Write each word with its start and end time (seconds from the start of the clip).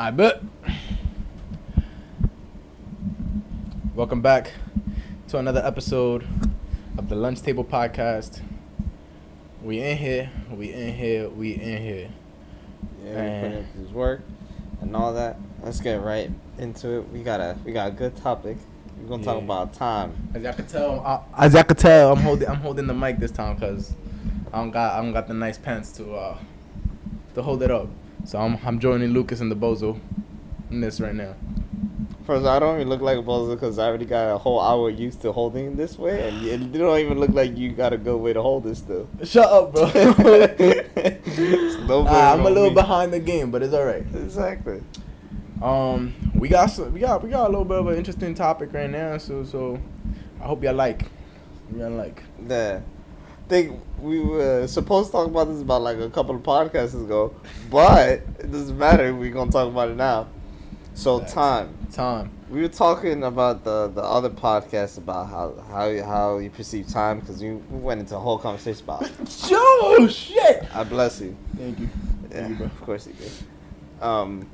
I 0.00 0.10
bet. 0.10 0.40
Welcome 3.94 4.22
back 4.22 4.52
to 5.28 5.36
another 5.36 5.60
episode 5.62 6.26
of 6.96 7.10
the 7.10 7.16
LunchTable 7.16 7.66
Podcast. 7.66 8.40
We 9.62 9.80
in 9.80 9.98
here, 9.98 10.30
we 10.50 10.72
in 10.72 10.94
here, 10.94 11.28
we 11.28 11.52
in 11.52 11.82
here. 11.82 12.10
Yeah, 13.04 13.10
we 13.10 13.14
Man. 13.14 13.42
put 13.42 13.52
in 13.58 13.84
this 13.84 13.92
work 13.92 14.22
and 14.80 14.96
all 14.96 15.12
that. 15.12 15.36
Let's 15.62 15.80
get 15.82 16.00
right 16.00 16.30
into 16.56 17.00
it. 17.00 17.10
We 17.10 17.22
got 17.22 17.40
a 17.40 17.58
we 17.62 17.72
got 17.72 17.88
a 17.88 17.94
good 17.94 18.16
topic. 18.16 18.56
We're 19.02 19.06
gonna 19.06 19.22
talk 19.22 19.36
about 19.36 19.74
time. 19.74 20.30
As 20.34 20.42
y'all 20.42 20.54
can 20.54 20.66
tell, 20.66 21.00
I, 21.00 21.44
as 21.44 21.52
y'all 21.52 21.64
can 21.64 21.76
tell, 21.76 22.12
I'm 22.12 22.22
holding 22.22 22.48
I'm 22.48 22.56
holding 22.56 22.86
the 22.86 22.94
mic 22.94 23.18
this 23.18 23.32
time 23.32 23.56
because 23.56 23.94
I 24.50 24.60
don't 24.60 24.70
got 24.70 24.94
I 24.94 25.02
don't 25.02 25.12
got 25.12 25.28
the 25.28 25.34
nice 25.34 25.58
pants 25.58 25.92
to 25.98 26.14
uh 26.14 26.38
to 27.34 27.42
hold 27.42 27.62
it 27.62 27.70
up. 27.70 27.90
So 28.30 28.38
I'm 28.38 28.60
I'm 28.64 28.78
joining 28.78 29.08
Lucas 29.08 29.40
and 29.40 29.50
the 29.50 29.56
Bozo 29.56 29.98
in 30.70 30.80
this 30.80 31.00
right 31.00 31.16
now. 31.16 31.34
First, 32.24 32.46
I 32.46 32.60
don't 32.60 32.76
even 32.76 32.88
look 32.88 33.00
like 33.00 33.18
a 33.18 33.22
bozo 33.22 33.56
because 33.56 33.76
I 33.76 33.88
already 33.88 34.04
got 34.04 34.32
a 34.32 34.38
whole 34.38 34.60
hour 34.60 34.88
used 34.88 35.20
to 35.22 35.32
holding 35.32 35.72
it 35.72 35.76
this 35.76 35.98
way, 35.98 36.28
and 36.28 36.40
you 36.40 36.52
you 36.52 36.78
don't 36.78 37.00
even 37.00 37.18
look 37.18 37.30
like 37.30 37.58
you 37.58 37.72
got 37.72 37.92
a 37.92 37.98
good 37.98 38.18
way 38.18 38.32
to 38.32 38.40
hold 38.40 38.62
this 38.62 38.78
still. 38.78 39.08
Shut 39.24 39.50
up, 39.50 39.72
bro. 39.72 39.86
No 41.88 42.04
Ah, 42.06 42.34
I'm 42.34 42.46
a 42.46 42.50
little 42.50 42.68
me. 42.68 42.74
behind 42.74 43.12
the 43.12 43.18
game, 43.18 43.50
but 43.50 43.64
it's 43.64 43.74
all 43.74 43.84
right. 43.84 44.06
Exactly. 44.14 44.80
Um, 45.60 46.14
we 46.36 46.48
got 46.48 46.66
some, 46.66 46.92
we 46.92 47.00
got 47.00 47.24
we 47.24 47.30
got 47.30 47.48
a 47.48 47.50
little 47.50 47.64
bit 47.64 47.80
of 47.80 47.88
an 47.88 47.96
interesting 47.96 48.36
topic 48.36 48.72
right 48.72 48.88
now, 48.88 49.18
so 49.18 49.42
so 49.42 49.80
I 50.40 50.44
hope 50.44 50.62
y'all 50.62 50.74
like. 50.74 51.06
Y'all 51.76 51.90
like. 51.90 52.22
The 52.46 52.80
think 53.50 53.78
we 54.00 54.20
were 54.20 54.66
supposed 54.66 55.08
to 55.08 55.12
talk 55.12 55.26
about 55.26 55.48
this 55.48 55.60
about 55.60 55.82
like 55.82 55.98
a 55.98 56.08
couple 56.08 56.34
of 56.36 56.42
podcasts 56.42 56.94
ago, 56.94 57.34
but 57.70 58.08
it 58.38 58.50
doesn't 58.50 58.78
matter. 58.78 59.14
We're 59.14 59.30
gonna 59.32 59.50
talk 59.50 59.68
about 59.68 59.90
it 59.90 59.96
now. 59.96 60.28
So 60.94 61.18
Facts. 61.20 61.32
time. 61.34 61.74
Time. 61.92 62.30
We 62.48 62.62
were 62.62 62.68
talking 62.68 63.22
about 63.24 63.64
the 63.64 63.88
the 63.88 64.02
other 64.02 64.30
podcast 64.30 64.96
about 64.98 65.28
how 65.28 65.54
how 65.70 65.86
you- 65.86 66.02
how 66.02 66.38
you 66.38 66.50
perceive 66.50 66.88
time 66.88 67.20
because 67.20 67.42
we, 67.42 67.50
we 67.52 67.78
went 67.78 68.00
into 68.00 68.16
a 68.16 68.18
whole 68.20 68.38
conversation 68.38 68.84
about. 68.84 69.02
it. 69.02 69.10
Yo, 69.50 70.06
shit. 70.08 70.64
I 70.74 70.82
bless 70.84 71.20
you. 71.20 71.36
Thank 71.56 71.78
you. 71.80 71.88
Yeah, 71.88 72.28
Thank 72.30 72.48
you, 72.50 72.56
bro. 72.56 72.66
of 72.66 72.80
course 72.82 73.06
you 73.06 73.12
did. 73.14 73.32
Um, 74.00 74.48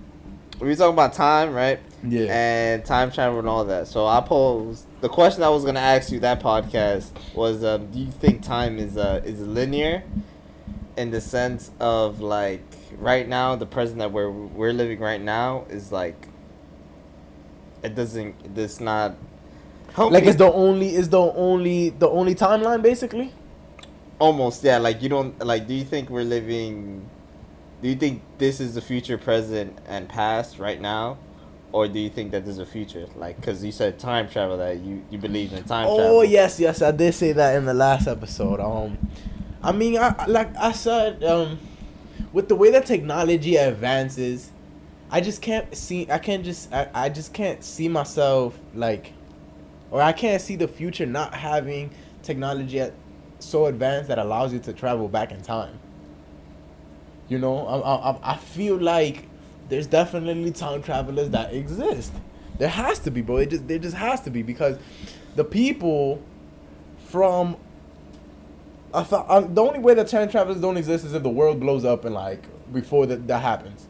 we 0.61 0.69
were 0.69 0.75
talking 0.77 0.95
about 0.95 1.13
time, 1.13 1.53
right? 1.53 1.81
Yeah. 2.03 2.27
And 2.31 2.85
time 2.85 3.11
travel 3.11 3.39
and 3.39 3.49
all 3.49 3.65
that. 3.65 3.89
So 3.89 4.07
I 4.07 4.21
posed 4.21 4.87
the 5.01 5.09
question 5.09 5.43
I 5.43 5.49
was 5.49 5.65
gonna 5.65 5.81
ask 5.81 6.11
you 6.13 6.21
that 6.21 6.41
podcast 6.41 7.11
was, 7.35 7.65
um, 7.65 7.91
do 7.91 7.99
you 7.99 8.11
think 8.11 8.43
time 8.43 8.79
is 8.79 8.97
uh 8.97 9.21
is 9.25 9.41
linear, 9.41 10.05
in 10.97 11.11
the 11.11 11.21
sense 11.21 11.71
of 11.81 12.21
like 12.21 12.65
right 12.97 13.29
now 13.29 13.57
the 13.57 13.67
present 13.67 13.99
that 13.99 14.13
we're 14.13 14.31
we're 14.31 14.73
living 14.73 15.01
right 15.01 15.21
now 15.21 15.67
is 15.69 15.93
like. 15.93 16.29
It 17.83 17.95
doesn't. 17.95 18.35
It's 18.57 18.81
not. 18.81 19.17
Like 19.97 20.25
it's 20.25 20.39
the 20.39 20.51
only 20.51 20.95
is 20.95 21.09
the 21.11 21.21
only 21.21 21.91
the 21.91 22.09
only 22.09 22.35
timeline 22.35 22.83
basically. 22.83 23.33
Almost, 24.19 24.65
yeah. 24.65 24.79
Like 24.79 25.03
you 25.03 25.09
don't 25.09 25.39
like. 25.45 25.69
Do 25.69 25.75
you 25.75 25.85
think 25.85 26.11
we're 26.11 26.25
living? 26.25 27.09
Do 27.83 27.89
you 27.89 27.95
think 27.97 28.23
this 28.39 28.61
is 28.61 28.75
the 28.75 28.81
future, 28.81 29.19
present, 29.19 29.79
and 29.87 30.09
past 30.09 30.59
right 30.59 30.81
now, 30.81 31.19
or 31.73 31.87
do 31.89 31.99
you 31.99 32.09
think 32.09 32.31
that 32.33 32.45
there's 32.45 32.59
a 32.59 32.67
future? 32.67 33.07
Like, 33.17 33.41
cause 33.43 33.63
you 33.63 33.71
said 33.73 33.99
time 33.99 34.29
travel 34.29 34.57
that 34.59 34.79
you 34.81 35.05
you 35.11 35.19
believe 35.19 35.53
in 35.53 35.59
time 35.65 35.87
travel. 35.87 36.01
Oh 36.01 36.23
yes, 36.23 36.59
yes, 36.59 36.81
I 36.83 36.91
did 36.91 37.15
say 37.15 37.33
that 37.33 37.57
in 37.57 37.65
the 37.67 37.75
last 37.75 38.07
episode. 38.09 38.61
Um, 38.61 38.97
I 39.63 39.73
mean, 39.73 39.99
I 39.99 40.15
I- 40.19 40.27
like 40.27 40.57
I 40.57 40.73
said, 40.73 41.23
um, 41.23 41.59
with 42.33 42.49
the 42.49 42.57
way 42.57 42.71
that 42.71 42.87
technology 42.87 43.57
advances, 43.57 44.51
I 45.11 45.21
just 45.21 45.43
can't 45.43 45.75
see. 45.77 46.11
I 46.11 46.19
can't 46.19 46.45
just. 46.45 46.73
I, 46.73 46.89
I 46.95 47.09
just 47.11 47.35
can't 47.35 47.63
see 47.63 47.89
myself 47.89 48.59
like, 48.75 49.13
or 49.91 50.01
I 50.01 50.13
can't 50.13 50.41
see 50.41 50.57
the 50.57 50.67
future 50.69 51.05
not 51.07 51.35
having 51.35 51.91
technology 52.23 52.81
at, 52.81 52.95
so 53.39 53.67
advanced 53.67 54.09
that 54.09 54.19
allows 54.19 54.53
you 54.53 54.59
to 54.61 54.73
travel 54.73 55.09
back 55.09 55.31
in 55.31 55.43
time. 55.43 55.79
You 57.29 57.39
know, 57.39 57.67
I 57.67 58.11
I 58.13 58.33
I- 58.35 58.37
feel 58.37 58.77
like 58.77 59.25
there's 59.69 59.87
definitely 59.87 60.53
time 60.53 60.83
travelers 60.83 61.31
that 61.31 61.53
exist. 61.53 62.13
There 62.59 62.69
has 62.69 62.99
to 63.01 63.11
be, 63.11 63.21
bro. 63.21 63.39
It 63.39 63.51
just 63.51 63.67
there 63.69 63.79
just 63.79 63.97
has 63.97 64.21
to 64.23 64.31
be 64.31 64.43
because 64.43 64.79
the 65.35 65.45
people 65.45 66.23
from 67.09 67.57
I 68.95 69.03
thought 69.03 69.55
the 69.55 69.63
only 69.63 69.81
way 69.81 69.95
that 69.95 70.09
time 70.09 70.29
travelers 70.31 70.61
don't 70.61 70.77
exist 70.77 71.05
is 71.05 71.15
if 71.15 71.23
the 71.23 71.29
world 71.29 71.61
blows 71.61 71.85
up 71.85 72.05
and 72.05 72.15
like 72.15 72.45
before 72.73 73.07
that 73.07 73.27
that 73.29 73.43
happens, 73.43 73.87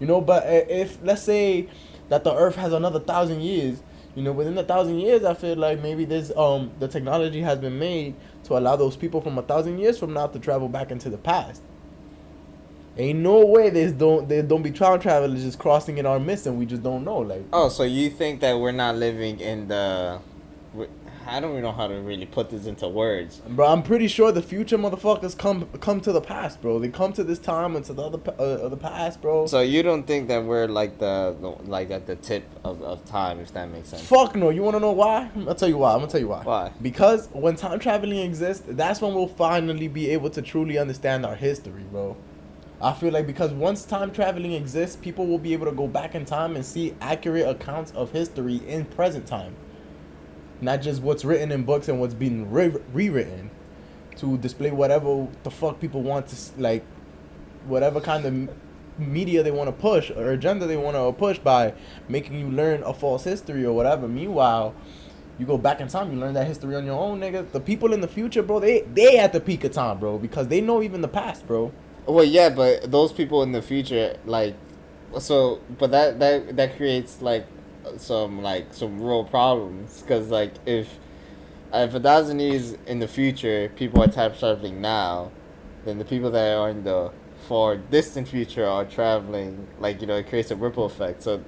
you 0.00 0.06
know. 0.06 0.20
But 0.20 0.44
if 0.46 0.98
let's 1.02 1.22
say 1.22 1.68
that 2.08 2.24
the 2.24 2.34
Earth 2.34 2.56
has 2.56 2.72
another 2.72 3.00
thousand 3.00 3.40
years, 3.40 3.82
you 4.16 4.22
know, 4.22 4.32
within 4.32 4.58
a 4.58 4.64
thousand 4.64 4.98
years, 4.98 5.24
I 5.24 5.34
feel 5.34 5.56
like 5.56 5.80
maybe 5.80 6.04
this 6.04 6.32
um 6.36 6.72
the 6.80 6.88
technology 6.88 7.40
has 7.40 7.58
been 7.58 7.78
made 7.78 8.14
to 8.44 8.58
allow 8.58 8.76
those 8.76 8.96
people 8.96 9.20
from 9.20 9.38
a 9.38 9.42
thousand 9.42 9.78
years 9.78 9.98
from 9.98 10.12
now 10.12 10.26
to 10.26 10.38
travel 10.38 10.68
back 10.68 10.90
into 10.90 11.08
the 11.08 11.18
past. 11.18 11.62
Ain't 12.96 13.20
no 13.20 13.44
way 13.46 13.70
there's 13.70 13.92
don't 13.92 14.28
there 14.28 14.42
don't 14.42 14.62
be 14.62 14.72
time 14.72 15.00
travelers 15.00 15.42
just 15.42 15.58
crossing 15.58 15.98
in 15.98 16.06
our 16.06 16.18
midst 16.18 16.46
and 16.46 16.58
we 16.58 16.66
just 16.66 16.82
don't 16.82 17.04
know 17.04 17.18
like. 17.18 17.42
Oh, 17.52 17.68
so 17.68 17.84
you 17.84 18.10
think 18.10 18.40
that 18.40 18.58
we're 18.58 18.72
not 18.72 18.96
living 18.96 19.40
in 19.40 19.68
the? 19.68 20.20
I 21.26 21.38
don't 21.38 21.52
even 21.52 21.62
know 21.62 21.70
how 21.70 21.86
to 21.86 21.94
really 21.94 22.26
put 22.26 22.50
this 22.50 22.66
into 22.66 22.88
words. 22.88 23.40
Bro, 23.46 23.68
I'm 23.68 23.82
pretty 23.84 24.08
sure 24.08 24.32
the 24.32 24.42
future 24.42 24.76
motherfuckers 24.76 25.38
come 25.38 25.68
come 25.80 26.00
to 26.00 26.12
the 26.12 26.20
past, 26.20 26.60
bro. 26.60 26.80
They 26.80 26.88
come 26.88 27.12
to 27.12 27.22
this 27.22 27.38
time 27.38 27.76
and 27.76 27.84
to 27.84 27.92
the 27.92 28.02
other 28.02 28.18
uh, 28.38 28.68
the 28.68 28.76
past, 28.76 29.22
bro. 29.22 29.46
So 29.46 29.60
you 29.60 29.84
don't 29.84 30.04
think 30.06 30.26
that 30.26 30.44
we're 30.44 30.66
like 30.66 30.98
the, 30.98 31.36
the 31.40 31.50
like 31.70 31.90
at 31.92 32.08
the 32.08 32.16
tip 32.16 32.44
of, 32.64 32.82
of 32.82 33.04
time, 33.04 33.38
if 33.38 33.52
that 33.52 33.70
makes 33.70 33.90
sense. 33.90 34.02
Fuck 34.02 34.34
no. 34.34 34.50
You 34.50 34.62
want 34.62 34.74
to 34.74 34.80
know 34.80 34.90
why? 34.90 35.30
I'll 35.46 35.54
tell 35.54 35.68
you 35.68 35.78
why. 35.78 35.92
I'm 35.92 36.00
gonna 36.00 36.10
tell 36.10 36.20
you 36.20 36.28
why. 36.28 36.42
Why? 36.42 36.72
Because 36.82 37.28
when 37.32 37.54
time 37.54 37.78
traveling 37.78 38.18
exists, 38.18 38.64
that's 38.66 39.00
when 39.00 39.14
we'll 39.14 39.28
finally 39.28 39.86
be 39.86 40.10
able 40.10 40.30
to 40.30 40.42
truly 40.42 40.78
understand 40.78 41.24
our 41.24 41.36
history, 41.36 41.84
bro. 41.92 42.16
I 42.82 42.94
feel 42.94 43.12
like 43.12 43.26
because 43.26 43.52
once 43.52 43.84
time 43.84 44.10
traveling 44.10 44.52
exists, 44.52 44.96
people 44.96 45.26
will 45.26 45.38
be 45.38 45.52
able 45.52 45.66
to 45.66 45.72
go 45.72 45.86
back 45.86 46.14
in 46.14 46.24
time 46.24 46.56
and 46.56 46.64
see 46.64 46.94
accurate 47.02 47.46
accounts 47.46 47.92
of 47.92 48.10
history 48.12 48.56
in 48.66 48.86
present 48.86 49.26
time. 49.26 49.54
Not 50.62 50.80
just 50.80 51.02
what's 51.02 51.24
written 51.24 51.52
in 51.52 51.64
books 51.64 51.88
and 51.88 52.00
what's 52.00 52.14
being 52.14 52.50
re- 52.50 52.74
rewritten 52.92 53.50
to 54.16 54.38
display 54.38 54.70
whatever 54.70 55.28
the 55.42 55.50
fuck 55.50 55.78
people 55.80 56.02
want 56.02 56.28
to 56.28 56.36
like 56.58 56.84
whatever 57.66 58.00
kind 58.00 58.24
of 58.24 58.50
media 58.98 59.42
they 59.42 59.50
want 59.50 59.68
to 59.68 59.72
push 59.72 60.10
or 60.10 60.32
agenda 60.32 60.66
they 60.66 60.76
want 60.76 60.96
to 60.96 61.12
push 61.12 61.38
by 61.38 61.72
making 62.08 62.38
you 62.38 62.50
learn 62.50 62.82
a 62.84 62.94
false 62.94 63.24
history 63.24 63.64
or 63.64 63.74
whatever. 63.74 64.08
Meanwhile, 64.08 64.74
you 65.38 65.44
go 65.44 65.58
back 65.58 65.80
in 65.80 65.88
time, 65.88 66.12
you 66.12 66.18
learn 66.18 66.34
that 66.34 66.46
history 66.46 66.74
on 66.74 66.86
your 66.86 66.98
own, 66.98 67.20
nigga. 67.20 67.50
The 67.52 67.60
people 67.60 67.92
in 67.92 68.00
the 68.00 68.08
future, 68.08 68.42
bro, 68.42 68.58
they 68.58 68.82
they 68.82 69.18
at 69.18 69.34
the 69.34 69.40
peak 69.40 69.64
of 69.64 69.72
time, 69.72 69.98
bro, 69.98 70.16
because 70.18 70.48
they 70.48 70.62
know 70.62 70.82
even 70.82 71.02
the 71.02 71.08
past, 71.08 71.46
bro. 71.46 71.72
Well, 72.10 72.24
yeah, 72.24 72.48
but 72.50 72.90
those 72.90 73.12
people 73.12 73.42
in 73.42 73.52
the 73.52 73.62
future, 73.62 74.16
like, 74.24 74.54
so, 75.18 75.60
but 75.78 75.90
that 75.92 76.18
that 76.18 76.56
that 76.56 76.76
creates 76.76 77.22
like 77.22 77.46
some 77.96 78.42
like 78.42 78.72
some 78.74 79.00
real 79.00 79.24
problems 79.24 80.02
because 80.02 80.30
like 80.30 80.52
if 80.66 80.98
if 81.72 81.94
a 81.94 82.00
thousand 82.00 82.40
years 82.40 82.72
in 82.86 82.98
the 82.98 83.08
future 83.08 83.70
people 83.76 84.02
are 84.02 84.08
time 84.08 84.32
traveling 84.38 84.80
now, 84.80 85.30
then 85.84 85.98
the 85.98 86.04
people 86.04 86.30
that 86.32 86.56
are 86.56 86.68
in 86.70 86.84
the 86.84 87.12
far 87.48 87.76
distant 87.76 88.28
future 88.28 88.66
are 88.66 88.84
traveling 88.84 89.66
like 89.78 90.00
you 90.00 90.06
know 90.06 90.16
it 90.16 90.28
creates 90.28 90.50
a 90.50 90.56
ripple 90.56 90.84
effect. 90.86 91.22
So. 91.22 91.42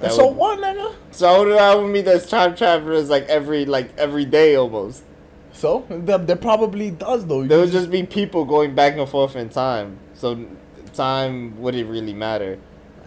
that 0.00 0.12
so 0.12 0.26
would- 0.28 0.36
what, 0.36 0.58
nigga? 0.58 0.94
So 1.10 1.44
that 1.48 1.78
would 1.78 1.88
mean 1.90 2.04
there's 2.04 2.26
time 2.26 2.54
travelers 2.56 3.10
like 3.10 3.24
every 3.28 3.64
like 3.64 3.90
every 3.98 4.24
day 4.24 4.54
almost. 4.56 5.04
So 5.52 5.86
there, 5.88 6.18
there 6.18 6.36
probably 6.36 6.90
does 6.90 7.26
though. 7.26 7.42
You 7.42 7.48
There 7.48 7.58
would 7.58 7.70
just- 7.70 7.84
just 7.84 7.90
be 7.90 8.02
people 8.04 8.44
going 8.44 8.74
back 8.74 8.96
and 8.96 9.08
forth 9.08 9.36
in 9.36 9.48
time. 9.50 9.98
So 10.24 10.46
time 10.94 11.60
wouldn't 11.60 11.86
really 11.90 12.14
matter. 12.14 12.58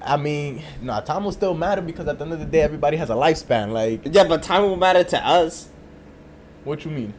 I 0.03 0.17
mean, 0.17 0.61
nah, 0.83 0.99
time 0.99 1.23
will 1.23 1.31
still 1.31 1.55
matter 1.55 1.81
because 1.81 2.07
at 2.07 2.19
the 2.19 2.25
end 2.25 2.33
of 2.33 2.39
the 2.39 2.45
day, 2.45 2.61
everybody 2.61 2.95
has 2.97 3.09
a 3.09 3.15
lifespan. 3.15 3.71
Like, 3.71 4.01
Yeah, 4.03 4.25
but 4.25 4.43
time 4.43 4.61
will 4.61 4.75
matter 4.75 5.03
to 5.03 5.27
us. 5.27 5.67
what 6.63 6.85
you 6.85 6.91
mean? 6.91 7.15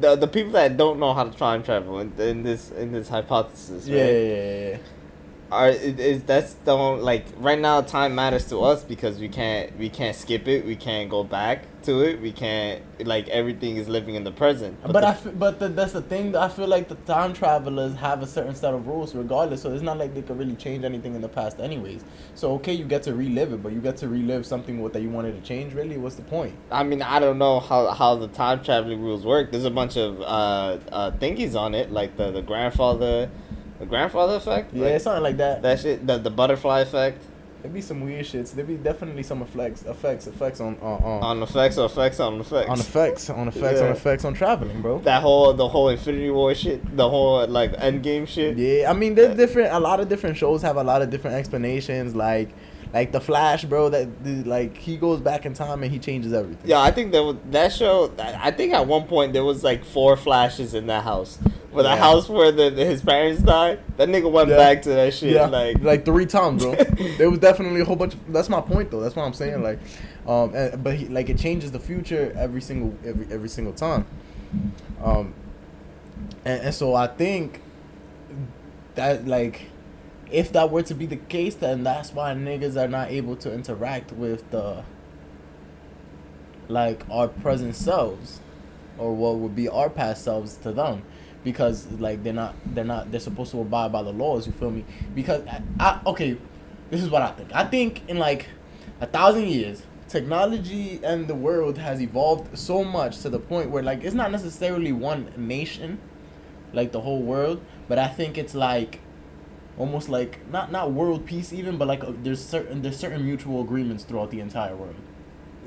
The 0.00 0.16
the 0.16 0.26
people 0.26 0.52
that 0.52 0.78
don't 0.78 0.98
know 0.98 1.12
how 1.12 1.24
to 1.24 1.36
time 1.36 1.62
travel 1.62 1.98
in, 1.98 2.18
in 2.18 2.44
this 2.44 2.70
in 2.70 2.92
this 2.92 3.10
hypothesis, 3.10 3.86
right? 3.86 3.94
Yeah, 3.94 4.06
yeah, 4.06 4.10
yeah, 4.10 4.68
yeah. 4.70 4.78
Are 5.52 5.68
is, 5.68 6.24
that's 6.24 6.54
the 6.64 6.74
like 6.74 7.24
right 7.36 7.58
now 7.58 7.80
time 7.80 8.16
matters 8.16 8.46
to 8.48 8.58
us 8.62 8.82
because 8.82 9.20
we 9.20 9.28
can't 9.28 9.78
we 9.78 9.88
can't 9.88 10.16
skip 10.16 10.48
it, 10.48 10.66
we 10.66 10.74
can't 10.74 11.08
go 11.08 11.22
back 11.22 11.62
to 11.82 12.00
it, 12.02 12.20
we 12.20 12.32
can't 12.32 12.82
like 13.06 13.28
everything 13.28 13.76
is 13.76 13.88
living 13.88 14.16
in 14.16 14.24
the 14.24 14.32
present. 14.32 14.76
But, 14.82 14.92
the- 14.92 15.06
I, 15.06 15.10
f- 15.10 15.28
but 15.38 15.60
the, 15.60 15.68
that's 15.68 15.92
the 15.92 16.02
thing. 16.02 16.34
I 16.34 16.48
feel 16.48 16.66
like 16.66 16.88
the 16.88 16.96
time 16.96 17.32
travelers 17.32 17.94
have 17.94 18.22
a 18.22 18.26
certain 18.26 18.56
set 18.56 18.74
of 18.74 18.88
rules, 18.88 19.14
regardless. 19.14 19.62
So 19.62 19.72
it's 19.72 19.84
not 19.84 19.98
like 19.98 20.14
they 20.14 20.22
could 20.22 20.36
really 20.36 20.56
change 20.56 20.84
anything 20.84 21.14
in 21.14 21.20
the 21.20 21.28
past, 21.28 21.60
anyways. 21.60 22.02
So 22.34 22.52
okay, 22.54 22.72
you 22.72 22.84
get 22.84 23.04
to 23.04 23.14
relive 23.14 23.52
it, 23.52 23.62
but 23.62 23.70
you 23.72 23.80
get 23.80 23.96
to 23.98 24.08
relive 24.08 24.44
something 24.46 24.80
what 24.82 24.92
that 24.94 25.02
you 25.02 25.10
wanted 25.10 25.40
to 25.40 25.46
change. 25.46 25.74
Really, 25.74 25.96
what's 25.96 26.16
the 26.16 26.22
point? 26.22 26.54
I 26.72 26.82
mean, 26.82 27.02
I 27.02 27.20
don't 27.20 27.38
know 27.38 27.60
how, 27.60 27.90
how 27.92 28.16
the 28.16 28.26
time 28.28 28.64
traveling 28.64 29.00
rules 29.00 29.24
work. 29.24 29.52
There's 29.52 29.64
a 29.64 29.70
bunch 29.70 29.96
of 29.96 30.20
uh, 30.22 30.24
uh, 30.90 31.10
thingies 31.12 31.54
on 31.54 31.74
it, 31.76 31.92
like 31.92 32.16
the, 32.16 32.32
the 32.32 32.42
grandfather, 32.42 33.30
the 33.78 33.86
grandfather 33.86 34.34
effect. 34.36 34.72
Yeah, 34.74 34.86
like, 34.86 35.00
something 35.00 35.22
like 35.22 35.36
that. 35.38 35.62
that 35.62 35.80
shit. 35.80 36.06
The, 36.06 36.18
the 36.18 36.30
butterfly 36.30 36.80
effect. 36.80 37.22
There'd 37.62 37.74
be 37.74 37.80
some 37.80 38.00
weird 38.02 38.24
shits. 38.24 38.54
There'd 38.54 38.68
be 38.68 38.76
definitely 38.76 39.22
some 39.24 39.42
effects, 39.42 39.82
effects, 39.82 40.26
effects 40.28 40.60
on 40.60 40.76
on 40.80 41.02
on, 41.02 41.22
On 41.22 41.42
effects 41.42 41.78
effects 41.78 42.20
on 42.20 42.38
effects. 42.40 42.68
on 42.68 42.78
effects, 42.78 43.30
on 43.30 43.48
effects, 43.48 43.80
on 43.80 43.90
effects 43.90 44.24
on 44.24 44.34
traveling, 44.34 44.82
bro. 44.82 44.98
that 45.00 45.20
whole 45.22 45.52
the 45.52 45.66
whole 45.66 45.88
Infinity 45.88 46.30
War 46.30 46.54
shit, 46.54 46.96
the 46.96 47.08
whole 47.08 47.44
like 47.48 47.72
Endgame 47.72 48.28
shit. 48.28 48.56
Yeah, 48.56 48.88
I 48.90 48.92
mean, 48.92 49.14
there's 49.16 49.36
different. 49.36 49.72
A 49.72 49.80
lot 49.80 49.98
of 49.98 50.08
different 50.08 50.36
shows 50.36 50.62
have 50.62 50.76
a 50.76 50.84
lot 50.84 51.02
of 51.02 51.10
different 51.10 51.36
explanations. 51.36 52.14
Like, 52.14 52.50
like 52.92 53.12
the 53.12 53.20
Flash, 53.20 53.64
bro. 53.64 53.88
That 53.88 54.24
the, 54.24 54.42
like 54.44 54.76
he 54.76 54.96
goes 54.96 55.20
back 55.20 55.46
in 55.46 55.54
time 55.54 55.82
and 55.82 55.92
he 55.92 55.98
changes 55.98 56.32
everything. 56.32 56.68
Yeah, 56.68 56.80
I 56.80 56.90
think 56.90 57.12
that 57.12 57.22
was, 57.22 57.36
that 57.50 57.72
show. 57.72 58.12
I 58.18 58.50
think 58.50 58.72
at 58.72 58.86
one 58.86 59.06
point 59.06 59.32
there 59.32 59.44
was 59.44 59.62
like 59.64 59.84
four 59.84 60.16
flashes 60.16 60.74
in 60.74 60.86
that 60.86 61.04
house. 61.04 61.38
The 61.74 61.82
Yeah. 61.82 61.96
house 61.96 62.26
where 62.28 62.50
the, 62.52 62.70
his 62.70 63.02
parents 63.02 63.42
died, 63.42 63.80
that 63.98 64.08
nigga 64.08 64.30
went 64.32 64.48
Yeah. 64.48 64.56
back 64.56 64.80
to 64.82 64.88
that 64.90 65.12
shit. 65.12 65.34
yeah, 65.34 65.44
Like, 65.46 65.78
like 65.82 66.04
three 66.06 66.24
times, 66.24 66.62
bro. 66.64 66.74
there 67.18 67.28
was 67.28 67.38
definitely 67.38 67.82
a 67.82 67.84
whole 67.84 67.96
bunch. 67.96 68.14
Of, 68.14 68.32
that's 68.32 68.48
my 68.48 68.62
point, 68.62 68.90
though. 68.90 69.00
That's 69.00 69.14
what 69.14 69.24
I'm 69.24 69.34
saying. 69.34 69.62
Like, 69.62 69.78
um, 70.26 70.54
and, 70.54 70.82
but 70.82 70.94
he, 70.94 71.06
like 71.08 71.28
it 71.28 71.38
changes 71.38 71.72
the 71.72 71.78
future 71.78 72.32
every 72.36 72.62
single 72.62 72.94
every 73.04 73.26
every 73.30 73.48
single 73.50 73.74
time. 73.74 74.06
Um, 75.04 75.34
and, 76.46 76.62
and 76.62 76.74
so 76.74 76.94
I 76.94 77.08
think 77.08 77.60
that 78.94 79.26
like 79.26 79.62
if 80.30 80.52
that 80.52 80.70
were 80.70 80.82
to 80.82 80.94
be 80.94 81.06
the 81.06 81.16
case, 81.16 81.54
then 81.54 81.84
that's 81.84 82.12
why 82.12 82.34
niggas 82.34 82.76
are 82.76 82.88
not 82.88 83.10
able 83.10 83.36
to 83.36 83.52
interact 83.52 84.12
with 84.12 84.50
the 84.50 84.84
like 86.68 87.04
our 87.10 87.28
present 87.28 87.76
selves 87.76 88.40
or 88.98 89.14
what 89.14 89.36
would 89.36 89.54
be 89.54 89.68
our 89.68 89.88
past 89.88 90.24
selves 90.24 90.56
to 90.56 90.72
them. 90.72 91.02
Because 91.44 91.86
like 91.92 92.24
they're 92.24 92.32
not 92.32 92.56
they're 92.66 92.84
not 92.84 93.10
they're 93.12 93.20
supposed 93.20 93.52
to 93.52 93.60
abide 93.60 93.92
by 93.92 94.02
the 94.02 94.12
laws 94.12 94.46
you 94.46 94.52
feel 94.52 94.70
me? 94.70 94.84
Because 95.14 95.46
I, 95.46 95.62
I 95.78 96.00
okay 96.06 96.36
this 96.90 97.02
is 97.02 97.10
what 97.10 97.22
i 97.22 97.30
think. 97.32 97.50
I 97.54 97.64
think 97.64 98.02
in 98.08 98.18
like 98.18 98.48
a 99.00 99.06
thousand 99.06 99.46
years 99.46 99.82
technology 100.08 101.00
and 101.02 101.26
the 101.26 101.34
world 101.34 101.78
has 101.78 102.00
evolved 102.00 102.56
so 102.56 102.84
much 102.84 103.20
to 103.20 103.28
the 103.28 103.38
point 103.38 103.70
where 103.70 103.82
like 103.82 104.04
it's 104.04 104.14
not 104.14 104.30
necessarily 104.30 104.92
one 104.92 105.32
nation 105.36 105.98
like 106.72 106.92
the 106.92 107.00
whole 107.00 107.20
world 107.22 107.60
but 107.88 107.98
i 107.98 108.06
think 108.06 108.38
it's 108.38 108.54
like 108.54 109.00
almost 109.78 110.08
like 110.08 110.38
not 110.50 110.72
not 110.72 110.92
world 110.92 111.26
peace 111.26 111.52
even 111.52 111.76
but 111.76 111.86
like 111.86 112.02
uh 112.02 112.12
there's 112.22 112.42
certain 112.44 112.80
there's 112.82 112.96
certain 112.96 113.24
mutual 113.24 113.60
agreements 113.60 114.04
throughout 114.04 114.30
the 114.30 114.40
entire 114.40 114.74
world 114.74 114.94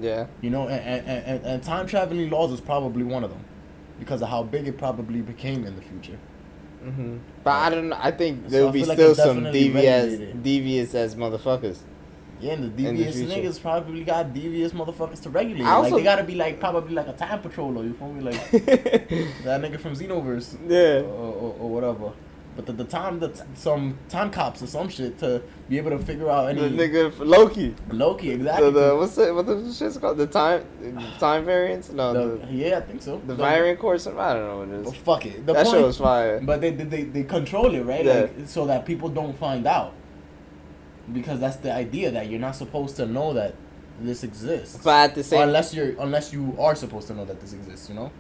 yeah, 0.02 0.28
you 0.42 0.50
know, 0.50 0.68
and, 0.68 0.82
and, 1.08 1.26
and, 1.26 1.46
and 1.46 1.64
time 1.64 1.86
traveling 1.86 2.30
laws 2.30 2.52
is 2.52 2.62
probably 2.62 3.04
one 3.04 3.24
of 3.24 3.32
them 3.32 3.44
because 4.00 4.22
of 4.22 4.30
how 4.30 4.44
big 4.44 4.68
it 4.68 4.78
probably 4.78 5.22
became 5.22 5.66
in 5.66 5.76
the 5.76 5.82
future. 5.82 6.18
hmm 6.82 7.18
but 7.44 7.52
I 7.52 7.70
don't. 7.70 7.90
know. 7.90 7.98
I 8.00 8.12
think 8.12 8.48
there 8.48 8.62
I 8.62 8.64
will 8.66 8.72
be 8.72 8.86
like 8.86 8.98
still 8.98 9.16
some 9.16 9.44
devious, 9.52 10.36
devious 10.42 10.96
as 10.96 11.16
motherfuckers. 11.16 11.80
Yeah, 12.40 12.54
and 12.54 12.64
the 12.78 12.88
In 12.88 12.96
the 12.96 13.04
devious 13.04 13.30
niggas 13.34 13.62
probably 13.62 14.06
got 14.06 14.34
devious 14.34 14.72
motherfuckers 14.72 15.22
to 15.24 15.30
regulate. 15.30 15.66
I 15.66 15.76
like 15.76 15.84
also- 15.84 15.98
they 15.98 16.04
gotta 16.04 16.24
be 16.24 16.36
like 16.36 16.60
probably 16.62 16.94
like 16.94 17.08
a 17.08 17.14
time 17.14 17.42
patroller. 17.42 17.84
You 17.84 17.94
feel 17.94 18.14
me? 18.14 18.22
Like 18.22 18.52
that 18.52 19.62
nigga 19.62 19.80
from 19.82 19.96
Xenoverse 19.96 20.56
or, 20.56 20.74
yeah. 20.74 21.02
or, 21.02 21.56
or 21.60 21.70
whatever. 21.70 22.14
But 22.60 22.66
the, 22.66 22.84
the 22.84 22.90
time 22.90 23.20
that 23.20 23.42
some 23.58 23.98
time 24.10 24.32
cops 24.32 24.62
or 24.62 24.68
some 24.68 24.90
shit 24.90 25.18
to 25.20 25.42
be 25.70 25.78
able 25.78 25.92
to 25.92 26.00
figure 26.00 26.30
out 26.30 26.50
any 26.50 26.68
The 26.68 26.90
nigga 26.90 27.18
Loki. 27.20 27.74
Loki 27.90 28.32
exactly. 28.32 28.72
the 28.72 28.98
what's 28.98 29.18
it? 29.18 29.34
What 29.34 29.46
the 29.46 29.72
shit's 29.72 29.98
called? 29.98 30.18
The 30.18 30.28
time, 30.28 30.66
time 31.20 31.46
variance? 31.46 31.90
No, 31.90 32.12
The- 32.12 32.46
the, 32.46 32.52
yeah, 32.52 32.80
I 32.80 32.82
think 32.82 33.02
so. 33.02 33.22
the 33.26 33.34
variant 33.34 33.80
course. 33.80 34.08
I 34.08 34.34
don't 34.34 34.46
know 34.46 34.58
what 34.58 34.68
it 34.68 34.84
But 34.84 34.96
fuck 34.98 35.26
it. 35.26 35.46
The 35.46 35.54
that 35.54 35.66
point, 35.68 35.78
show 35.78 35.86
was 35.86 36.00
fire. 36.00 36.42
But 36.42 36.60
they, 36.60 36.72
they 36.72 36.84
they 36.84 37.04
they 37.04 37.24
control 37.24 37.74
it, 37.74 37.84
right? 37.84 38.04
Yeah. 38.04 38.14
Like 38.14 38.32
so 38.48 38.66
that 38.66 38.86
people 38.86 39.08
don't 39.08 39.38
find 39.38 39.66
out. 39.66 39.94
Because 41.14 41.40
that's 41.40 41.56
the 41.56 41.74
idea 41.74 42.12
that 42.12 42.30
you're 42.30 42.42
not 42.42 42.58
supposed 42.58 42.98
to 42.98 43.06
know 43.06 43.32
that 43.36 43.56
this 44.02 44.26
exists. 44.26 44.84
But 44.84 45.12
at 45.12 45.16
the 45.16 45.24
same, 45.24 45.44
unless 45.44 45.74
you're 45.74 45.96
unless 45.98 46.34
you 46.34 46.58
are 46.60 46.76
supposed 46.76 47.08
to 47.08 47.14
know 47.14 47.24
that 47.24 47.40
this 47.40 47.54
exists, 47.54 47.88
you 47.88 47.96
know? 47.96 48.12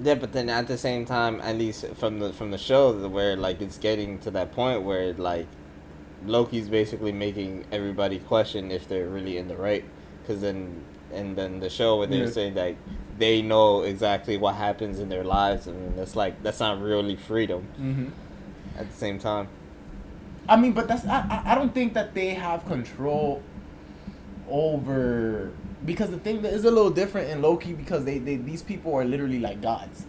Yeah, 0.00 0.14
but 0.14 0.32
then 0.32 0.48
at 0.48 0.66
the 0.68 0.78
same 0.78 1.04
time, 1.04 1.40
at 1.40 1.56
least 1.56 1.86
from 1.96 2.18
the 2.20 2.32
from 2.32 2.50
the 2.50 2.58
show, 2.58 2.92
where 3.08 3.36
like 3.36 3.60
it's 3.60 3.78
getting 3.78 4.18
to 4.20 4.30
that 4.32 4.52
point 4.52 4.82
where 4.82 5.12
like 5.14 5.46
Loki's 6.24 6.68
basically 6.68 7.12
making 7.12 7.64
everybody 7.72 8.18
question 8.18 8.70
if 8.70 8.86
they're 8.88 9.08
really 9.08 9.36
in 9.38 9.48
the 9.48 9.56
right, 9.56 9.84
because 10.22 10.40
then 10.40 10.82
and 11.12 11.36
then 11.36 11.60
the 11.60 11.70
show 11.70 11.96
where 11.98 12.06
they're 12.06 12.24
Yeah. 12.26 12.30
saying 12.30 12.54
like 12.54 12.76
they 13.18 13.42
know 13.42 13.82
exactly 13.82 14.36
what 14.36 14.54
happens 14.54 14.98
in 15.00 15.08
their 15.08 15.24
lives, 15.24 15.66
and 15.66 15.96
that's 15.98 16.14
like 16.14 16.42
that's 16.42 16.60
not 16.60 16.80
really 16.80 17.16
freedom 17.16 17.66
Mm-hmm. 17.80 18.08
at 18.78 18.88
the 18.90 18.96
same 18.96 19.18
time. 19.18 19.48
I 20.48 20.56
mean, 20.56 20.72
but 20.72 20.86
that's 20.88 21.04
I, 21.06 21.20
I 21.28 21.52
I 21.52 21.54
don't 21.54 21.74
think 21.74 21.94
that 21.94 22.14
they 22.14 22.34
have 22.34 22.64
control 22.66 23.42
over 24.48 25.50
because 25.84 26.10
the 26.10 26.18
thing 26.18 26.42
that 26.42 26.52
is 26.52 26.64
a 26.64 26.70
little 26.70 26.90
different 26.90 27.30
in 27.30 27.42
Loki 27.42 27.72
because 27.72 28.04
they, 28.04 28.18
they 28.18 28.36
these 28.36 28.62
people 28.62 28.94
are 28.94 29.04
literally 29.04 29.38
like 29.38 29.60
gods. 29.60 30.06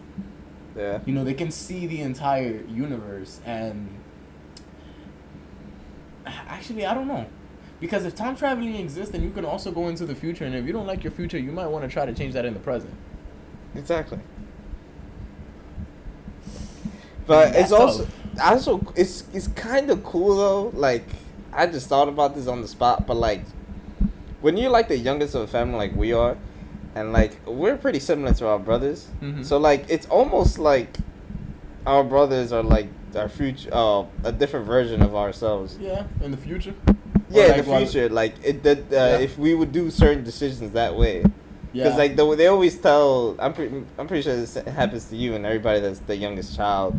Yeah. 0.76 1.00
You 1.04 1.14
know, 1.14 1.24
they 1.24 1.34
can 1.34 1.50
see 1.50 1.86
the 1.86 2.00
entire 2.00 2.62
universe 2.68 3.40
and 3.44 3.88
actually 6.26 6.86
I 6.86 6.94
don't 6.94 7.08
know. 7.08 7.26
Because 7.80 8.04
if 8.04 8.14
time 8.14 8.36
traveling 8.36 8.74
exists 8.76 9.12
then 9.12 9.22
you 9.22 9.30
can 9.30 9.44
also 9.44 9.70
go 9.70 9.88
into 9.88 10.04
the 10.04 10.14
future 10.14 10.44
and 10.44 10.54
if 10.54 10.66
you 10.66 10.72
don't 10.72 10.86
like 10.86 11.02
your 11.02 11.12
future, 11.12 11.38
you 11.38 11.52
might 11.52 11.66
want 11.66 11.84
to 11.84 11.90
try 11.90 12.04
to 12.04 12.12
change 12.12 12.34
that 12.34 12.44
in 12.44 12.54
the 12.54 12.60
present. 12.60 12.94
Exactly. 13.74 14.18
But 17.26 17.54
it's 17.54 17.70
also 17.70 18.04
tough. 18.04 18.40
also 18.40 18.92
it's 18.96 19.24
it's 19.32 19.48
kind 19.48 19.90
of 19.90 20.02
cool 20.02 20.36
though. 20.36 20.78
Like 20.78 21.06
I 21.52 21.66
just 21.66 21.88
thought 21.88 22.08
about 22.08 22.34
this 22.34 22.46
on 22.46 22.60
the 22.60 22.68
spot, 22.68 23.06
but 23.06 23.16
like 23.16 23.44
when 24.40 24.56
you're 24.56 24.70
like 24.70 24.88
the 24.88 24.96
youngest 24.98 25.34
of 25.34 25.42
a 25.42 25.46
family, 25.46 25.76
like 25.78 25.94
we 25.96 26.12
are, 26.12 26.36
and 26.94 27.12
like 27.12 27.38
we're 27.46 27.76
pretty 27.76 28.00
similar 28.00 28.32
to 28.34 28.46
our 28.48 28.58
brothers. 28.58 29.08
Mhm. 29.22 29.44
So 29.44 29.58
like 29.58 29.86
it's 29.88 30.06
almost 30.06 30.58
like 30.58 30.96
our 31.86 32.04
brothers 32.04 32.52
are 32.52 32.62
like 32.62 32.88
our 33.16 33.28
future, 33.28 33.70
uh, 33.72 34.04
a 34.24 34.32
different 34.32 34.66
version 34.66 35.02
of 35.02 35.14
ourselves. 35.14 35.76
Yeah, 35.80 36.04
in 36.22 36.30
the 36.30 36.36
future. 36.36 36.74
Yeah, 37.30 37.42
Or, 37.42 37.44
in 37.44 37.50
like, 37.52 37.64
the 37.64 37.70
while- 37.70 37.80
future, 37.86 38.08
like 38.08 38.34
it 38.44 38.62
that 38.62 38.78
uh, 38.78 38.82
Yeah. 38.90 39.18
if 39.18 39.38
we 39.38 39.54
would 39.54 39.72
do 39.72 39.90
certain 39.90 40.24
decisions 40.24 40.72
that 40.72 40.96
way. 40.96 41.24
Yeah. 41.72 41.84
Because 41.84 41.98
like 41.98 42.16
the, 42.16 42.34
they 42.34 42.48
always 42.48 42.76
tell, 42.78 43.36
I'm 43.38 43.52
pretty, 43.52 43.84
I'm 43.96 44.08
pretty 44.08 44.22
sure 44.22 44.34
this 44.34 44.54
happens 44.54 45.04
to 45.10 45.16
you 45.16 45.34
and 45.36 45.46
everybody 45.46 45.78
that's 45.78 46.00
the 46.00 46.16
youngest 46.16 46.56
child. 46.56 46.96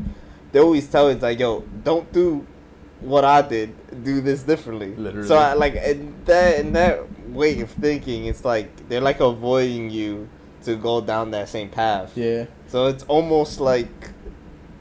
They 0.54 0.60
always 0.60 0.88
tell 0.88 1.10
it's 1.10 1.22
like, 1.22 1.40
yo, 1.40 1.62
don't 1.84 2.10
do 2.14 2.46
what 3.02 3.26
I 3.26 3.42
did. 3.42 3.74
Do 4.06 4.22
this 4.22 4.44
differently. 4.44 4.96
Literally. 4.96 5.28
So 5.28 5.36
I, 5.36 5.54
like 5.54 5.76
in 5.76 6.16
that 6.26 6.60
in 6.60 6.72
that 6.74 7.02
way 7.34 7.60
of 7.62 7.70
thinking, 7.72 8.26
it's 8.26 8.44
like 8.46 8.88
they're 8.90 9.02
like 9.02 9.20
avoiding 9.20 9.90
you 9.90 10.30
to 10.64 10.76
go 10.76 11.02
down 11.02 11.32
that 11.32 11.50
same 11.50 11.70
path. 11.70 12.16
yeah. 12.18 12.46
So 12.68 12.88
it's 12.88 13.04
almost 13.06 13.60
like 13.60 13.90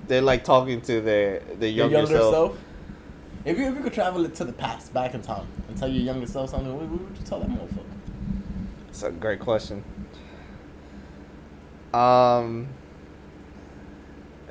they're 0.06 0.20
like 0.22 0.44
talking 0.44 0.80
to 0.82 1.00
their 1.00 1.40
their 1.58 1.68
Your 1.68 1.88
younger, 1.90 1.96
younger 1.98 2.16
self. 2.16 2.32
self. 2.34 2.58
If 3.44 3.58
you 3.58 3.64
if 3.70 3.74
you 3.76 3.82
could 3.82 3.92
travel 3.94 4.28
to 4.28 4.44
the 4.44 4.52
past, 4.52 4.92
back 4.92 5.14
in 5.14 5.22
time, 5.22 5.46
and 5.68 5.76
tell 5.76 5.88
your 5.88 6.02
younger 6.02 6.26
self 6.26 6.50
something, 6.50 6.72
what, 6.76 6.84
what 6.86 7.00
would 7.08 7.16
you 7.18 7.24
tell 7.24 7.40
that 7.40 7.48
motherfucker? 7.48 7.84
It's 8.90 9.02
a 9.02 9.10
great 9.10 9.40
question. 9.40 9.82
Um, 11.94 12.68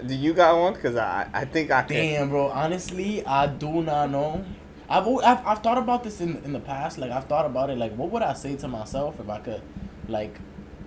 do 0.05 0.13
you 0.15 0.33
got 0.33 0.57
one? 0.59 0.75
Cause 0.75 0.95
I 0.95 1.29
I 1.33 1.45
think 1.45 1.71
I 1.71 1.83
can. 1.83 1.95
Damn, 1.95 2.29
bro. 2.29 2.47
Honestly, 2.49 3.25
I 3.25 3.47
do 3.47 3.81
not 3.83 4.09
know. 4.11 4.43
I've, 4.89 5.07
I've 5.07 5.45
I've 5.45 5.59
thought 5.59 5.77
about 5.77 6.03
this 6.03 6.19
in 6.19 6.37
in 6.43 6.51
the 6.53 6.59
past. 6.59 6.97
Like 6.97 7.11
I've 7.11 7.25
thought 7.25 7.45
about 7.45 7.69
it. 7.69 7.77
Like 7.77 7.95
what 7.95 8.09
would 8.11 8.21
I 8.23 8.33
say 8.33 8.55
to 8.57 8.67
myself 8.67 9.19
if 9.19 9.29
I 9.29 9.39
could, 9.39 9.61
like, 10.07 10.39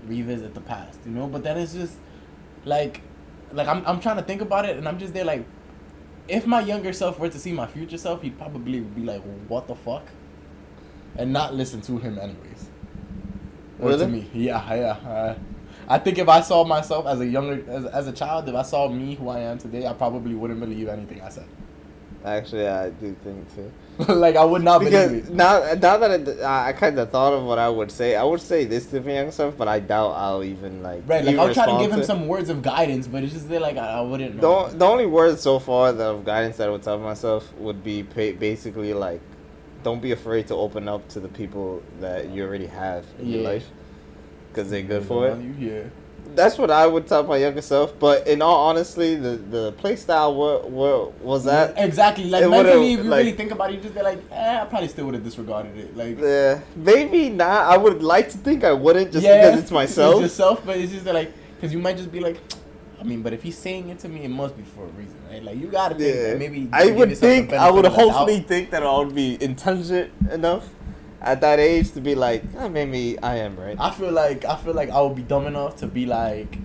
revisit 0.06 0.54
the 0.54 0.60
past? 0.60 0.98
You 1.06 1.12
know. 1.12 1.26
But 1.28 1.44
then 1.44 1.56
it's 1.56 1.72
just, 1.72 1.96
like, 2.64 3.00
like 3.52 3.68
I'm 3.68 3.84
I'm 3.86 4.00
trying 4.00 4.16
to 4.16 4.22
think 4.22 4.40
about 4.40 4.64
it, 4.64 4.76
and 4.76 4.88
I'm 4.88 4.98
just 4.98 5.14
there 5.14 5.24
like, 5.24 5.44
if 6.28 6.46
my 6.46 6.60
younger 6.60 6.92
self 6.92 7.18
were 7.18 7.28
to 7.28 7.38
see 7.38 7.52
my 7.52 7.66
future 7.66 7.98
self, 7.98 8.22
he'd 8.22 8.38
probably 8.38 8.80
be 8.80 9.02
like, 9.02 9.22
"What 9.48 9.68
the 9.68 9.76
fuck," 9.76 10.08
and 11.16 11.32
not 11.32 11.54
listen 11.54 11.80
to 11.82 11.98
him 11.98 12.18
anyways. 12.18 12.70
Or 13.80 13.88
Really? 13.90 14.04
to 14.04 14.10
me, 14.10 14.30
yeah, 14.34 14.74
yeah. 14.74 15.08
Uh, 15.08 15.34
I 15.88 15.98
think 15.98 16.18
if 16.18 16.28
I 16.28 16.40
saw 16.40 16.64
myself 16.64 17.06
as 17.06 17.20
a 17.20 17.26
younger, 17.26 17.64
as, 17.68 17.84
as 17.86 18.06
a 18.06 18.12
child, 18.12 18.48
if 18.48 18.54
I 18.54 18.62
saw 18.62 18.88
me 18.88 19.14
who 19.16 19.28
I 19.28 19.40
am 19.40 19.58
today, 19.58 19.86
I 19.86 19.92
probably 19.92 20.34
wouldn't 20.34 20.60
believe 20.60 20.88
anything 20.88 21.20
I 21.20 21.28
said. 21.28 21.46
Actually, 22.24 22.68
I 22.68 22.90
do 22.90 23.16
think 23.24 23.52
too. 23.54 23.72
like 24.08 24.36
I 24.36 24.44
would 24.44 24.62
not 24.62 24.80
Because 24.80 25.08
believe 25.08 25.28
it. 25.28 25.34
now, 25.34 25.60
now 25.74 25.96
that 25.98 26.42
I, 26.42 26.68
I 26.68 26.72
kind 26.72 26.98
of 26.98 27.10
thought 27.10 27.34
of 27.34 27.44
what 27.44 27.58
I 27.58 27.68
would 27.68 27.90
say, 27.90 28.16
I 28.16 28.24
would 28.24 28.40
say 28.40 28.64
this 28.64 28.86
to 28.86 29.00
younger 29.00 29.30
self, 29.32 29.56
but 29.56 29.68
I 29.68 29.80
doubt 29.80 30.12
I'll 30.12 30.42
even 30.42 30.82
like. 30.82 31.02
Right, 31.06 31.24
like 31.24 31.36
I'll 31.36 31.52
try 31.52 31.66
to 31.66 31.78
give 31.78 31.92
him 31.92 32.02
some 32.02 32.26
words 32.26 32.48
of 32.48 32.62
guidance, 32.62 33.06
but 33.06 33.22
it's 33.22 33.34
just 33.34 33.48
there 33.48 33.60
like 33.60 33.76
I, 33.76 33.98
I 33.98 34.00
wouldn't 34.00 34.40
The, 34.40 34.68
the 34.68 34.84
only 34.86 35.06
words 35.06 35.42
so 35.42 35.58
far 35.58 35.92
that 35.92 36.04
of 36.04 36.24
guidance 36.24 36.56
that 36.56 36.68
I 36.68 36.70
would 36.70 36.82
tell 36.82 36.98
myself 36.98 37.52
would 37.58 37.84
be 37.84 38.02
basically 38.02 38.94
like, 38.94 39.20
don't 39.82 40.00
be 40.00 40.12
afraid 40.12 40.46
to 40.46 40.54
open 40.54 40.88
up 40.88 41.06
to 41.10 41.20
the 41.20 41.28
people 41.28 41.82
that 42.00 42.30
you 42.30 42.44
already 42.44 42.66
have 42.66 43.04
in 43.18 43.28
your 43.28 43.42
life, 43.42 43.68
because 44.48 44.70
they're 44.70 44.82
good 44.82 45.02
mm, 45.02 45.08
for 45.08 45.28
it. 45.28 45.38
You, 45.38 45.54
yeah. 45.58 45.82
That's 46.34 46.58
what 46.58 46.70
I 46.70 46.86
would 46.86 47.06
tell 47.06 47.22
my 47.24 47.36
younger 47.36 47.62
self. 47.62 47.98
But 47.98 48.26
in 48.26 48.42
all 48.42 48.68
honesty, 48.68 49.14
the 49.14 49.36
the 49.36 49.72
play 49.72 49.96
style 49.96 50.34
where, 50.34 50.58
where 50.58 51.06
was 51.20 51.44
that? 51.44 51.74
exactly 51.76 52.24
like 52.24 52.42
it 52.42 52.50
would've, 52.50 52.66
mentally, 52.66 52.92
if 52.94 52.98
you 52.98 53.04
like- 53.04 53.18
really 53.18 53.32
think 53.32 53.52
about 53.52 53.70
it, 53.70 53.74
you 53.76 53.80
just 53.80 53.94
be 53.94 54.02
like, 54.02 54.18
eh, 54.30 54.62
I 54.62 54.64
probably 54.66 54.88
still 54.88 55.06
would 55.06 55.14
have 55.14 55.24
disregarded 55.24 55.76
it. 55.76 55.96
Like, 55.96 56.18
Yeah, 56.18 56.60
maybe 56.76 57.28
not. 57.28 57.66
I 57.72 57.76
would 57.76 58.02
like 58.02 58.30
to 58.30 58.38
think 58.38 58.64
I 58.64 58.72
wouldn't 58.72 59.12
just 59.12 59.24
yeah, 59.24 59.46
because 59.46 59.60
it's 59.62 59.70
myself. 59.70 60.14
It's 60.14 60.22
yourself, 60.22 60.64
but 60.64 60.76
it's 60.76 60.92
just 60.92 61.04
that, 61.04 61.14
like, 61.14 61.32
because 61.56 61.72
you 61.72 61.78
might 61.78 61.96
just 61.96 62.10
be 62.10 62.20
like, 62.20 62.38
I 63.00 63.04
mean, 63.04 63.22
but 63.22 63.32
if 63.32 63.42
he's 63.42 63.58
saying 63.58 63.88
it 63.88 63.98
to 64.00 64.08
me, 64.08 64.22
it 64.24 64.28
must 64.28 64.56
be 64.56 64.62
for 64.62 64.84
a 64.84 64.88
reason, 64.88 65.18
right? 65.28 65.42
Like, 65.42 65.56
you 65.56 65.66
gotta 65.66 65.96
think 65.96 66.14
yeah, 66.14 66.34
maybe. 66.34 66.68
I 66.72 66.86
would 66.92 67.16
think 67.18 67.52
I 67.52 67.70
would 67.70 67.84
hopefully 67.86 68.40
think 68.40 68.70
that 68.70 68.82
I 68.84 68.98
would 68.98 69.14
be 69.14 69.42
intelligent 69.42 70.12
enough 70.30 70.68
at 71.22 71.40
that 71.40 71.60
age 71.60 71.92
to 71.92 72.00
be 72.00 72.14
like, 72.14 72.42
oh, 72.58 72.68
maybe 72.68 73.18
I 73.22 73.36
am 73.36 73.58
right. 73.58 73.76
I 73.78 73.90
feel 73.90 74.10
like 74.10 74.44
I 74.44 74.56
feel 74.56 74.74
like 74.74 74.90
I 74.90 75.00
would 75.00 75.16
be 75.16 75.22
dumb 75.22 75.46
enough 75.46 75.76
to 75.76 75.86
be 75.86 76.04
like, 76.04 76.58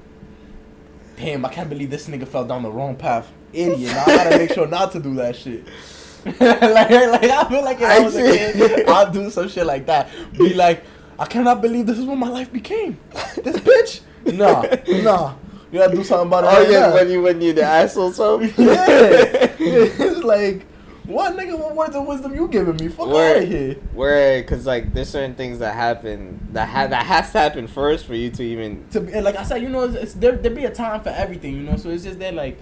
damn, 1.16 1.46
I 1.46 1.50
can't 1.50 1.70
believe 1.70 1.90
this 1.90 2.08
nigga 2.08 2.28
fell 2.28 2.46
down 2.46 2.64
the 2.64 2.72
wrong 2.72 2.96
path, 2.96 3.32
idiot. 3.54 3.94
Now 3.94 4.04
I 4.04 4.16
gotta 4.16 4.38
make 4.38 4.54
sure 4.54 4.68
not 4.68 4.92
to 4.94 5.00
do 5.00 5.16
that 5.16 5.36
shit. 5.36 5.66
like, 6.26 6.42
like 6.42 7.24
I 7.24 7.48
feel 7.48 7.64
like 7.64 7.78
if 7.78 7.84
I 7.84 8.00
was 8.00 8.16
a 8.16 8.22
kid, 8.22 8.90
I'd 8.90 9.14
do 9.14 9.30
some 9.30 9.48
shit 9.48 9.66
like 9.66 9.86
that. 9.86 10.10
Be 10.34 10.54
like, 10.54 10.84
I 11.20 11.26
cannot 11.26 11.62
believe 11.62 11.86
this 11.86 12.00
is 12.00 12.06
what 12.06 12.18
my 12.18 12.28
life 12.28 12.52
became. 12.52 13.00
This 13.44 13.58
bitch. 13.58 14.02
Nah, 14.26 14.64
nah. 15.04 15.36
You 15.72 15.80
gotta 15.80 15.96
do 15.96 16.04
something 16.04 16.28
about 16.28 16.44
it. 16.46 16.48
Oh 16.48 16.62
right 16.62 16.72
yeah, 16.72 16.80
now. 16.80 16.94
when 16.94 17.10
you 17.10 17.22
when 17.22 17.42
you 17.42 17.54
the 17.54 17.64
asshole 17.64 18.12
so 18.12 18.40
yeah. 18.42 18.52
it's 18.58 20.24
like, 20.24 20.66
what 21.08 21.36
nigga? 21.38 21.58
What 21.58 21.76
words 21.76 21.96
of 21.96 22.06
wisdom 22.06 22.36
you 22.36 22.48
giving 22.48 22.76
me? 22.76 22.90
Fuck 22.90 23.08
out 23.08 23.38
of 23.38 23.48
here. 23.48 23.76
Where, 23.94 24.44
cause 24.44 24.66
like 24.66 24.94
there's 24.94 25.10
certain 25.10 25.36
things 25.36 25.60
that 25.60 25.74
happen 25.74 26.48
that 26.54 26.68
ha- 26.68 26.88
that 26.88 27.06
has 27.06 27.32
to 27.32 27.40
happen 27.40 27.68
first 27.68 28.06
for 28.06 28.14
you 28.14 28.30
to 28.32 28.44
even. 28.44 28.86
to 28.90 29.02
be, 29.02 29.20
like 29.22 29.36
I 29.38 29.44
said, 29.44 29.62
you 29.62 29.70
know, 29.70 29.84
it's, 29.86 29.96
it's 29.96 30.14
there. 30.14 30.34
There 30.34 30.52
be 30.52 30.66
a 30.66 30.74
time 30.74 31.02
for 31.02 31.10
everything, 31.10 31.54
you 31.56 31.62
know. 31.64 31.78
So 31.78 31.90
it's 31.90 32.04
just 32.04 32.20
that 32.20 32.34
like, 32.34 32.60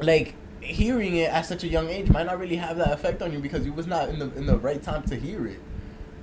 like 0.00 0.34
hearing 0.60 1.16
it 1.16 1.30
at 1.30 1.46
such 1.46 1.62
a 1.64 1.68
young 1.68 1.88
age 1.88 2.08
might 2.10 2.26
not 2.26 2.38
really 2.38 2.56
have 2.56 2.76
that 2.78 2.92
effect 2.92 3.22
on 3.22 3.32
you 3.32 3.38
because 3.38 3.64
you 3.64 3.72
was 3.72 3.86
not 3.86 4.08
in 4.08 4.18
the 4.18 4.32
in 4.36 4.46
the 4.46 4.56
right 4.58 4.82
time 4.82 5.02
to 5.04 5.16
hear 5.16 5.46
it. 5.46 5.60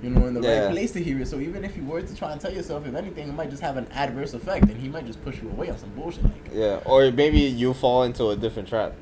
You 0.02 0.10
know, 0.10 0.26
in 0.26 0.34
the 0.34 0.42
Yeah. 0.42 0.64
right 0.66 0.72
place 0.72 0.92
to 0.92 1.02
hear 1.02 1.20
it. 1.20 1.26
So 1.28 1.40
even 1.40 1.64
if 1.64 1.74
you 1.76 1.82
were 1.84 2.02
to 2.02 2.14
try 2.16 2.30
and 2.32 2.40
tell 2.40 2.52
yourself, 2.52 2.86
if 2.86 2.94
anything, 2.94 3.28
it 3.28 3.34
might 3.34 3.48
just 3.50 3.62
have 3.62 3.76
an 3.78 3.86
adverse 3.92 4.34
effect, 4.34 4.64
and 4.68 4.76
he 4.76 4.88
might 4.88 5.06
just 5.06 5.24
push 5.24 5.40
you 5.40 5.48
away 5.48 5.70
on 5.70 5.78
some 5.78 5.88
bullshit 5.90 6.24
like 6.24 6.50
Yeah, 6.52 6.80
or 6.84 7.10
maybe 7.10 7.38
you 7.38 7.72
fall 7.72 8.02
into 8.02 8.28
a 8.28 8.36
different 8.36 8.68
trap. 8.68 8.92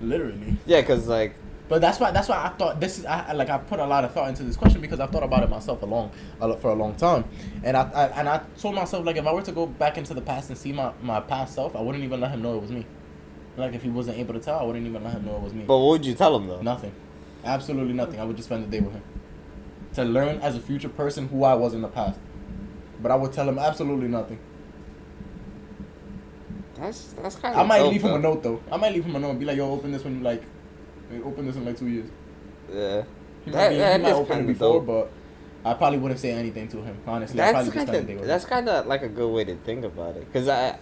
literally. 0.00 0.56
Yeah, 0.66 0.80
cause 0.82 1.06
like 1.06 1.34
But 1.70 1.80
that's 1.80 2.00
why 2.00 2.10
that's 2.10 2.28
why 2.28 2.44
I 2.44 2.48
thought 2.48 2.80
this 2.80 2.98
is 2.98 3.06
I, 3.06 3.32
like 3.32 3.48
I 3.48 3.56
put 3.56 3.78
a 3.78 3.86
lot 3.86 4.04
of 4.04 4.12
thought 4.12 4.28
into 4.28 4.42
this 4.42 4.56
question 4.56 4.80
because 4.80 4.98
I've 4.98 5.10
thought 5.10 5.22
about 5.22 5.44
it 5.44 5.48
myself 5.48 5.80
a 5.82 5.86
long 5.86 6.10
for 6.60 6.70
a 6.70 6.74
long 6.74 6.96
time, 6.96 7.24
and 7.62 7.76
I, 7.76 7.82
I 7.94 8.06
and 8.08 8.28
I 8.28 8.40
told 8.58 8.74
myself 8.74 9.06
like 9.06 9.16
if 9.16 9.24
I 9.24 9.32
were 9.32 9.42
to 9.42 9.52
go 9.52 9.66
back 9.66 9.96
into 9.96 10.12
the 10.12 10.20
past 10.20 10.50
and 10.50 10.58
see 10.58 10.72
my 10.72 10.92
my 11.00 11.20
past 11.20 11.54
self, 11.54 11.76
I 11.76 11.80
wouldn't 11.80 12.02
even 12.02 12.20
let 12.20 12.32
him 12.32 12.42
know 12.42 12.56
it 12.56 12.62
was 12.62 12.72
me. 12.72 12.84
Like 13.56 13.72
if 13.74 13.84
he 13.84 13.88
wasn't 13.88 14.18
able 14.18 14.34
to 14.34 14.40
tell, 14.40 14.58
I 14.58 14.64
wouldn't 14.64 14.84
even 14.84 15.04
let 15.04 15.12
him 15.12 15.24
know 15.24 15.36
it 15.36 15.42
was 15.42 15.54
me. 15.54 15.62
But 15.64 15.78
what 15.78 15.90
would 15.90 16.06
you 16.06 16.14
tell 16.14 16.34
him 16.34 16.48
though? 16.48 16.60
Nothing, 16.60 16.92
absolutely 17.44 17.94
nothing. 17.94 18.18
I 18.18 18.24
would 18.24 18.36
just 18.36 18.48
spend 18.48 18.64
the 18.64 18.68
day 18.68 18.80
with 18.80 18.94
him 18.94 19.04
to 19.94 20.04
learn 20.04 20.40
as 20.40 20.56
a 20.56 20.60
future 20.60 20.88
person 20.88 21.28
who 21.28 21.44
I 21.44 21.54
was 21.54 21.72
in 21.72 21.82
the 21.82 21.88
past. 21.88 22.18
But 23.00 23.12
I 23.12 23.14
would 23.14 23.32
tell 23.32 23.48
him 23.48 23.60
absolutely 23.60 24.08
nothing. 24.08 24.40
That's 26.74 27.12
that's 27.12 27.36
kind 27.36 27.54
of. 27.54 27.60
I 27.60 27.62
might 27.62 27.82
leave 27.82 28.02
him 28.02 28.14
a 28.14 28.18
note 28.18 28.42
though. 28.42 28.60
I 28.72 28.76
might 28.76 28.92
leave 28.92 29.04
him 29.04 29.14
a 29.14 29.20
note 29.20 29.30
and 29.30 29.38
be 29.38 29.46
like, 29.46 29.56
"Yo, 29.56 29.70
open 29.70 29.92
this 29.92 30.02
when 30.02 30.16
you 30.16 30.22
like, 30.24 30.42
hey, 31.10 31.20
open 31.22 31.46
this 31.46 31.56
in 31.56 31.64
like 31.64 31.78
two 31.78 31.88
years." 31.88 32.06
Yeah. 32.72 33.02
He 33.44 33.50
That- 33.50 33.70
might, 33.72 33.76
be, 33.76 33.92
he 33.92 33.98
might 34.02 34.12
open 34.12 34.40
it 34.40 34.46
before, 34.46 34.80
dope. 34.80 34.86
but 34.86 35.10
I 35.70 35.74
probably 35.74 35.98
wouldn't 35.98 36.20
say 36.20 36.30
anything 36.32 36.68
to 36.68 36.78
him. 36.82 36.96
Honestly, 37.06 37.36
That's 37.36 37.52
kind 37.52 37.70
spend 37.70 37.88
the 37.88 38.02
day 38.14 38.20
of 38.20 38.26
that's 38.26 38.44
kind 38.44 38.68
of 38.68 38.86
like 38.86 39.02
a 39.02 39.08
good 39.08 39.30
way 39.32 39.44
to 39.44 39.56
think 39.56 39.84
about 39.84 40.16
it, 40.16 40.30
cause 40.32 40.48
I 40.48 40.78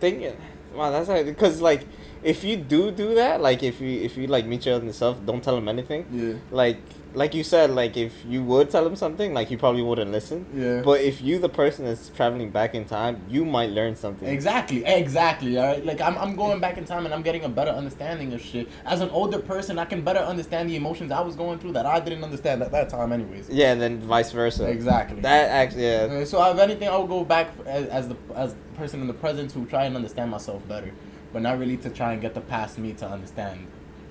thinking, 0.00 0.36
wow, 0.74 0.90
that's 0.90 1.08
like 1.08 1.26
because 1.26 1.60
like 1.60 1.82
if 2.22 2.42
you 2.44 2.56
do 2.56 2.90
do 2.90 3.14
that, 3.16 3.40
like 3.40 3.62
if 3.62 3.80
you 3.80 4.00
if 4.00 4.16
you 4.16 4.26
like 4.26 4.46
meet 4.46 4.66
your 4.66 4.76
other 4.76 4.92
self, 4.92 5.24
don't 5.24 5.42
tell 5.42 5.56
him 5.56 5.68
anything. 5.68 6.06
Yeah, 6.12 6.34
Like 6.50 6.78
like 7.16 7.34
you 7.34 7.42
said, 7.42 7.70
like 7.70 7.96
if 7.96 8.12
you 8.28 8.42
would 8.42 8.68
tell 8.70 8.86
him 8.86 8.94
something, 8.94 9.32
like 9.32 9.48
he 9.48 9.56
probably 9.56 9.82
wouldn't 9.82 10.12
listen. 10.12 10.44
yeah. 10.54 10.82
But 10.82 11.00
if 11.00 11.22
you 11.22 11.38
the 11.38 11.48
person 11.48 11.86
that's 11.86 12.10
traveling 12.10 12.50
back 12.50 12.74
in 12.74 12.84
time, 12.84 13.22
you 13.26 13.46
might 13.46 13.70
learn 13.70 13.96
something. 13.96 14.28
Exactly, 14.28 14.84
exactly. 14.84 15.56
All 15.58 15.66
right, 15.66 15.84
like 15.84 16.00
I'm, 16.02 16.18
I'm 16.18 16.36
going 16.36 16.60
back 16.60 16.76
in 16.76 16.84
time 16.84 17.06
and 17.06 17.14
I'm 17.14 17.22
getting 17.22 17.44
a 17.44 17.48
better 17.48 17.70
understanding 17.70 18.34
of 18.34 18.42
shit. 18.42 18.68
As 18.84 19.00
an 19.00 19.08
older 19.10 19.38
person, 19.38 19.78
I 19.78 19.86
can 19.86 20.02
better 20.02 20.20
understand 20.20 20.68
the 20.68 20.76
emotions 20.76 21.10
I 21.10 21.20
was 21.20 21.36
going 21.36 21.58
through 21.58 21.72
that 21.72 21.86
I 21.86 22.00
didn't 22.00 22.22
understand 22.22 22.62
at 22.62 22.70
that 22.72 22.90
time, 22.90 23.12
anyways. 23.12 23.48
Yeah, 23.48 23.72
and 23.72 23.80
then 23.80 23.98
vice 24.00 24.30
versa. 24.30 24.68
Exactly. 24.68 25.20
That 25.22 25.48
actually, 25.48 25.84
yeah. 25.84 26.20
Uh, 26.20 26.24
so 26.26 26.44
if 26.52 26.58
anything, 26.58 26.88
I 26.88 26.98
would 26.98 27.08
go 27.08 27.24
back 27.24 27.50
as, 27.64 27.86
as 27.86 28.08
the 28.08 28.16
as 28.34 28.52
the 28.52 28.60
person 28.76 29.00
in 29.00 29.06
the 29.06 29.14
present 29.14 29.50
to 29.52 29.64
try 29.64 29.84
and 29.86 29.96
understand 29.96 30.30
myself 30.30 30.68
better, 30.68 30.92
but 31.32 31.40
not 31.40 31.58
really 31.58 31.78
to 31.78 31.88
try 31.88 32.12
and 32.12 32.20
get 32.20 32.34
the 32.34 32.42
past 32.42 32.76
me 32.78 32.92
to 32.92 33.08
understand 33.08 33.66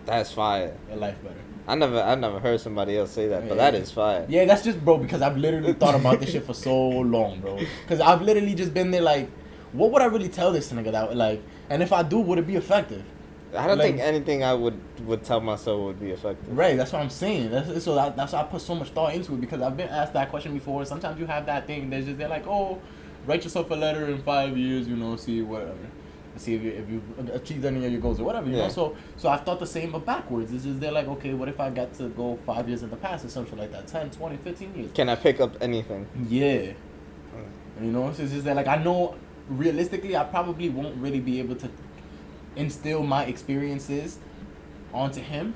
That's 0.07 0.31
fire. 0.31 0.75
your 0.89 0.97
life 0.97 1.21
better. 1.24 1.35
I 1.67 1.75
never, 1.75 2.00
I 2.01 2.15
never 2.15 2.39
heard 2.39 2.60
somebody 2.62 2.98
else 2.98 3.12
say 3.12 3.27
that, 3.27 3.48
but 3.50 3.57
that 3.57 3.74
Yeah. 3.74 3.79
is 3.79 3.91
fire. 3.91 4.25
Yeah, 4.29 4.45
that's 4.45 4.63
just 4.63 4.84
bro 4.86 4.98
because 4.98 5.22
I've 5.22 5.38
literally 5.38 5.74
thought 5.74 5.95
about 5.95 6.19
this 6.19 6.31
shit 6.31 6.45
for 6.45 6.53
so 6.53 6.77
long, 6.89 7.39
bro. 7.39 7.60
Because 7.84 8.00
I've 8.00 8.22
literally 8.22 8.53
just 8.53 8.74
been 8.74 8.91
there 8.91 9.01
like, 9.01 9.29
what 9.74 9.91
would 9.91 10.01
I 10.01 10.05
really 10.05 10.29
tell 10.29 10.51
this 10.51 10.72
nigga 10.72 10.91
that 10.91 11.15
like, 11.15 11.41
and 11.69 11.81
if 11.81 11.91
I 11.91 12.03
do, 12.03 12.19
would 12.19 12.38
it 12.38 12.45
be 12.48 12.55
effective? 12.55 13.03
I 13.57 13.67
don't 13.67 13.77
Like- 13.77 13.88
think 13.88 14.01
anything 14.01 14.43
I 14.43 14.53
would 14.53 14.77
would 15.07 15.24
tell 15.24 15.39
myself 15.41 15.79
would 15.81 16.00
be 16.00 16.12
effective. 16.12 16.55
Right, 16.57 16.75
that's 16.77 16.91
what 16.93 17.01
I'm 17.01 17.10
saying. 17.10 17.51
That's, 17.51 17.84
so 17.84 17.95
that, 17.95 18.15
that's 18.17 18.34
why 18.34 18.41
I 18.41 18.43
put 18.43 18.62
so 18.62 18.75
much 18.75 18.89
thought 18.89 19.13
into 19.15 19.34
it 19.34 19.41
because 19.41 19.62
I've 19.62 19.77
been 19.77 19.89
asked 19.89 20.13
that 20.13 20.29
question 20.29 20.53
before. 20.53 20.84
Sometimes 20.86 21.19
you 21.19 21.25
have 21.25 21.45
that 21.45 21.65
thing. 21.65 21.89
There's 21.89 22.05
just 22.05 22.17
they're 22.17 22.27
like, 22.27 22.45
oh, 22.48 22.79
write 23.25 23.43
yourself 23.43 23.72
a 23.72 23.75
letter 23.75 24.07
in 24.07 24.22
five 24.24 24.57
years. 24.57 24.88
You 24.88 24.98
know, 24.98 25.15
see 25.15 25.41
whatever, 25.41 25.74
see 26.38 26.56
if 26.56 26.62
you 26.63 26.72
if 26.72 26.89
you 26.89 27.01
achieved 27.34 27.65
any 27.65 27.86
of 27.86 27.92
your 27.92 28.01
goals 28.01 28.20
or 28.20 28.24
whatever. 28.24 28.48
You 28.50 28.56
Yeah. 28.58 28.63
know, 28.63 28.70
so 28.70 28.96
so 29.18 29.30
I've 29.30 29.42
thought 29.46 29.60
the 29.60 29.65
same 29.68 29.92
but 29.92 30.06
backwards. 30.06 30.51
It's 30.51 30.63
just 30.65 30.80
they're 30.80 30.92
like, 30.92 31.08
okay, 31.08 31.34
what 31.34 31.50
if 31.50 31.60
I 31.60 31.70
got 31.70 31.94
to 31.96 32.10
go 32.10 32.38
five 32.46 32.68
years 32.68 32.84
in 32.84 32.89
the 32.89 32.96
past 32.98 33.25
or 33.25 33.30
something 33.30 33.58
like 33.58 33.72
that, 33.72 33.88
10, 33.88 34.12
20, 34.12 34.38
15 34.38 34.75
years. 34.75 34.92
Can 34.94 35.10
I 35.10 35.15
pick 35.15 35.39
up 35.39 35.56
anything? 35.62 36.08
Yeah. 36.27 36.74
Mm. 37.80 37.86
You 37.86 37.92
know, 37.92 38.12
so 38.13 38.24
it's 38.24 38.32
just 38.32 38.46
that 38.46 38.56
like 38.56 38.68
I 38.68 38.77
know 38.77 39.15
realistically 39.50 40.15
I 40.15 40.24
probably 40.24 40.70
won't 40.70 40.96
really 40.98 41.20
be 41.20 41.39
able 41.39 41.56
to 41.56 41.70
instill 42.56 43.04
my 43.04 43.25
experiences 43.25 44.18
onto 44.94 45.22
him. 45.22 45.54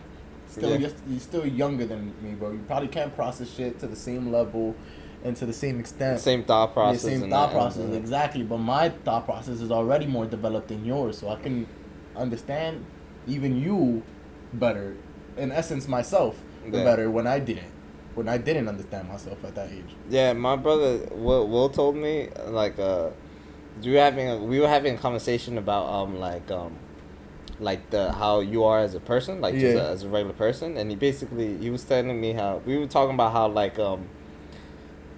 Still 0.50 0.72
Yeah. 0.72 0.78
you're, 0.78 0.92
you're 1.08 1.20
still 1.20 1.46
younger 1.46 1.86
than 1.86 2.14
me, 2.22 2.32
bro. 2.32 2.52
You 2.52 2.60
probably 2.68 2.88
can't 2.90 3.16
process 3.16 3.50
shit 3.54 3.80
to 3.80 3.88
the 3.88 3.96
same 3.96 4.32
level 4.32 4.76
and 5.24 5.36
to 5.38 5.46
the 5.46 5.54
same 5.54 5.80
extent. 5.80 6.20
Same 6.20 6.44
thought 6.44 6.70
Yeah, 6.70 6.74
process. 6.74 7.02
same 7.02 7.24
and 7.24 7.32
thought 7.32 7.52
process, 7.52 7.94
exactly. 7.96 8.44
But 8.44 8.58
my 8.60 8.90
thought 8.90 9.26
process 9.26 9.62
is 9.62 9.72
already 9.72 10.06
more 10.06 10.26
developed 10.26 10.70
than 10.70 10.86
yours, 10.86 11.18
so 11.18 11.30
I 11.30 11.36
can 11.36 11.68
understand 12.16 12.86
even 13.28 13.58
you 13.58 14.04
better. 14.54 14.96
In 15.38 15.52
essence, 15.52 15.88
myself 15.88 16.42
Yeah. 16.72 16.84
better 16.84 17.10
when 17.10 17.28
I 17.28 17.40
didn't, 17.40 17.72
when 18.16 18.28
I 18.28 18.38
didn't 18.38 18.68
understand 18.68 19.08
myself 19.08 19.44
at 19.46 19.56
that 19.56 19.70
age. 19.72 19.96
Yeah, 20.10 20.34
my 20.34 20.56
brother 20.56 21.08
Will, 21.12 21.48
Will 21.48 21.70
told 21.70 21.96
me 21.96 22.30
like 22.48 22.78
uh, 22.80 23.10
we 23.84 23.94
were 23.94 24.00
having 24.00 24.28
a, 24.30 24.38
we 24.38 24.60
were 24.60 24.68
having 24.68 24.96
a 24.96 24.98
conversation 24.98 25.58
about 25.58 25.86
um 25.88 26.20
like 26.20 26.50
um 26.52 26.74
like 27.60 27.90
the 27.90 28.12
how 28.14 28.40
you 28.40 28.64
are 28.64 28.80
as 28.80 28.96
a 28.96 29.00
person 29.00 29.42
like 29.42 29.54
just 29.54 29.76
a, 29.76 29.84
as 29.84 30.04
a 30.04 30.10
regular 30.10 30.34
person 30.34 30.78
and 30.78 30.90
he 30.90 30.96
basically 30.96 31.58
he 31.58 31.70
was 31.70 31.84
telling 31.84 32.20
me 32.20 32.34
how 32.34 32.62
we 32.66 32.78
were 32.78 32.88
talking 32.88 33.14
about 33.16 33.32
how 33.34 33.48
like 33.48 33.78
um 33.80 34.08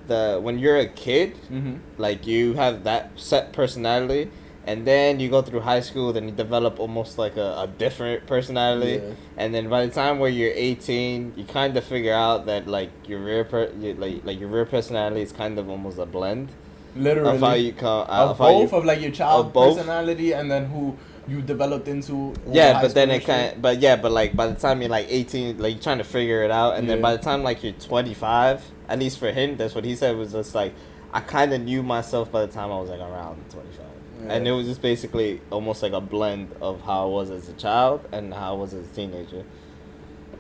the 0.07 0.39
when 0.41 0.57
you're 0.59 0.77
a 0.77 0.87
kid 0.87 1.35
Mm-hmm. 1.51 1.75
like 1.97 2.25
you 2.27 2.53
have 2.53 2.83
that 2.83 3.11
set 3.15 3.51
personality 3.53 4.29
and 4.67 4.85
then 4.85 5.19
you 5.19 5.27
go 5.29 5.41
through 5.41 5.61
high 5.61 5.79
school 5.79 6.13
then 6.13 6.25
you 6.25 6.31
develop 6.31 6.79
almost 6.79 7.17
like 7.17 7.35
a, 7.37 7.49
a 7.65 7.67
different 7.77 8.27
personality 8.27 9.01
Yeah. 9.03 9.13
and 9.37 9.53
then 9.55 9.69
by 9.69 9.85
the 9.85 9.91
time 9.91 10.19
where 10.19 10.29
you're 10.29 10.51
18 10.53 11.33
you 11.35 11.43
kind 11.45 11.75
of 11.77 11.83
figure 11.83 12.13
out 12.13 12.45
that 12.45 12.67
like 12.67 12.91
your 13.07 13.19
real 13.19 13.43
per- 13.43 13.71
you, 13.79 13.93
like 13.95 14.23
like 14.23 14.39
your 14.39 14.49
real 14.49 14.65
personality 14.65 15.21
is 15.21 15.31
kind 15.31 15.57
of 15.59 15.69
almost 15.69 15.97
a 15.97 16.05
blend 16.05 16.49
Literally. 16.95 17.35
of 17.35 17.39
how 17.41 17.53
you 17.53 17.73
come 17.73 18.01
of 18.07 18.29
of 18.31 18.37
how 18.37 18.49
you, 18.49 18.63
both 18.65 18.73
of 18.73 18.85
like 18.85 19.01
your 19.01 19.11
child 19.11 19.53
both. 19.53 19.77
personality 19.77 20.33
and 20.33 20.51
then 20.51 20.65
who 20.65 20.97
you 21.27 21.41
developed 21.41 21.87
into. 21.87 22.33
yeah 22.47 22.81
but 22.81 22.93
then 22.93 23.09
it 23.11 23.23
kind 23.25 23.51
shit. 23.51 23.61
but 23.61 23.79
yeah 23.79 23.95
but 23.95 24.11
like 24.11 24.35
by 24.35 24.47
the 24.47 24.55
time 24.55 24.81
you're 24.81 24.89
like 24.89 25.05
18 25.09 25.57
like 25.59 25.73
you're 25.73 25.83
trying 25.83 25.99
to 25.99 26.03
figure 26.03 26.43
it 26.43 26.51
out 26.51 26.77
and 26.77 26.89
then 26.89 27.01
by 27.01 27.15
the 27.15 27.21
time 27.21 27.43
like 27.43 27.63
you're 27.63 27.73
25 27.73 28.63
at 28.89 28.99
least 28.99 29.19
for 29.19 29.31
him 29.31 29.55
that's 29.55 29.75
what 29.75 29.85
he 29.85 29.95
said 29.95 30.15
was 30.17 30.31
just 30.31 30.55
like 30.55 30.73
i 31.13 31.19
kind 31.19 31.53
of 31.53 31.61
knew 31.61 31.83
myself 31.83 32.31
by 32.31 32.45
the 32.45 32.51
time 32.51 32.71
i 32.71 32.79
was 32.79 32.89
like 32.89 32.99
around 32.99 33.37
25 33.51 33.85
and 34.27 34.47
it 34.47 34.51
was 34.51 34.67
just 34.67 34.81
basically 34.81 35.41
almost 35.51 35.81
like 35.81 35.93
a 35.93 36.01
blend 36.01 36.53
of 36.61 36.81
how 36.81 37.03
i 37.03 37.09
was 37.09 37.29
as 37.31 37.49
a 37.49 37.53
child 37.53 38.07
and 38.11 38.33
how 38.33 38.55
i 38.55 38.57
was 38.57 38.73
as 38.73 38.89
a 38.89 38.93
teenager 38.95 39.43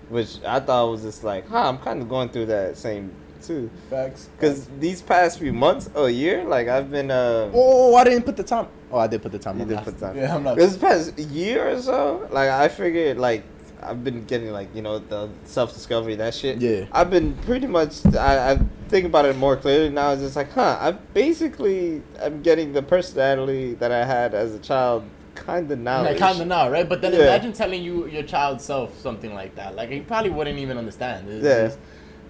which 0.09 0.43
i 0.45 0.59
thought 0.59 0.89
was 0.89 1.03
just 1.03 1.23
like 1.23 1.47
huh 1.47 1.69
i'm 1.69 1.77
kind 1.77 2.01
of 2.01 2.09
going 2.09 2.29
through 2.29 2.45
that 2.45 2.77
same 2.77 3.11
too 3.41 3.69
Facts. 3.89 4.29
because 4.37 4.67
these 4.79 5.01
past 5.01 5.39
few 5.39 5.53
months 5.53 5.89
or 5.95 6.09
year 6.09 6.43
like 6.43 6.67
i've 6.67 6.89
been 6.91 7.09
uh 7.11 7.49
Oh, 7.53 7.95
I 7.95 8.03
didn't 8.03 8.23
put 8.23 8.37
the 8.37 8.43
time. 8.43 8.67
Oh, 8.91 8.97
I 8.97 9.07
did 9.07 9.21
put 9.21 9.31
the 9.31 9.39
time. 9.39 9.57
You 9.59 9.65
did 9.65 9.75
last. 9.75 9.85
put 9.85 9.99
time. 9.99 10.17
Yeah, 10.17 10.35
I'm 10.35 10.43
not. 10.43 10.57
This 10.57 10.75
past 10.77 11.17
year 11.17 11.69
or 11.69 11.81
so, 11.81 12.27
like 12.31 12.49
I 12.49 12.67
figured, 12.67 13.17
like 13.17 13.43
I've 13.81 14.03
been 14.03 14.25
getting 14.25 14.51
like 14.51 14.67
you 14.75 14.81
know 14.81 14.99
the 14.99 15.29
self 15.45 15.73
discovery 15.73 16.15
that 16.15 16.33
shit. 16.33 16.59
Yeah. 16.61 16.85
I've 16.91 17.09
been 17.09 17.33
pretty 17.47 17.67
much. 17.67 18.05
I, 18.15 18.51
I 18.51 18.59
think 18.89 19.05
about 19.05 19.25
it 19.25 19.35
more 19.37 19.55
clearly 19.55 19.89
now. 19.89 20.11
It's 20.11 20.21
just 20.21 20.35
like, 20.35 20.51
huh? 20.51 20.77
I 20.79 20.91
basically 20.91 22.01
I'm 22.21 22.41
getting 22.41 22.73
the 22.73 22.81
personality 22.83 23.73
that 23.75 23.91
I 23.91 24.03
had 24.05 24.33
as 24.33 24.53
a 24.53 24.59
child, 24.59 25.03
kind 25.35 25.71
of 25.71 25.79
now. 25.79 26.03
Like 26.03 26.17
kind 26.17 26.41
of 26.41 26.47
now, 26.47 26.69
right? 26.69 26.87
But 26.87 27.01
then 27.01 27.13
Yeah. 27.13 27.19
imagine 27.31 27.53
telling 27.53 27.81
you 27.81 28.07
your 28.07 28.23
child 28.23 28.59
self 28.61 28.99
something 28.99 29.33
like 29.33 29.55
that. 29.55 29.75
Like 29.75 29.89
he 29.89 30.01
probably 30.01 30.31
wouldn't 30.31 30.59
even 30.59 30.77
understand. 30.77 31.29
It's 31.29 31.45
Yeah. 31.45 31.67
just- 31.67 31.79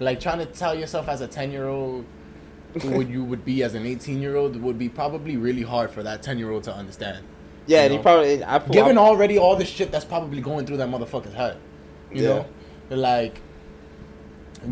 like 0.02 0.20
trying 0.20 0.38
to 0.38 0.46
tell 0.46 0.74
yourself 0.74 1.08
as 1.08 1.20
a 1.20 1.26
ten 1.28 1.50
year 1.52 1.68
old 1.68 2.04
who 2.82 3.02
you 3.02 3.22
would 3.24 3.44
be 3.44 3.62
as 3.62 3.74
an 3.74 3.86
eighteen 3.86 4.20
year 4.22 4.36
old 4.36 4.56
would 4.60 4.78
be 4.78 4.88
probably 4.88 5.36
really 5.36 5.62
hard 5.62 5.90
for 5.90 6.02
that 6.02 6.22
ten 6.22 6.38
year 6.38 6.50
old 6.50 6.64
to 6.64 6.74
understand. 6.74 7.24
Yeah, 7.66 7.78
you 7.80 7.84
and 7.84 7.92
he 7.94 7.98
probably. 8.00 8.44
I 8.44 8.58
pull, 8.58 8.72
Given 8.72 8.98
I- 8.98 9.02
already 9.02 9.38
all 9.38 9.56
the 9.56 9.64
shit 9.64 9.92
that's 9.92 10.04
probably 10.04 10.40
going 10.40 10.66
through 10.66 10.78
that 10.78 10.88
motherfucker's 10.88 11.34
head, 11.34 11.56
you 12.12 12.22
Yeah. 12.22 12.28
know, 12.28 12.46
like 12.96 13.40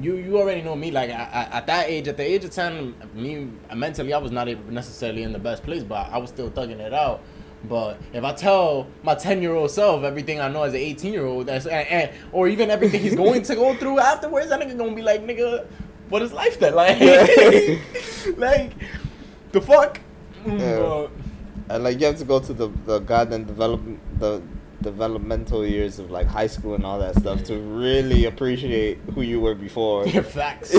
you 0.01 0.15
you 0.17 0.39
already 0.39 0.63
know 0.63 0.77
me. 0.77 0.91
Like 0.91 1.11
I, 1.11 1.15
I, 1.51 1.59
at 1.59 1.67
that 1.67 1.89
age, 1.89 2.09
at 2.09 2.17
the 2.17 2.23
age 2.25 2.45
of 2.45 2.51
ten, 2.51 2.95
me 3.15 3.49
mentally 3.75 4.13
I 4.13 4.19
was 4.19 4.31
not 4.33 4.47
necessarily 4.69 5.23
in 5.23 5.33
the 5.33 5.39
best 5.39 5.63
place, 5.63 5.83
but 5.83 6.09
I 6.11 6.19
was 6.19 6.31
still 6.31 6.51
thugging 6.51 6.79
it 6.81 6.93
out. 6.95 7.21
But 7.69 7.99
if 8.13 8.25
I 8.25 8.33
tell 8.33 8.87
my 9.03 9.15
ten 9.15 9.43
year 9.43 9.55
old 9.55 9.71
self 9.71 10.03
everything 10.03 10.41
I 10.41 10.49
know 10.49 10.63
as 10.63 10.73
an 10.75 10.81
eighteen 10.81 11.13
year 11.13 11.27
old, 11.27 11.47
that's 11.47 11.67
and, 11.67 11.87
and 11.89 12.11
or 12.33 12.49
even 12.49 12.71
everything 12.71 13.01
he's 13.03 13.15
going 13.15 13.43
to 13.43 13.55
go 13.55 13.75
through 13.77 13.99
afterwards, 14.01 14.49
that 14.49 14.61
nigga 14.61 14.77
gonna 14.79 14.95
be 14.95 15.03
like, 15.03 15.23
nigga, 15.27 15.67
what 16.09 16.23
is 16.23 16.33
life 16.33 16.59
then? 16.59 16.75
Like, 16.81 16.99
like 18.39 18.73
the 19.53 19.61
fuck. 19.61 20.01
Mm, 20.45 20.59
Yeah. 20.59 20.79
but- 20.79 21.11
And 21.75 21.85
like 21.85 22.01
you 22.01 22.07
have 22.07 22.17
to 22.19 22.25
go 22.25 22.41
to 22.41 22.53
the 22.53 22.69
the 22.87 22.99
goddamn 23.01 23.45
development 23.45 24.01
the 24.19 24.43
developmental 24.83 25.65
years 25.65 25.99
of 26.01 26.11
like 26.11 26.27
high 26.27 26.47
school 26.49 26.75
and 26.75 26.85
all 26.87 26.99
that 26.99 27.15
stuff 27.15 27.45
to 27.45 27.59
really 27.59 28.25
appreciate 28.25 28.97
who 29.15 29.21
you 29.21 29.39
were 29.39 29.55
before. 29.55 30.07
Yeah, 30.07 30.23
facts. 30.41 30.73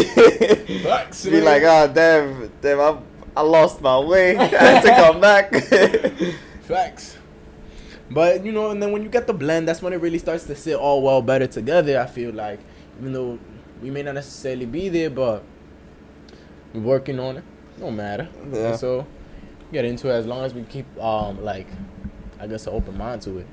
Facts. 0.83 1.25
Be 1.25 1.39
like, 1.39 1.61
oh 1.63 1.87
damn, 1.93 2.51
damn, 2.61 2.79
I, 2.81 2.97
I 3.37 3.41
lost 3.43 3.79
my 3.81 3.99
way. 3.99 4.35
I 4.35 4.45
had 4.45 4.81
to 4.81 4.89
come 4.95 5.21
back. 5.21 5.53
Facts. 6.71 7.17
But 8.09 8.45
you 8.45 8.51
know, 8.51 8.71
and 8.71 8.81
then 8.81 8.91
when 8.91 9.03
you 9.03 9.09
get 9.09 9.27
the 9.27 9.33
blend, 9.33 9.67
that's 9.67 9.81
when 9.81 9.93
it 9.93 9.97
really 9.97 10.19
starts 10.19 10.45
to 10.45 10.55
sit 10.55 10.75
all 10.75 11.01
well 11.01 11.21
better 11.21 11.47
together. 11.47 11.99
I 11.99 12.05
feel 12.05 12.33
like, 12.33 12.59
even 12.99 13.13
though 13.13 13.39
we 13.81 13.89
may 13.89 14.03
not 14.03 14.15
necessarily 14.15 14.65
be 14.65 14.89
there, 14.89 15.09
but 15.09 15.43
we're 16.73 16.81
working 16.81 17.19
on 17.19 17.37
it. 17.37 17.43
No 17.77 17.91
matter. 17.91 18.29
Yeah. 18.51 18.75
So 18.75 19.05
get 19.71 19.85
into 19.85 20.09
it 20.09 20.13
as 20.13 20.25
long 20.25 20.43
as 20.43 20.53
we 20.53 20.63
keep 20.63 20.85
um 20.97 21.43
like, 21.43 21.67
I 22.39 22.47
guess 22.47 22.67
an 22.67 22.73
open 22.73 22.97
mind 22.97 23.21
to 23.23 23.39
it, 23.39 23.47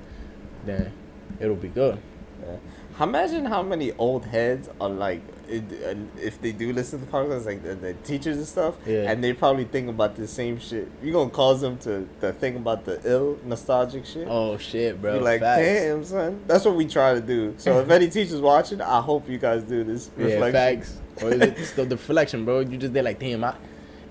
then 0.64 0.92
it'll 1.40 1.56
be 1.56 1.68
good. 1.68 1.98
Yeah. 2.40 2.56
Imagine 3.00 3.44
how 3.44 3.62
many 3.62 3.92
old 3.92 4.24
heads 4.24 4.68
are 4.80 4.88
like, 4.88 5.22
if 5.48 6.40
they 6.42 6.52
do 6.52 6.72
listen 6.72 6.98
to 6.98 7.04
the 7.06 7.10
podcast, 7.12 7.46
like 7.46 7.62
the, 7.62 7.74
the 7.76 7.94
teachers 7.94 8.36
and 8.36 8.46
stuff, 8.46 8.74
Yeah. 8.84 9.10
and 9.10 9.22
they 9.22 9.32
probably 9.32 9.64
think 9.64 9.88
about 9.88 10.16
the 10.16 10.26
same 10.26 10.58
shit. 10.58 10.88
You 11.02 11.12
gonna 11.12 11.30
cause 11.30 11.60
them 11.60 11.78
to, 11.78 12.08
to 12.20 12.32
think 12.32 12.56
about 12.56 12.84
the 12.84 13.00
ill 13.08 13.38
nostalgic 13.44 14.04
shit? 14.04 14.26
Oh 14.28 14.58
shit, 14.58 15.00
bro. 15.00 15.18
Be 15.18 15.24
like, 15.24 15.40
Facts. 15.40 15.62
damn, 15.62 16.04
son. 16.04 16.40
That's 16.46 16.64
what 16.64 16.74
we 16.74 16.86
try 16.86 17.14
to 17.14 17.20
do. 17.20 17.54
So 17.58 17.78
if 17.80 17.88
any 17.88 18.08
teachers 18.10 18.40
watching, 18.40 18.80
I 18.80 19.00
hope 19.00 19.28
you 19.28 19.38
guys 19.38 19.62
do 19.62 19.84
this 19.84 20.10
Yeah, 20.18 20.50
facts. 20.50 21.00
Or 21.22 21.30
is 21.32 21.40
it 21.40 21.58
still 21.66 21.86
the 21.86 21.96
reflection, 21.96 22.44
bro? 22.44 22.60
You 22.60 22.76
just 22.78 22.92
did 22.92 23.04
like, 23.04 23.18
damn, 23.20 23.44
I 23.44 23.54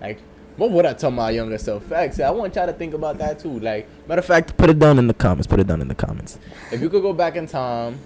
like. 0.02 0.20
What 0.56 0.72
would 0.72 0.88
I 0.88 0.94
tell 0.94 1.12
my 1.12 1.30
younger 1.30 1.60
self? 1.60 1.84
Facts. 1.84 2.20
I 2.20 2.32
want 2.32 2.56
y'all 2.56 2.66
to 2.66 2.74
think 2.74 2.96
about 2.96 3.20
that 3.20 3.38
too. 3.38 3.60
Like, 3.60 3.88
matter 4.08 4.20
of 4.20 4.26
fact, 4.26 4.58
put 4.58 4.72
it 4.72 4.80
down 4.80 4.98
in 4.98 5.06
the 5.08 5.14
comments. 5.14 5.46
Put 5.46 5.60
it 5.60 5.68
down 5.68 5.82
in 5.82 5.88
the 5.88 5.94
comments. 5.94 6.40
If 6.72 6.82
you 6.82 6.90
could 6.90 7.04
go 7.04 7.14
back 7.14 7.36
in 7.36 7.46
time, 7.46 8.00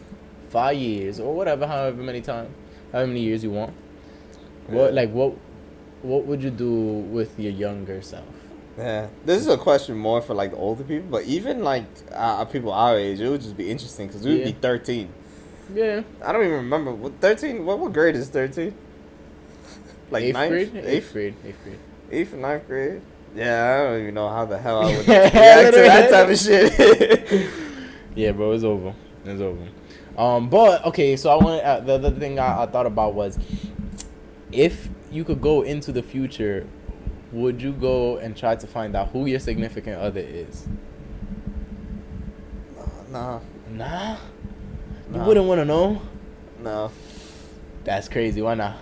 five 0.51 0.75
years 0.77 1.19
or 1.19 1.33
whatever, 1.33 1.65
however 1.65 2.01
many 2.03 2.21
times, 2.21 2.49
however 2.91 3.07
many 3.07 3.21
years 3.21 3.43
you 3.43 3.51
want, 3.51 3.73
what 4.67 4.93
like 4.93 5.11
what, 5.11 5.33
what 6.01 6.25
would 6.25 6.43
you 6.43 6.49
do 6.51 6.71
with 6.71 7.39
your 7.39 7.51
younger 7.51 8.01
self? 8.01 8.25
Yeah, 8.77 9.07
this 9.25 9.41
is 9.41 9.47
a 9.47 9.57
question 9.57 9.97
more 9.97 10.21
for 10.21 10.33
like 10.33 10.51
the 10.51 10.57
older 10.57 10.83
people, 10.83 11.07
but 11.11 11.23
even 11.25 11.63
like 11.63 11.85
uh, 12.13 12.45
people 12.45 12.71
our 12.71 12.97
age, 12.97 13.19
it 13.19 13.29
would 13.29 13.41
just 13.41 13.57
be 13.57 13.69
interesting 13.69 14.07
because 14.07 14.23
we 14.23 14.31
would 14.31 14.39
Yeah. 14.39 14.45
be 14.45 14.51
thirteen. 14.53 15.09
Yeah, 15.73 16.01
I 16.23 16.31
don't 16.31 16.43
even 16.43 16.57
remember 16.57 16.91
what 16.93 17.13
thirteen. 17.21 17.65
What 17.65 17.79
what 17.79 17.93
grade 17.93 18.15
is 18.15 18.29
thirteen? 18.29 18.73
Like 20.11 20.23
eighth 20.25 20.33
ninth, 20.33 20.51
grade, 20.51 20.75
eighth, 20.75 20.85
eighth 20.87 21.13
grade, 21.13 21.35
eighth 21.45 21.63
grade. 21.63 21.79
eighth, 22.11 22.33
or 22.33 22.37
ninth 22.37 22.67
grade. 22.67 23.01
Yeah, 23.33 23.63
I 23.63 23.83
don't 23.91 24.01
even 24.01 24.13
know 24.13 24.27
how 24.27 24.43
the 24.45 24.57
hell 24.57 24.81
I 24.81 24.97
would 24.97 25.07
react 25.07 25.73
to 25.73 25.79
that 25.79 26.09
type 26.09 26.29
of 26.29 26.37
shit. 26.45 27.49
Yeah, 28.13 28.31
bro, 28.33 28.51
it's 28.51 28.65
over. 28.65 28.93
It's 29.23 29.39
over. 29.39 29.65
Um, 30.21 30.49
but 30.49 30.85
okay, 30.85 31.15
so 31.15 31.31
I 31.31 31.43
want 31.43 31.63
uh, 31.63 31.79
the 31.79 31.93
other 31.93 32.11
thing 32.11 32.37
I, 32.37 32.61
I 32.61 32.65
thought 32.67 32.85
about 32.85 33.15
was 33.15 33.39
if 34.51 34.87
you 35.11 35.23
could 35.23 35.41
go 35.41 35.63
into 35.63 35.91
the 35.91 36.03
future, 36.03 36.67
would 37.31 37.59
you 37.59 37.71
go 37.71 38.17
and 38.17 38.37
try 38.37 38.55
to 38.55 38.67
find 38.67 38.95
out 38.95 39.09
who 39.09 39.25
your 39.25 39.39
significant 39.39 39.99
other 39.99 40.19
is? 40.19 40.67
nah, 43.09 43.39
Nah, 43.71 44.17
nah. 45.09 45.19
you 45.19 45.21
wouldn't 45.25 45.47
want 45.47 45.59
to 45.59 45.65
know. 45.65 46.01
no. 46.61 46.91
That's 47.83 48.07
crazy. 48.07 48.43
Why 48.43 48.53
not? 48.53 48.77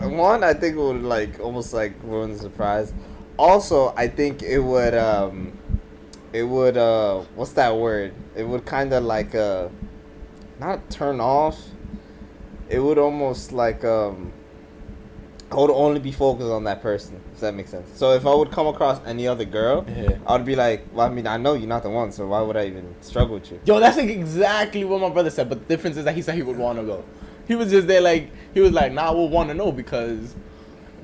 One, 0.00 0.42
I 0.42 0.54
think 0.54 0.76
it 0.76 0.80
would 0.80 1.02
like 1.02 1.38
almost 1.38 1.74
like 1.74 1.92
ruin 2.02 2.32
the 2.32 2.38
surprise. 2.38 2.94
Also, 3.38 3.92
I 3.94 4.08
think 4.08 4.42
it 4.42 4.60
would 4.60 4.94
um, 4.94 5.55
it 6.36 6.42
would 6.42 6.76
uh, 6.76 7.20
what's 7.34 7.52
that 7.52 7.74
word? 7.76 8.12
It 8.34 8.44
would 8.44 8.66
kind 8.66 8.92
of 8.92 9.04
like 9.04 9.34
uh, 9.34 9.68
not 10.60 10.90
turn 10.90 11.18
off. 11.18 11.58
It 12.68 12.80
would 12.80 12.98
almost 12.98 13.52
like 13.52 13.84
um, 13.84 14.32
I 15.50 15.56
would 15.56 15.70
only 15.70 15.98
be 16.00 16.12
focused 16.12 16.50
on 16.50 16.64
that 16.64 16.82
person. 16.82 17.22
If 17.32 17.40
that 17.40 17.54
makes 17.54 17.70
sense. 17.70 17.88
So 17.98 18.12
if 18.12 18.26
I 18.26 18.34
would 18.34 18.50
come 18.50 18.66
across 18.66 19.00
any 19.06 19.26
other 19.26 19.46
girl, 19.46 19.86
Yeah. 19.88 20.18
I 20.26 20.36
would 20.36 20.44
be 20.44 20.56
like, 20.56 20.86
well, 20.92 21.06
I 21.06 21.10
mean, 21.10 21.26
I 21.26 21.38
know 21.38 21.54
you're 21.54 21.68
not 21.68 21.82
the 21.82 21.90
one, 21.90 22.12
so 22.12 22.26
why 22.26 22.42
would 22.42 22.56
I 22.56 22.66
even 22.66 22.94
struggle 23.00 23.34
with 23.36 23.50
you? 23.50 23.60
Yo, 23.64 23.80
that's 23.80 23.96
like 23.96 24.10
exactly 24.10 24.84
what 24.84 25.00
my 25.00 25.08
brother 25.08 25.30
said. 25.30 25.48
But 25.48 25.60
the 25.60 25.74
difference 25.74 25.96
is 25.96 26.04
that 26.04 26.14
he 26.14 26.20
said 26.20 26.34
he 26.34 26.42
would 26.42 26.58
want 26.58 26.78
to 26.78 26.84
go. 26.84 27.02
He 27.48 27.54
was 27.54 27.70
just 27.70 27.86
there 27.86 28.02
like 28.02 28.30
he 28.52 28.60
was 28.60 28.72
like, 28.72 28.92
nah, 28.92 29.08
I 29.08 29.10
would 29.12 29.30
want 29.30 29.48
to 29.48 29.54
know 29.54 29.72
because 29.72 30.34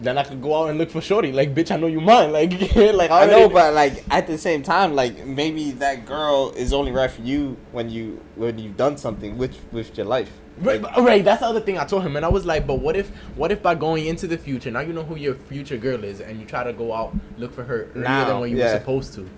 then 0.03 0.19
I 0.19 0.25
could 0.25 0.43
go 0.43 0.55
out 0.55 0.71
and 0.71 0.79
look 0.79 0.91
for 0.91 1.01
shorty. 1.01 1.33
Like, 1.33 1.55
bitch, 1.55 1.71
I 1.71 1.77
know 1.77 1.87
you 1.87 2.01
mine. 2.01 2.33
Like, 2.33 2.53
like 2.77 3.11
I 3.11 3.27
know, 3.27 3.49
but 3.49 3.75
like 3.75 4.05
at 4.11 4.27
the 4.27 4.38
same 4.38 4.62
time, 4.62 4.95
like 4.95 5.25
maybe 5.27 5.71
that 5.73 6.07
girl 6.07 6.53
is 6.57 6.73
only 6.73 6.93
right 6.93 7.11
for 7.11 7.23
you 7.23 7.57
when 7.73 7.91
you 7.91 8.21
when 8.37 8.59
you've 8.59 8.77
done 8.77 8.97
something 8.97 9.38
with 9.38 9.57
with 9.73 9.97
your 9.97 10.07
life. 10.07 10.31
Right, 10.59 10.81
but- 10.83 10.97
right, 10.99 11.25
that's 11.25 11.41
the 11.41 11.47
other 11.47 11.61
thing 11.61 11.79
I 11.79 11.85
told 11.85 12.03
him, 12.05 12.15
and 12.15 12.25
I 12.27 12.29
was 12.29 12.45
like, 12.45 12.67
but 12.67 12.79
what 12.79 12.95
if, 12.95 13.09
what 13.37 13.51
if 13.51 13.62
by 13.62 13.75
going 13.75 14.05
into 14.07 14.27
the 14.27 14.37
future, 14.37 14.71
now 14.71 14.81
you 14.81 14.93
know 14.93 15.03
who 15.03 15.17
your 15.17 15.35
future 15.35 15.79
girl 15.79 16.05
is, 16.05 16.21
and 16.21 16.38
you 16.38 16.45
try 16.45 16.62
to 16.62 16.75
go 16.75 16.93
out 16.93 17.17
look 17.38 17.55
for 17.55 17.65
her 17.65 17.88
earlier 17.95 18.05
Now, 18.05 18.27
than 18.27 18.38
what 18.38 18.51
you 18.51 18.59
yeah. 18.59 18.75
were 18.75 18.79
supposed 18.79 19.15
to, 19.15 19.29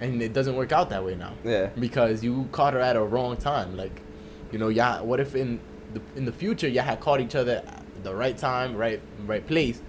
and 0.00 0.20
it 0.20 0.32
doesn't 0.32 0.56
work 0.56 0.72
out 0.72 0.90
that 0.90 1.04
way 1.04 1.14
now 1.14 1.34
Yeah. 1.44 1.66
because 1.78 2.24
you 2.24 2.48
caught 2.50 2.74
her 2.74 2.80
at 2.80 2.96
a 2.96 3.02
wrong 3.02 3.36
time. 3.36 3.76
Like, 3.76 4.02
you 4.50 4.58
know, 4.58 4.68
yeah. 4.68 5.00
What 5.00 5.20
if 5.20 5.36
in 5.36 5.60
the 5.94 6.02
in 6.16 6.24
the 6.24 6.32
future 6.32 6.68
you 6.68 6.80
had 6.80 6.98
caught 7.00 7.20
each 7.20 7.36
other 7.36 7.62
the 8.02 8.14
right 8.14 8.36
time, 8.36 8.76
right 8.76 9.00
right 9.26 9.46
place, 9.46 9.80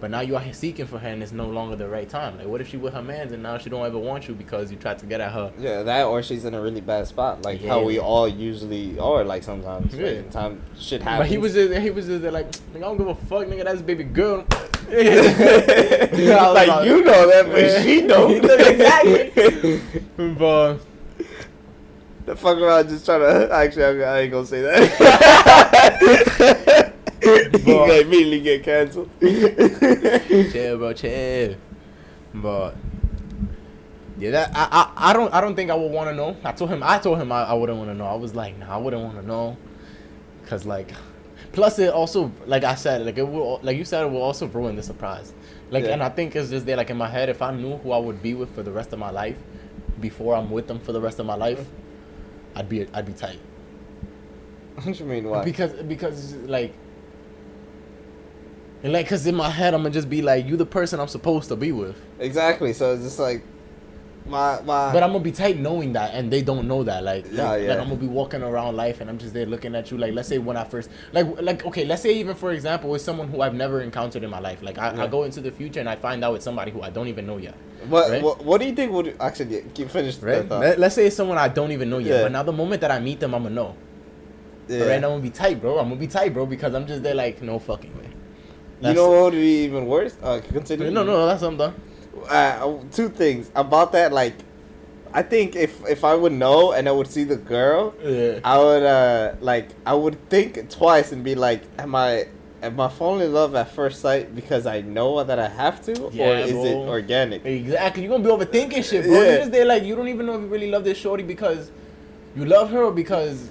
but 0.00 0.10
now 0.10 0.20
you 0.20 0.36
are 0.36 0.52
seeking 0.52 0.86
for 0.86 0.98
her 0.98 1.08
and 1.08 1.22
it's 1.22 1.32
no 1.32 1.46
longer 1.46 1.76
the 1.76 1.88
right 1.88 2.08
time. 2.08 2.36
Like, 2.36 2.46
what 2.46 2.60
if 2.60 2.68
she 2.68 2.76
with 2.76 2.94
her 2.94 3.02
man's 3.02 3.32
and 3.32 3.42
now 3.42 3.58
she 3.58 3.70
don't 3.70 3.84
ever 3.86 3.98
want 3.98 4.28
you 4.28 4.34
because 4.34 4.70
you 4.70 4.76
tried 4.76 4.98
to 4.98 5.06
get 5.06 5.20
at 5.20 5.32
her? 5.32 5.52
Yeah, 5.58 5.82
that 5.82 6.04
or 6.04 6.22
she's 6.22 6.44
in 6.44 6.54
a 6.54 6.60
really 6.60 6.80
bad 6.80 7.06
spot, 7.06 7.42
like 7.42 7.64
how 7.64 7.82
we 7.82 7.98
all 7.98 8.28
usually 8.28 8.98
are. 8.98 9.24
Like 9.24 9.42
sometimes, 9.42 9.94
Yeah. 9.94 10.06
like, 10.06 10.30
time 10.30 10.62
shit 10.78 11.02
happens. 11.02 11.20
But 11.20 11.28
he 11.28 11.38
was 11.38 11.54
just 11.54 11.80
he 11.80 11.90
was 11.90 12.06
just 12.06 12.24
like, 12.24 12.50
nigga, 12.50 12.76
I 12.76 12.80
don't 12.80 12.98
give 12.98 13.08
a 13.08 13.14
fuck, 13.14 13.46
nigga. 13.46 13.64
That's 13.64 13.82
baby 13.82 14.04
girl. 14.04 14.44
like 14.84 16.86
you 16.86 17.02
know 17.02 17.26
that, 17.30 17.46
but 17.50 17.82
she 17.82 18.06
don't. 18.06 18.44
exactly. 18.44 19.80
But 20.34 20.78
the 22.26 22.36
fuck 22.36 22.58
around, 22.58 22.88
just 22.90 23.06
trying 23.06 23.20
to. 23.20 23.48
Actually, 23.52 24.04
I, 24.04 24.16
I 24.16 24.20
ain't 24.20 24.32
gonna 24.32 24.46
say 24.46 24.60
that. 24.60 26.92
gonna 27.64 27.92
immediately 27.94 28.40
get 28.40 28.62
canceled. 28.62 29.10
chill, 29.20 30.78
bro, 30.78 30.92
chill. 30.92 31.56
But 32.34 32.76
yeah, 34.18 34.30
that 34.30 34.50
I, 34.54 34.68
I 34.70 35.10
I 35.10 35.12
don't 35.12 35.32
I 35.34 35.40
don't 35.40 35.56
think 35.56 35.70
I 35.70 35.74
would 35.74 35.90
want 35.90 36.10
to 36.10 36.14
know. 36.14 36.36
I 36.44 36.52
told 36.52 36.70
him 36.70 36.82
I 36.82 36.98
told 36.98 37.18
him 37.18 37.32
I, 37.32 37.44
I 37.44 37.54
wouldn't 37.54 37.78
want 37.78 37.90
to 37.90 37.94
know. 37.94 38.06
I 38.06 38.14
was 38.14 38.34
like, 38.34 38.58
nah, 38.58 38.74
I 38.74 38.76
wouldn't 38.76 39.02
want 39.02 39.16
to 39.20 39.26
know, 39.26 39.56
cause 40.46 40.64
like, 40.64 40.92
plus 41.52 41.78
it 41.78 41.92
also 41.92 42.30
like 42.46 42.64
I 42.64 42.74
said 42.74 43.04
like 43.04 43.18
it 43.18 43.28
will 43.28 43.60
like 43.62 43.76
you 43.76 43.84
said 43.84 44.04
it 44.04 44.10
will 44.10 44.22
also 44.22 44.46
ruin 44.46 44.76
the 44.76 44.82
surprise. 44.82 45.32
Like, 45.70 45.84
Yeah. 45.84 45.94
and 45.94 46.02
I 46.02 46.10
think 46.10 46.36
it's 46.36 46.50
just 46.50 46.66
there 46.66 46.76
like 46.76 46.90
in 46.90 46.96
my 46.96 47.08
head 47.08 47.28
if 47.28 47.42
I 47.42 47.52
knew 47.52 47.78
who 47.78 47.92
I 47.92 47.98
would 47.98 48.22
be 48.22 48.34
with 48.34 48.54
for 48.54 48.62
the 48.62 48.70
rest 48.70 48.92
of 48.92 48.98
my 48.98 49.10
life, 49.10 49.38
before 50.00 50.36
I'm 50.36 50.50
with 50.50 50.68
them 50.68 50.78
for 50.78 50.92
the 50.92 51.00
rest 51.00 51.18
of 51.18 51.26
my 51.26 51.34
life, 51.34 51.60
mm-hmm. 51.60 52.58
I'd 52.58 52.68
be 52.68 52.86
I'd 52.92 53.06
be 53.06 53.14
tight. 53.14 53.40
what 54.82 54.98
you 54.98 55.06
mean? 55.06 55.28
Why? 55.28 55.44
Because 55.44 55.72
because 55.82 56.34
like 56.36 56.74
and 58.84 58.92
like 58.92 59.08
cause 59.08 59.26
in 59.26 59.34
my 59.34 59.48
head 59.48 59.74
I'm 59.74 59.80
gonna 59.82 59.92
just 59.94 60.08
be 60.10 60.20
like 60.22 60.46
you 60.46 60.56
the 60.56 60.66
person 60.66 61.00
I'm 61.00 61.08
supposed 61.08 61.48
to 61.48 61.56
be 61.56 61.72
with. 61.72 61.96
Exactly. 62.20 62.72
So 62.74 62.92
it's 62.92 63.02
just 63.02 63.18
like, 63.18 63.42
my 64.26 64.60
my. 64.62 64.92
But 64.92 65.02
I'm 65.02 65.12
gonna 65.12 65.24
be 65.24 65.32
tight 65.32 65.58
knowing 65.58 65.94
that, 65.94 66.14
and 66.14 66.30
they 66.30 66.42
don't 66.42 66.68
know 66.68 66.82
that. 66.84 67.02
Like, 67.02 67.24
Yeah, 67.30 67.50
like, 67.50 67.62
yeah. 67.62 67.68
like 67.70 67.78
I'm 67.78 67.88
gonna 67.88 67.96
be 67.96 68.06
walking 68.06 68.42
around 68.42 68.76
life, 68.76 69.00
and 69.00 69.08
I'm 69.10 69.18
just 69.18 69.34
there 69.34 69.46
looking 69.46 69.74
at 69.74 69.90
you. 69.90 69.98
Like, 69.98 70.14
let's 70.14 70.28
say 70.28 70.38
when 70.38 70.56
I 70.56 70.64
first, 70.64 70.90
like, 71.12 71.26
like 71.40 71.64
okay, 71.66 71.84
let's 71.84 72.02
say 72.02 72.14
even 72.14 72.34
for 72.34 72.52
example, 72.52 72.90
with 72.90 73.02
someone 73.02 73.28
who 73.28 73.40
I've 73.40 73.54
never 73.54 73.80
encountered 73.80 74.22
in 74.22 74.30
my 74.30 74.38
life. 74.38 74.62
Like, 74.62 74.78
I, 74.78 74.94
Yeah. 74.94 75.04
I 75.04 75.06
go 75.06 75.24
into 75.24 75.40
the 75.40 75.50
future 75.50 75.80
and 75.80 75.88
I 75.88 75.96
find 75.96 76.22
out 76.24 76.34
it's 76.34 76.44
somebody 76.44 76.70
who 76.70 76.82
I 76.82 76.90
don't 76.90 77.08
even 77.08 77.26
know 77.26 77.38
yet. 77.38 77.54
what, 77.88 78.10
right? 78.10 78.22
what 78.22 78.44
what 78.44 78.60
do 78.60 78.66
you 78.66 78.74
think 78.74 78.92
would 78.92 79.16
actually 79.20 79.64
keep 79.74 79.90
finish 79.90 80.18
Right? 80.18 80.48
Let, 80.48 80.78
let's 80.78 80.94
say 80.94 81.06
it's 81.06 81.16
someone 81.16 81.38
I 81.38 81.48
don't 81.48 81.72
even 81.72 81.88
know 81.90 81.98
yet. 81.98 82.16
Yeah. 82.16 82.22
But 82.22 82.32
now 82.32 82.42
the 82.42 82.52
moment 82.52 82.80
that 82.82 82.90
I 82.90 83.00
meet 83.00 83.20
them, 83.20 83.34
I'm 83.34 83.42
gonna 83.44 83.54
know. 83.54 83.76
Yeah. 84.68 84.80
All 84.80 84.86
right, 84.88 84.94
I'm 84.96 85.02
gonna 85.02 85.20
be 85.22 85.30
tight, 85.30 85.60
bro. 85.60 85.78
I'm 85.78 85.88
gonna 85.88 86.00
be 86.00 86.06
tight, 86.06 86.32
bro, 86.32 86.46
because 86.46 86.74
I'm 86.74 86.86
just 86.86 87.02
there 87.02 87.14
like 87.14 87.42
no 87.42 87.58
fucking 87.58 87.96
way. 87.98 88.08
You 88.80 88.92
know 88.94 89.10
what 89.10 89.22
would 89.24 89.32
be 89.32 89.64
even 89.64 89.86
worse? 89.86 90.16
Uh, 90.22 90.40
continue. 90.52 90.90
No, 90.90 91.02
no, 91.04 91.26
that's 91.26 91.42
what 91.42 91.48
I'm 91.48 91.56
done. 91.56 91.74
uh, 92.28 92.78
two 92.92 93.08
things 93.08 93.50
about 93.54 93.92
that. 93.92 94.12
Like, 94.12 94.34
I 95.12 95.22
think 95.22 95.54
if 95.56 95.84
if 95.88 96.04
I 96.04 96.14
would 96.14 96.32
know 96.32 96.72
and 96.72 96.88
I 96.88 96.92
would 96.92 97.06
see 97.06 97.24
the 97.24 97.36
girl, 97.36 97.94
Yeah. 98.02 98.40
I 98.44 98.58
would 98.58 98.82
uh 98.82 99.34
like 99.40 99.68
I 99.86 99.94
would 99.94 100.16
think 100.28 100.68
twice 100.70 101.12
and 101.12 101.22
be 101.22 101.34
like, 101.34 101.62
am 101.78 101.94
I 101.94 102.26
am 102.62 102.80
I 102.80 102.88
falling 102.88 103.20
in 103.26 103.32
love 103.32 103.54
at 103.54 103.70
first 103.72 104.00
sight 104.00 104.34
because 104.34 104.66
I 104.66 104.80
know 104.80 105.22
that 105.22 105.38
I 105.38 105.48
have 105.48 105.84
to, 105.86 106.04
or 106.04 106.10
Yeah, 106.12 106.38
is 106.38 106.50
it 106.52 106.74
organic? 106.74 107.44
Exactly. 107.44 108.02
You're 108.04 108.18
gonna 108.18 108.24
be 108.24 108.44
overthinking 108.44 108.82
shit, 108.84 109.04
bro. 109.04 109.14
Yeah. 109.20 109.28
You're 109.28 109.38
just 109.38 109.52
there 109.52 109.64
like 109.66 109.84
you 109.84 109.94
don't 109.94 110.08
even 110.08 110.26
know 110.26 110.34
if 110.36 110.40
you 110.42 110.46
really 110.48 110.70
love 110.70 110.82
this 110.84 110.98
shorty 110.98 111.22
because 111.22 111.70
you 112.34 112.44
love 112.44 112.70
her 112.70 112.82
or 112.84 112.90
because 112.92 113.50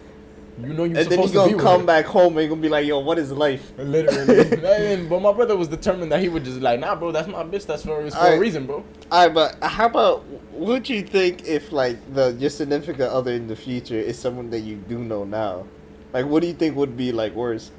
you 0.61 0.67
know 0.73 0.83
you're 0.83 0.97
And 0.97 1.09
then 1.09 1.09
supposed 1.09 1.33
to 1.33 1.45
be 1.45 1.51
gonna 1.51 1.63
come 1.63 1.81
her. 1.81 1.87
back 1.87 2.05
home 2.05 2.37
and 2.37 2.47
gonna 2.49 2.61
be 2.61 2.69
like, 2.69 2.85
yo, 2.85 2.99
what 2.99 3.17
is 3.17 3.31
life? 3.31 3.71
Literally. 3.77 4.51
And- 4.63 5.09
but 5.09 5.21
my 5.21 5.33
brother 5.33 5.55
was 5.57 5.67
determined 5.67 6.11
that 6.11 6.19
he 6.21 6.29
would 6.29 6.45
just 6.45 6.61
like, 6.61 6.79
nah, 6.79 6.95
bro, 6.95 7.11
that's 7.11 7.27
my 7.27 7.43
bitch. 7.43 7.65
That's 7.65 7.83
for, 7.83 8.09
for 8.11 8.17
a 8.17 8.39
reason, 8.39 8.65
bro. 8.67 8.83
Alright, 9.11 9.33
but 9.33 9.57
how 9.63 9.87
about 9.87 10.23
would 10.53 10.87
you 10.89 11.01
think 11.01 11.45
if 11.47 11.71
like 11.71 11.97
the 12.13 12.33
your 12.39 12.49
significant 12.49 13.09
other 13.11 13.31
in 13.31 13.47
the 13.47 13.55
future 13.55 13.95
is 13.99 14.17
someone 14.19 14.49
that 14.51 14.59
you 14.59 14.75
do 14.75 14.99
know 14.99 15.23
now? 15.23 15.65
Like, 16.13 16.25
what 16.27 16.41
do 16.41 16.47
you 16.47 16.53
think 16.53 16.75
would 16.75 16.95
be 16.95 17.11
like 17.11 17.33
worse? 17.33 17.71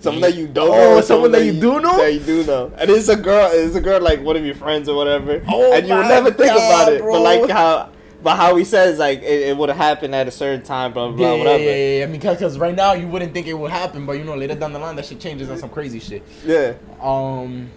Someone 0.00 0.22
that 0.22 0.34
you 0.34 0.46
don't 0.48 0.68
Oh, 0.68 0.72
know, 0.72 0.96
or 0.98 1.02
someone 1.02 1.32
that 1.32 1.44
you 1.44 1.52
do 1.52 1.80
know? 1.80 1.96
That 1.96 2.12
you 2.12 2.20
do 2.20 2.44
know, 2.44 2.70
and 2.76 2.90
it's 2.90 3.08
a 3.08 3.16
girl. 3.16 3.48
It's 3.52 3.74
a 3.74 3.80
girl 3.80 4.00
like 4.02 4.20
one 4.22 4.36
of 4.36 4.44
your 4.44 4.54
friends 4.54 4.86
or 4.88 4.96
whatever. 4.96 5.42
Oh 5.48 5.72
and 5.72 5.86
you 5.88 5.94
would 5.94 6.08
never 6.08 6.30
think 6.30 6.50
about 6.52 6.92
it, 6.92 7.00
bro. 7.00 7.12
but 7.12 7.20
like 7.22 7.48
how, 7.50 7.90
but 8.24 8.36
how 8.36 8.56
he 8.56 8.64
says 8.64 8.98
like 8.98 9.22
it, 9.22 9.48
it 9.48 9.56
would 9.56 9.68
have 9.68 9.78
happened 9.78 10.14
at 10.14 10.26
a 10.26 10.30
certain 10.32 10.64
time, 10.64 10.92
blah 10.92 11.10
blah, 11.12 11.14
Yeah, 11.14 11.16
blah 11.16 11.36
yeah, 11.36 11.44
whatever. 11.52 11.64
yeah, 11.70 11.98
yeah. 11.98 12.04
I 12.04 12.06
mean, 12.06 12.20
because 12.20 12.58
right 12.58 12.74
now 12.74 12.94
you 12.94 13.06
wouldn't 13.06 13.32
think 13.34 13.46
it 13.46 13.54
would 13.54 13.70
happen, 13.70 14.06
but 14.06 14.12
you 14.12 14.24
know, 14.24 14.34
later 14.34 14.54
down 14.56 14.72
the 14.72 14.78
line, 14.78 14.96
that 14.96 15.04
shit 15.06 15.20
changes 15.20 15.50
on 15.50 15.58
some 15.58 15.70
crazy 15.70 16.00
shit. 16.00 16.22
Yeah. 16.44 16.74
Um, 17.00 17.70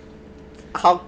How 0.73 1.01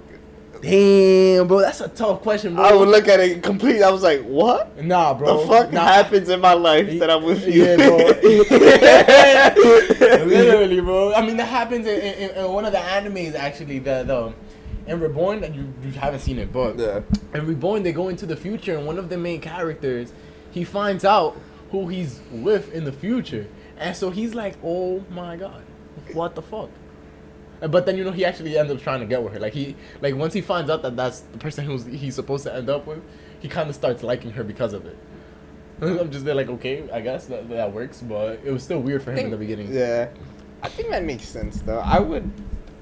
damn, 0.61 1.47
bro, 1.47 1.61
that's 1.61 1.79
a 1.79 1.87
tough 1.87 2.21
question, 2.21 2.55
bro. 2.55 2.65
I 2.65 2.73
would 2.73 2.89
look 2.89 3.07
at 3.07 3.21
it 3.21 3.41
completely. 3.41 3.81
I 3.81 3.89
was 3.89 4.03
like, 4.03 4.21
what? 4.23 4.83
Nah, 4.83 5.13
bro. 5.13 5.37
the 5.41 5.47
fuck 5.47 5.71
Nah, 5.71 5.85
happens 5.85 6.27
in 6.27 6.41
my 6.41 6.51
life 6.53 6.99
that 6.99 7.09
I'm 7.09 7.23
with 7.23 7.47
you? 7.47 7.63
Yeah, 7.63 7.77
bro. 7.77 7.97
Literally, 10.25 10.81
bro. 10.81 11.13
I 11.13 11.25
mean, 11.25 11.37
that 11.37 11.47
happens 11.47 11.87
in, 11.87 12.01
in, 12.01 12.29
in 12.35 12.51
one 12.51 12.65
of 12.65 12.73
the 12.73 12.77
animes, 12.79 13.35
actually. 13.35 13.79
The 13.79 14.03
the 14.03 14.33
in 14.89 14.99
Reborn, 14.99 15.41
that 15.41 15.53
you, 15.53 15.71
you 15.83 15.91
haven't 15.91 16.21
seen 16.21 16.39
it, 16.39 16.51
but 16.51 16.77
yeah. 16.77 17.01
in 17.33 17.45
Reborn, 17.45 17.83
they 17.83 17.91
go 17.91 18.09
into 18.09 18.25
the 18.25 18.35
future, 18.35 18.75
and 18.75 18.87
one 18.87 18.97
of 18.97 19.09
the 19.09 19.17
main 19.17 19.39
characters, 19.39 20.11
he 20.51 20.63
finds 20.63 21.05
out 21.05 21.37
who 21.71 21.87
he's 21.87 22.19
with 22.31 22.73
in 22.73 22.83
the 22.83 22.91
future, 22.91 23.47
and 23.77 23.95
so 23.95 24.09
he's 24.09 24.33
like, 24.33 24.55
"Oh 24.63 25.03
my 25.11 25.37
god, 25.37 25.63
what 26.13 26.35
the 26.35 26.41
fuck." 26.41 26.69
But 27.59 27.85
then 27.85 27.97
you 27.97 28.03
know 28.03 28.11
he 28.11 28.25
actually 28.25 28.57
ends 28.57 28.71
up 28.71 28.81
trying 28.81 29.01
to 29.01 29.05
get 29.05 29.21
with 29.21 29.33
her. 29.33 29.39
Like 29.39 29.53
he 29.53 29.75
like 30.01 30.15
once 30.15 30.33
he 30.33 30.41
finds 30.41 30.69
out 30.69 30.81
that 30.81 30.95
that's 30.95 31.19
the 31.19 31.37
person 31.37 31.65
who's 31.65 31.85
he's 31.85 32.15
supposed 32.15 32.43
to 32.45 32.55
end 32.55 32.69
up 32.69 32.87
with, 32.87 33.03
he 33.39 33.47
kind 33.47 33.69
of 33.69 33.75
starts 33.75 34.01
liking 34.01 34.31
her 34.31 34.43
because 34.43 34.73
of 34.73 34.85
it. 34.85 34.97
I'm 35.81 36.11
just 36.11 36.25
there 36.25 36.35
like 36.35 36.49
okay, 36.49 36.89
I 36.91 37.01
guess 37.01 37.27
that 37.27 37.47
that 37.49 37.71
works, 37.71 38.01
but 38.01 38.41
it 38.43 38.51
was 38.51 38.63
still 38.63 38.79
weird 38.79 39.03
for 39.03 39.11
him 39.11 39.25
in 39.25 39.31
the 39.31 39.37
beginning. 39.37 39.71
Yeah, 39.71 40.09
I 40.63 40.69
think 40.69 40.89
that 40.89 41.03
makes 41.03 41.27
sense 41.27 41.61
though. 41.61 41.79
I 41.79 41.99
would, 41.99 42.31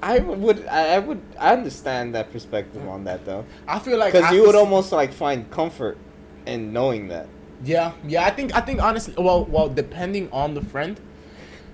I 0.02 0.18
would, 0.20 0.64
I 0.66 0.98
would, 1.00 1.20
I 1.38 1.52
understand 1.54 2.14
that 2.14 2.30
perspective 2.32 2.86
on 2.88 3.04
that 3.04 3.24
though, 3.24 3.44
I 3.66 3.78
feel 3.80 3.98
like 3.98 4.12
because 4.12 4.32
you 4.32 4.42
would 4.46 4.54
almost 4.54 4.92
like 4.92 5.12
find 5.12 5.50
comfort 5.50 5.98
in 6.46 6.72
knowing 6.72 7.08
that. 7.08 7.26
yeah 7.64 7.92
yeah 8.06 8.24
I 8.24 8.30
think 8.30 8.54
I 8.54 8.60
think 8.60 8.80
honestly 8.80 9.14
well 9.18 9.44
well 9.44 9.68
depending 9.68 10.30
on 10.32 10.54
the 10.54 10.62
friend, 10.62 11.00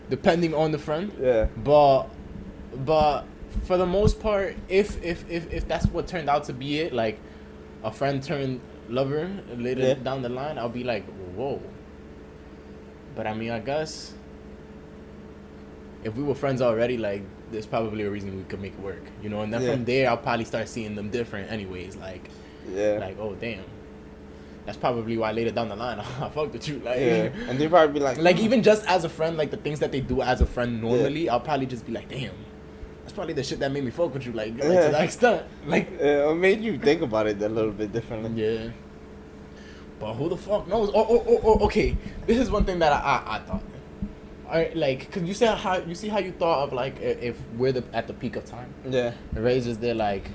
depending 0.09 0.55
on 0.55 0.73
the 0.73 0.79
friend, 0.79 1.13
Yeah. 1.21 1.47
but 1.63 2.05
but 2.75 3.27
for 3.65 3.77
the 3.77 3.87
most 3.87 4.19
part 4.21 4.57
if 4.69 5.03
if 5.05 5.29
if, 5.31 5.53
if 5.53 5.69
that's 5.69 5.87
what 5.87 6.07
turned 6.09 6.29
out 6.31 6.45
to 6.45 6.53
be 6.53 6.81
it 6.81 6.93
like 6.93 7.19
a 7.85 7.93
friend 7.93 8.23
turned 8.23 8.61
lover 8.89 9.31
later 9.57 9.83
Yeah. 9.83 9.95
down 9.95 10.23
the 10.23 10.29
line 10.29 10.59
i'll 10.59 10.69
be 10.69 10.83
like 10.83 11.05
whoa 11.37 11.61
but 13.15 13.27
i 13.29 13.33
mean 13.35 13.51
i 13.53 13.61
guess 13.61 14.13
if 16.03 16.17
we 16.17 16.23
were 16.25 16.35
friends 16.35 16.61
already 16.61 16.97
like 16.97 17.23
there's 17.55 17.67
probably 17.67 18.05
a 18.05 18.11
reason 18.11 18.37
we 18.37 18.45
could 18.45 18.61
make 18.61 18.73
it 18.75 18.81
work 18.81 19.03
you 19.23 19.29
know 19.29 19.41
and 19.43 19.53
then 19.53 19.63
Yeah. 19.63 19.73
from 19.73 19.85
there 19.85 20.11
i'll 20.11 20.17
probably 20.19 20.45
start 20.45 20.69
seeing 20.69 20.95
them 20.95 21.09
different 21.11 21.51
anyways 21.51 21.97
like 21.97 22.29
Yeah. 22.73 22.99
like 23.01 23.19
oh 23.19 23.35
damn 23.35 23.65
that's 24.67 24.79
probably 24.79 25.17
why 25.17 25.31
later 25.33 25.51
down 25.51 25.69
the 25.69 25.77
line 25.77 25.99
i 26.21 26.29
fucked 26.31 26.53
with 26.53 26.69
you 26.69 26.79
like 26.81 26.99
yeah. 26.99 27.31
And 27.49 27.59
they'd 27.59 27.69
probably 27.71 27.95
be 27.95 28.01
like, 28.01 28.19
like 28.19 28.39
even 28.39 28.63
just 28.63 28.85
as 28.87 29.05
a 29.05 29.09
friend, 29.09 29.37
like 29.37 29.51
the 29.51 29.57
things 29.59 29.79
that 29.81 29.93
they 29.93 30.01
do 30.01 30.23
as 30.23 30.41
a 30.41 30.47
friend 30.47 30.81
normally, 30.81 31.29
I'll 31.29 31.41
probably 31.41 31.67
just 31.67 31.85
be 31.85 31.93
like, 31.93 32.09
damn, 32.09 32.33
that's 33.03 33.13
probably 33.13 33.35
the 33.35 33.43
shit 33.43 33.59
that 33.61 33.71
made 33.73 33.85
me 33.85 33.91
fuck 33.91 34.15
with 34.15 34.25
you, 34.25 34.33
like, 34.33 34.55
like 34.55 34.63
Yeah. 34.63 34.87
to 34.87 34.93
that 34.93 35.05
extent, 35.05 35.43
like, 35.67 35.89
uh, 36.01 36.31
it 36.31 36.35
made 36.37 36.63
you 36.63 36.79
think 36.79 37.03
about 37.03 37.27
it 37.27 37.43
a 37.43 37.49
little 37.49 37.73
bit 37.73 37.93
differently. 37.93 38.31
yeah. 38.43 38.71
But 40.01 40.15
who 40.15 40.29
the 40.31 40.37
fuck 40.37 40.67
knows? 40.67 40.91
Oh, 40.95 41.07
oh, 41.09 41.25
oh, 41.29 41.41
oh 41.45 41.65
okay. 41.67 41.97
This 42.27 42.39
is 42.39 42.51
one 42.51 42.65
thing 42.65 42.79
that 42.81 42.93
I, 42.93 42.97
I, 42.99 43.37
I 43.37 43.39
thought. 43.41 43.63
Alright, 44.55 44.77
like, 44.77 45.11
cause 45.11 45.25
you 45.25 45.35
said 45.35 45.57
how 45.57 45.79
you 45.79 45.97
see 45.97 46.07
how 46.09 46.21
you 46.21 46.31
thought 46.31 46.63
of 46.63 46.73
like 46.73 47.01
if 47.01 47.37
we're 47.57 47.73
the 47.73 47.83
at 47.93 48.07
the 48.07 48.13
peak 48.15 48.37
of 48.37 48.45
time. 48.45 48.73
Yeah. 48.89 49.13
Ray's 49.33 49.65
just 49.65 49.81
there 49.81 49.95
like, 49.95 50.31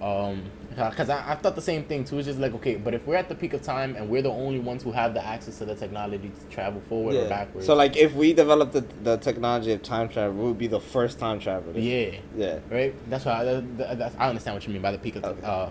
um, 0.00 0.42
because 0.70 1.10
I, 1.10 1.32
I 1.32 1.34
thought 1.34 1.54
the 1.54 1.60
same 1.60 1.84
thing 1.84 2.04
too. 2.04 2.18
It's 2.18 2.26
just 2.26 2.38
like 2.38 2.54
okay, 2.54 2.76
but 2.76 2.94
if 2.94 3.06
we're 3.06 3.16
at 3.16 3.28
the 3.28 3.34
peak 3.34 3.52
of 3.52 3.60
time 3.60 3.94
and 3.94 4.08
we're 4.08 4.22
the 4.22 4.30
only 4.30 4.58
ones 4.58 4.82
who 4.82 4.90
have 4.92 5.12
the 5.12 5.22
access 5.22 5.58
to 5.58 5.66
the 5.66 5.74
technology 5.74 6.30
to 6.30 6.54
travel 6.54 6.80
forward 6.88 7.14
or 7.14 7.22
Yeah. 7.24 7.28
backwards, 7.28 7.66
So 7.66 7.74
like, 7.74 7.94
if 7.98 8.14
we 8.14 8.32
develop 8.32 8.72
the, 8.72 8.86
the 9.02 9.18
technology 9.18 9.72
of 9.72 9.82
time 9.82 10.08
travel, 10.08 10.34
we 10.34 10.44
would 10.48 10.58
be 10.58 10.66
the 10.66 10.80
first 10.80 11.18
time 11.18 11.38
travelers. 11.38 11.76
yeah, 11.76 12.12
Yeah. 12.34 12.60
right? 12.70 12.94
That's 13.10 13.26
why 13.26 13.40
I, 13.42 13.44
that- 13.44 13.98
that's, 13.98 14.16
I 14.18 14.30
understand 14.30 14.54
what 14.56 14.66
you 14.66 14.72
mean 14.72 14.80
by 14.80 14.92
the 14.92 14.98
peak 14.98 15.16
of, 15.16 15.24
Okay. 15.24 15.46
uh, 15.46 15.68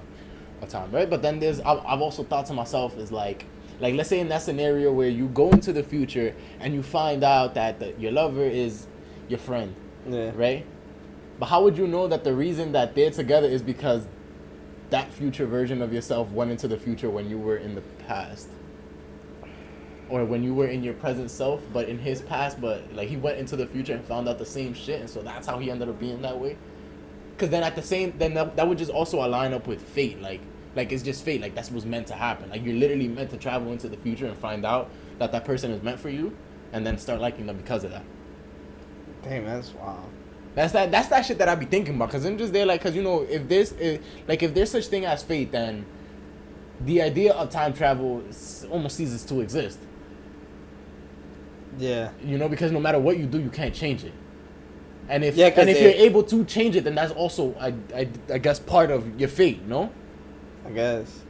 of 0.62 0.70
time, 0.70 0.92
right? 0.92 1.10
But 1.10 1.24
then 1.24 1.40
there's 1.40 1.62
I've, 1.62 1.80
I've 1.84 2.02
also 2.02 2.24
thought 2.24 2.46
to 2.46 2.54
myself 2.54 2.96
is 3.00 3.12
like 3.12 3.46
like 3.80 3.96
let's 3.96 4.10
say 4.10 4.20
in 4.20 4.30
that 4.30 4.42
scenario 4.42 4.92
where 4.92 5.10
you 5.10 5.28
go 5.28 5.50
into 5.52 5.74
the 5.74 5.84
future 5.84 6.36
and 6.60 6.74
you 6.74 6.82
find 6.84 7.24
out 7.24 7.54
that 7.56 7.80
the, 7.80 7.94
your 8.00 8.12
lover 8.12 8.44
is 8.44 8.88
your 9.28 9.40
friend, 9.40 9.76
Yeah. 10.08 10.32
right? 10.36 10.66
But 11.40 11.48
how 11.48 11.64
would 11.64 11.78
you 11.78 11.88
know 11.88 12.08
that 12.08 12.24
the 12.24 12.34
reason 12.34 12.72
that 12.72 12.96
they're 12.96 13.12
together 13.12 13.48
is 13.48 13.62
because 13.62 14.08
that 14.90 15.12
future 15.12 15.46
version 15.46 15.82
of 15.82 15.92
yourself 15.92 16.30
went 16.32 16.52
into 16.52 16.68
the 16.68 16.78
future 16.78 17.10
when 17.10 17.30
you 17.30 17.38
were 17.38 17.58
in 17.58 17.76
the 17.76 17.82
past? 18.08 18.48
Or 20.08 20.24
when 20.24 20.44
you 20.44 20.54
were 20.54 20.68
in 20.68 20.84
your 20.84 20.94
present 20.94 21.32
self, 21.32 21.62
but 21.74 21.90
in 21.90 21.98
his 21.98 22.22
past, 22.22 22.62
but 22.62 22.94
like 22.94 23.10
he 23.10 23.18
went 23.18 23.40
into 23.40 23.56
the 23.56 23.66
future 23.66 23.94
and 23.94 24.06
found 24.06 24.30
out 24.30 24.38
the 24.38 24.46
same 24.46 24.74
shit, 24.76 25.02
and 25.02 25.10
so 25.10 25.22
that's 25.24 25.48
how 25.48 25.58
he 25.58 25.72
ended 25.72 25.90
up 25.90 26.00
being 26.00 26.22
that 26.22 26.40
way. 26.40 26.58
Cause 27.40 27.50
then 27.50 27.64
at 27.64 27.76
the 27.76 27.82
same, 27.82 28.14
then 28.18 28.36
that, 28.36 28.56
that 28.56 28.68
would 28.68 28.78
just 28.78 28.92
also 28.92 29.26
align 29.26 29.54
up 29.54 29.68
with 29.68 29.82
fate, 29.82 30.22
like 30.22 30.40
like 30.76 30.92
it's 30.92 31.04
just 31.04 31.24
fate, 31.24 31.42
like 31.42 31.56
that's 31.56 31.72
what's 31.72 31.86
meant 31.86 32.08
to 32.08 32.14
happen. 32.14 32.50
Like 32.50 32.64
you're 32.64 32.76
literally 32.76 33.08
meant 33.08 33.30
to 33.32 33.38
travel 33.38 33.72
into 33.72 33.88
the 33.88 33.98
future 33.98 34.26
and 34.28 34.38
find 34.38 34.66
out 34.66 34.90
that 35.20 35.32
that 35.32 35.46
person 35.46 35.72
is 35.72 35.82
meant 35.82 36.00
for 36.00 36.10
you, 36.10 36.36
and 36.74 36.86
then 36.86 36.98
start 36.98 37.22
liking 37.22 37.46
them 37.46 37.58
because 37.58 37.84
of 37.84 37.92
that. 37.92 38.04
Damn, 39.24 39.46
that's 39.46 39.74
wild. 39.74 40.10
That's 40.54 40.74
that. 40.74 40.92
That's 40.92 41.08
that 41.10 41.26
shit 41.26 41.38
that 41.40 41.50
I'd 41.50 41.60
be 41.60 41.66
thinking 41.66 41.96
about. 41.96 42.12
Cause 42.12 42.26
I'm 42.26 42.38
just 42.38 42.54
there, 42.54 42.66
like, 42.66 42.82
cause 42.82 42.96
you 42.96 43.02
know, 43.04 43.22
if 43.24 43.48
this, 43.48 43.74
if, 43.80 44.02
like, 44.28 44.44
if 44.44 44.54
there's 44.54 44.72
such 44.72 44.86
thing 44.88 45.06
as 45.06 45.24
fate, 45.24 45.52
then 45.52 45.86
the 46.82 47.02
idea 47.02 47.34
of 47.34 47.50
time 47.50 47.74
travel 47.74 48.24
almost 48.70 48.98
ceases 48.98 49.24
to 49.26 49.42
exist. 49.42 49.80
Yeah. 51.78 52.12
You 52.24 52.38
know, 52.38 52.48
because 52.48 52.72
no 52.72 52.80
matter 52.80 53.00
what 53.00 53.18
you 53.18 53.26
do, 53.26 53.40
you 53.40 53.50
can't 53.50 53.74
change 53.74 54.04
it. 54.04 54.14
And 55.10 55.24
if 55.24 55.36
Yeah, 55.36 55.48
and 55.58 55.70
if 55.70 55.78
it- 55.78 55.82
you're 55.84 56.06
able 56.08 56.24
to 56.24 56.46
change 56.46 56.76
it, 56.76 56.84
then 56.84 56.96
that's 56.96 57.12
also, 57.12 57.54
I, 57.60 57.74
I, 57.94 58.08
I 58.34 58.38
guess, 58.38 58.60
part 58.60 58.92
of 58.92 59.20
your 59.20 59.30
fate. 59.30 59.66
No. 59.68 59.92
I 60.66 60.70
guess. 60.72 61.24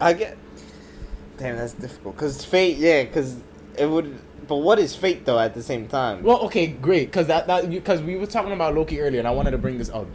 I 0.00 0.12
get. 0.12 0.36
Damn, 1.36 1.56
that's 1.56 1.74
difficult. 1.74 2.16
Cause 2.16 2.44
fate, 2.44 2.78
yeah. 2.78 3.04
Cause 3.04 3.42
it 3.76 3.86
would. 3.86 4.18
But 4.46 4.56
what 4.56 4.78
is 4.78 4.96
fate 4.96 5.24
though? 5.24 5.38
At 5.38 5.54
the 5.54 5.62
same 5.62 5.86
time. 5.88 6.22
Well, 6.22 6.40
okay, 6.46 6.66
great, 6.68 7.12
cause 7.12 7.26
that 7.26 7.46
that 7.48 7.68
because 7.70 8.00
we 8.02 8.16
were 8.16 8.26
talking 8.26 8.52
about 8.52 8.74
Loki 8.74 9.00
earlier, 9.00 9.18
and 9.18 9.28
I 9.28 9.30
wanted 9.32 9.50
to 9.52 9.58
bring 9.58 9.78
this 9.78 9.90
up, 9.90 10.06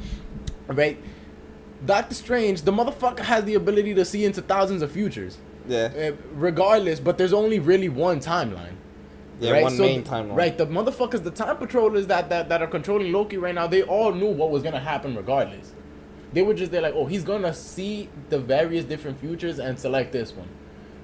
right? 0.67 0.97
Doctor 1.85 2.15
Strange, 2.15 2.61
the 2.63 2.71
motherfucker 2.71 3.19
has 3.19 3.43
the 3.43 3.55
ability 3.55 3.93
to 3.95 4.05
see 4.05 4.25
into 4.25 4.41
thousands 4.41 4.81
of 4.81 4.91
futures. 4.91 5.37
yeah. 5.67 5.89
Uh, 5.95 6.15
regardless, 6.33 6.99
but 6.99 7.17
there's 7.17 7.33
only 7.33 7.59
really 7.59 7.89
one 7.89 8.19
timeline. 8.19 8.75
Yeah. 9.39 9.61
One 9.61 9.75
So 9.75 9.83
main 9.83 10.03
timeline. 10.03 10.35
Right, 10.35 10.57
the 10.57 10.65
motherfuckers, 10.65 11.23
the 11.23 11.31
time 11.31 11.57
patrollers 11.57 12.07
that, 12.07 12.29
that 12.29 12.47
that 12.49 12.61
are 12.61 12.67
controlling 12.67 13.11
Loki 13.11 13.37
right 13.37 13.53
now, 13.53 13.67
they 13.67 13.83
all 13.83 14.13
knew 14.13 14.29
what 14.31 14.49
was 14.49 14.63
gonna 14.63 14.79
happen 14.79 15.15
regardless. 15.15 15.72
They 16.33 16.41
were 16.41 16.53
just 16.53 16.71
there 16.71 16.81
like, 16.81 16.95
oh, 16.95 17.05
he's 17.05 17.23
gonna 17.23 17.53
see 17.53 18.09
the 18.29 18.39
various 18.39 18.85
different 18.85 19.19
futures 19.19 19.59
and 19.59 19.77
select 19.79 20.11
this 20.11 20.31
one, 20.33 20.47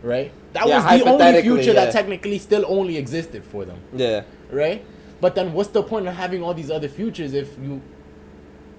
right? 0.02 0.32
That 0.54 0.68
Yeah, 0.68 0.76
was 0.84 1.02
the 1.04 1.10
only 1.10 1.42
future 1.42 1.74
yeah. 1.74 1.86
that 1.86 1.94
technically 1.94 2.40
still 2.40 2.66
only 2.68 2.98
existed 2.98 3.44
for 3.44 3.66
them, 3.66 3.78
Yeah. 3.96 4.24
right? 4.52 4.84
But 5.22 5.36
then, 5.36 5.54
what's 5.54 5.70
the 5.70 5.84
point 5.84 6.08
of 6.08 6.16
having 6.16 6.42
all 6.42 6.54
these 6.54 6.72
other 6.72 6.88
futures 6.88 7.34
if 7.34 7.58
you, 7.62 7.82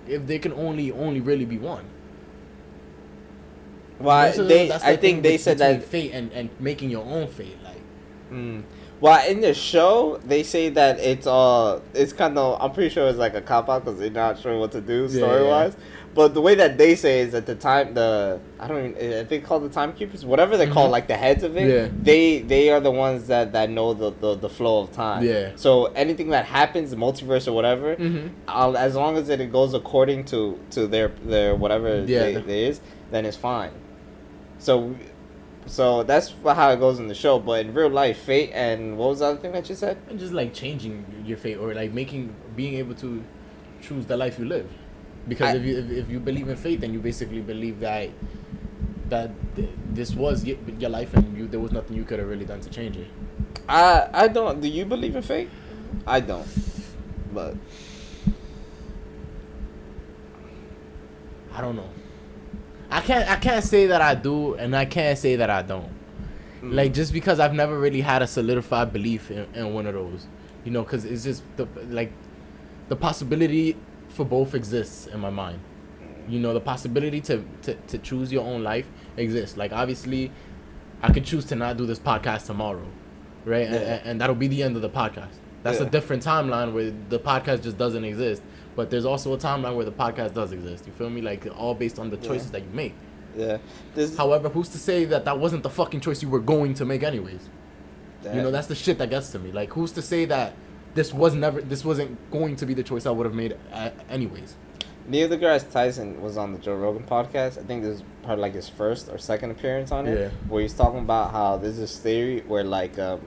if 0.08 0.26
they 0.26 0.38
can 0.38 0.52
only 0.54 0.90
only 0.90 1.20
really 1.20 1.44
be 1.44 1.58
one? 1.58 1.84
Well, 4.00 4.32
they. 4.46 4.72
I 4.72 4.96
think 4.96 5.22
they 5.22 5.36
said 5.36 5.58
that. 5.58 5.84
fate 5.84 6.12
and 6.12 6.32
and 6.32 6.48
making 6.58 6.88
your 6.90 7.04
own 7.04 7.28
fate. 7.28 7.58
Mm. 8.30 8.62
Well, 9.00 9.26
in 9.30 9.40
the 9.40 9.54
show, 9.54 10.20
they 10.24 10.42
say 10.42 10.68
that 10.70 11.00
it's 11.00 11.26
uh, 11.26 11.80
it's 11.94 12.12
kind 12.12 12.36
of. 12.36 12.60
I'm 12.60 12.72
pretty 12.72 12.90
sure 12.90 13.08
it's 13.08 13.18
like 13.18 13.34
a 13.34 13.40
cop 13.40 13.68
out 13.70 13.84
because 13.84 13.98
they're 13.98 14.10
not 14.10 14.38
sure 14.38 14.58
what 14.58 14.72
to 14.72 14.80
do 14.82 15.02
Yeah, 15.08 15.16
story 15.16 15.44
wise. 15.44 15.74
But 16.12 16.34
the 16.34 16.40
way 16.40 16.56
that 16.56 16.76
they 16.76 16.96
say 16.96 17.20
is 17.20 17.30
that 17.32 17.46
the 17.46 17.54
time 17.54 17.94
the 17.94 18.40
I 18.58 18.66
don't 18.66 18.96
even 18.96 19.18
I 19.20 19.24
think 19.24 19.44
called 19.44 19.62
the 19.62 19.68
timekeepers 19.68 20.24
whatever 20.24 20.56
they 20.56 20.66
call 20.66 20.88
Mhm. 20.88 20.90
like 20.90 21.06
the 21.06 21.16
heads 21.16 21.44
of 21.44 21.56
it. 21.56 21.68
Yeah. 21.70 21.88
They 22.02 22.40
they 22.42 22.68
are 22.70 22.80
the 22.80 22.90
ones 22.90 23.28
that 23.28 23.52
that 23.52 23.70
know 23.70 23.94
the, 23.94 24.10
the 24.20 24.34
the 24.34 24.48
flow 24.50 24.80
of 24.80 24.92
time. 24.92 25.24
Yeah. 25.24 25.52
So 25.54 25.86
anything 25.94 26.30
that 26.30 26.44
happens, 26.46 26.92
multiverse 26.94 27.46
or 27.48 27.52
whatever, 27.52 27.94
Mm-hmm. 27.94 28.76
As 28.76 28.96
long 28.96 29.16
as 29.16 29.28
it 29.28 29.50
goes 29.52 29.72
according 29.72 30.24
to 30.26 30.58
to 30.72 30.86
their 30.88 31.08
their 31.24 31.54
whatever 31.54 32.04
Yeah. 32.04 32.24
they, 32.24 32.34
they 32.34 32.64
is, 32.66 32.80
then 33.12 33.24
it's 33.24 33.36
fine. 33.36 33.70
So, 34.58 34.94
so 35.66 36.02
that's 36.02 36.34
how 36.44 36.70
it 36.70 36.80
goes 36.80 36.98
in 36.98 37.06
the 37.08 37.14
show. 37.14 37.38
But 37.38 37.64
in 37.66 37.74
real 37.74 37.90
life, 37.90 38.18
fate 38.18 38.50
and 38.52 38.96
what 38.98 39.10
was 39.10 39.18
the 39.20 39.26
other 39.26 39.38
thing 39.38 39.52
that 39.52 39.68
you 39.68 39.74
said? 39.74 39.98
And 40.08 40.18
just 40.18 40.32
like 40.32 40.52
changing 40.54 41.22
your 41.24 41.36
fate 41.38 41.56
or 41.56 41.74
like 41.74 41.92
making 41.92 42.34
being 42.56 42.74
able 42.74 42.94
to 42.96 43.22
choose 43.80 44.06
the 44.06 44.16
life 44.16 44.38
you 44.38 44.44
live. 44.46 44.68
Because 45.28 45.54
I- 45.54 45.58
if 45.58 45.64
you 45.64 45.78
if, 45.78 45.90
if 45.90 46.10
you 46.10 46.20
believe 46.20 46.48
in 46.48 46.56
fate, 46.56 46.80
then 46.80 46.92
you 46.92 47.00
basically 47.00 47.40
believe 47.40 47.80
that 47.80 48.10
that 49.08 49.30
th- 49.56 49.68
this 49.92 50.14
was 50.14 50.44
y- 50.44 50.56
your 50.78 50.90
life 50.90 51.14
and 51.14 51.36
you 51.36 51.46
there 51.48 51.60
was 51.60 51.72
nothing 51.72 51.96
you 51.96 52.04
could 52.04 52.18
have 52.18 52.28
really 52.28 52.44
done 52.44 52.60
to 52.60 52.70
change 52.70 52.96
it. 52.96 53.08
I 53.68 54.08
I 54.12 54.28
don't. 54.28 54.60
Do 54.60 54.68
you 54.68 54.84
believe 54.84 55.14
in 55.16 55.22
fate? 55.22 55.50
I 56.06 56.20
don't. 56.20 56.46
But 57.32 57.54
I 61.52 61.60
don't 61.60 61.76
know. 61.76 61.88
I 62.90 63.00
can't 63.00 63.28
I 63.30 63.36
can't 63.36 63.64
say 63.64 63.86
that 63.86 64.02
I 64.02 64.14
do 64.14 64.54
and 64.54 64.74
I 64.76 64.84
can't 64.84 65.18
say 65.18 65.36
that 65.36 65.50
I 65.50 65.62
don't. 65.62 65.90
Mm. 66.62 66.74
Like 66.74 66.92
just 66.92 67.12
because 67.12 67.40
I've 67.40 67.54
never 67.54 67.78
really 67.78 68.00
had 68.00 68.22
a 68.22 68.26
solidified 68.26 68.92
belief 68.92 69.30
in, 69.30 69.46
in 69.54 69.72
one 69.74 69.86
of 69.86 69.94
those, 69.94 70.26
you 70.64 70.70
know, 70.70 70.82
because 70.82 71.04
it's 71.04 71.24
just 71.24 71.42
the 71.56 71.66
like 71.88 72.12
the 72.88 72.96
possibility 72.96 73.76
for 74.08 74.24
both 74.24 74.54
exists 74.54 75.06
in 75.06 75.20
my 75.20 75.30
mind. 75.30 75.60
You 76.28 76.38
know, 76.38 76.52
the 76.52 76.60
possibility 76.60 77.20
to, 77.22 77.42
to, 77.62 77.74
to 77.74 77.98
choose 77.98 78.32
your 78.32 78.44
own 78.44 78.62
life 78.62 78.86
exists. 79.16 79.56
Like 79.56 79.72
obviously, 79.72 80.30
I 81.02 81.12
could 81.12 81.24
choose 81.24 81.44
to 81.46 81.56
not 81.56 81.76
do 81.76 81.86
this 81.86 81.98
podcast 81.98 82.46
tomorrow, 82.46 82.86
right? 83.44 83.66
And, 83.66 83.74
Yeah. 83.74 83.80
and, 83.80 84.06
and 84.06 84.20
that'll 84.20 84.36
be 84.36 84.48
the 84.48 84.62
end 84.62 84.76
of 84.76 84.82
the 84.82 84.90
podcast. 84.90 85.34
That's 85.62 85.80
Yeah. 85.80 85.86
a 85.86 85.90
different 85.90 86.24
timeline 86.24 86.72
where 86.72 86.92
the 87.08 87.18
podcast 87.18 87.62
just 87.62 87.78
doesn't 87.78 88.04
exist. 88.04 88.42
But 88.80 88.88
there's 88.88 89.04
also 89.04 89.34
a 89.34 89.36
timeline 89.36 89.76
where 89.76 89.84
the 89.84 89.92
podcast 89.92 90.32
does 90.32 90.52
exist. 90.52 90.86
You 90.86 90.92
feel 90.94 91.10
me? 91.10 91.20
Like 91.20 91.46
all 91.54 91.74
based 91.74 91.98
on 91.98 92.08
the 92.08 92.16
Yeah. 92.16 92.28
choices 92.28 92.50
that 92.52 92.62
you 92.62 92.70
make. 92.72 92.94
yeah, 93.36 93.58
this. 93.94 94.16
However, 94.16 94.48
who's 94.48 94.70
to 94.70 94.78
say 94.78 95.04
that 95.04 95.26
that 95.26 95.38
wasn't 95.38 95.62
the 95.62 95.68
fucking 95.68 96.00
choice 96.00 96.22
you 96.22 96.30
were 96.30 96.40
going 96.54 96.72
to 96.80 96.84
make 96.86 97.02
anyways? 97.02 97.42
that- 98.22 98.34
You 98.34 98.40
know, 98.40 98.50
that's 98.50 98.68
the 98.68 98.74
shit 98.74 98.96
that 98.96 99.10
gets 99.10 99.30
to 99.32 99.38
me. 99.38 99.52
Like, 99.52 99.70
who's 99.74 99.92
to 99.92 100.02
say 100.02 100.24
that 100.24 100.54
this 100.94 101.12
was 101.12 101.34
never, 101.34 101.60
this 101.60 101.84
wasn't 101.84 102.16
going 102.30 102.56
to 102.56 102.64
be 102.64 102.72
the 102.72 102.82
choice 102.82 103.04
I 103.04 103.10
would 103.10 103.26
have 103.26 103.34
made 103.34 103.54
uh, 103.70 103.90
anyways? 104.08 104.56
Neil 105.06 105.28
deGrasse 105.28 105.70
Tyson 105.70 106.22
was 106.22 106.38
on 106.38 106.52
the 106.54 106.58
Joe 106.58 106.74
Rogan 106.76 107.02
podcast. 107.04 107.58
I 107.58 107.64
think 107.68 107.82
this 107.82 107.96
is 107.98 108.02
part 108.22 108.38
of 108.38 108.40
like 108.40 108.54
his 108.54 108.68
first 108.70 109.10
or 109.10 109.18
second 109.18 109.50
appearance 109.50 109.92
on 109.92 110.06
it. 110.08 110.18
Yeah. 110.18 110.28
Where 110.48 110.62
he's 110.62 110.72
talking 110.74 111.00
about 111.00 111.32
how 111.32 111.58
there's 111.58 111.76
this 111.76 111.98
theory 111.98 112.42
where 112.48 112.64
like 112.64 112.98
um, 112.98 113.20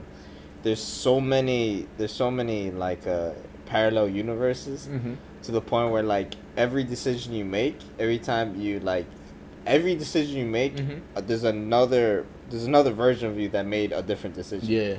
there's 0.64 0.82
so 0.82 1.20
many 1.20 1.86
there's 1.98 2.12
so 2.24 2.30
many 2.30 2.70
like 2.72 3.06
uh, 3.06 3.30
parallel 3.66 4.08
universes 4.08 4.86
Mm-hmm. 4.88 5.14
To 5.44 5.52
the 5.52 5.60
point 5.60 5.92
where 5.92 6.02
like 6.02 6.34
every 6.56 6.84
decision 6.84 7.32
you 7.32 7.44
make, 7.44 7.76
every 7.98 8.18
time 8.18 8.60
you 8.60 8.80
like 8.80 9.06
every 9.66 9.94
decision 9.94 10.36
you 10.38 10.44
make, 10.46 10.76
Mhm. 10.76 11.00
uh, 11.16 11.20
there's 11.20 11.44
another 11.44 12.24
there's 12.50 12.64
another 12.64 12.90
version 12.92 13.28
of 13.30 13.38
you 13.38 13.48
that 13.50 13.66
made 13.66 13.92
a 13.92 14.02
different 14.02 14.34
decision. 14.36 14.68
Yeah, 14.70 14.94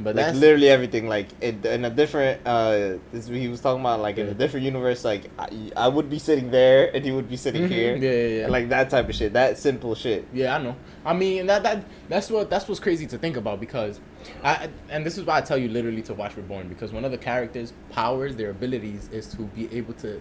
but 0.00 0.14
like 0.14 0.26
that's 0.26 0.38
literally 0.38 0.68
everything 0.68 1.08
like 1.08 1.26
it, 1.40 1.64
in 1.66 1.84
a 1.84 1.90
different 1.90 2.40
uh 2.46 2.98
this 3.12 3.26
he 3.28 3.48
was 3.48 3.60
talking 3.60 3.80
about 3.80 4.00
like 4.00 4.16
in 4.18 4.28
a 4.28 4.34
different 4.34 4.64
universe 4.64 5.04
like 5.04 5.22
I, 5.38 5.48
I 5.76 5.88
would 5.88 6.08
be 6.08 6.18
sitting 6.20 6.50
there 6.52 6.94
and 6.94 7.04
he 7.04 7.10
would 7.10 7.28
be 7.28 7.36
sitting 7.36 7.62
Mhm. 7.64 7.68
here 7.68 7.96
Yeah, 7.96 8.10
yeah, 8.10 8.26
yeah. 8.38 8.42
And, 8.44 8.52
like 8.52 8.68
that 8.68 8.90
type 8.90 9.08
of 9.08 9.14
shit 9.14 9.32
that 9.32 9.58
simple 9.58 9.94
shit 9.96 10.24
Yeah, 10.32 10.56
I 10.56 10.62
know. 10.62 10.76
I 11.04 11.14
mean, 11.14 11.46
that 11.46 11.62
that 11.64 11.84
that's 12.08 12.30
what 12.30 12.48
that's 12.50 12.66
what's 12.68 12.80
crazy 12.80 13.06
to 13.06 13.18
think 13.18 13.36
about 13.36 13.58
because, 13.60 13.98
I 14.42 14.68
and 14.90 15.04
this 15.04 15.18
is 15.18 15.24
why 15.24 15.38
I 15.38 15.40
tell 15.40 15.58
you 15.58 15.68
literally 15.68 16.02
to 16.02 16.14
watch 16.14 16.36
Reborn 16.36 16.68
because 16.68 16.92
one 16.92 17.04
of 17.04 17.10
the 17.10 17.18
characters' 17.18 17.72
powers, 17.90 18.36
their 18.36 18.50
abilities, 18.50 19.08
is 19.12 19.26
to 19.34 19.42
be 19.42 19.74
able 19.76 19.94
to 19.94 20.20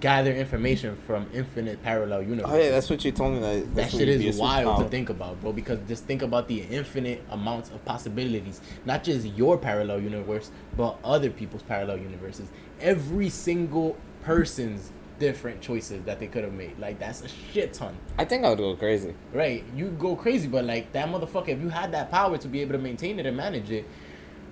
gather 0.00 0.32
information 0.32 0.96
from 1.06 1.28
infinite 1.34 1.82
parallel 1.82 2.22
universes. 2.22 2.54
oh 2.54 2.62
yeah 2.62 2.70
that's 2.70 2.88
what 2.88 3.04
you 3.04 3.10
told 3.10 3.34
me 3.34 3.40
that, 3.40 3.74
that 3.74 3.90
shit 3.90 4.06
would 4.06 4.18
be 4.18 4.26
a 4.26 4.30
is 4.30 4.36
wild 4.36 4.82
to 4.82 4.88
think 4.88 5.08
about, 5.08 5.40
bro. 5.40 5.52
Because 5.52 5.78
just 5.88 6.04
think 6.04 6.22
about 6.22 6.48
the 6.48 6.60
infinite 6.62 7.24
amounts 7.30 7.70
of 7.70 7.84
possibilities, 7.84 8.60
not 8.84 9.02
just 9.04 9.26
your 9.26 9.58
parallel 9.58 10.00
universe, 10.00 10.50
but 10.76 10.98
other 11.02 11.30
people's 11.30 11.62
parallel 11.62 11.98
universes. 11.98 12.48
Every 12.80 13.28
single 13.28 13.96
person's 14.22 14.92
different 15.18 15.60
choices 15.60 16.02
that 16.04 16.18
they 16.18 16.26
could 16.26 16.44
have 16.44 16.52
made. 16.52 16.78
Like 16.78 16.98
that's 16.98 17.22
a 17.22 17.28
shit 17.28 17.72
ton. 17.72 17.96
I 18.18 18.24
think 18.24 18.44
I 18.44 18.50
would 18.50 18.58
go 18.58 18.76
crazy 18.76 19.14
Right, 19.32 19.64
you 19.74 19.88
go 19.90 20.16
crazy, 20.16 20.48
but 20.48 20.64
like 20.64 20.92
that 20.92 21.08
motherfucker, 21.08 21.48
if 21.48 21.60
you 21.60 21.68
had 21.68 21.92
that 21.92 22.10
power 22.10 22.38
to 22.38 22.48
be 22.48 22.60
able 22.60 22.72
to 22.72 22.78
maintain 22.78 23.18
it 23.18 23.26
and 23.26 23.36
manage 23.36 23.70
it, 23.70 23.84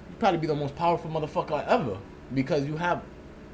you'd 0.09 0.19
probably 0.19 0.39
be 0.39 0.47
the 0.47 0.55
most 0.55 0.75
powerful 0.77 1.11
motherfucker 1.11 1.67
ever 1.67 1.99
because 2.35 2.67
you 2.67 2.77
have 2.77 3.03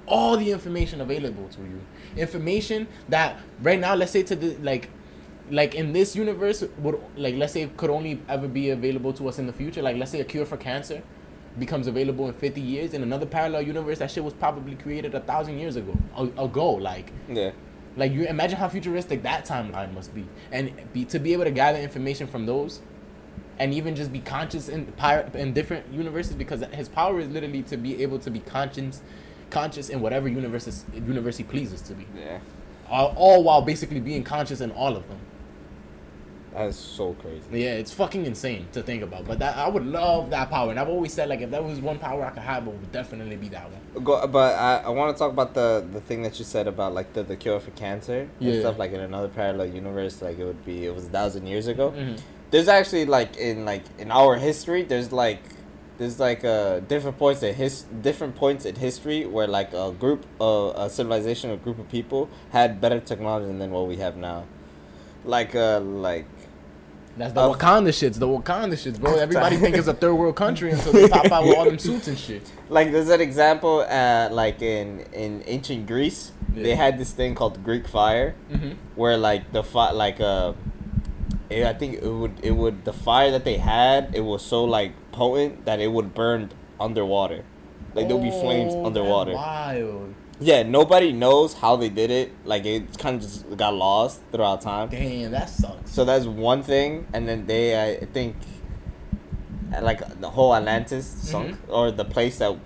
all 0.07 0.37
the 0.37 0.51
information 0.51 1.01
available 1.01 1.49
to 1.49 1.61
you. 1.61 1.81
Information 2.17 2.89
that 3.09 3.39
right 3.61 3.79
now, 3.79 3.95
let's 3.95 4.13
say 4.13 4.23
to 4.25 4.37
the 4.37 4.57
like, 4.59 4.89
like 5.51 5.75
in 5.75 5.93
this 5.93 6.17
universe 6.17 6.65
would 6.79 7.01
like 7.17 7.35
let's 7.37 7.53
say 7.53 7.63
it 7.63 7.77
could 7.77 7.91
only 7.91 8.21
ever 8.29 8.49
be 8.49 8.71
available 8.71 9.13
to 9.13 9.29
us 9.29 9.39
in 9.39 9.47
the 9.47 9.53
future. 9.53 9.83
Like 9.83 9.97
let's 9.97 10.11
say 10.11 10.21
a 10.21 10.25
cure 10.25 10.47
for 10.47 10.57
cancer 10.57 11.03
becomes 11.59 11.87
available 11.87 12.29
in 12.29 12.35
50 12.35 12.61
years 12.61 12.95
in 12.95 13.03
another 13.03 13.27
parallel 13.27 13.63
universe 13.63 13.99
that 13.99 14.11
shit 14.11 14.25
was 14.25 14.33
probably 14.35 14.75
created 14.75 15.15
a 15.15 15.21
thousand 15.21 15.59
years 15.59 15.77
ago 15.77 15.97
ago 16.39 16.73
like. 16.73 17.13
Yeah. 17.29 17.53
Like 17.97 18.13
you 18.13 18.25
imagine 18.25 18.57
how 18.59 18.69
futuristic 18.69 19.23
that 19.23 19.45
timeline 19.45 19.93
must 19.93 20.15
be, 20.15 20.27
and 20.51 20.73
be 20.95 21.05
to 21.07 21.19
be 21.19 21.35
able 21.35 21.45
to 21.45 21.51
gather 21.51 21.79
information 21.79 22.27
from 22.27 22.47
those, 22.47 22.81
and 23.59 23.75
even 23.75 23.95
just 23.95 24.11
be 24.11 24.21
conscious 24.21 24.71
in 24.71 24.91
in 25.35 25.53
different 25.53 25.93
universes 25.93 26.35
because 26.35 26.63
his 26.73 26.89
power 26.89 27.21
is 27.21 27.29
literally 27.29 27.63
to 27.65 27.77
be 27.77 28.03
able 28.03 28.19
to 28.21 28.31
be 28.31 28.41
conscious, 28.41 29.03
conscious 29.51 29.91
in 29.91 30.01
whatever 30.01 30.27
universes 30.27 30.87
universe 30.95 31.37
he 31.37 31.45
pleases 31.45 31.83
to 31.83 31.93
be, 31.93 32.07
yeah. 32.17 32.39
All, 32.89 33.13
all 33.15 33.45
while 33.45 33.61
basically 33.61 34.01
being 34.01 34.25
conscious 34.25 34.63
in 34.63 34.71
all 34.71 34.97
of 34.97 35.07
them. 35.09 35.19
That's 36.55 36.77
so 36.77 37.15
crazy 37.15 37.43
Yeah, 37.53 37.75
it's 37.75 37.93
fucking 37.93 38.27
insane 38.27 38.67
to 38.73 38.83
think 38.83 39.03
about. 39.03 39.27
But 39.27 39.39
that 39.39 39.57
I 39.57 39.69
would 39.69 39.87
love 39.87 40.31
that 40.31 40.51
power, 40.51 40.71
and 40.71 40.79
I've 40.79 40.89
always 40.89 41.13
said 41.13 41.29
like 41.29 41.41
if 41.41 41.51
that 41.51 41.65
was 41.65 41.81
one 41.81 41.99
power 41.99 42.25
I 42.25 42.31
could 42.31 42.43
have, 42.43 42.67
it 42.67 42.71
would 42.73 42.93
definitely 42.93 43.37
be 43.37 43.49
that 43.51 43.71
one. 43.71 44.05
Go, 44.05 44.27
but 44.27 44.55
I, 44.59 44.79
I 44.79 44.89
want 44.91 45.15
to 45.17 45.19
talk 45.19 45.33
about 45.33 45.55
the 45.55 45.87
the 45.93 46.01
thing 46.01 46.23
that 46.23 46.39
you 46.39 46.45
said 46.45 46.67
about 46.67 46.95
like 46.95 47.13
the, 47.15 47.23
the 47.23 47.37
cure 47.37 47.61
for 47.61 47.71
cancer 47.73 48.29
and 48.41 48.55
Yeah. 48.55 48.61
stuff 48.61 48.79
like 48.79 48.93
in 48.93 49.01
another 49.01 49.29
parallel 49.29 49.67
universe 49.67 50.23
like 50.23 50.39
it 50.39 50.45
would 50.45 50.65
be 50.65 50.87
it 50.87 50.95
was 50.95 51.07
a 51.07 51.11
thousand 51.11 51.47
years 51.47 51.67
ago 51.67 51.93
Mhm. 51.97 52.19
there's 52.51 52.69
actually 52.69 53.05
like 53.07 53.37
in 53.37 53.65
like 53.65 53.85
in 53.99 54.11
our 54.11 54.37
history 54.37 54.83
there's 54.83 55.13
like 55.13 55.43
there's 55.99 56.19
like 56.19 56.43
uh 56.45 56.81
different 56.81 57.19
points 57.19 57.43
in 57.43 57.55
his 57.55 57.83
different 58.09 58.35
points 58.35 58.65
in 58.65 58.75
history 58.77 59.27
where 59.27 59.47
like 59.47 59.73
a 59.75 59.93
group 59.93 60.25
uh, 60.41 60.73
a 60.75 60.89
civilization 60.91 61.51
a 61.51 61.57
group 61.57 61.79
of 61.79 61.89
people 61.91 62.29
had 62.51 62.81
better 62.81 62.99
technology 63.01 63.47
than 63.59 63.71
what 63.71 63.87
we 63.87 63.97
have 63.97 64.17
now 64.17 64.45
like 65.25 65.55
uh 65.55 65.79
like 65.81 66.27
That's 67.17 67.33
the 67.35 67.41
Of- 67.41 67.59
Wakanda 67.59 67.89
shits, 67.91 68.19
the 68.19 68.27
Wakanda 68.27 68.73
shits, 68.73 68.99
bro. 69.01 69.15
Everybody 69.27 69.57
think 69.57 69.77
it's 69.77 69.87
a 69.89 69.93
third 69.95 70.15
world 70.15 70.35
country 70.37 70.71
until 70.73 70.93
they 70.93 71.09
pop 71.09 71.31
out 71.31 71.45
with 71.45 71.57
all 71.57 71.65
them 71.67 71.79
suits 71.79 72.09
and 72.09 72.19
shit. 72.19 72.51
like 72.71 72.91
there's 72.91 73.11
an 73.11 73.21
example 73.21 73.81
uh 73.89 74.29
like 74.31 74.63
in 74.63 75.01
in 75.13 75.43
ancient 75.47 75.87
greece 75.87 76.33
they 76.55 76.75
had 76.75 76.99
this 76.99 77.13
thing 77.13 77.35
called 77.35 77.63
greek 77.65 77.87
fire 77.89 78.35
Mm-hmm. 78.51 78.73
where 78.97 79.17
like 79.19 79.53
the 79.53 79.63
fi- 79.63 79.93
like 79.93 80.21
uh 80.21 80.53
it, 81.51 81.67
I 81.67 81.75
think 81.75 82.03
it 82.03 82.09
would 82.09 82.41
it 82.43 82.53
would 82.53 82.85
the 82.87 82.93
fire 82.95 83.31
that 83.31 83.45
they 83.45 83.59
had 83.59 84.15
it 84.15 84.21
was 84.23 84.43
so 84.43 84.65
like 84.65 84.93
potent 85.13 85.67
that 85.67 85.81
it 85.81 85.89
would 85.93 86.15
burn 86.15 86.51
underwater 86.81 87.45
like 87.95 88.09
there'll 88.09 88.23
be 88.23 88.31
flames 88.31 88.73
Oh, 88.75 88.87
underwater 88.87 89.35
Wild. 89.35 90.15
Yeah 90.49 90.63
nobody 90.63 91.13
knows 91.13 91.55
how 91.55 91.77
they 91.77 91.89
did 91.89 92.11
it 92.11 92.33
like 92.45 92.65
it 92.65 92.83
kind 92.99 93.17
of 93.17 93.23
just 93.23 93.57
got 93.57 93.73
lost 93.75 94.21
throughout 94.33 94.61
time 94.61 94.89
Damn, 94.89 95.31
that 95.33 95.49
sucks. 95.49 95.91
so 95.91 96.05
that's 96.05 96.27
one 96.27 96.63
thing 96.63 97.07
and 97.13 97.29
then 97.29 97.47
they 97.47 97.65
I 98.01 98.05
think 98.17 98.35
like 99.81 100.01
the 100.21 100.31
whole 100.31 100.55
Atlantis 100.55 101.07
sunk 101.07 101.53
Mm-hmm. 101.53 101.73
or 101.73 101.91
the 101.91 102.05
place 102.05 102.39
that 102.39 102.57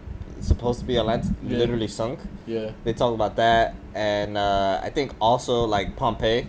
supposed 0.41 0.81
to 0.81 0.87
be 0.87 0.99
Atlantis 0.99 1.31
Yeah. 1.43 1.59
literally 1.59 1.89
sunk. 1.89 2.19
Yeah. 2.47 2.71
They 2.85 2.93
talk 2.93 3.15
about 3.15 3.37
that, 3.37 3.75
and 3.95 4.37
uh, 4.37 4.81
I 4.83 4.91
think 4.91 5.13
also 5.21 5.65
like 5.65 5.97
Pompeii, 5.97 6.47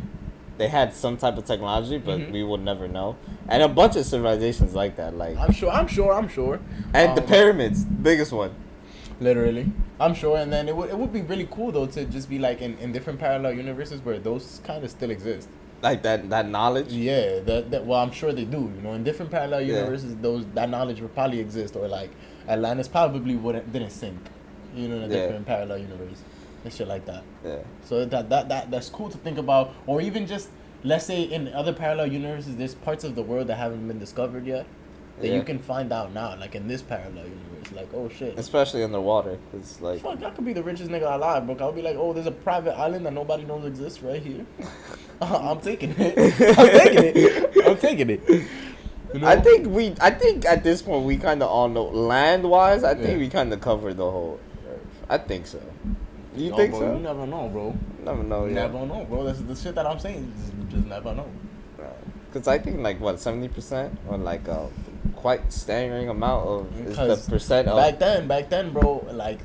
they 0.58 0.68
had 0.68 0.94
some 0.94 1.16
type 1.18 1.38
of 1.38 1.46
technology, 1.46 1.98
but 1.98 2.20
Mhm. 2.20 2.32
we 2.32 2.44
would 2.44 2.62
never 2.62 2.88
know. 2.88 3.16
And 3.48 3.64
a 3.64 3.68
bunch 3.70 3.96
of 3.96 4.06
civilizations 4.06 4.74
like 4.76 4.96
that, 4.98 5.16
like 5.18 5.38
I'm 5.38 5.52
sure. 5.52 5.72
I'm 5.72 5.88
sure. 5.88 6.12
I'm 6.14 6.28
sure. 6.28 6.60
and 6.94 7.16
the 7.16 7.22
Um, 7.22 7.28
pyramids, 7.28 7.86
biggest 7.86 8.32
one. 8.34 8.52
Literally, 9.20 9.72
I'm 10.00 10.14
sure. 10.14 10.38
And 10.38 10.54
then 10.54 10.70
it 10.70 10.76
would 10.76 10.90
it 10.90 10.98
would 10.98 11.12
be 11.12 11.22
really 11.22 11.48
cool 11.50 11.72
though 11.72 11.88
to 11.88 12.06
just 12.06 12.30
be 12.30 12.38
like 12.38 12.62
in, 12.62 12.78
in 12.78 12.92
different 12.92 13.20
parallel 13.20 13.54
universes 13.54 14.00
where 14.02 14.20
those 14.20 14.62
kind 14.64 14.84
of 14.84 14.92
still 14.92 15.10
exist. 15.10 15.50
Like 15.82 16.04
that 16.04 16.30
that 16.30 16.48
knowledge. 16.48 16.92
Yeah, 16.94 17.40
that, 17.40 17.72
that 17.72 17.86
well, 17.86 18.00
I'm 18.02 18.12
sure 18.12 18.32
they 18.32 18.46
do. 18.46 18.72
You 18.76 18.82
know, 18.82 18.94
in 18.94 19.04
different 19.04 19.32
parallel 19.32 19.62
Yeah. 19.62 19.78
universes, 19.78 20.16
those 20.18 20.46
that 20.54 20.70
knowledge 20.70 21.02
would 21.02 21.14
probably 21.16 21.40
exist, 21.40 21.76
or 21.76 21.88
like 21.88 22.12
Atlantis 22.48 22.88
probably 22.88 23.36
wouldn't 23.36 23.72
didn't 23.74 23.90
sink. 23.92 24.20
You 24.76 24.88
know, 24.88 24.98
in 24.98 25.04
a 25.04 25.08
Yeah. 25.08 25.22
different 25.22 25.46
parallel 25.48 25.80
universe 25.80 26.22
and 26.64 26.72
shit 26.74 26.88
like 26.88 27.06
that. 27.06 27.24
Yeah. 27.44 27.58
So 27.86 28.06
that 28.06 28.30
that 28.30 28.50
that 28.50 28.70
that's 28.70 28.90
cool 28.90 29.10
to 29.10 29.18
think 29.18 29.40
about, 29.40 29.74
or 29.88 30.00
even 30.00 30.28
just 30.28 30.50
let's 30.84 31.06
say 31.08 31.24
in 31.24 31.48
other 31.54 31.74
parallel 31.74 32.12
universes, 32.14 32.56
there's 32.56 32.76
parts 32.76 33.04
of 33.04 33.16
the 33.16 33.24
world 33.24 33.48
that 33.48 33.56
haven't 33.56 33.88
been 33.88 33.98
discovered 33.98 34.46
yet 34.46 34.68
that 35.20 35.28
Yeah. 35.28 35.36
you 35.36 35.44
can 35.44 35.60
find 35.60 35.92
out 35.92 36.14
now, 36.14 36.36
like 36.40 36.56
in 36.56 36.68
this 36.68 36.82
parallel 36.82 37.26
universe. 37.26 37.72
Like, 37.76 37.90
oh 37.94 38.08
shit. 38.10 38.38
Especially 38.38 38.84
underwater, 38.84 39.38
it's 39.54 39.82
like 39.82 40.02
Fuck, 40.02 40.24
I 40.24 40.30
could 40.32 40.46
be 40.46 40.54
the 40.54 40.64
richest 40.64 40.90
nigga 40.90 41.14
alive, 41.14 41.46
bro. 41.46 41.58
I'll 41.60 41.72
be 41.74 41.82
like, 41.82 41.98
oh, 41.98 42.14
there's 42.14 42.28
a 42.28 42.32
private 42.32 42.78
island 42.78 43.06
that 43.06 43.14
nobody 43.14 43.44
knows 43.44 43.66
exists 43.66 44.02
right 44.02 44.22
here. 44.22 44.46
Uh, 45.20 45.50
I'm 45.52 45.60
taking 45.62 45.96
it. 45.98 46.14
I'm 46.60 46.68
taking 46.78 47.04
it. 47.16 47.68
I'm 47.68 47.78
taking 47.78 48.10
it. 48.12 48.22
You 49.12 49.20
know? 49.20 49.28
I 49.28 49.42
think 49.42 49.66
we. 49.66 49.96
I 50.00 50.12
think 50.12 50.46
at 50.46 50.64
this 50.64 50.84
point 50.84 51.06
we 51.06 51.18
kind 51.18 51.42
of 51.42 51.50
all 51.50 51.68
know 51.68 51.86
land 51.86 52.48
wise. 52.48 52.84
I 52.84 52.94
think 52.94 53.08
Yeah. 53.14 53.18
we 53.18 53.28
kind 53.28 53.52
of 53.52 53.60
covered 53.60 53.98
the 53.98 54.12
whole 54.12 54.40
Earth. 54.70 54.80
I 55.10 55.18
think 55.18 55.48
so. 55.48 55.60
You 56.36 56.52
No, 56.52 56.58
think 56.58 56.70
bro, 56.70 56.80
so? 56.82 56.94
You 56.98 57.00
never 57.00 57.26
know, 57.26 57.50
bro. 57.50 57.76
never 58.06 58.22
know. 58.22 58.46
You 58.46 58.50
Yeah. 58.54 58.68
never 58.68 58.86
know, 58.86 59.06
bro. 59.10 59.24
That's 59.24 59.40
the 59.42 59.56
shit 59.56 59.74
that 59.74 59.88
I'm 59.88 59.98
saying. 59.98 60.32
Just, 60.38 60.70
just 60.70 60.86
never 60.86 61.16
know. 61.16 61.26
Because 62.38 62.48
I 62.48 62.60
think 62.60 62.82
like 62.82 63.00
what 63.00 63.20
seventy 63.20 63.48
percent 63.48 63.98
or 64.08 64.18
like 64.18 64.48
a 64.48 64.70
quite 65.16 65.52
staggering 65.52 66.10
amount 66.10 66.48
of 66.48 66.88
is 66.88 66.96
the 66.96 67.32
percent 67.32 67.68
of 67.68 67.78
Back 67.78 68.00
then, 68.00 68.28
back 68.28 68.50
then, 68.50 68.72
bro, 68.72 69.06
like 69.12 69.40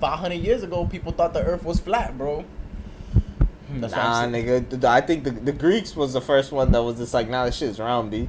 500 0.00 0.34
years 0.36 0.62
ago, 0.62 0.86
people 0.86 1.12
thought 1.12 1.32
the 1.34 1.42
Earth 1.42 1.64
was 1.64 1.80
flat, 1.80 2.16
bro. 2.16 2.44
That's 3.70 3.92
Nah, 3.92 4.26
nigga. 4.26 4.84
I 4.84 5.00
think 5.00 5.24
the, 5.24 5.30
the 5.32 5.52
Greeks 5.52 5.96
was 5.96 6.12
the 6.12 6.20
first 6.20 6.52
one 6.52 6.72
that 6.72 6.82
was 6.82 6.98
just 6.98 7.12
like, 7.12 7.28
nah, 7.28 7.44
this 7.44 7.56
shit's 7.56 7.78
roundy. 7.78 8.28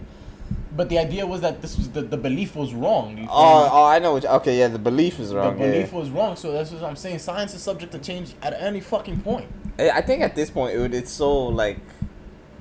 But 0.75 0.89
the 0.89 0.97
idea 0.97 1.25
was 1.25 1.41
that 1.41 1.61
this 1.61 1.77
was 1.77 1.89
the, 1.91 2.01
the 2.01 2.17
belief 2.17 2.55
was 2.55 2.73
wrong. 2.73 3.27
Oh, 3.29 3.69
oh, 3.71 3.85
I 3.85 3.99
know. 3.99 4.13
What 4.13 4.23
you, 4.23 4.29
okay, 4.29 4.57
yeah, 4.57 4.67
the 4.67 4.79
belief 4.79 5.19
is 5.19 5.33
wrong. 5.33 5.57
the 5.57 5.65
belief 5.65 5.91
yeah. 5.91 5.99
was 5.99 6.09
wrong. 6.09 6.35
So 6.35 6.51
that's 6.51 6.71
what 6.71 6.83
I'm 6.83 6.95
saying. 6.95 7.19
Science 7.19 7.53
is 7.53 7.61
subject 7.61 7.91
to 7.91 7.99
change 7.99 8.33
at 8.41 8.53
any 8.53 8.79
fucking 8.79 9.21
point. 9.21 9.47
I 9.77 9.91
I 9.91 10.01
think 10.01 10.21
at 10.23 10.35
this 10.35 10.49
point, 10.49 10.75
it 10.75 10.79
would, 10.79 10.93
it's 10.93 11.11
so 11.11 11.47
like, 11.47 11.77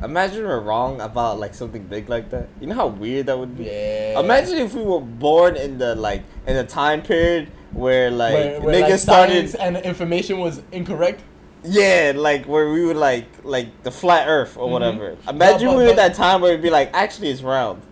imagine 0.02 0.44
we're 0.44 0.60
wrong 0.60 1.00
about 1.00 1.38
like 1.38 1.54
something 1.54 1.82
big 1.84 2.08
like 2.08 2.30
that. 2.30 2.48
You 2.60 2.66
know 2.68 2.74
how 2.74 2.86
weird 2.88 3.26
that 3.26 3.38
would 3.38 3.56
be. 3.56 3.64
Yeah. 3.64 4.20
Imagine 4.20 4.58
if 4.58 4.74
we 4.74 4.82
were 4.82 5.00
born 5.00 5.56
in 5.56 5.78
the 5.78 5.94
like 5.94 6.22
in 6.46 6.56
a 6.56 6.64
time 6.64 7.02
period 7.02 7.50
where 7.72 8.10
like 8.10 8.34
where, 8.34 8.60
where, 8.60 8.74
niggas 8.82 8.90
like, 8.90 8.98
started. 9.00 9.54
and 9.56 9.76
information 9.78 10.38
was 10.38 10.62
incorrect. 10.72 11.22
Yeah, 11.64 12.12
like 12.14 12.46
where 12.46 12.70
we 12.70 12.84
would 12.86 12.96
like 12.96 13.26
like 13.42 13.82
the 13.82 13.90
flat 13.90 14.28
Earth 14.28 14.56
or 14.56 14.68
Mhm. 14.68 14.72
whatever. 14.72 15.16
Imagine 15.28 15.68
but- 15.68 15.76
we 15.76 15.82
were 15.84 15.90
but- 15.90 15.96
that 15.96 16.14
time 16.14 16.40
where 16.40 16.52
it'd 16.52 16.62
be 16.62 16.70
like, 16.70 16.90
actually, 16.94 17.30
it's 17.30 17.42
round. 17.42 17.82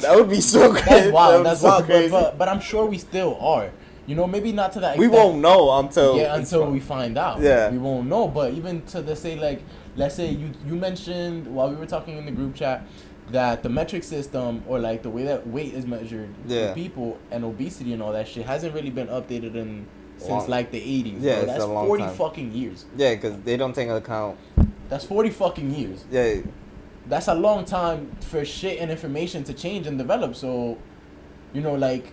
That 0.00 0.16
would 0.16 0.30
be 0.30 0.40
so 0.40 0.72
crazy. 0.72 0.84
That's 0.88 1.12
wild. 1.12 1.42
be 1.44 1.48
That's 1.50 1.60
so 1.60 1.68
wild. 1.68 1.82
But, 1.82 1.86
crazy. 1.86 2.10
but 2.10 2.38
but 2.38 2.48
I'm 2.48 2.60
sure 2.60 2.86
we 2.86 2.98
still 2.98 3.36
are. 3.40 3.70
You 4.06 4.16
know, 4.16 4.26
maybe 4.26 4.50
not 4.50 4.72
to 4.72 4.80
that. 4.80 4.96
Extent. 4.96 5.12
we 5.12 5.16
won't 5.16 5.38
know 5.38 5.78
until 5.78 6.16
yeah, 6.16 6.34
until 6.34 6.68
we 6.68 6.80
find 6.80 7.16
out. 7.16 7.40
Yeah. 7.40 7.70
we 7.70 7.78
won't 7.78 8.08
know. 8.08 8.26
But 8.26 8.52
even 8.54 8.82
to 8.86 9.00
the 9.00 9.14
say 9.14 9.38
like, 9.38 9.62
let's 9.96 10.14
say 10.14 10.30
you 10.30 10.50
you 10.66 10.74
mentioned 10.74 11.46
while 11.46 11.68
we 11.70 11.76
were 11.76 11.86
talking 11.86 12.16
in 12.16 12.24
the 12.26 12.32
group 12.32 12.54
chat 12.54 12.86
that 13.30 13.62
the 13.62 13.68
metric 13.68 14.02
system 14.04 14.62
or 14.66 14.78
like 14.78 15.02
the 15.02 15.10
way 15.10 15.24
that 15.24 15.46
weight 15.46 15.72
is 15.74 15.86
measured 15.86 16.28
Yeah. 16.46 16.68
for 16.68 16.74
people 16.74 17.18
and 17.30 17.44
obesity 17.44 17.92
and 17.92 18.02
all 18.02 18.12
that 18.12 18.26
shit 18.28 18.44
hasn't 18.46 18.74
really 18.74 18.90
been 18.90 19.06
updated 19.08 19.54
in 19.54 19.86
since 20.18 20.30
Long. 20.30 20.48
like 20.50 20.70
the 20.70 20.80
80s. 20.80 21.16
Yeah, 21.20 21.36
bro. 21.38 21.46
that's 21.46 21.64
a 21.64 21.66
long 21.66 21.86
40 21.86 22.02
time. 22.04 22.14
fucking 22.14 22.52
years. 22.52 22.84
Yeah, 22.96 23.14
because 23.14 23.40
they 23.40 23.56
don't 23.56 23.74
take 23.74 23.84
into 23.88 23.96
account. 23.96 24.38
That's 24.88 25.04
40 25.04 25.30
fucking 25.30 25.74
years. 25.74 26.04
Yeah, 26.10 26.42
That's 27.08 27.26
a 27.28 27.34
long 27.34 27.64
time 27.64 28.10
for 28.20 28.44
shit 28.44 28.78
and 28.78 28.90
information 28.90 29.42
to 29.44 29.52
change 29.54 29.86
and 29.88 29.98
develop. 29.98 30.36
So, 30.36 30.78
you 31.52 31.60
know, 31.60 31.74
like 31.74 32.12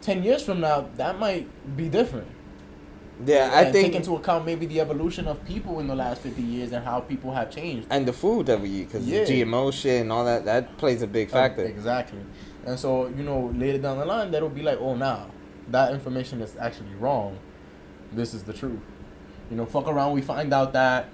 10 0.00 0.22
years 0.22 0.42
from 0.42 0.60
now, 0.60 0.88
that 0.96 1.18
might 1.18 1.46
be 1.76 1.88
different. 1.90 2.28
Yeah. 3.24 3.50
I 3.52 3.70
think 3.70 3.88
take 3.88 3.94
into 3.96 4.14
account 4.16 4.44
maybe 4.46 4.66
the 4.66 4.80
evolution 4.80 5.26
of 5.28 5.44
people 5.44 5.80
in 5.80 5.86
the 5.86 5.94
last 5.94 6.22
50 6.22 6.40
years 6.42 6.72
and 6.72 6.84
how 6.84 7.00
people 7.00 7.32
have 7.32 7.50
changed. 7.50 7.86
and 7.90 8.06
the 8.06 8.12
food 8.12 8.46
that 8.46 8.60
we 8.60 8.68
eat, 8.70 8.84
because 8.88 9.06
Yeah. 9.06 9.24
GMO 9.24 9.72
shit 9.72 10.00
and 10.02 10.12
all 10.12 10.24
that, 10.24 10.44
that 10.44 10.76
plays 10.78 11.02
a 11.02 11.06
big 11.06 11.28
uh, 11.28 11.32
factor. 11.32 11.64
Exactly. 11.64 12.20
And 12.64 12.78
so, 12.78 13.08
you 13.08 13.22
know, 13.24 13.52
later 13.56 13.78
down 13.78 13.98
the 13.98 14.04
line, 14.04 14.30
that'll 14.30 14.48
be 14.48 14.62
like, 14.62 14.78
oh, 14.80 14.94
now 14.94 15.26
that 15.70 15.92
information 15.92 16.40
is 16.40 16.56
actually 16.58 16.94
wrong. 16.98 17.38
This 18.12 18.34
is 18.34 18.42
the 18.44 18.52
truth. 18.52 18.80
You 19.50 19.56
know, 19.56 19.66
fuck 19.66 19.86
around, 19.88 20.12
we 20.12 20.22
find 20.22 20.52
out 20.52 20.72
that 20.72 21.08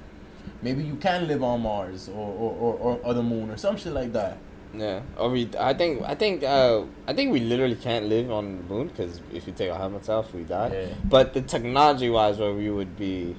maybe 0.62 0.82
you 0.84 0.96
can 0.96 1.26
live 1.26 1.42
on 1.42 1.60
Mars 1.62 2.08
or, 2.08 2.14
or, 2.14 2.52
or, 2.54 2.74
or, 2.74 3.00
or 3.02 3.14
the 3.14 3.22
moon 3.22 3.50
or 3.50 3.56
some 3.56 3.76
shit 3.76 3.92
like 3.92 4.12
that. 4.12 4.38
Yeah, 4.78 5.00
or 5.16 5.30
we. 5.30 5.48
I 5.58 5.74
think. 5.74 6.02
I 6.04 6.14
think. 6.14 6.42
Uh, 6.42 6.82
I 7.06 7.12
think 7.12 7.32
we 7.32 7.40
literally 7.40 7.76
can't 7.76 8.06
live 8.06 8.30
on 8.30 8.58
the 8.58 8.74
moon 8.74 8.88
because 8.88 9.20
if 9.32 9.46
you 9.46 9.52
take 9.52 9.70
our 9.70 9.78
helmets 9.78 10.08
off, 10.08 10.32
we 10.32 10.44
die. 10.44 10.70
Yeah. 10.72 10.94
But 11.04 11.34
the 11.34 11.42
technology 11.42 12.10
wise, 12.10 12.38
where 12.38 12.52
we 12.52 12.70
would 12.70 12.96
be 12.96 13.36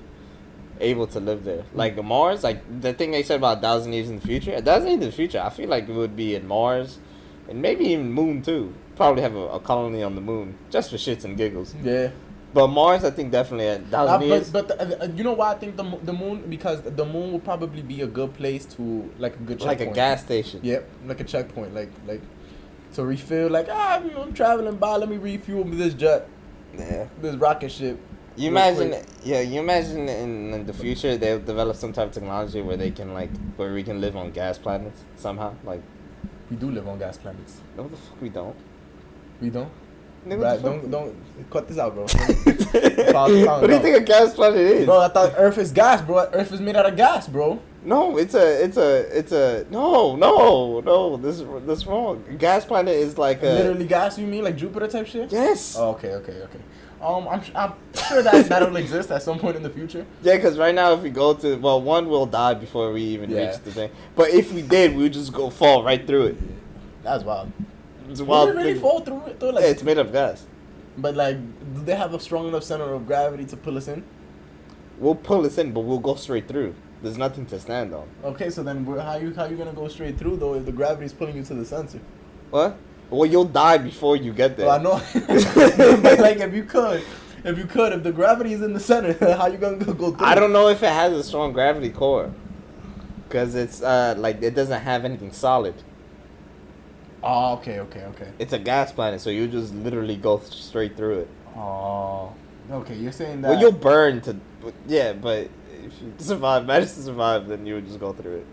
able 0.79 1.07
to 1.07 1.19
live 1.19 1.43
there, 1.43 1.63
like 1.73 2.01
Mars, 2.03 2.43
like 2.43 2.81
the 2.81 2.93
thing 2.93 3.11
they 3.11 3.23
said 3.23 3.37
about 3.37 3.59
a 3.59 3.61
thousand 3.61 3.93
years 3.93 4.09
in 4.09 4.19
the 4.19 4.25
future, 4.25 4.53
a 4.53 4.61
thousand 4.61 4.87
years 4.87 5.01
in 5.01 5.09
the 5.09 5.15
future, 5.15 5.41
I 5.41 5.49
feel 5.49 5.69
like 5.69 5.87
it 5.87 5.93
would 5.93 6.15
be 6.15 6.35
in 6.35 6.47
Mars, 6.47 6.99
and 7.47 7.61
maybe 7.61 7.85
even 7.85 8.11
Moon 8.11 8.41
too. 8.41 8.73
Probably 8.95 9.21
have 9.21 9.35
a, 9.35 9.47
a 9.47 9.59
colony 9.59 10.03
on 10.03 10.15
the 10.15 10.21
moon 10.21 10.57
just 10.69 10.89
for 10.89 10.97
shits 10.97 11.23
and 11.23 11.37
giggles. 11.37 11.73
Yeah. 11.81 12.11
But 12.53 12.67
Mars, 12.69 13.03
I 13.03 13.11
think 13.11 13.31
definitely 13.31 13.67
a 13.67 13.75
Uh, 13.95 14.19
years. 14.21 14.49
but 14.49 14.67
but 14.67 14.79
the, 14.79 15.03
uh, 15.03 15.07
you 15.15 15.23
know 15.23 15.33
why 15.33 15.51
I 15.51 15.55
think 15.55 15.77
the, 15.77 15.83
the 16.03 16.13
moon? 16.13 16.45
Because 16.49 16.81
the 16.81 17.05
moon 17.05 17.31
will 17.31 17.39
probably 17.39 17.83
be 17.83 18.01
a 18.01 18.07
good 18.07 18.33
place 18.33 18.65
to, 18.75 19.09
like 19.19 19.35
a 19.35 19.39
good 19.39 19.61
like 19.61 19.77
checkpoint. 19.77 19.91
a 19.91 19.95
gas 19.95 20.23
station. 20.23 20.59
Yep, 20.63 20.89
like 21.05 21.19
a 21.19 21.23
checkpoint, 21.23 21.75
like 21.75 21.91
like 22.07 22.21
to 22.95 23.05
refill. 23.05 23.49
Like 23.49 23.67
ah, 23.69 24.01
I'm 24.01 24.33
traveling 24.33 24.77
by. 24.77 24.95
Let 24.97 25.09
me 25.09 25.17
refuel 25.17 25.63
this 25.65 25.93
jet, 25.93 26.27
Yeah. 26.77 27.05
this 27.21 27.35
rocket 27.35 27.71
ship. 27.71 27.99
You 28.35 28.47
imagine, 28.49 28.89
quick. 28.91 29.05
yeah. 29.23 29.41
You 29.41 29.59
imagine 29.59 30.07
in, 30.09 30.53
in 30.53 30.65
the 30.65 30.73
future 30.73 31.17
they'll 31.17 31.39
develop 31.53 31.75
some 31.75 31.93
type 31.93 32.07
of 32.07 32.13
technology 32.13 32.61
where 32.61 32.77
they 32.77 32.89
can 32.89 33.13
like 33.13 33.29
where 33.57 33.73
we 33.73 33.83
can 33.83 34.01
live 34.01 34.15
on 34.15 34.31
gas 34.31 34.57
planets 34.57 35.03
somehow. 35.17 35.53
Like, 35.63 35.81
We 36.49 36.55
do 36.57 36.71
live 36.71 36.87
on 36.87 36.97
gas 36.97 37.17
planets. 37.17 37.61
no, 37.77 37.83
the 37.87 37.97
fuck 37.97 38.19
we 38.21 38.29
don't. 38.29 38.55
We 39.41 39.49
don't. 39.51 39.69
Nigga, 40.27 40.37
what 40.37 40.45
Right, 40.45 40.61
don't 40.61 40.91
don't 40.91 41.15
cut 41.49 41.67
this 41.67 41.77
out, 41.77 41.93
bro. 41.95 42.03
what 42.03 43.67
do 43.67 43.73
you 43.73 43.79
think 43.79 43.97
a 43.97 44.01
gas 44.01 44.33
planet 44.33 44.59
is? 44.59 44.85
Bro, 44.85 44.99
I 44.99 45.07
thought 45.07 45.33
Earth 45.37 45.57
is 45.57 45.71
gas, 45.71 46.01
bro. 46.01 46.29
Earth 46.33 46.51
is 46.51 46.59
made 46.61 46.75
out 46.75 46.85
of 46.85 46.95
gas, 46.97 47.27
bro. 47.27 47.59
No, 47.83 48.17
it's 48.17 48.33
a, 48.33 48.63
it's 48.63 48.75
a, 48.75 49.17
it's 49.17 49.31
a. 49.31 49.65
No, 49.69 50.17
no, 50.17 50.81
no. 50.81 51.15
This, 51.15 51.41
this 51.65 51.87
wrong. 51.87 52.23
Gas 52.37 52.65
planet 52.65 52.93
is 52.93 53.17
like 53.17 53.41
a. 53.41 53.45
Literally 53.45 53.87
gas. 53.87 54.19
You 54.19 54.27
mean 54.27 54.43
like 54.43 54.57
Jupiter 54.57 54.87
type 54.87 55.07
shit? 55.07 55.31
Yes. 55.31 55.75
Oh, 55.77 55.91
okay, 55.91 56.15
okay, 56.15 56.41
okay. 56.43 56.59
Um, 57.01 57.29
I'm 57.29 57.41
I'm 57.55 57.73
sure 58.09 58.21
that 58.21 58.49
that'll 58.49 58.75
exist 58.75 59.09
at 59.11 59.23
some 59.23 59.39
point 59.39 59.55
in 59.55 59.63
the 59.63 59.69
future. 59.69 60.05
Yeah, 60.21 60.35
because 60.35 60.57
right 60.57 60.75
now 60.75 60.91
if 60.93 61.01
we 61.01 61.09
go 61.09 61.33
to 61.33 61.55
well, 61.55 61.81
one 61.81 62.09
will 62.09 62.25
die 62.25 62.55
before 62.55 62.91
we 62.91 63.01
even 63.03 63.29
Yeah. 63.29 63.51
reach 63.51 63.59
the 63.63 63.71
thing. 63.71 63.91
But 64.17 64.31
if 64.31 64.51
we 64.51 64.61
did, 64.61 64.97
we 64.97 65.03
would 65.03 65.13
just 65.13 65.31
go 65.31 65.49
fall 65.49 65.81
right 65.81 66.05
through 66.05 66.25
it. 66.27 66.37
That's 67.03 67.23
wild. 67.23 67.53
It's 68.09 68.19
a 68.19 68.25
wild 68.25 68.49
it 68.49 68.55
really 68.55 68.73
thing. 68.73 68.81
fall 68.81 69.01
through? 69.01 69.21
Like, 69.39 69.63
Yeah, 69.63 69.69
it's 69.69 69.83
made 69.83 69.97
of 69.97 70.11
gas. 70.11 70.45
but 70.97 71.15
like, 71.15 71.37
do 71.75 71.81
they 71.83 71.95
have 71.95 72.13
a 72.13 72.19
strong 72.19 72.47
enough 72.47 72.63
center 72.63 72.91
of 72.93 73.05
gravity 73.07 73.45
to 73.45 73.57
pull 73.57 73.77
us 73.77 73.87
in? 73.87 74.03
We'll 74.97 75.15
pull 75.15 75.45
us 75.45 75.57
in, 75.57 75.71
but 75.71 75.81
we'll 75.81 75.99
go 75.99 76.15
straight 76.15 76.47
through. 76.47 76.75
There's 77.01 77.17
nothing 77.17 77.45
to 77.47 77.59
stand 77.59 77.93
on. 77.93 78.07
Okay, 78.23 78.49
so 78.49 78.63
then 78.63 78.83
how 78.85 79.15
you 79.15 79.33
how 79.33 79.45
you 79.45 79.55
gonna 79.55 79.71
go 79.71 79.87
straight 79.87 80.17
through 80.17 80.35
though 80.37 80.55
if 80.55 80.65
the 80.65 80.73
gravity 80.73 81.05
is 81.05 81.13
pulling 81.13 81.37
you 81.37 81.43
to 81.43 81.53
the 81.53 81.65
center? 81.65 81.99
What? 82.49 82.77
Well, 83.09 83.25
you'll 83.25 83.45
die 83.45 83.77
before 83.77 84.17
you 84.17 84.33
get 84.33 84.57
there. 84.57 84.67
Well, 84.67 84.79
I 84.79 84.83
know, 84.83 85.01
but 86.01 86.19
like 86.19 86.37
if 86.39 86.53
you 86.53 86.63
could, 86.65 87.01
if 87.45 87.57
you 87.57 87.65
could, 87.65 87.93
if 87.93 88.03
the 88.03 88.11
gravity 88.11 88.51
is 88.53 88.61
in 88.61 88.73
the 88.73 88.79
center, 88.79 89.13
how 89.37 89.47
you 89.47 89.57
gonna 89.57 89.77
go, 89.77 89.93
go 89.93 90.11
through? 90.11 90.25
I 90.25 90.35
don't 90.35 90.51
know 90.51 90.67
if 90.67 90.83
it 90.83 90.91
has 90.91 91.13
a 91.13 91.23
strong 91.23 91.53
gravity 91.53 91.89
core. 91.89 92.33
Cause 93.29 93.53
it's 93.55 93.81
uh 93.81 94.15
like 94.17 94.41
it 94.41 94.55
doesn't 94.55 94.81
have 94.81 95.05
anything 95.05 95.31
solid. 95.31 95.75
Oh, 97.23 97.53
okay, 97.55 97.79
okay, 97.81 98.03
okay. 98.05 98.29
It's 98.39 98.53
a 98.53 98.59
gas 98.59 98.91
planet, 98.91 99.19
so 99.21 99.29
you 99.29 99.47
just 99.47 99.73
literally 99.75 100.15
go 100.15 100.39
straight 100.39 100.95
through 100.95 101.19
it. 101.19 101.27
Oh, 101.55 102.33
okay. 102.71 102.95
You're 102.95 103.11
saying 103.11 103.41
that. 103.41 103.49
Well, 103.49 103.59
you'll 103.59 103.71
burn 103.73 104.21
to, 104.21 104.35
but- 104.61 104.73
yeah, 104.87 105.13
but 105.13 105.49
if 105.83 106.01
you 106.01 106.13
survive, 106.17 106.65
manage 106.65 106.89
to 106.93 107.01
survive, 107.01 107.47
then 107.47 107.65
you 107.65 107.75
would 107.75 107.85
just 107.87 107.99
go 107.99 108.13
through 108.13 108.45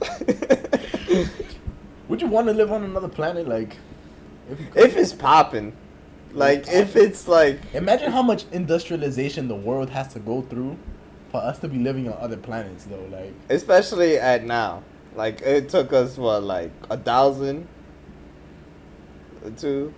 it. 0.00 1.28
Would 2.08 2.20
you 2.20 2.26
want 2.28 2.48
to 2.48 2.52
live 2.52 2.70
on 2.72 2.82
another 2.84 3.08
planet? 3.08 3.48
Like, 3.48 3.76
if 4.50 4.58
if 4.76 4.96
it's 4.96 5.12
popping, 5.12 5.72
Like 6.32 6.66
if 6.68 6.96
it's 6.96 7.28
like 7.28 7.60
Imagine 7.74 8.10
how 8.12 8.22
much 8.22 8.44
industrialization 8.52 9.48
the 9.48 9.54
world 9.54 9.90
has 9.90 10.12
to 10.14 10.18
go 10.18 10.42
through 10.42 10.76
for 11.30 11.38
us 11.38 11.58
to 11.60 11.68
be 11.68 11.78
living 11.78 12.08
on 12.08 12.18
other 12.20 12.36
planets, 12.36 12.84
though. 12.84 13.06
Like, 13.10 13.32
especially 13.48 14.18
at 14.18 14.44
now. 14.44 14.82
Like 15.14 15.40
it 15.42 15.68
took 15.68 15.92
us 15.92 16.18
what 16.18 16.42
like 16.42 16.72
a 16.90 16.96
thousand 16.98 17.68
to 19.58 19.92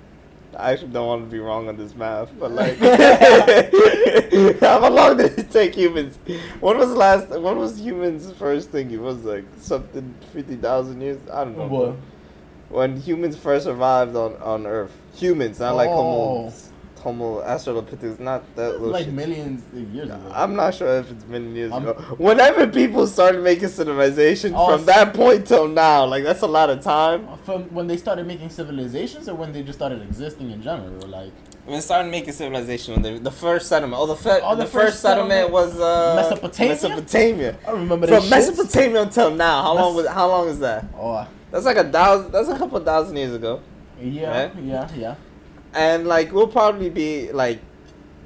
I 0.59 0.73
actually 0.73 0.89
don't 0.89 1.07
want 1.07 1.25
to 1.25 1.31
be 1.31 1.39
wrong 1.39 1.69
on 1.69 1.77
this 1.77 1.95
math, 1.95 2.33
but 2.39 2.51
like 2.51 2.77
how 4.61 4.89
long 4.89 5.17
did 5.17 5.39
it 5.39 5.51
take 5.51 5.75
humans? 5.75 6.19
When 6.61 6.79
was 6.79 6.91
last 6.91 7.29
when 7.29 7.57
was 7.57 7.79
humans 7.79 8.33
first 8.33 8.71
thing? 8.71 8.91
It 8.91 9.01
was 9.01 9.25
like 9.25 9.45
something 9.59 10.15
fifty 10.33 10.57
thousand 10.57 11.01
years? 11.01 11.19
I 11.33 11.45
don't 11.45 11.59
know. 11.59 11.67
what? 11.67 11.97
When 12.69 13.01
humans 13.01 13.37
first 13.37 13.67
arrived 13.67 14.17
on, 14.17 14.35
on 14.43 14.67
Earth. 14.67 14.93
Humans, 15.15 15.61
not 15.61 15.77
like 15.77 15.89
oh. 15.89 15.95
Homo 15.95 16.53
Homo 17.07 17.41
Australopithecus, 17.41 18.19
not 18.19 18.43
that 18.57 18.73
little 18.73 18.89
Like 18.89 19.05
shit. 19.05 19.15
millions 19.15 19.63
of 19.73 19.95
years 19.95 20.09
ago. 20.09 20.21
I'm 20.35 20.57
not 20.57 20.75
sure 20.75 20.99
if 20.99 21.09
it's 21.13 21.23
been 21.23 21.55
years 21.55 21.71
I'm- 21.71 21.83
ago. 21.87 21.93
Whenever 22.19 22.67
people 22.67 23.07
started 23.07 23.45
making 23.45 23.69
civilization 23.69 24.55
Oh, 24.57 24.67
from 24.67 24.81
s- 24.81 24.87
that 24.87 25.15
point 25.15 25.47
till 25.47 25.69
now, 25.69 26.05
like 26.05 26.25
that's 26.25 26.43
a 26.43 26.49
lot 26.49 26.69
of 26.69 26.81
time. 26.83 27.29
From 27.45 27.63
when 27.73 27.87
they 27.87 27.97
started 27.97 28.27
making 28.27 28.51
civilizations, 28.51 29.29
or 29.29 29.35
when 29.37 29.53
they 29.53 29.63
just 29.63 29.79
started 29.79 30.03
existing 30.03 30.51
in 30.51 30.61
general, 30.61 30.91
like 31.07 31.31
When 31.65 31.77
they 31.77 31.81
started 31.81 32.11
making 32.11 32.33
civilization, 32.33 32.95
when 32.95 33.03
the, 33.05 33.21
the 33.21 33.31
first 33.31 33.69
settlement, 33.69 34.01
oh, 34.03 34.07
the, 34.07 34.17
fe- 34.17 34.41
Oh, 34.43 34.57
the, 34.57 34.65
the 34.65 34.71
first, 34.71 34.87
first 34.87 35.01
settlement, 35.03 35.51
settlement- 35.53 35.53
was 35.53 35.81
uh, 35.81 36.15
Mesopotamia? 36.17 36.73
Mesopotamia. 36.75 37.57
I 37.69 37.71
remember 37.71 38.07
From 38.09 38.15
that. 38.17 38.23
shit. 38.23 38.31
Mesopotamia 38.31 39.03
until 39.03 39.31
now, 39.31 39.63
how 39.63 39.75
long 39.75 39.95
was 39.95 40.07
how 40.09 40.27
long 40.29 40.49
is 40.49 40.59
that? 40.59 40.85
Oh, 40.99 41.25
That's 41.53 41.65
like 41.67 41.77
a 41.77 41.85
thousand. 41.85 42.33
That's 42.33 42.49
a 42.49 42.59
couple 42.59 42.81
thousand 42.81 43.17
years 43.17 43.33
ago. 43.35 43.61
yeah, 44.01 44.43
Right? 44.43 44.53
yeah, 44.63 44.89
yeah. 44.97 45.15
And 45.77 46.07
like 46.07 46.33
we'll 46.33 46.49
probably 46.49 46.91
be 46.91 47.31
like 47.33 47.61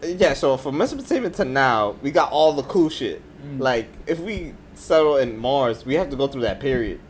yeah 0.03 0.33
so 0.33 0.57
from 0.57 0.79
mesopotamia 0.79 1.29
to 1.31 1.45
now 1.45 1.97
we 2.01 2.11
got 2.11 2.31
all 2.33 2.53
the 2.55 2.63
cool 2.65 2.89
shit 2.89 3.21
Mm. 3.41 3.59
like 3.59 3.89
if 4.07 4.19
we 4.21 4.53
settle 4.75 5.17
in 5.17 5.39
mars 5.39 5.87
we 5.87 5.95
have 5.95 6.11
to 6.11 6.17
go 6.17 6.27
through 6.27 6.43
that 6.43 6.61
period 6.61 7.01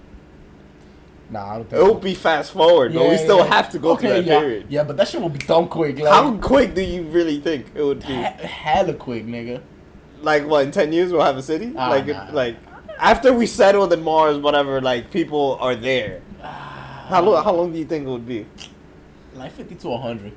Nah, 1.28 1.44
I 1.44 1.54
don't 1.56 1.68
think. 1.70 1.82
will 1.82 1.94
be 1.96 2.14
fast 2.14 2.52
forward 2.52 2.92
but 2.94 3.02
we 3.02 3.10
Yeah, 3.10 3.16
still 3.16 3.38
yeah. 3.38 3.46
have 3.46 3.68
to 3.70 3.78
go 3.80 3.96
through 3.96 4.10
that 4.10 4.24
yeah. 4.24 4.38
period 4.40 4.66
Yeah, 4.68 4.84
but 4.84 4.96
that 4.96 5.08
shit 5.08 5.20
will 5.20 5.28
be 5.28 5.38
dumb 5.40 5.66
quick. 5.68 5.98
Like, 5.98 6.12
how 6.12 6.36
quick 6.38 6.74
do 6.74 6.82
you 6.82 7.02
really 7.02 7.40
think 7.40 7.66
it 7.74 7.82
would 7.82 8.00
be 8.00 8.14
he- 8.14 8.22
hella 8.46 8.94
quick, 8.94 9.26
nigga. 9.26 9.60
like 10.22 10.46
what 10.46 10.64
in 10.64 10.70
10 10.72 10.92
years 10.92 11.10
we'll 11.12 11.22
have 11.22 11.36
a 11.36 11.42
city 11.42 11.72
Ah, 11.76 11.88
like 11.90 12.06
nah. 12.06 12.28
like 12.32 12.56
after 12.98 13.32
we 13.32 13.46
settled 13.46 13.92
in 13.92 14.02
mars 14.04 14.38
whatever 14.38 14.80
like 14.80 15.10
people 15.10 15.56
are 15.60 15.74
there 15.74 16.20
how 16.42 17.20
long 17.22 17.42
how 17.42 17.52
long 17.52 17.72
do 17.72 17.78
you 17.78 17.84
think 17.84 18.06
it 18.06 18.10
would 18.10 18.26
be 18.26 18.46
Like 19.34 19.52
fifty 19.52 19.74
to 19.76 19.96
hundred. 19.96 20.32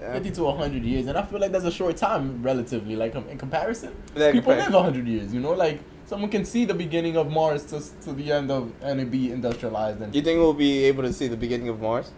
Yeah. 0.00 0.12
50 0.12 0.30
to 0.30 0.44
100 0.44 0.84
years 0.84 1.06
and 1.08 1.18
i 1.18 1.22
feel 1.22 1.40
like 1.40 1.50
that's 1.50 1.64
a 1.64 1.72
short 1.72 1.96
time 1.96 2.40
relatively 2.42 2.94
like 2.94 3.16
um, 3.16 3.28
in 3.28 3.36
comparison. 3.36 3.92
Yeah, 4.14 4.30
people 4.30 4.52
compar- 4.52 4.58
live 4.58 4.74
100 4.74 5.08
years 5.08 5.34
you 5.34 5.40
know? 5.40 5.52
Like 5.52 5.80
someone 6.06 6.30
can 6.30 6.44
see 6.44 6.64
the 6.64 6.74
beginning 6.74 7.16
of 7.16 7.30
mars 7.30 7.64
to, 7.66 7.82
to 8.04 8.12
the 8.12 8.30
end 8.30 8.50
of 8.50 8.72
and 8.80 9.00
it 9.00 9.10
be 9.10 9.32
industrialized 9.32 10.00
and 10.00 10.14
you 10.14 10.22
think 10.22 10.38
we'll 10.38 10.52
be 10.54 10.84
able 10.84 11.02
to 11.02 11.12
see 11.12 11.26
the 11.26 11.36
beginning 11.36 11.68
of 11.68 11.80
mars? 11.80 12.12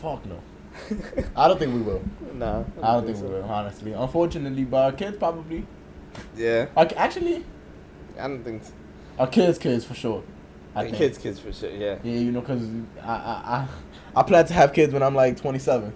Fuck 0.00 0.24
no. 0.24 0.40
I 1.36 1.46
don't 1.46 1.58
think 1.58 1.74
we 1.74 1.82
will. 1.82 2.02
No 2.32 2.64
i 2.82 2.94
don't 2.94 3.06
think 3.06 3.18
we 3.18 3.28
will 3.28 3.44
honestly. 3.44 3.92
Unfortunately 3.92 4.64
but 4.64 4.82
our 4.84 4.92
kids 4.92 5.18
probably. 5.18 5.66
Yeah. 6.36 6.68
Our, 6.76 6.88
actually 6.96 7.44
i 8.18 8.28
don't 8.28 8.44
think 8.44 8.64
so. 8.64 8.72
our 9.18 9.26
kids 9.26 9.58
kids 9.58 9.84
for 9.84 9.94
sure 9.94 10.22
I 10.74 10.84
think. 10.84 10.96
kids 10.96 11.18
kids 11.18 11.38
for 11.40 11.52
sure 11.52 11.70
yeah 11.70 11.98
yeah 12.02 12.18
you 12.18 12.32
know 12.32 12.40
because 12.40 12.62
I, 13.02 13.12
I 13.12 13.68
i 14.14 14.20
i 14.20 14.22
plan 14.22 14.46
to 14.46 14.54
have 14.54 14.72
kids 14.72 14.92
when 14.92 15.02
i'm 15.02 15.14
like 15.14 15.36
27 15.36 15.92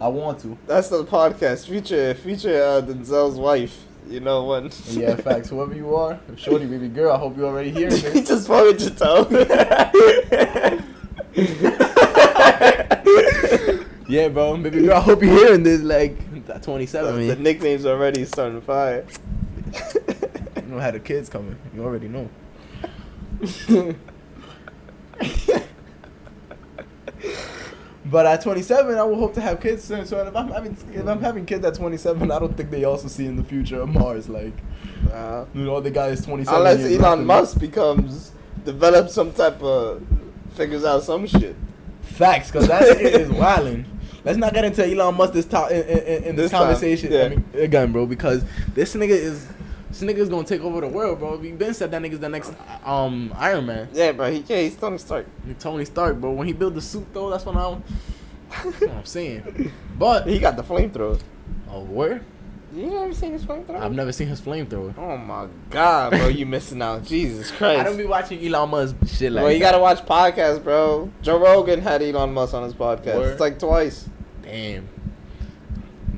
i 0.00 0.08
want 0.08 0.40
to 0.40 0.56
That's 0.66 0.88
the 0.88 1.04
podcast. 1.04 1.66
Future, 1.66 2.14
future 2.14 2.62
uh, 2.62 2.82
Denzel's 2.82 3.38
wife. 3.38 3.84
You 4.08 4.20
know 4.20 4.44
when? 4.44 4.70
yeah 4.88 5.14
facts 5.16 5.50
whoever 5.50 5.74
you 5.74 5.94
are 5.94 6.18
shorty 6.36 6.66
baby 6.66 6.88
girl 6.88 7.12
i 7.12 7.18
hope 7.18 7.36
you 7.36 7.46
already 7.46 7.70
hearing 7.70 7.96
he 8.12 8.22
just 8.22 8.48
wanted 8.48 8.78
to 8.80 8.90
tell. 8.90 9.26
Yeah, 14.08 14.28
bro. 14.28 14.58
Baby 14.58 14.82
girl, 14.82 14.98
I 14.98 15.00
hope 15.00 15.22
you're 15.22 15.32
hearing 15.32 15.62
this. 15.62 15.80
Like, 15.80 16.18
at 16.50 16.62
27, 16.62 17.28
the 17.28 17.36
nickname's 17.36 17.86
already 17.86 18.26
starting 18.26 18.60
to 18.60 18.66
fire. 18.66 19.06
You 20.56 20.62
know 20.68 20.78
how 20.78 20.90
the 20.90 21.00
kids 21.00 21.30
coming. 21.30 21.56
You 21.74 21.82
already 21.82 22.08
know. 22.08 22.28
but 28.12 28.26
at 28.26 28.42
27, 28.42 28.96
I 28.98 29.02
will 29.04 29.16
hope 29.16 29.32
to 29.34 29.40
have 29.40 29.58
kids 29.60 29.82
soon. 29.84 30.04
So 30.06 30.24
if 30.24 30.36
I'm 30.36 30.48
having 30.48 30.76
if 30.92 31.06
I'm 31.06 31.20
having 31.20 31.46
kids 31.46 31.64
at 31.64 31.74
27, 31.74 32.30
I 32.30 32.38
don't 32.38 32.54
think 32.56 32.70
they 32.70 32.84
also 32.84 33.08
see 33.08 33.24
in 33.26 33.36
the 33.36 33.42
future 33.42 33.80
of 33.80 33.88
Mars. 33.88 34.28
Like, 34.28 34.52
Uh, 35.12 35.46
you 35.54 35.64
know, 35.64 35.80
the 35.80 35.90
guy 35.90 36.08
is 36.08 36.20
27. 36.24 36.54
unless 36.58 36.80
Elon. 36.92 37.24
Musk 37.26 37.58
becomes 37.58 38.30
develops 38.64 39.14
some 39.14 39.32
type 39.32 39.60
of 39.62 40.02
figures 40.54 40.84
out 40.84 41.02
some 41.02 41.26
shit. 41.26 41.56
Facts, 42.02 42.50
because 42.50 42.68
that 42.68 42.82
nigga 42.82 43.20
is 43.20 43.28
wildin'. 43.42 43.86
Let's 44.24 44.38
not 44.38 44.52
get 44.54 44.64
into 44.66 44.86
Elon 44.86 45.16
Musk 45.16 45.32
this 45.32 45.46
talk 45.46 45.70
in, 45.70 45.78
in, 45.82 45.98
in, 45.98 46.24
in 46.24 46.36
this, 46.36 46.50
This 46.50 46.60
conversation 46.60 47.12
yeah. 47.12 47.24
I 47.24 47.28
mean, 47.30 47.44
again, 47.54 47.92
bro. 47.92 48.06
Because 48.06 48.44
this 48.74 48.94
nigga 48.94 49.08
is 49.10 49.48
this 49.92 50.02
nigga 50.02 50.18
is 50.18 50.28
gonna 50.28 50.44
take 50.46 50.62
over 50.62 50.80
the 50.80 50.88
world, 50.88 51.18
bro. 51.18 51.36
We 51.36 51.52
been 51.52 51.74
said 51.74 51.90
that 51.90 52.00
nigga's 52.02 52.20
the 52.20 52.28
next 52.28 52.52
um 52.84 53.32
Iron 53.36 53.66
Man, 53.66 53.88
Yeah, 53.92 54.12
bro. 54.12 54.30
He 54.30 54.38
yeah, 54.46 54.60
he's 54.62 54.76
Tony 54.76 54.98
Stark. 54.98 55.26
He's 55.46 55.56
Tony 55.58 55.84
Stark, 55.84 56.20
bro. 56.20 56.32
When 56.32 56.46
he 56.46 56.52
built 56.52 56.74
the 56.74 56.80
suit 56.80 57.06
though, 57.12 57.30
that's 57.30 57.44
what 57.44 57.56
I'm. 57.56 57.82
That's 58.50 58.80
what 58.80 58.90
I'm 58.90 59.04
saying. 59.04 59.72
But 59.98 60.26
He 60.26 60.38
got 60.38 60.56
the 60.56 60.62
flamethrower. 60.62 61.20
oh, 61.70 61.84
where? 61.84 62.22
You 62.74 62.86
never 62.86 63.12
seen 63.12 63.32
his 63.32 63.44
flamethrower? 63.44 63.80
I've 63.80 63.92
never 63.92 64.12
seen 64.12 64.28
his 64.28 64.40
flamethrower. 64.40 64.96
Oh 64.96 65.16
my 65.18 65.46
god, 65.68 66.10
bro, 66.12 66.28
you 66.28 66.46
missing 66.46 66.80
out. 66.80 67.04
Jesus 67.14 67.50
Christ. 67.50 67.80
I 67.80 67.84
don't 67.84 67.98
be 67.98 68.06
watching 68.06 68.44
Elon 68.44 68.70
Musk 68.70 68.96
shit 69.06 69.30
like. 69.30 69.42
Well, 69.44 69.52
you 69.52 69.58
that. 69.58 69.72
gotta 69.72 69.78
watch 69.82 69.98
podcasts, 70.06 70.62
bro. 70.64 71.10
Joe 71.20 71.38
Rogan 71.38 71.82
had 71.82 72.00
Elon 72.02 72.32
Musk 72.32 72.54
on 72.54 72.62
his 72.62 72.72
podcast. 72.72 73.16
Word. 73.16 73.32
It's 73.32 73.40
like 73.40 73.58
twice. 73.58 74.08
Damn. 74.42 74.88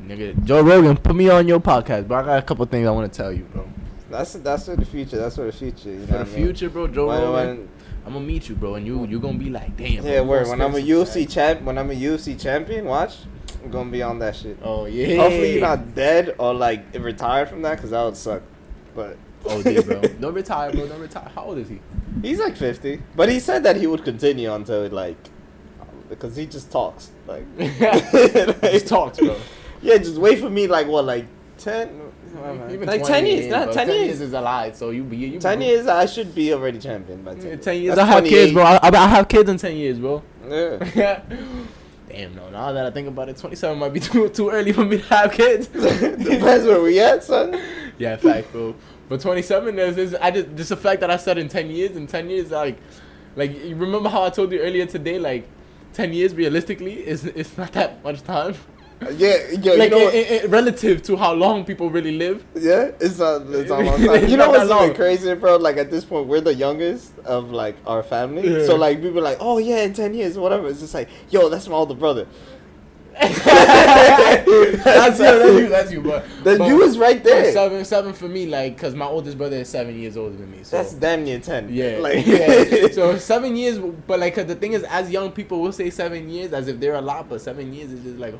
Nigga, 0.07 0.45
Joe 0.45 0.63
Rogan, 0.63 0.97
put 0.97 1.17
me 1.17 1.29
on 1.31 1.49
your 1.49 1.61
podcast, 1.61 2.07
bro. 2.09 2.19
I 2.19 2.23
got 2.25 2.39
a 2.39 2.43
couple 2.43 2.65
things 2.67 2.87
I 2.87 2.91
want 2.91 3.11
to 3.13 3.17
tell 3.17 3.33
you, 3.33 3.45
bro. 3.45 3.67
That's 4.11 4.35
that's 4.35 4.67
for 4.67 4.77
the 4.77 4.85
future. 4.85 5.17
That's 5.17 5.37
for 5.37 5.45
the 5.47 5.53
future. 5.53 5.91
You 5.91 5.99
know 6.01 6.07
For 6.07 6.13
the 6.13 6.21
I 6.21 6.25
mean? 6.25 6.35
future, 6.35 6.71
bro, 6.71 6.87
Joe 6.89 7.09
When, 7.09 7.21
Rogan. 7.23 7.33
when, 7.59 7.69
I'm 8.07 8.13
gonna 8.13 8.25
meet 8.25 8.49
you, 8.49 8.55
bro, 8.55 8.75
and 8.75 8.87
you 8.87 9.07
you 9.07 9.19
gonna 9.19 9.39
be 9.39 9.51
like, 9.51 9.77
damn. 9.77 10.05
yeah, 10.05 10.21
word. 10.21 10.49
When 10.49 10.61
I'm 10.61 10.75
a 10.75 10.79
UFC 10.79 11.29
champ, 11.31 11.63
when 11.63 11.79
I'm 11.79 11.91
a 11.91 11.95
UFC 11.95 12.39
champion, 12.41 12.85
watch, 12.85 13.17
I'm 13.65 13.71
gonna 13.71 13.91
be 13.91 14.03
on 14.03 14.19
that 14.19 14.37
shit. 14.37 14.59
Oh 14.63 14.85
yeah. 14.85 15.17
Hopefully 15.17 15.53
you're 15.53 15.63
not 15.63 15.95
dead 15.95 16.35
or 16.39 16.53
like 16.53 16.85
retired 16.95 17.49
from 17.49 17.63
that, 17.63 17.81
cause 17.81 17.91
that 17.91 18.03
would 18.05 18.17
suck. 18.17 18.43
But 18.95 19.17
Oh, 19.47 19.63
dude, 19.63 19.85
bro. 19.85 20.01
Don't 20.21 20.35
retire, 20.35 20.71
bro. 20.73 20.87
Don't 20.87 21.01
retire. 21.01 21.31
How 21.35 21.45
old 21.45 21.59
is 21.59 21.69
he? 21.69 21.81
he's 22.23 22.39
like 22.39 22.57
50, 22.57 23.03
but 23.17 23.29
he 23.29 23.41
said 23.41 23.63
that 23.65 23.77
he 23.77 23.87
would 23.87 24.03
continue 24.05 24.53
until 24.53 24.89
like, 24.89 25.17
because 26.09 26.37
he 26.37 26.47
just 26.47 26.71
talks 26.71 27.11
like. 27.27 27.45
Just 27.59 28.87
talks, 28.87 29.19
bro. 29.19 29.37
Yeah, 29.83 29.99
just 29.99 30.17
wait 30.17 30.39
for 30.41 30.51
me. 30.51 30.67
Like 30.67 30.87
what? 30.87 31.05
Like 31.05 31.27
ten? 31.59 32.01
Even 32.71 32.87
like 32.87 33.01
20 33.01 33.05
ten 33.05 33.27
years? 33.27 33.47
Not 33.47 33.65
bro. 33.67 33.75
ten, 33.75 33.89
years. 33.89 34.21
is 34.21 34.33
a 34.33 34.41
lie. 34.41 34.73
So 34.73 34.91
you 34.91 35.05
be 35.05 35.17
you 35.17 35.39
Ten 35.39 35.61
be- 35.61 35.67
years, 35.67 35.87
I 35.87 36.07
should 36.07 36.35
be 36.35 36.53
already 36.53 36.79
champion 36.79 37.23
by 37.23 37.35
Yeah, 37.35 37.43
ten. 37.43 37.61
Ten 37.61 37.83
years. 37.83 37.95
That's 37.97 38.09
I 38.11 38.13
have 38.15 38.25
kids, 38.25 38.53
28. 38.53 38.55
bro. 38.55 38.63
I, 38.65 39.05
I 39.05 39.09
have 39.09 39.29
kids 39.29 39.49
in 39.49 39.57
ten 39.57 39.77
years, 39.77 39.99
bro. 39.99 40.23
Yeah. 40.49 41.21
Damn, 42.09 42.35
no. 42.37 42.49
Now 42.51 42.71
that 42.73 42.87
I 42.87 42.91
think 42.91 43.09
about 43.09 43.29
it, 43.29 43.37
27 43.37 43.79
might 43.79 43.93
be 43.93 44.01
too 44.09 44.29
too 44.29 44.51
early 44.51 44.73
for 44.73 44.85
me 44.85 44.99
to 44.99 45.05
have 45.05 45.33
kids. 45.33 45.67
Depends 45.69 46.67
where 46.67 46.81
we 46.81 46.99
at, 47.01 47.25
son. 47.25 47.61
Yeah, 47.99 48.17
fact, 48.17 48.53
bro. 48.53 48.75
But 49.09 49.21
27 49.21 49.79
is, 49.79 49.99
is 49.99 50.15
I 50.15 50.31
just 50.31 50.55
just 50.57 50.69
the 50.71 50.77
fact 50.77 51.01
that 51.01 51.11
I 51.11 51.17
said 51.17 51.39
in 51.39 51.49
10 51.49 51.71
years. 51.71 51.97
In 51.97 52.07
10 52.07 52.31
years, 52.31 52.51
like, 52.51 52.79
like 53.37 53.65
you 53.65 53.77
remember 53.77 54.09
how 54.09 54.23
I 54.25 54.31
told 54.31 54.51
you 54.53 54.61
earlier 54.61 54.87
today, 54.87 55.19
like, 55.19 55.47
10 55.93 56.13
years 56.13 56.35
realistically 56.35 57.07
is 57.07 57.25
it's 57.25 57.57
not 57.57 57.73
that 57.73 58.03
much 58.03 58.23
time. 58.23 58.55
Yeah, 59.13 59.37
yo, 59.61 59.75
like 59.75 59.91
you 59.91 59.99
know 59.99 60.01
i 60.01 60.05
what? 60.05 60.15
i 60.15 60.41
i- 60.43 60.47
relative 60.47 61.03
to 61.03 61.17
how 61.17 61.33
long 61.35 61.65
people 61.65 61.91
really 61.91 62.13
live. 62.17 62.45
yeah, 62.55 62.91
it's 63.01 63.19
not. 63.19 63.43
It's 63.51 63.69
not 63.69 63.85
long 63.85 63.99
time. 64.07 64.29
You 64.29 64.37
know 64.39 64.49
what's 64.51 64.71
even 64.71 64.95
crazy, 64.95 65.35
bro? 65.35 65.57
Like 65.57 65.77
at 65.77 65.91
this 65.91 66.05
point, 66.05 66.27
we're 66.27 66.41
the 66.41 66.55
youngest 66.55 67.13
of 67.27 67.51
like 67.51 67.77
our 67.87 68.03
family. 68.03 68.49
Yeah. 68.51 68.65
So 68.67 68.77
like 68.77 69.03
people 69.03 69.19
are 69.19 69.23
like, 69.23 69.39
oh 69.41 69.59
yeah, 69.59 69.83
in 69.83 69.93
ten 69.93 70.15
years, 70.15 70.39
whatever. 70.39 70.69
It's 70.69 70.81
just 70.81 70.95
like, 70.95 71.09
yo, 71.31 71.49
that's 71.51 71.69
my 71.69 71.75
older 71.75 71.95
brother. 71.95 72.27
that's 73.21 73.47
you, 74.47 74.77
that's 74.77 75.21
you, 75.21 75.69
that's 75.69 75.93
you. 75.93 76.01
But 76.01 76.25
but- 76.43 76.67
you 76.67 76.77
was 76.79 76.99
right 76.99 77.23
there. 77.23 77.53
Seven, 77.53 77.85
seven 77.85 78.13
for 78.13 78.27
me, 78.29 78.47
like, 78.47 78.77
cause 78.77 78.95
my 78.95 79.07
oldest 79.07 79.39
brother 79.39 79.57
is 79.57 79.69
seven 79.69 79.99
years 79.99 80.17
older 80.17 80.37
than 80.37 80.51
me. 80.51 80.63
So 80.65 80.79
That's 80.79 80.95
damn 80.95 81.25
near 81.25 81.39
ten. 81.39 81.73
Yeah, 81.73 81.99
like 81.99 82.27
yeah. 82.27 82.89
So 82.93 83.17
seven 83.19 83.55
years, 83.57 83.79
but 83.79 84.19
like 84.19 84.35
'cause 84.35 84.47
the 84.47 84.57
thing 84.57 84.73
is, 84.73 84.83
as 84.85 85.11
young 85.11 85.31
people 85.31 85.61
will 85.61 85.73
say 85.73 85.91
seven 85.91 86.29
years 86.29 86.53
as 86.53 86.69
if 86.69 86.81
they're 86.81 86.95
a 86.97 87.01
lot, 87.01 87.29
but 87.29 87.41
seven 87.41 87.73
years 87.73 87.93
is 87.93 88.03
just 88.03 88.17
like 88.19 88.35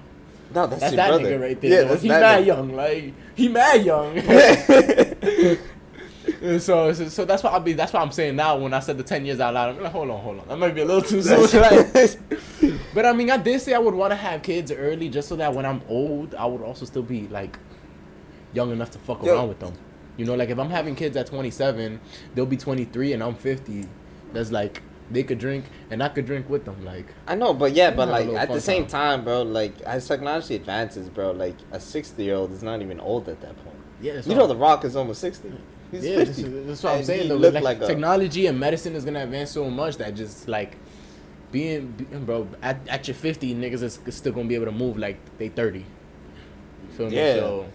no, 0.55 0.67
that's, 0.67 0.81
that's 0.81 0.93
your 0.93 0.97
that 0.97 1.09
brother. 1.09 1.39
nigga 1.39 1.41
right 1.41 1.61
there. 1.61 1.71
Yeah, 1.83 1.89
that's 1.89 2.03
he 2.03 2.09
that 2.09 2.21
mad 2.21 2.43
nigga. 2.43 2.47
young, 2.47 2.73
like 2.75 3.15
he 3.35 3.49
mad 3.49 3.85
young. 3.85 4.21
so, 6.61 6.93
so 6.93 7.09
so 7.09 7.25
that's 7.25 7.43
what 7.43 7.53
I 7.53 7.59
be. 7.59 7.73
That's 7.75 7.93
what 7.93 8.03
I'm 8.03 8.13
saying 8.13 8.37
now. 8.37 8.57
When 8.57 8.73
I 8.73 8.81
said 8.81 8.97
the 8.99 9.03
ten 9.05 9.25
years 9.27 9.41
out 9.41 9.55
loud, 9.55 9.77
I'm 9.77 9.83
like, 9.83 9.93
hold 9.93 10.11
on, 10.11 10.21
hold 10.21 10.41
on. 10.41 10.49
That 10.49 10.59
might 10.59 10.75
be 10.75 10.83
a 10.83 10.85
little 10.85 11.03
too 11.03 11.23
soon. 11.23 11.61
like, 11.61 11.93
But 12.95 13.07
I 13.07 13.13
mean, 13.13 13.31
I 13.31 13.37
did 13.37 13.61
say 13.61 13.75
I 13.75 13.79
would 13.79 13.95
want 13.95 14.13
to 14.13 14.17
have 14.17 14.43
kids 14.43 14.71
early, 14.73 15.09
just 15.09 15.29
so 15.29 15.37
that 15.37 15.53
when 15.55 15.67
I'm 15.67 15.83
old, 15.89 16.35
I 16.35 16.47
would 16.47 16.63
also 16.63 16.85
still 16.87 17.03
be 17.03 17.27
like 17.29 17.59
young 18.53 18.71
enough 18.71 18.91
to 18.93 18.99
fuck 18.99 19.23
Yo. 19.25 19.35
around 19.35 19.49
with 19.49 19.61
them. 19.61 19.73
You 20.17 20.25
know, 20.25 20.35
like 20.35 20.51
if 20.51 20.59
I'm 20.59 20.71
having 20.71 20.95
kids 20.95 21.17
at 21.17 21.27
27, 21.27 22.01
they'll 22.35 22.47
be 22.47 22.57
23 22.57 23.15
and 23.15 23.23
I'm 23.23 23.35
50. 23.35 23.89
That's 24.33 24.53
like 24.53 24.81
they 25.11 25.23
could 25.23 25.39
drink 25.39 25.65
and 25.91 26.03
I 26.03 26.09
could 26.09 26.27
drink 26.27 26.49
with 26.49 26.65
them. 26.65 26.85
Like 26.85 27.07
I 27.27 27.35
know, 27.35 27.55
but 27.55 27.73
yeah, 27.73 27.91
but 27.91 28.09
like 28.09 28.29
at 28.29 28.49
the 28.49 28.61
same 28.61 28.87
time, 28.87 29.25
bro, 29.25 29.43
like 29.43 29.81
as 29.83 30.07
technology 30.07 30.57
advances, 30.57 31.09
bro, 31.09 31.33
like 31.33 31.57
a 31.73 31.81
sixty 31.81 32.25
year 32.25 32.37
old 32.37 32.53
is 32.53 32.63
not 32.63 32.81
even 32.83 33.01
old 33.01 33.29
at 33.29 33.41
that 33.41 33.57
point. 33.65 33.77
yeah, 34.01 34.21
You 34.25 34.35
know, 34.35 34.47
The 34.47 34.57
Rock 34.57 34.85
is 34.85 34.97
almost 34.97 35.21
sixty. 35.21 35.53
He's 35.91 36.05
yeah, 36.05 36.17
fifty. 36.25 36.43
That's, 36.43 36.67
that's 36.67 36.83
what 36.83 36.95
I'm 36.95 37.05
saying. 37.05 37.29
Though, 37.29 37.37
like, 37.37 37.63
like 37.63 37.81
a- 37.83 37.87
technology 37.87 38.47
and 38.47 38.59
medicine 38.59 38.95
is 38.95 39.05
gonna 39.05 39.23
advance 39.23 39.51
so 39.51 39.69
much 39.71 39.97
that 39.99 40.15
just 40.15 40.49
like 40.49 40.77
being, 41.53 41.93
being 41.93 42.25
bro, 42.25 42.49
at, 42.63 42.81
at 42.89 43.07
your 43.07 43.15
50, 43.15 43.55
niggas 43.55 43.83
is 43.83 44.01
still 44.17 44.33
gonna 44.33 44.49
be 44.49 44.57
able 44.57 44.65
to 44.67 44.73
move 44.73 44.99
like 44.99 45.19
they 45.39 45.49
30. 45.49 45.79
You 45.79 45.85
feel 46.97 47.11
me? 47.11 47.17
Yeah. 47.17 47.35
So, 47.35 47.67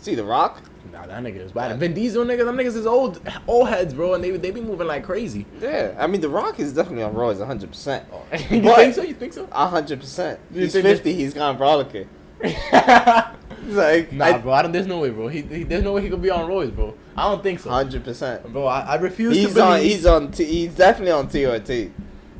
See 0.00 0.14
The 0.16 0.24
Rock? 0.24 0.62
Nah, 0.92 1.06
that 1.06 1.22
nigga 1.22 1.36
is 1.44 1.52
bad. 1.52 1.78
Vin 1.78 1.94
Diesel 1.94 2.24
niggas, 2.24 2.44
them 2.44 2.56
niggas 2.56 2.76
is 2.76 2.86
old, 2.86 3.20
old 3.46 3.68
heads, 3.68 3.94
bro, 3.94 4.14
and 4.14 4.22
they 4.24 4.30
they 4.32 4.50
be 4.50 4.60
moving 4.60 4.86
like 4.86 5.04
crazy. 5.04 5.46
Yeah, 5.60 5.94
I 5.98 6.06
mean 6.06 6.20
The 6.20 6.28
Rock 6.28 6.58
is 6.60 6.72
definitely 6.72 7.02
on 7.04 7.14
roids, 7.14 7.44
hundred 7.44 7.70
percent. 7.70 8.06
Oh. 8.12 8.22
you 8.50 8.62
But- 8.62 8.76
think 8.76 8.94
so? 8.94 9.02
You 9.02 9.14
think 9.14 9.32
so? 9.32 9.46
hundred 9.46 10.00
percent. 10.00 10.40
He's 10.52 10.72
think 10.72 10.84
that- 10.84 10.96
fifty. 10.96 11.14
He's 11.14 11.34
gone 11.34 11.58
brolic. 11.58 12.06
He's 13.64 13.74
like 13.76 14.12
Nah, 14.12 14.38
bro. 14.38 14.52
I 14.52 14.62
don't, 14.62 14.72
there's 14.72 14.86
no 14.86 15.00
way, 15.00 15.10
bro. 15.10 15.28
He, 15.28 15.42
he 15.42 15.62
there's 15.64 15.82
no 15.84 15.92
way 15.94 16.02
he 16.02 16.08
could 16.08 16.22
be 16.22 16.30
on 16.30 16.48
roids, 16.48 16.74
bro. 16.74 16.94
I 17.16 17.24
don't 17.30 17.42
think 17.42 17.60
so, 17.60 17.70
hundred 17.70 18.04
percent. 18.04 18.50
bro. 18.52 18.66
I, 18.66 18.80
I 18.80 18.94
refuse 18.96 19.34
to 19.34 19.40
He's 19.40 19.54
believe. 19.54 19.64
on. 19.68 19.80
He's 19.80 20.06
on. 20.06 20.30
T- 20.30 20.44
he's 20.44 20.74
definitely 20.74 21.12
on 21.12 21.28
TRT. 21.28 21.90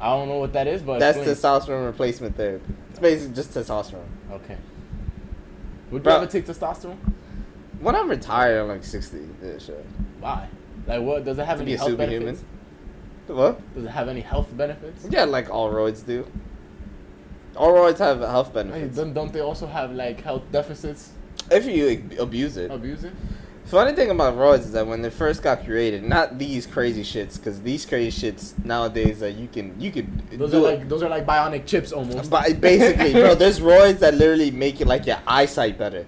I 0.00 0.06
don't 0.10 0.28
know 0.28 0.38
what 0.38 0.52
that 0.52 0.68
is, 0.68 0.80
but 0.80 1.00
That's 1.00 1.18
explain. 1.18 1.34
testosterone 1.60 1.86
replacement 1.86 2.36
therapy. 2.36 2.72
It's 2.90 3.00
basically 3.00 3.34
just 3.34 3.50
testosterone. 3.52 4.06
Okay. 4.30 4.56
Would 5.90 6.04
Bro. 6.04 6.12
you 6.12 6.22
ever 6.22 6.30
take 6.30 6.46
testosterone? 6.46 6.98
When 7.80 7.94
I'm 7.94 8.08
retired, 8.08 8.60
I'm 8.60 8.68
like 8.68 8.84
sixty. 8.84 9.20
Yeah, 9.42 9.58
sure. 9.58 9.76
Why? 10.20 10.48
Like, 10.86 11.02
what 11.02 11.24
does 11.24 11.38
it 11.38 11.44
have 11.46 11.58
To 11.58 11.62
any 11.62 11.72
be 11.72 11.74
a 11.74 11.78
health 11.78 11.90
superhuman. 11.90 12.24
benefits? 12.26 12.44
What? 13.28 13.74
Does 13.74 13.84
it 13.84 13.90
have 13.90 14.08
any 14.08 14.20
health 14.22 14.48
benefits? 14.56 15.06
Yeah, 15.10 15.24
like 15.24 15.50
all 15.50 15.70
roids 15.70 16.04
do. 16.04 16.26
All 17.56 17.72
roids 17.72 17.98
have 17.98 18.20
health 18.20 18.54
benefits 18.54 18.96
don't, 18.96 19.12
don't 19.12 19.32
they 19.32 19.40
also 19.40 19.66
have 19.66 19.92
like 19.92 20.20
health 20.22 20.42
deficits? 20.52 21.12
if 21.50 21.66
you 21.66 21.88
ab- 21.88 22.14
abuse 22.20 22.56
it. 22.56 22.70
Abuse 22.70 23.04
it? 23.04 23.12
Funny 23.66 23.92
thing 23.94 24.10
about 24.10 24.34
roids 24.36 24.60
is 24.60 24.72
that 24.72 24.86
when 24.86 25.02
they 25.02 25.10
first 25.10 25.42
got 25.42 25.64
created, 25.64 26.02
not 26.02 26.38
these 26.38 26.66
crazy 26.66 27.02
shits, 27.02 27.36
because 27.36 27.60
these 27.62 27.84
crazy 27.84 28.30
shits 28.32 28.52
nowadays 28.64 29.20
that 29.20 29.32
you 29.34 29.46
can 29.48 29.78
you 29.78 29.90
can 29.90 30.22
Those 30.32 30.50
do 30.52 30.64
are 30.66 30.70
it. 30.72 30.78
like 30.78 30.88
those 30.88 31.02
are 31.02 31.08
like 31.10 31.26
bionic 31.26 31.66
chips 31.66 31.92
almost. 31.92 32.30
But 32.30 32.60
basically, 32.60 33.12
bro, 33.12 33.34
there's 33.34 33.60
roids 33.72 33.98
that 33.98 34.14
literally 34.14 34.50
make 34.50 34.80
it 34.80 34.86
like 34.86 35.04
your 35.06 35.18
eyesight 35.26 35.76
better. 35.78 36.06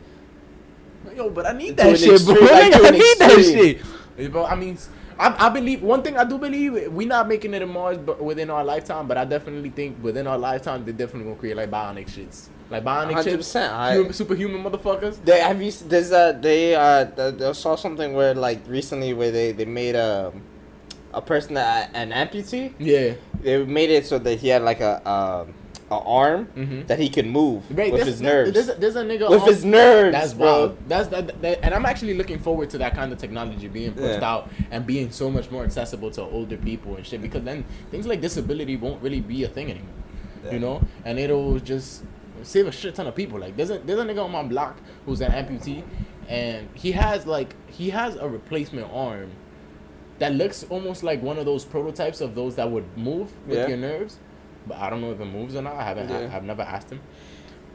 Yo, 1.16 1.30
but 1.30 1.46
I 1.46 1.52
need 1.52 1.76
that 1.76 1.98
shit, 1.98 2.24
bro. 2.24 2.34
extreme, 2.36 2.72
like, 2.72 2.74
I 2.74 2.90
need 2.90 3.18
that 3.18 3.80
shit. 4.18 4.32
Bro, 4.32 4.44
I 4.46 4.54
mean, 4.54 4.76
I, 5.18 5.46
I 5.46 5.48
believe 5.48 5.82
one 5.82 6.02
thing. 6.02 6.16
I 6.16 6.24
do 6.24 6.36
believe 6.38 6.92
we're 6.92 7.08
not 7.08 7.26
making 7.28 7.54
it 7.54 7.62
in 7.62 7.68
Mars, 7.68 7.98
but 7.98 8.22
within 8.22 8.50
our 8.50 8.64
lifetime. 8.64 9.06
But 9.08 9.16
I 9.18 9.24
definitely 9.24 9.70
think 9.70 10.02
within 10.02 10.26
our 10.26 10.38
lifetime, 10.38 10.84
they 10.84 10.92
definitely 10.92 11.24
gonna 11.24 11.36
create 11.40 11.56
like 11.56 11.70
bionic 11.70 12.06
shits, 12.10 12.48
like 12.70 12.84
bionic 12.84 13.14
Hundred 13.14 13.30
chips. 13.38 13.56
I 13.56 13.94
human, 13.94 14.12
superhuman 14.12 14.62
motherfuckers. 14.62 15.22
they 15.24 15.40
have 15.40 15.60
you 15.62 15.72
there's 15.72 16.12
a 16.12 16.38
they 16.40 16.74
uh 16.74 17.04
th- 17.06 17.40
I 17.40 17.52
saw 17.52 17.76
something 17.76 18.12
where 18.12 18.34
like 18.34 18.60
recently 18.68 19.14
where 19.14 19.30
they 19.30 19.52
they 19.52 19.64
made 19.64 19.94
a 19.94 20.32
a 21.14 21.20
person 21.22 21.54
that 21.54 21.90
an 21.94 22.10
amputee 22.12 22.72
Yeah. 22.78 23.14
they 23.42 23.64
made 23.64 23.90
it 23.90 24.06
so 24.06 24.18
that 24.18 24.38
he 24.38 24.48
had 24.48 24.62
like 24.62 24.80
a 24.80 25.06
um 25.08 25.54
a 25.90 25.94
arm 25.98 26.46
Mm-hmm. 26.56 26.86
that 26.86 26.98
he 27.00 27.08
can 27.08 27.28
move 27.28 27.64
Right, 27.76 27.90
with 27.92 28.02
there's- 28.02 28.06
his 28.06 28.20
nerves 28.22 28.52
There's 28.52 28.68
a, 28.68 28.74
there's 28.74 28.96
a 28.96 29.02
nigga 29.04 29.28
with 29.28 29.42
on- 29.42 29.48
his 29.48 29.64
nerves 29.64 30.12
That's 30.12 30.34
bro. 30.34 30.46
wild. 30.46 30.78
That's 30.88 31.08
that, 31.08 31.42
that, 31.42 31.64
and 31.64 31.74
I'm 31.74 31.84
actually 31.84 32.14
looking 32.14 32.38
forward 32.38 32.70
to 32.70 32.78
that 32.78 32.94
kind 32.94 33.12
of 33.12 33.18
technology 33.18 33.66
being 33.68 33.92
pushed 33.92 34.20
Yeah. 34.20 34.30
out 34.30 34.50
and 34.70 34.86
being 34.86 35.10
so 35.10 35.30
much 35.30 35.50
more 35.50 35.64
accessible 35.64 36.10
to 36.12 36.22
older 36.22 36.56
people 36.56 36.94
and 36.96 37.04
shit. 37.04 37.20
Because 37.20 37.42
then 37.42 37.64
things 37.90 38.06
like 38.06 38.20
disability 38.20 38.76
won't 38.76 39.02
really 39.02 39.20
be 39.20 39.42
a 39.44 39.48
thing 39.48 39.70
anymore. 39.70 39.88
Yeah. 40.44 40.52
You 40.52 40.58
know, 40.60 40.82
and 41.04 41.18
it'll 41.18 41.58
just 41.58 42.04
save 42.42 42.66
a 42.68 42.72
shit 42.72 42.94
ton 42.94 43.06
of 43.06 43.14
people. 43.14 43.38
Like 43.40 43.56
there's 43.56 43.70
a 43.70 43.78
there's 43.78 43.98
a 44.00 44.04
nigga 44.04 44.24
on 44.24 44.30
my 44.30 44.42
block 44.44 44.78
who's 45.06 45.20
an 45.20 45.32
amputee, 45.32 45.82
and 46.28 46.68
he 46.74 46.92
has 46.92 47.26
like 47.26 47.54
he 47.66 47.90
has 47.90 48.14
a 48.16 48.28
replacement 48.28 48.88
arm 48.92 49.30
that 50.20 50.34
looks 50.34 50.64
almost 50.70 51.02
like 51.02 51.20
one 51.22 51.38
of 51.38 51.46
those 51.46 51.64
prototypes 51.64 52.20
of 52.20 52.34
those 52.34 52.54
that 52.56 52.70
would 52.70 52.84
move 52.96 53.32
with 53.46 53.58
Yeah. 53.58 53.68
your 53.68 53.76
nerves. 53.78 54.18
But 54.70 54.78
I 54.78 54.88
don't 54.88 55.00
know 55.00 55.10
if 55.10 55.20
it 55.20 55.24
moves 55.24 55.56
or 55.56 55.62
not. 55.62 55.74
I 55.74 55.82
haven't. 55.84 56.08
Yeah. 56.08 56.18
I, 56.18 56.26
have 56.28 56.44
never 56.44 56.62
asked 56.62 56.90
him. 56.90 57.00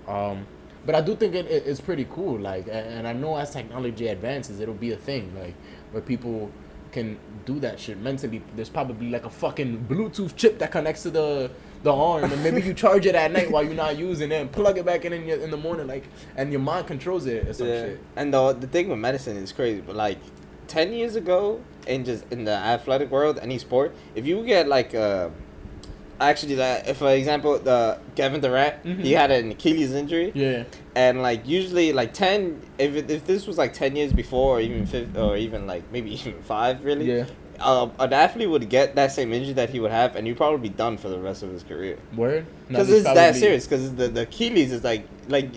Um, 0.07 0.47
but 0.85 0.95
I 0.95 1.01
do 1.01 1.15
think 1.15 1.35
it, 1.35 1.45
it, 1.47 1.63
it's 1.67 1.81
pretty 1.81 2.07
cool. 2.09 2.39
Like, 2.39 2.67
and 2.71 3.05
I 3.07 3.11
know 3.13 3.35
as 3.37 3.51
technology 3.51 4.07
advances, 4.07 4.59
it'll 4.61 4.73
be 4.87 4.91
a 4.93 4.97
thing. 4.97 5.33
Like, 5.37 5.55
where 5.91 6.01
people 6.01 6.51
can 6.93 7.17
do 7.45 7.59
that 7.59 7.77
shit 7.79 7.99
mentally. 7.99 8.41
There's 8.55 8.69
probably 8.69 9.09
like 9.09 9.25
a 9.25 9.29
fucking 9.29 9.87
Bluetooth 9.89 10.35
chip 10.37 10.57
that 10.59 10.71
connects 10.71 11.03
to 11.03 11.09
the 11.09 11.51
the 11.83 11.93
arm, 11.93 12.31
and 12.31 12.41
maybe 12.41 12.61
you 12.61 12.73
charge 12.85 13.05
it 13.05 13.13
at 13.15 13.31
night 13.31 13.51
while 13.51 13.63
you're 13.63 13.73
not 13.75 13.97
using 13.97 14.31
it, 14.31 14.41
and 14.41 14.51
plug 14.51 14.77
it 14.77 14.85
back 14.85 15.03
in 15.05 15.11
in, 15.13 15.27
your, 15.27 15.39
in 15.39 15.51
the 15.51 15.57
morning, 15.57 15.85
like, 15.85 16.05
and 16.37 16.51
your 16.51 16.61
mind 16.61 16.87
controls 16.87 17.25
it 17.27 17.47
or 17.47 17.53
some 17.53 17.67
Yeah. 17.67 17.81
shit. 17.83 17.99
And 18.15 18.33
the 18.33 18.53
the 18.53 18.67
thing 18.67 18.87
with 18.89 18.99
medicine 18.99 19.35
is 19.37 19.51
crazy, 19.51 19.81
but 19.81 19.95
like 19.95 20.19
ten 20.67 20.93
years 20.93 21.15
ago, 21.15 21.59
in 21.85 22.05
just 22.05 22.23
in 22.31 22.45
the 22.45 22.57
athletic 22.75 23.11
world, 23.11 23.39
any 23.41 23.57
sport, 23.57 23.93
if 24.15 24.25
you 24.25 24.43
get 24.45 24.67
like 24.67 24.95
actually 26.20 26.55
that, 26.55 26.88
if 26.88 26.97
for 26.97 27.09
example, 27.11 27.59
the 27.59 27.97
Kevin 28.16 28.41
Durant, 28.41 28.84
Mhm. 28.84 29.01
he 29.01 29.11
had 29.13 29.32
an 29.32 29.51
Achilles 29.51 29.93
injury, 29.93 30.32
Yeah. 30.34 30.63
and 30.95 31.22
like 31.22 31.47
usually 31.47 31.91
like 31.93 32.13
ten, 32.13 32.61
if 32.78 32.95
it, 32.95 33.09
if 33.11 33.26
this 33.26 33.45
was 33.47 33.57
like 33.57 33.74
ten 33.74 33.95
years 33.95 34.13
before, 34.13 34.57
or 34.57 34.61
even 34.61 34.86
fifth, 34.86 35.18
or 35.18 35.36
even 35.38 35.68
like 35.68 35.84
maybe 35.91 36.13
even 36.20 36.36
five, 36.43 36.84
really, 36.86 37.05
Yeah. 37.11 37.26
uh, 37.59 37.89
an 37.99 38.13
athlete 38.13 38.49
would 38.49 38.68
get 38.70 38.95
that 38.95 39.11
same 39.11 39.34
injury 39.34 39.53
that 39.53 39.70
he 39.72 39.80
would 39.80 39.91
have, 39.91 40.16
and 40.16 40.26
he'd 40.28 40.38
probably 40.38 40.70
be 40.70 40.76
done 40.76 40.97
for 40.97 41.09
the 41.09 41.20
rest 41.20 41.43
of 41.43 41.51
his 41.51 41.63
career. 41.63 41.97
Word. 42.16 42.45
Because 42.68 42.88
this 42.88 43.05
it's 43.05 43.13
that 43.13 43.36
serious. 43.36 43.68
Because 43.68 43.93
the, 43.95 44.07
the 44.07 44.22
Achilles 44.22 44.72
is 44.72 44.84
like 44.84 45.05
like 45.28 45.49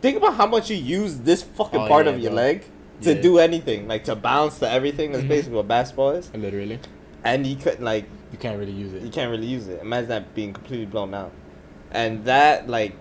think 0.00 0.16
about 0.16 0.34
how 0.34 0.46
much 0.46 0.70
you 0.70 0.76
use 0.76 1.18
this 1.18 1.42
fucking 1.42 1.80
Oh, 1.80 1.88
part 1.88 2.06
yeah, 2.06 2.12
of 2.12 2.18
your 2.20 2.30
bro. 2.30 2.36
leg 2.42 2.64
to 3.02 3.14
Yeah. 3.14 3.20
do 3.20 3.38
anything, 3.38 3.88
like 3.88 4.04
to 4.04 4.14
bounce 4.14 4.58
to 4.60 4.70
everything. 4.70 5.12
That's 5.12 5.24
Mhm. 5.24 5.28
basically 5.28 5.56
what 5.56 5.66
basketball 5.68 6.10
is. 6.10 6.30
Literally, 6.34 6.78
And 7.24 7.46
he 7.46 7.54
could 7.56 7.80
like 7.80 8.04
you 8.34 8.40
can't 8.40 8.58
really 8.58 8.72
use 8.72 8.92
it. 8.92 9.02
you 9.02 9.10
can't 9.10 9.30
really 9.30 9.46
use 9.46 9.68
it. 9.68 9.80
Imagine 9.80 10.08
that 10.08 10.34
being 10.34 10.52
completely 10.52 10.86
blown 10.86 11.14
out. 11.14 11.30
And 11.92 12.24
that 12.24 12.68
like 12.68 12.96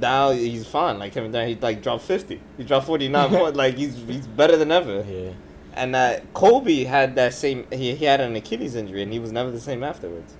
now 0.00 0.32
he's 0.32 0.66
fine. 0.66 0.98
Like 0.98 1.12
Kevin 1.12 1.30
Durant, 1.30 1.48
he 1.50 1.54
like 1.54 1.84
dropped 1.84 2.02
fifty. 2.02 2.40
He 2.56 2.64
dropped 2.64 2.86
forty 2.86 3.06
nine 3.06 3.30
points. 3.36 3.56
Like 3.56 3.76
he's 3.76 3.94
he's 3.94 4.26
better 4.26 4.56
than 4.56 4.72
ever. 4.72 5.04
Yeah. 5.08 5.34
And 5.74 5.94
uh, 5.94 6.18
Kobe 6.34 6.82
had 6.82 7.14
that 7.14 7.32
same. 7.32 7.64
He, 7.70 7.94
he 7.94 8.04
had 8.04 8.20
an 8.20 8.34
Achilles 8.34 8.74
injury, 8.74 9.04
and 9.04 9.12
he 9.12 9.20
was 9.20 9.30
never 9.30 9.52
the 9.52 9.60
same 9.60 9.84
afterwards. 9.84 10.34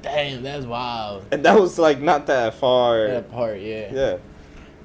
Damn, 0.00 0.42
that's 0.42 0.64
wild. 0.64 1.26
And 1.30 1.44
that 1.44 1.60
was 1.60 1.78
like 1.78 2.00
not 2.00 2.26
that 2.28 2.54
far. 2.54 3.06
That 3.08 3.30
part, 3.30 3.60
yeah. 3.60 3.92
yeah. 3.92 4.16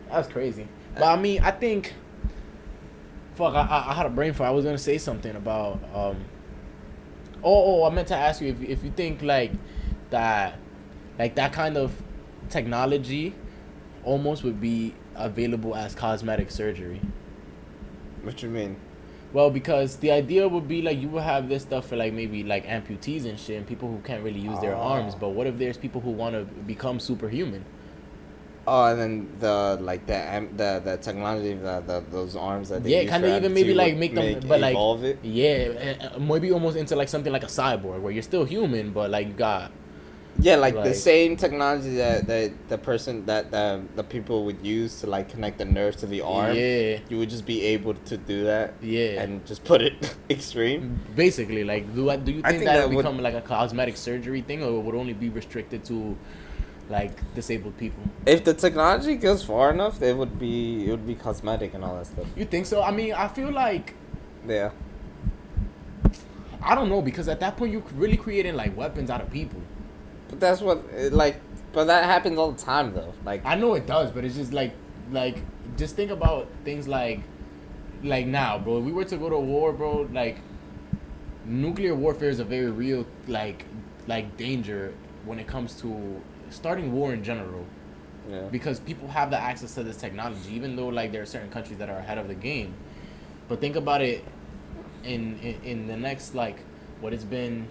That's 0.10 0.28
crazy. 0.28 0.68
But 0.96 1.04
I 1.04 1.16
mean, 1.16 1.42
I 1.42 1.52
think. 1.52 1.94
Fuck, 3.36 3.56
I, 3.56 3.62
I, 3.62 3.92
I 3.92 3.94
had 3.94 4.06
a 4.06 4.10
brain 4.10 4.34
fart. 4.34 4.50
I 4.50 4.52
was 4.52 4.66
gonna 4.66 4.78
say 4.78 4.98
something 4.98 5.34
about. 5.34 5.80
um 5.96 6.18
Oh, 7.44 7.54
oh, 7.54 7.82
oh, 7.82 7.86
I 7.86 7.90
meant 7.90 8.08
to 8.10 8.16
ask 8.16 8.42
you 8.42 8.50
if 8.50 8.62
if 8.62 8.84
you 8.84 8.92
think 8.92 9.22
like 9.22 9.52
that, 10.10 10.58
like 11.18 11.36
that 11.36 11.54
kind 11.54 11.78
of 11.78 11.92
technology, 12.50 13.34
almost 14.04 14.44
would 14.44 14.62
be 14.62 14.94
available 15.16 15.76
as 15.76 15.96
cosmetic 15.96 16.52
surgery. 16.52 17.02
What 18.24 18.44
you 18.44 18.50
mean? 18.50 18.78
Well, 19.34 19.50
because 19.50 19.98
the 19.98 20.12
idea 20.12 20.48
would 20.48 20.68
be 20.68 20.82
like 20.82 21.00
you 21.00 21.08
would 21.10 21.24
have 21.24 21.48
this 21.48 21.64
stuff 21.64 21.88
for 21.88 21.96
like 21.96 22.14
maybe 22.14 22.44
like 22.44 22.66
amputees 22.66 23.26
and 23.26 23.40
shit, 23.40 23.58
and 23.58 23.66
people 23.66 23.90
who 23.90 24.00
can't 24.00 24.24
really 24.24 24.40
use 24.40 24.60
their 24.60 24.76
arms. 24.76 25.14
Oh. 25.16 25.20
But 25.20 25.30
what 25.30 25.48
if 25.48 25.58
there's 25.58 25.78
people 25.78 26.02
who 26.02 26.12
want 26.12 26.36
to 26.36 26.44
become 26.44 27.00
superhuman? 27.00 27.66
Oh, 28.68 28.86
and 28.86 29.00
then 29.02 29.28
the 29.40 29.78
like 29.82 30.06
the 30.06 30.48
the 30.56 30.82
the 30.86 30.98
technology, 30.98 31.54
the, 31.56 31.82
the 31.86 32.04
those 32.12 32.36
arms 32.36 32.70
that 32.70 32.84
they 32.84 32.92
Yeah, 32.92 33.02
use 33.02 33.12
kinda 33.12 33.36
even 33.38 33.54
maybe, 33.54 33.74
like, 33.74 33.98
make 33.98 34.14
them- 34.14 34.40
but, 34.48 34.60
like, 34.60 34.74
evolve 34.74 35.04
it. 35.04 35.18
Yeah, 35.24 35.98
uh, 36.04 36.16
uh, 36.16 36.20
maybe 36.20 36.52
almost 36.52 36.78
into 36.78 36.96
like 36.96 37.10
something 37.10 37.34
like 37.34 37.44
a 37.44 37.48
cyborg 37.48 38.02
where 38.02 38.12
you're 38.12 38.22
still 38.22 38.46
human, 38.46 38.92
but 38.92 39.10
like 39.10 39.28
you 39.28 39.34
got 39.34 39.72
Yeah, 40.40 40.56
like, 40.56 40.76
the 40.76 40.94
same 40.94 41.36
technology 41.36 41.96
that, 41.98 42.26
that 42.28 42.52
the 42.70 42.78
person 42.78 43.26
that 43.26 43.52
the 43.52 43.82
the 43.96 44.04
people 44.04 44.46
would 44.46 44.62
use 44.66 45.02
to 45.02 45.08
like 45.08 45.28
connect 45.30 45.58
the 45.58 45.66
nerves 45.66 45.98
to 45.98 46.06
the 46.06 46.22
arm. 46.22 46.56
Yeah, 46.56 47.00
You 47.10 47.18
would 47.20 47.30
just 47.30 47.46
be 47.46 47.64
able 47.74 47.96
to 47.96 48.16
do 48.18 48.44
that 48.46 48.74
yeah. 48.82 49.22
and 49.22 49.46
just 49.46 49.64
put 49.66 49.82
it 49.82 50.16
extreme. 50.30 51.00
Basically, 51.16 51.64
like, 51.64 51.84
do 51.94 52.10
I, 52.10 52.16
do 52.16 52.32
you 52.32 52.42
think, 52.42 52.62
think 52.62 52.66
that 52.66 52.78
that 52.78 52.88
would 52.88 52.96
would- 52.96 53.04
become 53.04 53.18
like 53.22 53.34
a 53.36 53.42
cosmetic 53.42 53.98
surgery 53.98 54.42
thing, 54.42 54.64
or 54.64 54.80
would 54.82 54.96
only 54.96 55.14
be 55.14 55.30
restricted 55.30 55.84
to 55.86 56.16
like 56.90 57.12
disabled 57.36 57.78
people? 57.78 58.04
If 58.26 58.44
the 58.44 58.54
technology 58.54 59.16
goes 59.16 59.44
far 59.44 59.72
enough, 59.72 60.02
it 60.02 60.16
would 60.16 60.40
be 60.40 60.88
it 60.88 60.92
would 60.92 61.08
be 61.08 61.16
cosmetic 61.16 61.74
and 61.74 61.84
all 61.84 61.96
that 61.98 62.08
stuff. 62.08 62.28
You 62.36 62.46
think 62.46 62.66
so? 62.66 62.82
I 62.84 62.92
mean, 62.92 63.14
I 63.14 63.28
feel 63.28 63.52
like 63.52 63.96
Yeah. 64.48 64.72
I 66.64 66.76
don't 66.76 66.90
know 66.90 67.02
because 67.02 67.28
at 67.28 67.40
that 67.40 67.58
point 67.58 67.72
you're 67.72 67.84
really 67.96 68.18
creating 68.18 68.56
like 68.56 68.76
weapons 68.78 69.10
out 69.10 69.22
of 69.22 69.32
people. 69.32 69.62
But 70.30 70.40
that's 70.40 70.62
what 70.62 70.84
it, 70.94 71.14
like 71.14 71.38
But 71.74 71.86
that 71.86 72.06
happens 72.06 72.38
all 72.38 72.52
the 72.52 72.62
time 72.62 72.94
though. 72.94 73.14
Like 73.26 73.46
I 73.46 73.56
know 73.56 73.74
it 73.76 73.88
does, 73.88 74.12
but 74.12 74.26
it's 74.26 74.36
just 74.36 74.54
like 74.54 74.74
like 75.12 75.38
just 75.78 75.96
think 75.96 76.12
about 76.12 76.48
things 76.64 76.88
like 76.88 77.22
like 78.04 78.26
now, 78.28 78.58
bro. 78.58 78.80
If 78.80 78.86
we 78.86 78.92
were 78.92 79.06
to 79.06 79.18
go 79.18 79.30
to 79.30 79.38
war, 79.38 79.74
bro, 79.74 80.08
like 80.12 80.40
nuclear 81.46 81.96
warfare 81.96 82.30
is 82.30 82.40
a 82.40 82.44
very 82.44 82.70
real 82.70 83.06
like 83.28 83.66
like 84.08 84.38
danger 84.38 84.94
when 85.26 85.40
it 85.40 85.48
comes 85.48 85.80
to 85.82 86.22
starting 86.52 86.92
war 86.94 87.14
in 87.14 87.24
general 87.24 87.66
yeah. 88.30 88.42
because 88.52 88.80
people 88.80 89.08
have 89.08 89.32
the 89.32 89.38
access 89.40 89.74
to 89.76 89.84
this 89.84 89.98
technology 89.98 90.54
even 90.54 90.76
though 90.76 90.88
like 90.90 91.12
there 91.12 91.22
are 91.22 91.26
certain 91.26 91.50
countries 91.50 91.78
that 91.80 91.90
are 91.90 91.98
ahead 91.98 92.18
of 92.18 92.28
the 92.28 92.36
game 92.36 92.74
but 93.48 93.60
think 93.60 93.76
about 93.76 94.02
it 94.02 94.24
in 95.04 95.40
in, 95.40 95.56
in 95.64 95.88
the 95.88 95.98
next 95.98 96.36
like 96.36 96.58
what 97.00 97.14
it's 97.14 97.24
been 97.24 97.68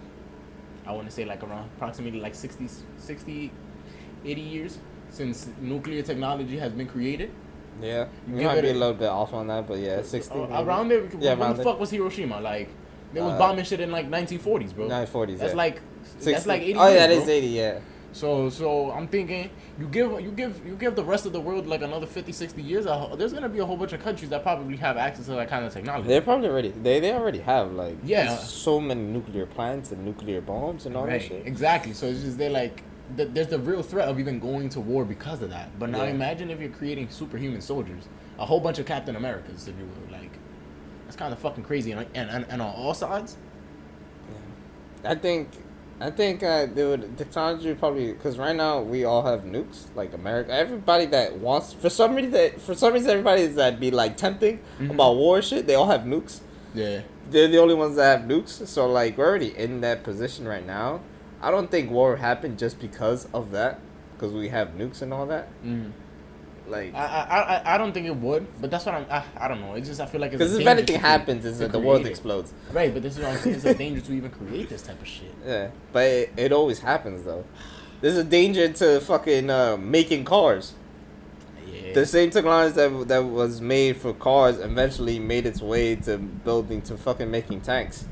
i 0.85 0.91
want 0.91 1.05
to 1.07 1.11
say 1.11 1.23
like 1.25 1.41
around 1.43 1.69
approximately 1.77 2.19
like 2.19 2.35
60 2.35 2.67
60 2.97 3.51
80 4.25 4.41
years 4.41 4.77
since 5.09 5.47
nuclear 5.61 6.01
technology 6.01 6.57
has 6.57 6.71
been 6.73 6.87
created 6.87 7.31
Yeah. 7.81 8.05
You 8.27 8.33
We 8.33 8.39
give 8.41 8.51
might 8.51 8.61
be 8.61 8.67
a- 8.69 8.73
a 8.73 8.81
little 8.83 8.93
bit 8.93 9.07
off 9.09 9.33
on 9.33 9.47
that, 9.47 9.65
but 9.67 9.79
yeah, 9.79 10.01
sixty. 10.03 10.35
Uh, 10.35 10.61
around 10.63 10.89
there 10.89 11.03
Yeah, 11.19 11.33
when 11.35 11.55
the 11.55 11.63
fuck 11.63 11.79
was 11.79 11.89
hiroshima 11.89 12.39
like 12.41 12.67
they 13.13 13.21
was 13.21 13.33
Uh, 13.33 13.37
bombing 13.43 13.65
shit 13.65 13.79
in 13.79 13.91
like 13.91 14.07
1940s 14.09 14.75
bro 14.75 14.87
Nineteen 14.87 15.07
forties. 15.07 15.39
that's 15.39 15.53
yeah. 15.53 15.65
like 15.65 15.81
60. 16.03 16.31
that's 16.31 16.45
like 16.53 16.61
80 16.61 16.75
Oh 16.75 16.87
yeah, 16.87 16.89
years, 16.89 16.99
that 16.99 17.07
bro. 17.15 17.23
is 17.23 17.29
eighty. 17.29 17.47
Yeah. 17.47 17.79
So 18.13 18.49
so 18.49 18.91
I'm 18.91 19.07
thinking 19.07 19.49
you 19.79 19.87
give 19.87 20.11
you 20.19 20.31
give 20.31 20.65
you 20.65 20.75
give 20.75 20.95
the 20.95 21.03
rest 21.03 21.25
of 21.25 21.31
the 21.33 21.39
world 21.39 21.65
like 21.65 21.81
another 21.81 22.05
50 22.05 22.31
60 22.31 22.61
years 22.61 22.85
there's 23.17 23.31
going 23.31 23.43
to 23.43 23.49
be 23.49 23.59
a 23.59 23.65
whole 23.65 23.77
bunch 23.77 23.93
of 23.93 24.01
countries 24.03 24.29
that 24.31 24.43
probably 24.43 24.75
have 24.77 24.97
access 24.97 25.25
to 25.25 25.31
that 25.31 25.49
kind 25.49 25.65
of 25.65 25.71
technology. 25.73 26.07
They 26.09 26.19
probably 26.19 26.49
already 26.49 26.69
they 26.71 26.99
they 26.99 27.13
already 27.13 27.39
have 27.39 27.71
like 27.71 27.95
Yeah. 28.03 28.35
so 28.37 28.79
many 28.81 29.01
nuclear 29.01 29.45
plants 29.45 29.91
and 29.91 30.03
nuclear 30.03 30.41
bombs 30.41 30.85
and 30.85 30.95
all 30.97 31.05
that 31.05 31.21
shit. 31.21 31.47
Exactly. 31.47 31.93
So 31.93 32.07
it's 32.07 32.21
just 32.21 32.37
they 32.37 32.49
like 32.49 32.83
th- 33.15 33.29
there's 33.33 33.47
the 33.47 33.59
real 33.59 33.81
threat 33.81 34.09
of 34.09 34.19
even 34.19 34.39
going 34.39 34.67
to 34.69 34.81
war 34.81 35.05
because 35.05 35.41
of 35.41 35.49
that. 35.51 35.77
But 35.79 35.89
now 35.89 36.03
Yeah. 36.03 36.09
imagine 36.11 36.51
if 36.51 36.59
you're 36.59 36.69
creating 36.69 37.09
superhuman 37.09 37.61
soldiers, 37.61 38.09
a 38.37 38.45
whole 38.45 38.59
bunch 38.59 38.77
of 38.79 38.85
Captain 38.85 39.15
Americas 39.15 39.67
if 39.69 39.75
you 39.79 39.85
will 39.85 40.11
like 40.11 40.31
that's 41.05 41.15
kind 41.15 41.31
of 41.31 41.39
fucking 41.39 41.63
crazy 41.63 41.93
and 41.93 42.05
and, 42.13 42.29
and, 42.29 42.45
and 42.49 42.61
on 42.61 42.73
all 42.75 42.93
sides. 42.93 43.37
I 45.03 45.15
think, 45.15 45.49
I 46.01 46.09
think 46.09 46.41
uh, 46.41 46.65
technology 47.17 47.69
would 47.69 47.79
probably 47.79 48.11
because 48.13 48.37
right 48.39 48.55
now 48.55 48.81
we 48.81 49.03
all 49.05 49.21
have 49.23 49.41
nukes. 49.43 49.85
Like 49.95 50.13
America, 50.15 50.51
everybody 50.51 51.05
that 51.07 51.37
wants 51.37 51.73
for 51.73 51.89
some 51.89 52.15
reason 52.15 52.31
that 52.31 52.59
for 52.59 52.73
some 52.73 52.93
reason 52.93 53.11
everybody 53.11 53.45
that 53.45 53.79
be 53.79 53.91
like 53.91 54.17
tempting 54.17 54.59
Mhm. 54.79 54.91
about 54.91 55.15
war 55.15 55.41
shit. 55.43 55.67
They 55.67 55.75
all 55.75 55.87
have 55.91 56.01
nukes. 56.01 56.39
Yeah. 56.73 57.01
They're 57.29 57.47
the 57.47 57.59
only 57.59 57.75
ones 57.75 57.95
that 57.97 58.19
have 58.19 58.27
nukes. 58.27 58.65
So 58.67 58.87
like 58.89 59.17
we're 59.17 59.27
already 59.27 59.55
in 59.55 59.81
that 59.81 60.03
position 60.03 60.47
right 60.47 60.65
now. 60.65 61.01
I 61.39 61.51
don't 61.51 61.69
think 61.69 61.91
war 61.91 62.11
would 62.11 62.19
happen 62.19 62.57
just 62.57 62.79
because 62.79 63.27
of 63.33 63.51
that, 63.51 63.79
because 64.13 64.31
we 64.33 64.49
have 64.49 64.69
nukes 64.69 65.01
and 65.03 65.13
all 65.13 65.25
that. 65.27 65.49
Mm. 65.63 65.91
Like, 66.71 66.95
I, 66.95 67.05
I 67.05 67.39
I 67.39 67.75
I 67.75 67.77
don't 67.77 67.91
think 67.91 68.07
it 68.07 68.15
would, 68.15 68.47
but 68.61 68.71
that's 68.71 68.85
what 68.85 68.95
I'm. 68.95 69.05
I, 69.09 69.23
I 69.37 69.47
don't 69.47 69.59
know. 69.61 69.73
It's 69.75 69.87
just 69.89 69.99
I 69.99 70.05
feel 70.05 70.21
like 70.21 70.31
because 70.31 70.55
if 70.55 70.65
anything 70.65 70.99
happens, 70.99 71.45
is 71.45 71.59
that 71.59 71.71
the 71.71 71.79
world 71.79 72.05
explodes. 72.05 72.53
Right, 72.71 72.93
but 72.93 73.03
this 73.03 73.17
is 73.17 73.23
what 73.23 73.33
I'm 73.33 73.39
saying. 73.39 73.55
It's 73.57 73.65
a 73.65 73.73
danger 73.85 74.01
to 74.01 74.13
even 74.13 74.31
create 74.31 74.69
this 74.69 74.81
type 74.81 75.01
of 75.01 75.07
shit. 75.07 75.33
Yeah, 75.45 75.69
but 75.91 76.05
it, 76.05 76.33
it 76.37 76.51
always 76.51 76.79
happens 76.79 77.25
though. 77.25 77.43
There's 77.99 78.17
a 78.17 78.23
danger 78.23 78.67
to 78.71 78.99
fucking 79.01 79.49
uh, 79.49 79.77
making 79.77 80.23
cars. 80.25 80.73
Yeah. 81.67 81.93
The 81.93 82.05
same 82.05 82.29
technology 82.31 82.73
that 82.75 83.07
that 83.09 83.23
was 83.25 83.61
made 83.61 83.97
for 83.97 84.13
cars 84.13 84.57
eventually 84.57 85.19
made 85.19 85.45
its 85.45 85.61
way 85.61 85.95
to 85.97 86.17
building 86.17 86.81
to 86.83 86.97
fucking 86.97 87.29
making 87.29 87.61
tanks. 87.61 88.05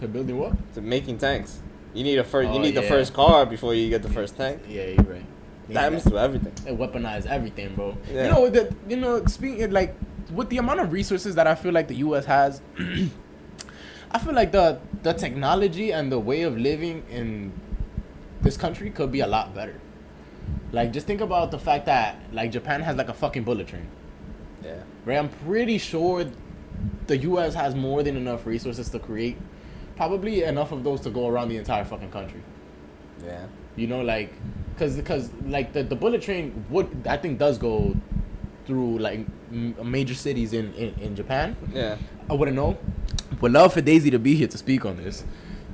to 0.00 0.08
building 0.08 0.38
what? 0.38 0.52
To 0.74 0.80
making 0.80 1.18
tanks, 1.18 1.60
you 1.94 2.02
need 2.04 2.18
a 2.18 2.24
first. 2.24 2.50
Oh, 2.50 2.54
you 2.54 2.58
need 2.60 2.74
the 2.74 2.82
first 2.82 3.14
car 3.14 3.46
before 3.46 3.74
you 3.74 3.88
get 3.90 4.02
the 4.02 4.10
first 4.10 4.36
tank. 4.36 4.62
Yeah, 4.68 4.86
you're 4.86 5.04
right. 5.04 5.24
That 5.70 5.74
Yeah, 5.74 5.80
happens 5.82 6.04
to 6.04 6.18
everything. 6.18 6.52
It 6.66 6.78
weaponized 6.78 7.26
everything, 7.26 7.74
bro. 7.74 7.96
Yeah. 8.12 8.24
You 8.24 8.30
know 8.32 8.50
the 8.50 8.74
you 8.88 8.96
know 8.96 9.24
speaking 9.26 9.70
like 9.70 9.94
with 10.32 10.48
the 10.50 10.58
amount 10.58 10.80
of 10.80 10.92
resources 10.92 11.34
that 11.36 11.46
I 11.46 11.54
feel 11.54 11.72
like 11.72 11.88
the 11.88 11.96
U.S. 11.96 12.24
has, 12.26 12.60
I 14.10 14.18
feel 14.18 14.34
like 14.34 14.52
the 14.52 14.80
the 15.02 15.12
technology 15.12 15.92
and 15.92 16.10
the 16.10 16.18
way 16.18 16.42
of 16.42 16.56
living 16.58 17.04
in 17.10 17.52
this 18.42 18.56
country 18.56 18.90
could 18.90 19.12
be 19.12 19.20
a 19.20 19.26
lot 19.26 19.54
better. 19.54 19.80
Like 20.72 20.92
just 20.92 21.06
think 21.06 21.20
about 21.20 21.50
the 21.50 21.58
fact 21.58 21.86
that 21.86 22.16
like 22.32 22.50
Japan 22.52 22.80
has 22.82 22.96
like 22.96 23.08
a 23.08 23.14
fucking 23.14 23.44
bullet 23.44 23.66
train, 23.68 23.86
Yeah. 24.64 24.82
right? 25.04 25.18
I'm 25.18 25.28
pretty 25.28 25.78
sure 25.78 26.24
the 27.06 27.16
U.S. 27.18 27.54
has 27.54 27.74
more 27.74 28.02
than 28.02 28.16
enough 28.16 28.46
resources 28.46 28.88
to 28.90 28.98
create, 28.98 29.36
probably 29.96 30.42
enough 30.44 30.72
of 30.72 30.82
those 30.84 31.00
to 31.02 31.10
go 31.10 31.28
around 31.28 31.48
the 31.48 31.56
entire 31.56 31.84
fucking 31.84 32.10
country. 32.10 32.42
Yeah. 33.24 33.46
You 33.76 33.86
know, 33.88 34.00
like, 34.00 34.32
cause, 34.80 35.00
cause, 35.04 35.30
like 35.46 35.72
the, 35.72 35.82
the 35.84 35.94
bullet 35.94 36.22
train 36.22 36.64
would 36.70 37.06
I 37.06 37.16
think 37.18 37.38
does 37.38 37.58
go 37.58 37.94
through 38.66 38.98
like 38.98 39.20
m- 39.52 39.74
major 39.88 40.14
cities 40.14 40.52
in, 40.52 40.72
in, 40.74 40.94
in 41.00 41.14
Japan. 41.14 41.56
Yeah. 41.72 41.96
I 42.28 42.32
wouldn't 42.34 42.56
know. 42.56 42.78
Would 43.40 43.52
love 43.52 43.72
for 43.74 43.80
Daisy 43.80 44.10
to 44.10 44.18
be 44.18 44.34
here 44.34 44.48
to 44.48 44.58
speak 44.58 44.84
on 44.84 44.96
this. 44.96 45.24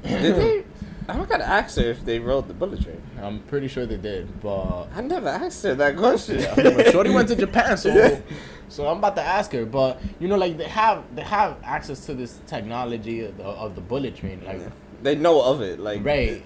Did 0.02 0.36
they? 0.36 0.64
I 1.09 1.12
don't 1.16 1.28
gotta 1.28 1.46
ask 1.46 1.76
her 1.78 1.84
if 1.84 2.04
they 2.04 2.18
rode 2.18 2.48
the 2.48 2.54
bullet 2.54 2.82
train. 2.82 3.00
I'm 3.22 3.38
pretty 3.42 3.68
sure 3.68 3.86
they 3.86 3.96
did, 3.96 4.40
but 4.40 4.88
I 4.94 5.00
never 5.02 5.28
asked 5.28 5.62
her 5.62 5.74
that 5.76 5.96
question. 5.96 6.40
yeah, 6.40 6.54
but 6.57 6.90
Shorty 6.90 7.11
went 7.11 7.28
to 7.28 7.36
Japan, 7.46 7.76
so 7.76 7.94
Yeah. 7.94 8.18
so 8.68 8.88
I'm 8.88 8.98
about 8.98 9.14
to 9.14 9.22
ask 9.22 9.52
her. 9.52 9.64
But 9.64 10.00
you 10.18 10.26
know, 10.26 10.36
like 10.36 10.57
they 10.59 10.64
have 10.68 11.04
they 11.14 11.22
have 11.22 11.59
access 11.62 12.04
to 12.07 12.14
this 12.14 12.40
technology 12.48 13.24
of 13.24 13.36
the, 13.36 13.44
of 13.44 13.76
the 13.76 13.80
bullet 13.82 14.16
train, 14.16 14.42
like 14.44 14.61
They 15.04 15.14
know 15.14 15.40
of 15.42 15.61
it, 15.61 15.78
like 15.78 16.04
right. 16.04 16.42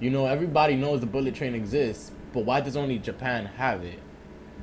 You 0.00 0.10
know, 0.10 0.26
everybody 0.26 0.76
knows 0.76 1.00
the 1.00 1.06
bullet 1.06 1.34
train 1.34 1.54
exists, 1.54 2.12
but 2.32 2.44
why 2.44 2.60
does 2.60 2.76
only 2.76 2.98
Japan 2.98 3.46
have 3.46 3.82
it? 3.82 3.98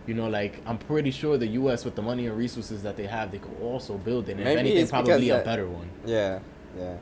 You 0.05 0.13
know, 0.13 0.27
like 0.27 0.61
I'm 0.65 0.77
pretty 0.77 1.11
sure 1.11 1.37
the 1.37 1.47
U.S. 1.47 1.85
with 1.85 1.95
the 1.95 2.01
money 2.01 2.27
and 2.27 2.37
resources 2.37 2.83
that 2.83 2.97
they 2.97 3.07
have, 3.07 3.31
they 3.31 3.39
could 3.39 3.55
also 3.61 3.97
build 3.97 4.27
it. 4.29 4.33
And 4.33 4.41
if 4.41 4.45
Maybe 4.45 4.59
anything, 4.59 4.77
it's 4.79 4.91
because 4.91 5.07
probably 5.07 5.29
a 5.29 5.43
better 5.43 5.67
one. 5.67 5.89
Yeah, 6.05 6.39
yeah. 6.77 6.97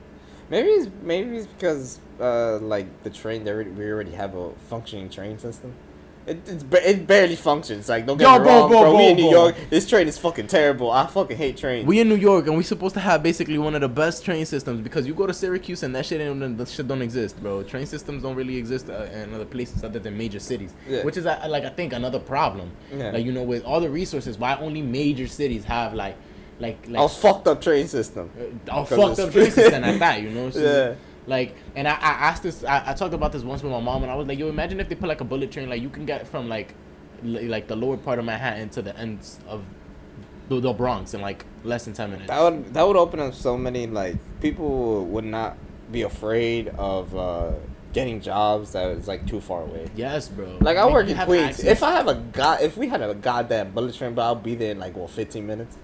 Maybe 0.48 0.68
it's 0.68 0.90
maybe 1.02 1.36
it's 1.38 1.46
because 1.46 1.98
uh 2.20 2.58
like 2.58 3.02
the 3.02 3.10
train 3.10 3.44
they 3.44 3.50
already, 3.50 3.70
we 3.70 3.84
already 3.90 4.12
have 4.12 4.34
a 4.34 4.52
functioning 4.68 5.10
train 5.10 5.38
system. 5.38 5.74
It 6.24 6.38
it's, 6.46 6.62
ba- 6.62 6.88
it 6.88 7.06
barely 7.06 7.34
functions. 7.34 7.88
Like 7.88 8.06
don't 8.06 8.16
get 8.16 8.24
Yo, 8.30 8.38
me 8.38 8.44
bro, 8.44 8.60
wrong, 8.60 8.70
bro, 8.70 8.80
bro. 8.82 8.90
bro, 8.92 8.96
we 8.98 9.08
in 9.08 9.16
New 9.16 9.30
bro. 9.30 9.42
York. 9.46 9.56
This 9.70 9.88
train 9.88 10.06
is 10.06 10.16
fucking 10.18 10.46
terrible. 10.46 10.90
I 10.90 11.06
fucking 11.06 11.36
hate 11.36 11.56
trains. 11.56 11.84
We 11.86 11.98
in 12.00 12.08
New 12.08 12.14
York, 12.16 12.46
and 12.46 12.56
we 12.56 12.62
supposed 12.62 12.94
to 12.94 13.00
have 13.00 13.22
basically 13.22 13.58
one 13.58 13.74
of 13.74 13.80
the 13.80 13.88
best 13.88 14.24
train 14.24 14.46
systems 14.46 14.80
because 14.80 15.06
you 15.06 15.14
go 15.14 15.26
to 15.26 15.34
Syracuse 15.34 15.82
and 15.82 15.94
that 15.96 16.06
shit 16.06 16.20
ain't, 16.20 16.58
that 16.58 16.68
shit 16.68 16.86
don't 16.86 17.02
exist, 17.02 17.40
bro. 17.42 17.62
Train 17.64 17.86
systems 17.86 18.22
don't 18.22 18.36
really 18.36 18.56
exist 18.56 18.88
uh, 18.88 19.02
in 19.12 19.34
other 19.34 19.44
places 19.44 19.82
other 19.82 19.98
than 19.98 20.16
major 20.16 20.38
cities, 20.38 20.74
Yeah. 20.88 21.02
which 21.02 21.16
is 21.16 21.26
uh, 21.26 21.44
like 21.48 21.64
I 21.64 21.70
think 21.70 21.92
another 21.92 22.20
problem. 22.20 22.70
Yeah. 22.94 23.10
Like 23.10 23.24
you 23.24 23.32
know, 23.32 23.42
with 23.42 23.64
all 23.64 23.80
the 23.80 23.90
resources, 23.90 24.38
why 24.38 24.56
only 24.58 24.80
major 24.82 25.26
cities 25.26 25.64
have 25.64 25.92
like, 25.92 26.16
like, 26.60 26.78
like 26.86 27.02
a 27.04 27.08
fucked 27.08 27.48
up 27.48 27.60
train 27.60 27.88
system. 27.88 28.30
a 28.68 28.86
fucked 28.86 29.18
up 29.18 29.32
train 29.32 29.50
system 29.50 29.82
at 29.90 29.98
that, 29.98 30.22
you 30.22 30.30
know? 30.30 30.50
So, 30.50 30.60
Yeah. 30.60 30.94
Like, 31.26 31.54
and 31.76 31.86
I, 31.86 31.92
I 31.92 32.10
asked 32.28 32.42
this, 32.42 32.64
I, 32.64 32.90
I 32.90 32.94
talked 32.94 33.14
about 33.14 33.32
this 33.32 33.42
once 33.42 33.62
with 33.62 33.70
my 33.72 33.80
mom, 33.80 34.02
and 34.02 34.10
I 34.10 34.16
was 34.16 34.26
like, 34.26 34.38
yo, 34.38 34.48
imagine 34.48 34.80
if 34.80 34.88
they 34.88 34.94
put 34.96 35.08
like 35.08 35.20
a 35.20 35.24
bullet 35.24 35.52
train, 35.52 35.68
like 35.68 35.80
you 35.80 35.88
can 35.88 36.04
get 36.04 36.26
from 36.26 36.48
like, 36.48 36.74
li- 37.22 37.48
like 37.48 37.68
the 37.68 37.76
lower 37.76 37.96
part 37.96 38.18
of 38.18 38.24
Manhattan 38.24 38.70
to 38.70 38.82
the 38.82 38.96
ends 38.98 39.38
of 39.46 39.62
the, 40.48 40.58
the 40.60 40.72
Bronx 40.72 41.14
in 41.14 41.20
like 41.20 41.44
less 41.62 41.84
than 41.84 41.94
ten 41.94 42.10
minutes. 42.10 42.28
That 42.28 42.40
would 42.42 42.74
that 42.74 42.86
would 42.86 42.96
open 42.96 43.20
up 43.20 43.34
so 43.34 43.56
many 43.56 43.86
like 43.86 44.16
people 44.40 45.04
would 45.06 45.24
not 45.24 45.56
be 45.92 46.02
afraid 46.02 46.68
of 46.70 47.14
uh 47.16 47.52
getting 47.92 48.20
jobs 48.20 48.72
that 48.72 48.88
is 48.90 49.06
like 49.06 49.26
too 49.26 49.40
far 49.40 49.62
away. 49.62 49.86
yes, 49.94 50.28
bro. 50.28 50.56
Like 50.60 50.76
I 50.76 50.84
Like, 50.84 50.92
work 50.94 51.08
in 51.08 51.16
Queens. 51.18 51.50
access- 51.50 51.64
If 51.66 51.82
I 51.84 51.92
have 51.92 52.08
a 52.08 52.14
god, 52.14 52.62
if 52.62 52.76
we 52.76 52.88
had 52.88 53.00
a 53.02 53.14
goddamn 53.14 53.70
bullet 53.72 53.94
train, 53.94 54.14
but 54.14 54.22
I'll 54.22 54.34
be 54.34 54.54
there 54.56 54.72
in 54.72 54.78
like 54.80 54.96
what 54.96 55.10
fifteen 55.10 55.46
minutes. 55.46 55.76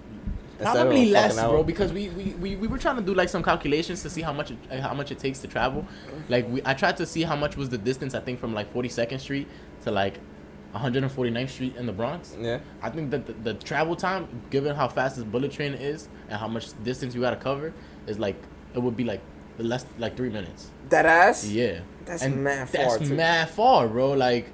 Probably 0.61 1.09
less, 1.11 1.35
bro, 1.35 1.63
because 1.63 1.91
we, 1.93 2.09
we, 2.09 2.23
we, 2.35 2.55
we 2.55 2.67
were 2.67 2.77
trying 2.77 2.97
to 2.97 3.01
do 3.01 3.13
like 3.13 3.29
some 3.29 3.43
calculations 3.43 4.01
to 4.03 4.09
see 4.09 4.21
how 4.21 4.33
much 4.33 4.51
it, 4.51 4.57
uh, 4.71 4.81
how 4.81 4.93
much 4.93 5.11
it 5.11 5.19
takes 5.19 5.39
to 5.39 5.47
travel. 5.47 5.85
Like 6.27 6.47
we, 6.49 6.61
I 6.65 6.73
tried 6.73 6.97
to 6.97 7.05
see 7.05 7.23
how 7.23 7.35
much 7.35 7.55
was 7.57 7.69
the 7.69 7.77
distance. 7.77 8.13
I 8.13 8.19
think 8.19 8.39
from 8.39 8.53
like 8.53 8.73
42nd 8.73 9.19
Street 9.19 9.47
to 9.83 9.91
like 9.91 10.19
149th 10.75 11.49
Street 11.49 11.75
in 11.77 11.85
the 11.85 11.91
Bronx. 11.93 12.35
Yeah. 12.39 12.59
I 12.81 12.89
think 12.89 13.11
that 13.11 13.25
the, 13.25 13.33
the 13.33 13.53
travel 13.55 13.95
time, 13.95 14.27
given 14.49 14.75
how 14.75 14.87
fast 14.87 15.15
this 15.15 15.25
bullet 15.25 15.51
train 15.51 15.73
is 15.73 16.07
and 16.29 16.39
how 16.39 16.47
much 16.47 16.81
distance 16.83 17.15
you 17.15 17.21
gotta 17.21 17.35
cover, 17.37 17.73
is 18.07 18.19
like 18.19 18.35
it 18.73 18.79
would 18.79 18.95
be 18.97 19.03
like 19.03 19.21
less 19.57 19.85
like 19.97 20.15
three 20.15 20.29
minutes. 20.29 20.71
That 20.89 21.05
ass. 21.05 21.47
Yeah, 21.47 21.81
That's 22.05 22.23
and 22.23 22.43
mad 22.43 22.67
That's 22.69 22.97
far, 22.97 23.07
too. 23.07 23.13
mad 23.15 23.49
far, 23.49 23.87
bro. 23.87 24.11
Like 24.11 24.51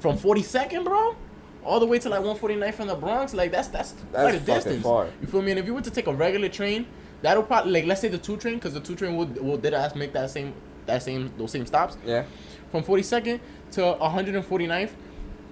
from 0.00 0.16
42nd, 0.18 0.84
bro, 0.84 1.16
all 1.64 1.78
the 1.80 1.86
way 1.86 1.98
to 1.98 2.08
like 2.08 2.20
149th 2.20 2.74
from 2.74 2.88
the 2.88 2.94
Bronx. 2.94 3.34
Like 3.34 3.50
that's 3.52 3.68
that's, 3.68 3.92
That's 4.12 4.22
quite 4.22 4.34
a 4.34 4.40
distance. 4.40 4.82
far. 4.82 5.08
You 5.20 5.26
feel 5.26 5.42
me? 5.42 5.50
And 5.52 5.60
if 5.60 5.66
you 5.66 5.74
were 5.74 5.82
to 5.82 5.90
take 5.90 6.06
a 6.06 6.14
regular 6.14 6.48
train, 6.48 6.86
that'll 7.22 7.42
probably 7.42 7.72
like 7.72 7.84
let's 7.86 8.00
say 8.00 8.08
the 8.08 8.18
two 8.18 8.36
train, 8.36 8.54
because 8.54 8.74
the 8.74 8.80
two 8.80 8.94
train 8.96 9.16
would 9.16 9.40
will 9.42 9.56
did 9.58 9.74
us 9.74 9.94
make 9.94 10.12
that 10.12 10.30
same 10.30 10.54
that 10.86 11.02
same 11.02 11.32
those 11.38 11.52
same 11.52 11.66
stops 11.66 11.96
Yeah. 12.04 12.24
from 12.70 12.82
42nd 12.82 13.40
to 13.72 13.80
149th. 13.80 14.90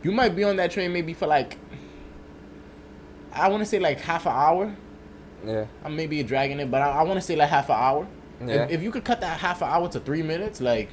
You 0.02 0.12
might 0.12 0.34
be 0.34 0.44
on 0.44 0.56
that 0.56 0.70
train 0.70 0.92
maybe 0.92 1.12
for 1.14 1.26
like 1.26 1.56
I 3.32 3.48
want 3.48 3.60
to 3.62 3.66
say 3.66 3.78
like 3.78 4.00
half 4.00 4.26
an 4.26 4.32
hour. 4.32 4.76
Yeah. 5.44 5.66
I 5.84 5.88
may 5.88 6.06
be 6.06 6.22
dragging 6.22 6.58
it, 6.60 6.70
but 6.70 6.82
I, 6.82 6.90
I 6.90 7.02
want 7.02 7.16
to 7.16 7.20
say 7.20 7.36
like 7.36 7.48
half 7.50 7.68
an 7.68 7.76
hour. 7.76 8.06
Yeah. 8.44 8.64
If, 8.64 8.70
if 8.70 8.82
you 8.82 8.90
could 8.90 9.04
cut 9.04 9.20
that 9.20 9.38
half 9.38 9.62
an 9.62 9.68
hour 9.68 9.88
to 9.90 10.00
three 10.00 10.22
minutes, 10.22 10.60
like 10.60 10.88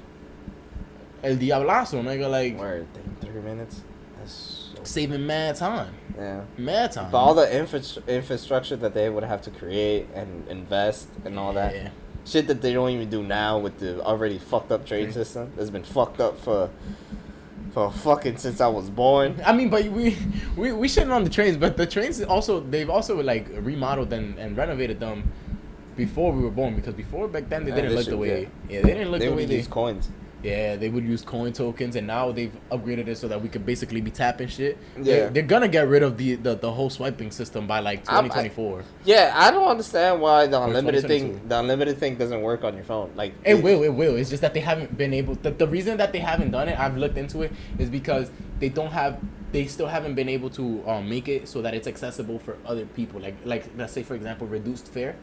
El 1.23 1.35
Diablazo, 1.37 2.03
nigga, 2.03 2.29
like 2.29 2.57
Word, 2.59 2.87
three 3.21 3.41
minutes. 3.41 3.81
That's 4.19 4.54
saving 4.85 5.25
mad 5.25 5.55
time, 5.55 5.93
yeah. 6.17 6.41
mad 6.57 6.91
time. 6.91 7.11
But 7.11 7.17
all 7.17 7.33
the 7.33 7.55
infra- 7.55 7.81
infrastructure 8.07 8.75
that 8.77 8.93
they 8.93 9.09
would 9.09 9.23
have 9.23 9.41
to 9.43 9.51
create 9.51 10.07
and 10.13 10.47
invest 10.47 11.07
and 11.25 11.37
all 11.39 11.53
that 11.53 11.73
Yeah. 11.75 11.89
shit 12.25 12.47
that 12.47 12.61
they 12.61 12.73
don't 12.73 12.89
even 12.89 13.09
do 13.09 13.23
now 13.23 13.57
with 13.59 13.79
the 13.79 14.01
already 14.03 14.37
fucked 14.37 14.71
up 14.71 14.85
train 14.85 15.07
Mm. 15.09 15.13
system 15.13 15.51
that's 15.55 15.69
been 15.69 15.83
fucked 15.83 16.19
up 16.19 16.37
for 16.39 16.69
for 17.71 17.91
fucking 17.91 18.37
since 18.37 18.61
I 18.61 18.67
was 18.67 18.89
born. 18.89 19.35
I 19.45 19.51
mean, 19.51 19.69
but 19.69 19.83
we 19.85 20.17
we 20.55 20.71
we 20.71 20.87
shitting 20.87 21.11
on 21.13 21.23
the 21.25 21.29
trains, 21.29 21.57
but 21.57 21.75
the 21.75 21.85
trains 21.85 22.21
also 22.23 22.61
they've 22.61 22.89
also 22.89 23.21
like 23.21 23.47
remodeled 23.59 24.13
and, 24.13 24.37
and 24.39 24.55
renovated 24.55 24.99
them 25.01 25.29
before 25.97 26.31
we 26.31 26.41
were 26.43 26.51
born 26.51 26.75
because 26.75 26.93
before 26.93 27.27
back 27.27 27.49
then 27.49 27.63
they 27.65 27.71
Yeah, 27.71 27.75
didn't 27.75 27.89
they 27.91 27.95
look 27.97 28.05
the 28.07 28.17
way 28.17 28.47
yeah 28.69 28.81
they 28.81 28.93
didn't 28.93 29.11
look 29.11 29.19
They 29.21 29.27
the 29.29 29.35
way 29.35 29.45
they 29.45 29.57
use 29.57 29.67
coins. 29.67 30.09
Yeah 30.49 30.75
they 30.81 30.89
would 30.93 31.05
use 31.13 31.21
coin 31.33 31.51
tokens 31.61 31.93
and 31.99 32.05
now 32.15 32.31
they've 32.37 32.55
upgraded 32.75 33.07
it 33.07 33.17
so 33.17 33.27
that 33.31 33.39
we 33.43 33.49
could 33.53 33.65
basically 33.65 34.01
be 34.01 34.11
tapping 34.11 34.47
shit. 34.57 34.77
Yeah. 34.97 35.03
They're, 35.03 35.29
they're 35.33 35.49
gonna 35.53 35.67
get 35.77 35.85
rid 35.95 36.03
of 36.03 36.13
the, 36.21 36.29
the 36.45 36.53
the 36.65 36.71
whole 36.77 36.89
swiping 36.97 37.31
system 37.31 37.61
by 37.73 37.79
like 37.89 37.99
I'm- 38.09 38.25
I- 38.25 38.43
2024. 38.45 38.83
Yeah, 39.05 39.25
I 39.35 39.47
don't 39.51 39.67
understand 39.75 40.13
why 40.25 40.47
the 40.53 40.59
unlimited 40.67 41.03
thing 41.11 41.25
the 41.49 41.57
unlimited 41.63 41.95
thing 42.01 42.13
doesn't 42.23 42.41
work 42.49 42.61
on 42.67 42.73
your 42.79 42.83
phone. 42.91 43.09
Like 43.21 43.31
It 43.43 43.57
will, 43.65 43.81
it 43.89 43.93
will. 44.01 44.15
It's 44.19 44.29
just 44.29 44.41
that 44.45 44.53
they 44.53 44.63
haven't 44.71 44.91
been 44.97 45.13
able. 45.13 45.33
The, 45.35 45.51
the 45.51 45.67
reason 45.67 45.97
that 46.01 46.11
they 46.13 46.19
haven't 46.31 46.51
done 46.51 46.67
it, 46.71 46.77
I've 46.79 46.97
looked 47.03 47.17
into 47.17 47.37
it, 47.45 47.51
is 47.79 47.89
because 47.89 48.25
they 48.61 48.69
don't 48.69 48.91
have. 49.01 49.13
They 49.51 49.65
still 49.67 49.87
haven't 49.87 50.15
been 50.15 50.27
able 50.37 50.49
to 50.59 50.65
um, 50.91 51.07
make 51.15 51.27
it 51.35 51.47
so 51.47 51.61
that 51.61 51.73
it's 51.77 51.87
accessible 51.87 52.39
for 52.45 52.57
other 52.65 52.85
people. 52.99 53.17
Like, 53.21 53.35
like 53.45 53.63
let's 53.77 53.93
say 53.93 54.03
for 54.03 54.15
example, 54.15 54.45
reduced 54.47 54.87
fare. 54.95 55.15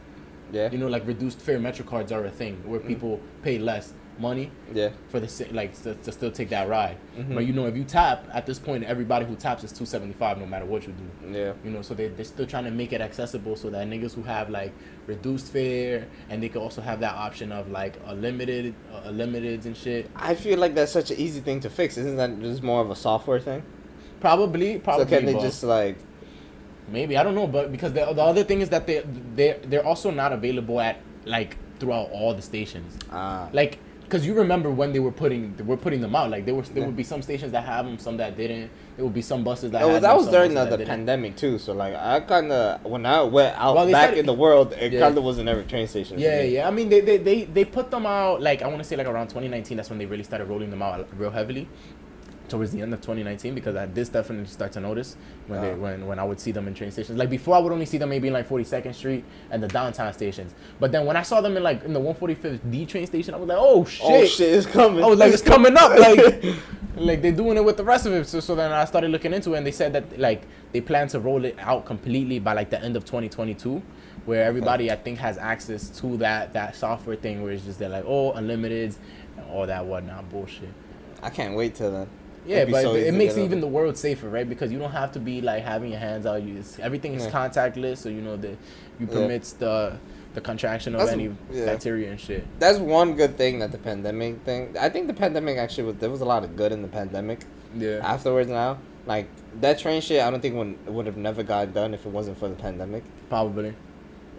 Yeah. 0.51 0.71
You 0.71 0.77
know, 0.79 0.87
like 0.87 1.05
reduced 1.07 1.39
fare 1.39 1.59
metro 1.59 1.85
cards 1.85 2.11
are 2.11 2.25
a 2.25 2.31
thing 2.31 2.55
where 2.65 2.79
Mm. 2.79 2.87
people 2.87 3.19
pay 3.43 3.57
less 3.59 3.93
money 4.19 4.51
Yeah. 4.73 4.89
for 5.09 5.19
the 5.19 5.47
like 5.51 5.73
to, 5.83 5.95
to 5.95 6.11
still 6.11 6.31
take 6.31 6.49
that 6.49 6.67
ride. 6.69 6.97
Mhm. 7.17 7.33
But 7.35 7.45
you 7.45 7.53
know, 7.53 7.65
if 7.65 7.75
you 7.75 7.83
tap 7.83 8.27
at 8.33 8.45
this 8.45 8.59
point, 8.59 8.83
everybody 8.83 9.25
who 9.25 9.35
taps 9.35 9.63
is 9.63 9.71
two 9.71 9.85
seventy 9.85 10.13
five 10.13 10.37
no 10.37 10.45
matter 10.45 10.65
what 10.65 10.85
you 10.87 10.93
do. 10.93 11.37
Yeah. 11.37 11.53
You 11.63 11.71
know, 11.71 11.81
so 11.81 11.93
they 11.93 12.07
they're 12.09 12.25
still 12.25 12.45
trying 12.45 12.65
to 12.65 12.71
make 12.71 12.93
it 12.93 13.01
accessible 13.01 13.55
so 13.55 13.69
that 13.71 13.87
niggas 13.87 14.13
who 14.13 14.23
have 14.23 14.49
like 14.49 14.71
reduced 15.07 15.51
fare 15.51 16.07
and 16.29 16.41
they 16.43 16.49
can 16.49 16.61
also 16.61 16.81
have 16.81 16.99
that 17.01 17.15
option 17.15 17.51
of 17.51 17.69
like 17.71 17.95
a 18.05 18.13
limited, 18.13 18.73
uh, 18.93 19.09
a 19.09 19.11
limiteds 19.11 19.65
and 19.65 19.75
shit. 19.75 20.09
I 20.15 20.35
feel 20.35 20.59
like 20.59 20.75
that's 20.75 20.91
such 20.91 21.11
an 21.11 21.17
easy 21.17 21.39
thing 21.41 21.59
to 21.61 21.69
fix. 21.69 21.97
Isn't 21.97 22.17
that 22.17 22.39
just 22.41 22.63
more 22.63 22.81
of 22.81 22.89
a 22.91 22.95
software 22.95 23.39
thing? 23.39 23.63
Probably, 24.19 24.79
probably. 24.79 25.05
so 25.05 25.09
can 25.09 25.25
they 25.25 25.33
but 25.33 25.41
just 25.41 25.63
like 25.63 25.97
maybe 26.89 27.17
I 27.17 27.23
don't 27.23 27.35
know, 27.35 27.47
but 27.47 27.71
because 27.71 27.93
the, 27.93 28.05
the 28.13 28.21
other 28.21 28.43
thing 28.43 28.61
is 28.61 28.69
that 28.69 28.85
they 28.87 29.03
they 29.35 29.59
they're 29.63 29.85
also 29.85 30.11
not 30.11 30.31
available 30.33 30.79
at 30.79 30.97
like 31.25 31.57
throughout 31.79 32.09
all 32.11 32.33
the 32.33 32.41
stations. 32.41 32.97
ah 33.11 33.49
Like, 33.51 33.79
cause 34.13 34.25
you 34.27 34.33
remember 34.35 34.69
when 34.69 34.89
they 34.93 34.99
were 34.99 35.11
putting 35.11 35.55
they 35.57 35.63
were 35.63 35.77
putting 35.85 36.01
them 36.05 36.15
out. 36.19 36.29
Like 36.29 36.45
there 36.45 36.53
was 36.59 36.69
there 36.69 36.81
Yeah. 36.81 36.87
would 36.87 36.95
be 37.03 37.03
some 37.13 37.21
stations 37.21 37.51
that 37.55 37.63
have 37.65 37.83
them, 37.85 37.97
some 37.97 38.17
that 38.17 38.37
didn't. 38.37 38.69
There 38.95 39.03
would 39.05 39.13
be 39.21 39.23
some 39.31 39.43
buses 39.43 39.71
that. 39.71 39.81
Oh, 39.81 39.93
that 39.93 40.01
them, 40.01 40.15
was 40.17 40.27
during 40.29 40.53
the, 40.53 40.65
the 40.65 40.85
pandemic 40.85 41.35
too. 41.35 41.57
So 41.57 41.73
like 41.73 41.95
I 41.95 42.19
kind 42.33 42.51
of 42.51 42.83
when 42.93 43.05
I 43.05 43.23
went 43.23 43.55
out 43.57 43.75
Well, 43.75 43.85
back 43.91 44.03
started- 44.03 44.19
in 44.19 44.25
the 44.27 44.33
world, 44.45 44.73
it 44.73 44.93
Yeah. 44.93 44.99
kind 45.05 45.17
of 45.17 45.23
wasn't 45.23 45.49
every 45.49 45.63
train 45.63 45.87
station. 45.87 46.19
Yeah, 46.19 46.41
yeah. 46.43 46.67
I 46.67 46.71
mean, 46.71 46.89
they, 46.89 47.01
they, 47.01 47.17
they, 47.17 47.43
they 47.45 47.65
put 47.65 47.89
them 47.89 48.05
out 48.05 48.41
like 48.41 48.61
I 48.61 48.67
want 48.67 48.79
to 48.79 48.87
say 48.89 48.95
like 48.95 49.07
around 49.07 49.27
2019. 49.29 49.77
That's 49.77 49.89
when 49.89 49.97
they 49.99 50.05
really 50.05 50.23
started 50.23 50.45
rolling 50.45 50.69
them 50.69 50.81
out 50.83 51.07
real 51.17 51.31
heavily. 51.31 51.67
Towards 52.49 52.71
the 52.71 52.81
end 52.81 52.93
of 52.93 52.99
2019, 53.01 53.55
because 53.55 53.75
I 53.75 53.85
did 53.85 54.11
definitely 54.11 54.45
start 54.47 54.73
to 54.73 54.79
notice 54.81 55.15
when 55.47 55.61
they 55.61 55.71
Ah. 55.71 55.75
when 55.75 56.05
when 56.05 56.19
I 56.19 56.23
would 56.23 56.39
see 56.39 56.51
them 56.51 56.67
in 56.67 56.73
train 56.73 56.91
stations. 56.91 57.17
Like 57.17 57.29
before, 57.29 57.55
I 57.55 57.59
would 57.59 57.71
only 57.71 57.85
see 57.85 57.97
them 57.97 58.09
maybe 58.09 58.27
in 58.27 58.33
like 58.33 58.47
42nd 58.47 58.93
Street 58.93 59.23
and 59.49 59.63
the 59.63 59.67
downtown 59.69 60.11
stations. 60.13 60.53
But 60.79 60.91
then 60.91 61.05
when 61.05 61.15
I 61.15 61.21
saw 61.23 61.39
them 61.41 61.55
in 61.57 61.63
like 61.63 61.83
in 61.83 61.93
the 61.93 62.01
145th 62.01 62.59
D 62.69 62.85
train 62.85 63.07
station, 63.07 63.33
I 63.33 63.37
was 63.37 63.47
like, 63.47 63.57
oh 63.59 63.85
shit! 63.85 64.05
Oh 64.05 64.25
shit, 64.25 64.53
it's 64.53 64.65
coming. 64.67 65.03
I 65.03 65.07
was 65.07 65.19
like, 65.19 65.31
it's 65.33 65.41
coming 65.41 65.75
up, 65.77 65.97
like, 65.97 66.43
like 66.97 67.21
they're 67.21 67.31
doing 67.31 67.57
it 67.57 67.63
with 67.63 67.77
the 67.77 67.83
rest 67.83 68.05
of 68.05 68.13
it. 68.13 68.27
So, 68.27 68.39
so 68.41 68.55
then 68.55 68.71
I 68.71 68.83
started 68.85 69.09
looking 69.09 69.33
into 69.33 69.53
it, 69.53 69.57
and 69.57 69.65
they 69.65 69.71
said 69.71 69.93
that 69.93 70.19
like 70.19 70.43
they 70.73 70.81
plan 70.81 71.07
to 71.09 71.19
roll 71.21 71.45
it 71.45 71.55
out 71.59 71.85
completely 71.85 72.39
by 72.39 72.53
like 72.53 72.69
the 72.69 72.83
end 72.83 72.97
of 72.97 73.05
2022, 73.05 73.81
where 74.25 74.43
everybody 74.43 74.91
I 74.91 74.95
think 74.97 75.17
has 75.19 75.37
access 75.37 75.89
to 76.01 76.17
that 76.17 76.51
that 76.53 76.75
software 76.75 77.15
thing, 77.15 77.41
where 77.41 77.53
it's 77.53 77.63
just 77.63 77.79
they're 77.79 77.89
like, 77.89 78.05
oh, 78.05 78.33
unlimited, 78.33 78.95
and 79.37 79.49
all 79.49 79.65
that 79.65 79.85
whatnot 79.85 80.29
bullshit. 80.29 80.69
I 81.21 81.29
can't 81.29 81.55
wait 81.55 81.75
till 81.75 81.89
then. 81.91 82.07
Yeah, 82.45 82.65
but 82.65 82.81
so 82.81 82.95
it 82.95 83.13
makes 83.13 83.37
even 83.37 83.61
the 83.61 83.67
world 83.67 83.97
safer, 83.97 84.29
right? 84.29 84.47
Because 84.47 84.71
you 84.71 84.79
don't 84.79 84.91
have 84.91 85.11
to 85.13 85.19
be 85.19 85.41
like 85.41 85.63
having 85.63 85.91
your 85.91 85.99
hands 85.99 86.25
out. 86.25 86.43
You 86.43 86.57
it's, 86.57 86.79
everything 86.79 87.13
is 87.13 87.25
Yeah. 87.25 87.31
contactless, 87.31 87.97
so 87.97 88.09
you 88.09 88.21
know 88.21 88.35
that 88.37 88.57
you 88.99 89.07
Yeah. 89.07 89.13
permits 89.13 89.53
the 89.53 89.97
the 90.33 90.41
contraction 90.41 90.95
of 90.95 90.99
That's- 91.01 91.13
any 91.13 91.29
yeah. 91.51 91.65
bacteria 91.65 92.09
and 92.09 92.19
shit. 92.19 92.43
That's 92.57 92.79
one 92.79 93.13
good 93.15 93.37
thing 93.37 93.59
that 93.59 93.71
the 93.71 93.77
pandemic 93.77 94.41
thing. 94.43 94.75
I 94.79 94.89
think 94.89 95.05
the 95.07 95.13
pandemic 95.13 95.57
actually 95.59 95.83
was 95.83 95.95
there 95.97 96.09
was 96.09 96.21
a 96.21 96.25
lot 96.25 96.43
of 96.43 96.55
good 96.55 96.71
in 96.71 96.81
the 96.81 96.87
pandemic. 96.87 97.41
Yeah. 97.77 97.99
Afterwards, 98.03 98.49
now 98.49 98.79
like 99.05 99.27
that 99.61 99.77
train 99.79 100.01
shit, 100.01 100.21
I 100.21 100.31
don't 100.31 100.41
think 100.41 100.55
would 100.55 100.87
would 100.87 101.05
have 101.05 101.17
never 101.17 101.43
got 101.43 101.73
done 101.73 101.93
if 101.93 102.05
it 102.05 102.11
wasn't 102.11 102.37
for 102.39 102.49
the 102.49 102.55
pandemic. 102.55 103.03
Probably. 103.29 103.73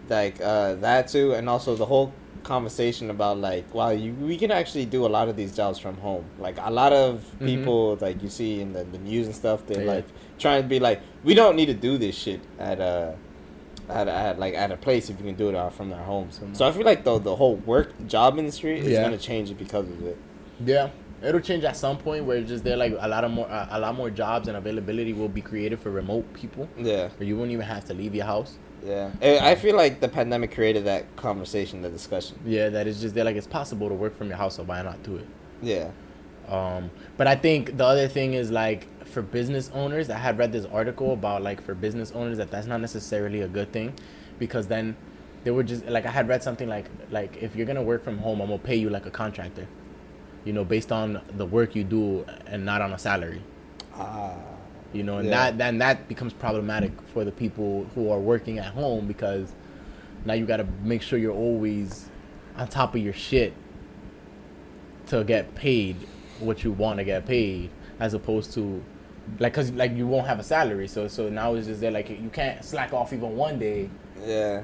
Like 0.09 0.41
uh, 0.43 0.75
that 0.75 1.09
too, 1.09 1.33
and 1.33 1.49
also 1.49 1.75
the 1.77 1.87
whole 1.87 2.13
conversation 2.45 3.11
about 3.11 3.39
like 3.39 3.73
wow 3.75 3.91
you 3.91 4.13
we 4.15 4.37
can 4.37 4.51
actually 4.51 4.85
do 4.87 5.05
a 5.07 5.09
lot 5.17 5.29
of 5.29 5.35
these 5.37 5.55
jobs 5.57 5.79
from 5.79 5.97
home 5.97 6.25
like 6.39 6.57
a 6.61 6.71
lot 6.71 6.93
of 6.93 7.25
Mhm. 7.41 7.47
people 7.47 7.99
like 8.01 8.23
you 8.23 8.29
see 8.29 8.61
in 8.61 8.73
the, 8.73 8.85
the 8.85 8.99
news 8.99 9.27
and 9.27 9.35
stuff 9.35 9.67
they're 9.67 9.83
Yeah. 9.85 9.93
like 9.95 10.05
trying 10.39 10.63
to 10.63 10.69
be 10.69 10.79
like 10.79 11.01
we 11.25 11.35
don't 11.35 11.57
need 11.57 11.67
to 11.67 11.75
do 11.75 11.99
this 11.99 12.15
shit 12.15 12.41
at 12.59 12.79
a 12.81 13.15
at, 13.89 14.09
at 14.09 14.39
like 14.39 14.55
at 14.55 14.71
a 14.71 14.77
place 14.77 15.11
if 15.11 15.19
you 15.19 15.25
can 15.27 15.35
do 15.35 15.49
it 15.51 15.73
from 15.73 15.91
their 15.91 16.03
homes 16.03 16.41
so 16.53 16.67
i 16.67 16.71
feel 16.73 16.85
like 16.85 17.03
the, 17.05 17.19
the 17.19 17.35
whole 17.37 17.57
work 17.57 17.93
job 18.07 18.39
industry 18.39 18.79
is 18.79 18.87
Yeah. 18.93 19.01
going 19.09 19.19
to 19.19 19.25
change 19.31 19.57
because 19.59 19.87
of 19.89 20.07
it 20.07 20.17
Yeah, 20.65 20.91
it'll 21.25 21.41
change 21.41 21.64
at 21.64 21.77
some 21.77 21.97
point 21.99 22.25
where 22.25 22.37
it's 22.37 22.49
just 22.49 22.64
there 22.64 22.77
like 22.77 22.95
a 22.99 23.09
lot 23.09 23.25
of 23.25 23.31
more 23.31 23.51
uh, 23.51 23.68
a 23.70 23.81
lot 23.81 23.95
more 23.95 24.11
jobs 24.11 24.49
and 24.49 24.57
availability 24.57 25.12
will 25.12 25.29
be 25.29 25.41
created 25.41 25.81
for 25.81 25.91
remote 25.91 26.33
people, 26.35 26.68
yeah. 26.77 27.09
Where 27.16 27.27
you 27.27 27.37
won't 27.37 27.51
even 27.51 27.66
have 27.66 27.85
to 27.87 27.95
leave 27.95 28.14
your 28.14 28.27
house. 28.27 28.59
yeah. 28.85 29.11
I 29.22 29.55
feel 29.55 29.77
like 29.77 30.01
the 30.01 30.09
pandemic 30.09 30.55
created 30.55 30.85
that 30.85 31.16
conversation 31.16 31.83
the 31.83 31.89
discussion. 31.91 32.39
Yeah, 32.45 32.68
that 32.68 32.87
is 32.87 33.01
just 33.01 33.14
there 33.14 33.25
like 33.25 33.37
it's 33.37 33.47
possible 33.47 33.89
to 33.89 33.95
work 33.95 34.16
from 34.16 34.29
your 34.29 34.37
house, 34.37 34.57
so 34.57 34.62
why 34.62 34.83
not 34.83 35.03
do 35.03 35.16
it? 35.16 35.27
yeah. 35.62 35.91
Um, 36.49 36.91
but 37.16 37.27
I 37.27 37.37
think 37.37 37.79
the 37.79 37.87
other 37.87 38.07
thing 38.07 38.35
is 38.35 38.51
like 38.51 38.87
for 39.07 39.22
business 39.22 39.70
owners, 39.72 40.11
I 40.11 40.18
had 40.18 40.37
read 40.37 40.53
this 40.53 40.66
article 40.66 41.14
about 41.14 41.43
like 41.43 41.62
for 41.62 41.75
business 41.75 42.12
owners 42.12 42.37
that 42.37 42.51
that's 42.51 42.66
not 42.66 42.83
necessarily 42.83 43.41
a 43.41 43.49
good 43.49 43.72
thing, 43.72 43.95
because 44.39 44.66
then 44.66 44.95
they 45.45 45.51
were 45.51 45.62
just 45.62 45.87
like 45.87 46.05
I 46.05 46.11
had 46.11 46.29
read 46.29 46.43
something 46.43 46.68
like 46.68 46.85
like 47.11 47.39
if 47.43 47.57
you're 47.57 47.64
gonna 47.66 47.83
work 47.83 48.05
from 48.05 48.18
home, 48.18 48.43
I'm 48.43 48.49
gonna 48.49 48.59
pay 48.59 48.77
you 48.77 48.91
like 48.91 49.07
a 49.07 49.11
contractor, 49.11 49.66
you 50.45 50.53
know, 50.53 50.65
based 50.65 50.93
on 50.93 51.21
the 51.37 51.47
work 51.47 51.75
you 51.75 51.85
do 51.85 52.25
and 52.47 52.65
not 52.65 52.81
on 52.83 52.93
a 52.93 52.99
salary. 52.99 53.43
ah 53.95 54.35
you 54.93 55.03
know 55.03 55.19
and 55.19 55.29
Yeah. 55.29 55.51
that 55.51 55.59
then 55.59 55.79
that 55.79 56.07
becomes 56.09 56.33
problematic 56.33 56.93
for 57.13 57.25
the 57.25 57.33
people 57.33 57.85
who 57.97 58.11
are 58.11 58.21
working 58.21 58.59
at 58.61 58.67
home 58.75 59.07
because 59.09 59.53
now 60.25 60.35
you 60.35 60.47
got 60.47 60.59
to 60.59 60.67
make 60.85 61.03
sure 61.03 61.19
you're 61.19 61.35
always 61.35 62.09
on 62.57 62.69
top 62.69 62.95
of 62.95 63.01
your 63.03 63.13
shit 63.13 63.53
to 65.09 65.25
get 65.25 65.55
paid 65.57 65.97
what 66.39 66.63
you 66.63 66.71
want 66.73 66.99
to 66.99 67.05
get 67.05 67.27
paid 67.27 67.71
as 67.99 68.15
opposed 68.15 68.53
to 68.55 68.83
like 69.41 69.55
cuz 69.55 69.73
like 69.73 69.93
you 69.97 70.07
won't 70.07 70.27
have 70.29 70.39
a 70.39 70.45
salary 70.45 70.87
so 70.87 71.09
so 71.09 71.29
now 71.29 71.55
it's 71.55 71.67
just 71.67 71.81
there 71.81 71.91
like 71.91 72.09
you 72.09 72.31
can't 72.33 72.65
slack 72.65 72.93
off 72.93 73.13
even 73.13 73.37
one 73.37 73.59
day 73.59 73.91
yeah 74.25 74.63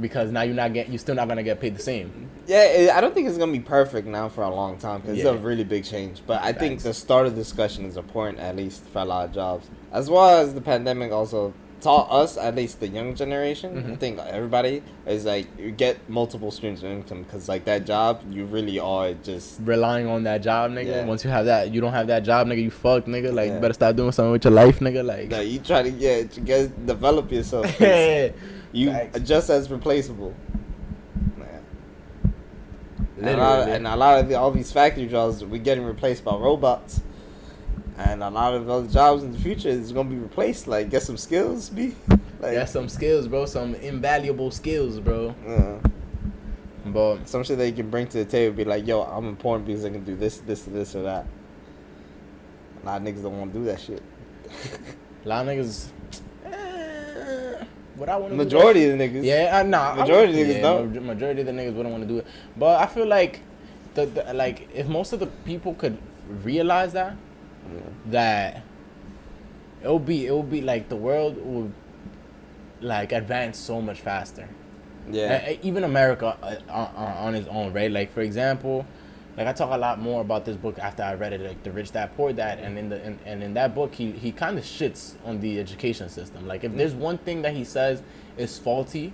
because 0.00 0.30
now 0.30 0.42
you're 0.42 0.54
not 0.54 0.72
get 0.72 0.88
you're 0.88 0.98
still 0.98 1.14
not 1.14 1.26
going 1.26 1.38
to 1.38 1.42
get 1.42 1.60
paid 1.60 1.74
the 1.76 1.82
same 1.82 2.28
Yeah, 2.46 2.64
it, 2.64 2.90
I 2.90 3.00
don't 3.00 3.14
think 3.14 3.28
it's 3.28 3.38
gonna 3.38 3.50
be 3.52 3.60
perfect 3.60 4.06
now 4.06 4.28
for 4.28 4.44
a 4.44 4.54
long 4.54 4.78
time 4.78 5.00
because 5.00 5.16
Yeah. 5.18 5.30
it's 5.32 5.40
a 5.40 5.42
really 5.44 5.64
big 5.64 5.84
change. 5.84 6.22
But 6.26 6.42
I 6.42 6.52
think 6.52 6.80
the 6.82 6.94
start 6.94 7.26
of 7.26 7.34
discussion 7.34 7.84
is 7.86 7.96
important, 7.96 8.38
at 8.38 8.54
least 8.56 8.84
for 8.84 9.00
a 9.00 9.04
lot 9.04 9.24
of 9.26 9.32
jobs, 9.34 9.68
as 9.92 10.08
well 10.08 10.28
as 10.42 10.54
the 10.54 10.60
pandemic 10.60 11.10
also 11.12 11.52
taught 11.80 12.08
us, 12.10 12.36
at 12.38 12.54
least 12.54 12.80
the 12.80 12.88
young 12.88 13.14
generation. 13.14 13.76
I 13.78 13.82
Mhm. 13.82 13.98
think 13.98 14.18
everybody 14.18 14.82
is 15.06 15.24
like 15.24 15.46
you 15.58 15.70
get 15.72 15.96
multiple 16.08 16.50
streams 16.50 16.82
of 16.82 16.90
income 16.90 17.22
because 17.24 17.48
like 17.48 17.64
that 17.66 17.84
job, 17.84 18.22
you 18.30 18.44
really 18.44 18.78
are 18.78 19.12
just 19.12 19.60
relying 19.64 20.06
on 20.06 20.22
that 20.24 20.40
job 20.42 20.70
nigga 20.72 20.86
Yeah. 20.86 21.04
once 21.04 21.24
you 21.24 21.30
have 21.30 21.46
that 21.46 21.72
you 21.74 21.80
don't 21.80 21.92
have 21.92 22.06
that 22.06 22.22
job 22.22 22.46
nigga 22.48 22.62
you 22.62 22.70
fucked 22.70 23.08
nigga 23.08 23.32
like 23.32 23.48
Yeah. 23.48 23.54
you 23.56 23.60
better 23.60 23.74
start 23.74 23.96
doing 23.96 24.12
something 24.12 24.32
with 24.32 24.44
your 24.44 24.52
life 24.54 24.78
nigga 24.80 25.04
like 25.04 25.30
like 25.32 25.48
you 25.48 25.58
try 25.58 25.82
to 25.82 25.90
get 25.90 26.30
to 26.32 26.40
get 26.40 26.86
develop 26.86 27.30
yourself. 27.32 27.66
you 28.76 28.90
Facts. 28.90 29.20
just 29.20 29.50
as 29.50 29.70
replaceable. 29.70 30.34
Man. 31.38 31.62
And 33.18 33.28
a, 33.28 33.36
lot 33.36 33.58
of, 33.60 33.68
and 33.68 33.86
a 33.86 33.96
lot 33.96 34.20
of 34.20 34.28
the, 34.28 34.34
all 34.34 34.50
these 34.50 34.70
factory 34.70 35.06
jobs, 35.06 35.42
we're 35.44 35.58
getting 35.62 35.84
replaced 35.84 36.24
by 36.24 36.34
robots. 36.36 37.00
And 37.98 38.22
a 38.22 38.28
lot 38.28 38.52
of 38.52 38.68
other 38.68 38.86
jobs 38.88 39.22
in 39.22 39.32
the 39.32 39.38
future 39.38 39.70
is 39.70 39.90
gonna 39.92 40.10
be 40.10 40.16
replaced. 40.16 40.66
Like, 40.68 40.90
get 40.90 41.02
some 41.02 41.16
skills, 41.16 41.70
be. 41.70 41.94
Like, 42.40 42.68
some 42.68 42.90
skills, 42.90 43.26
bro. 43.26 43.46
Some 43.46 43.74
invaluable 43.76 44.50
skills, 44.50 45.00
bro. 45.00 45.34
uh, 45.48 45.78
But 46.84 47.26
some 47.26 47.42
shit 47.42 47.56
that 47.56 47.66
you 47.66 47.72
can 47.74 47.88
bring 47.88 48.06
to 48.08 48.18
the 48.18 48.26
table. 48.26 48.54
Be 48.54 48.64
like, 48.66 48.86
yo, 48.86 49.00
I'm 49.02 49.26
important 49.26 49.66
because 49.66 49.86
I 49.86 49.90
can 49.90 50.04
do 50.04 50.14
this, 50.14 50.38
this, 50.38 50.64
this, 50.64 50.94
or 50.94 51.02
that. 51.04 51.24
A 52.82 52.86
lot 52.86 53.00
of 53.00 53.06
niggas 53.08 53.22
don't 53.22 53.38
want 53.38 53.52
to 53.54 53.58
do 53.58 53.64
that 53.64 53.80
shit. 53.80 54.02
a 55.24 55.28
lot 55.28 55.48
of 55.48 55.54
niggas. 55.54 55.88
Eh, 56.46 57.64
what 57.96 58.08
I 58.08 58.16
want 58.16 58.32
to 58.32 58.36
Majority 58.36 58.84
of 58.88 58.98
the 58.98 59.08
niggas. 59.08 59.24
Yeah, 59.24 59.58
uh, 59.58 59.62
nah. 59.62 59.92
I 59.92 59.94
Majority 59.96 60.32
would- 60.32 60.40
of 60.42 60.46
niggas 60.48 60.54
yeah, 60.56 60.60
don't. 60.62 60.94
ma- 60.94 61.14
Majority 61.14 61.40
of 61.40 61.46
the 61.46 61.52
niggas 61.52 61.74
wouldn't 61.74 61.92
want 61.92 62.02
to 62.04 62.08
do 62.08 62.18
it. 62.18 62.26
But 62.56 62.80
I 62.80 62.86
feel 62.86 63.06
like 63.06 63.40
the, 63.94 64.06
the 64.06 64.34
like 64.34 64.68
if 64.74 64.86
most 64.86 65.12
of 65.12 65.20
the 65.20 65.26
people 65.26 65.74
could 65.74 65.98
realize 66.42 66.92
that 66.92 67.16
that 68.06 68.62
it 69.82 69.88
will 69.88 69.98
be 69.98 70.26
it 70.26 70.30
will 70.30 70.42
be 70.42 70.60
like 70.60 70.88
the 70.88 70.96
world 70.96 71.36
will 71.44 71.72
like 72.80 73.12
advance 73.12 73.58
so 73.58 73.80
much 73.80 74.00
faster. 74.00 74.48
Yeah. 75.10 75.44
Uh, 75.48 75.56
even 75.62 75.84
America 75.84 76.36
uh, 76.42 76.56
on, 76.70 77.12
on 77.28 77.34
its 77.34 77.48
own, 77.48 77.72
right? 77.72 77.90
Like 77.90 78.12
for 78.12 78.20
example, 78.20 78.84
like 79.36 79.46
I 79.46 79.52
talk 79.52 79.70
a 79.72 79.76
lot 79.76 80.00
more 80.00 80.22
about 80.22 80.44
this 80.46 80.56
book 80.56 80.78
after 80.78 81.02
I 81.02 81.14
read 81.14 81.34
it, 81.34 81.42
like 81.42 81.62
the 81.62 81.70
Rich 81.70 81.92
Dad 81.92 82.16
Poor 82.16 82.32
Dad, 82.32 82.58
and 82.58 82.78
in 82.78 82.88
the 82.88 83.04
in, 83.04 83.18
and 83.26 83.42
in 83.42 83.54
that 83.54 83.74
book 83.74 83.94
he 83.94 84.12
he 84.12 84.32
kind 84.32 84.56
of 84.58 84.64
shits 84.64 85.14
on 85.24 85.40
the 85.40 85.60
education 85.60 86.08
system. 86.08 86.46
Like 86.46 86.64
if 86.64 86.74
there's 86.74 86.94
one 86.94 87.18
thing 87.18 87.42
that 87.42 87.54
he 87.54 87.64
says 87.64 88.02
is 88.38 88.58
faulty, 88.58 89.12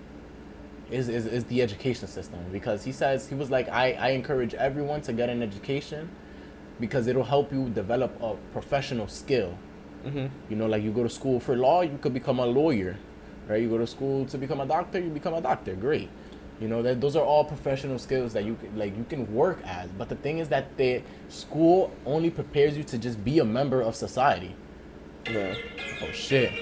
is, 0.93 1.09
is 1.09 1.27
is 1.27 1.45
the 1.45 1.61
education 1.61 2.07
system 2.07 2.39
because 2.53 2.85
he 2.85 2.93
says 2.93 3.29
he 3.29 3.35
was 3.35 3.51
like 3.51 3.69
I 3.69 3.93
I 3.93 4.09
encourage 4.11 4.55
everyone 4.55 5.01
to 5.03 5.13
get 5.13 5.29
an 5.29 5.43
education 5.43 6.09
because 6.79 7.07
it'll 7.07 7.25
help 7.25 7.53
you 7.53 7.69
develop 7.71 8.21
a 8.23 8.35
professional 8.53 9.09
skill. 9.09 9.59
Mm-hmm. 10.05 10.27
You 10.51 10.57
know, 10.57 10.67
like 10.67 10.83
you 10.83 10.93
go 10.93 11.03
to 11.03 11.09
school 11.09 11.41
for 11.41 11.57
law, 11.57 11.83
you 11.83 11.99
could 12.01 12.15
become 12.15 12.39
a 12.39 12.47
lawyer, 12.47 12.97
right? 13.49 13.61
You 13.61 13.69
go 13.69 13.79
to 13.79 13.87
school 13.87 14.27
to 14.27 14.39
become 14.39 14.61
a 14.61 14.67
doctor, 14.67 15.01
you 15.01 15.11
become 15.11 15.35
a 15.35 15.41
doctor. 15.41 15.75
Great. 15.75 16.11
You 16.63 16.69
know 16.69 16.81
that 16.83 17.01
those 17.01 17.17
are 17.17 17.25
all 17.25 17.45
professional 17.45 17.99
skills 17.99 18.33
that 18.35 18.45
you 18.45 18.55
can, 18.55 18.79
like 18.79 18.97
you 18.97 19.05
can 19.09 19.35
work 19.35 19.59
as. 19.65 19.91
But 19.91 20.09
the 20.09 20.15
thing 20.15 20.39
is 20.39 20.49
that 20.51 20.77
the 20.77 21.03
school 21.29 21.93
only 22.07 22.31
prepares 22.31 22.77
you 22.77 22.85
to 22.85 22.99
just 22.99 23.25
be 23.25 23.41
a 23.41 23.45
member 23.45 23.83
of 23.83 23.97
society. 23.97 24.55
Yeah. 25.29 25.57
Oh 26.03 26.13
shit. 26.13 26.53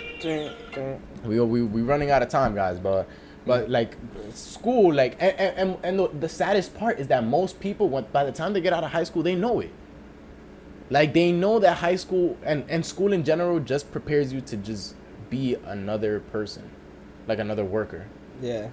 We 1.22 1.38
we 1.40 1.62
we 1.62 1.82
running 1.82 2.10
out 2.10 2.22
of 2.22 2.30
time, 2.30 2.54
guys. 2.54 2.78
But 2.78 3.08
but 3.44 3.68
like 3.68 3.98
school, 4.32 4.94
like 4.94 5.18
and 5.20 5.38
and, 5.38 5.76
and 5.82 5.98
the, 5.98 6.08
the 6.08 6.30
saddest 6.30 6.74
part 6.74 6.98
is 6.98 7.08
that 7.08 7.24
most 7.24 7.60
people, 7.60 7.90
when, 7.90 8.04
by 8.10 8.24
the 8.24 8.32
time 8.32 8.54
they 8.54 8.62
get 8.62 8.72
out 8.72 8.84
of 8.84 8.92
high 8.92 9.04
school, 9.04 9.22
they 9.22 9.34
know 9.34 9.60
it. 9.60 9.70
Like 10.88 11.12
they 11.12 11.30
know 11.30 11.58
that 11.58 11.76
high 11.76 11.96
school 11.96 12.38
and 12.42 12.64
and 12.70 12.86
school 12.86 13.12
in 13.12 13.22
general 13.22 13.60
just 13.60 13.92
prepares 13.92 14.32
you 14.32 14.40
to 14.40 14.56
just 14.56 14.94
be 15.28 15.56
another 15.66 16.20
person, 16.20 16.70
like 17.26 17.38
another 17.38 17.66
worker. 17.66 18.06
Yeah. 18.40 18.70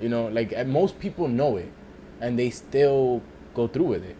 You 0.00 0.08
know, 0.08 0.26
like 0.26 0.66
most 0.66 0.98
people 0.98 1.28
know 1.28 1.56
it, 1.56 1.70
and 2.20 2.38
they 2.38 2.50
still 2.50 3.22
go 3.54 3.66
through 3.68 3.84
with 3.86 4.04
it. 4.04 4.16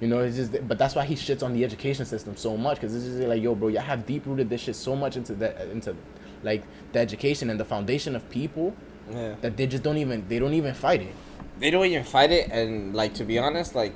You 0.00 0.08
know, 0.08 0.18
it's 0.20 0.36
just, 0.36 0.68
but 0.68 0.76
that's 0.76 0.94
why 0.94 1.06
he 1.06 1.14
shits 1.14 1.42
on 1.42 1.54
the 1.54 1.64
education 1.64 2.04
system 2.04 2.36
so 2.36 2.54
much 2.56 2.76
because 2.78 2.94
it's 2.94 3.06
just 3.06 3.18
like, 3.20 3.42
yo, 3.42 3.54
bro, 3.54 3.68
y'all 3.68 3.80
have 3.82 4.04
deep 4.04 4.26
rooted 4.26 4.50
this 4.50 4.60
shit 4.60 4.76
so 4.76 4.94
much 4.94 5.16
into 5.16 5.34
that, 5.36 5.58
into, 5.70 5.96
like, 6.42 6.64
the 6.92 6.98
education 6.98 7.48
and 7.48 7.58
the 7.58 7.64
foundation 7.64 8.14
of 8.14 8.28
people 8.28 8.74
Yeah. 9.10 9.36
that 9.40 9.56
they 9.56 9.66
just 9.66 9.82
don't 9.82 9.96
even, 9.96 10.28
they 10.28 10.38
don't 10.38 10.52
even 10.52 10.74
fight 10.74 11.00
it. 11.00 11.14
They 11.58 11.70
don't 11.70 11.86
even 11.86 12.04
fight 12.04 12.30
it, 12.30 12.50
and 12.50 12.94
like 12.94 13.14
to 13.14 13.24
be 13.24 13.38
honest, 13.38 13.74
like 13.74 13.94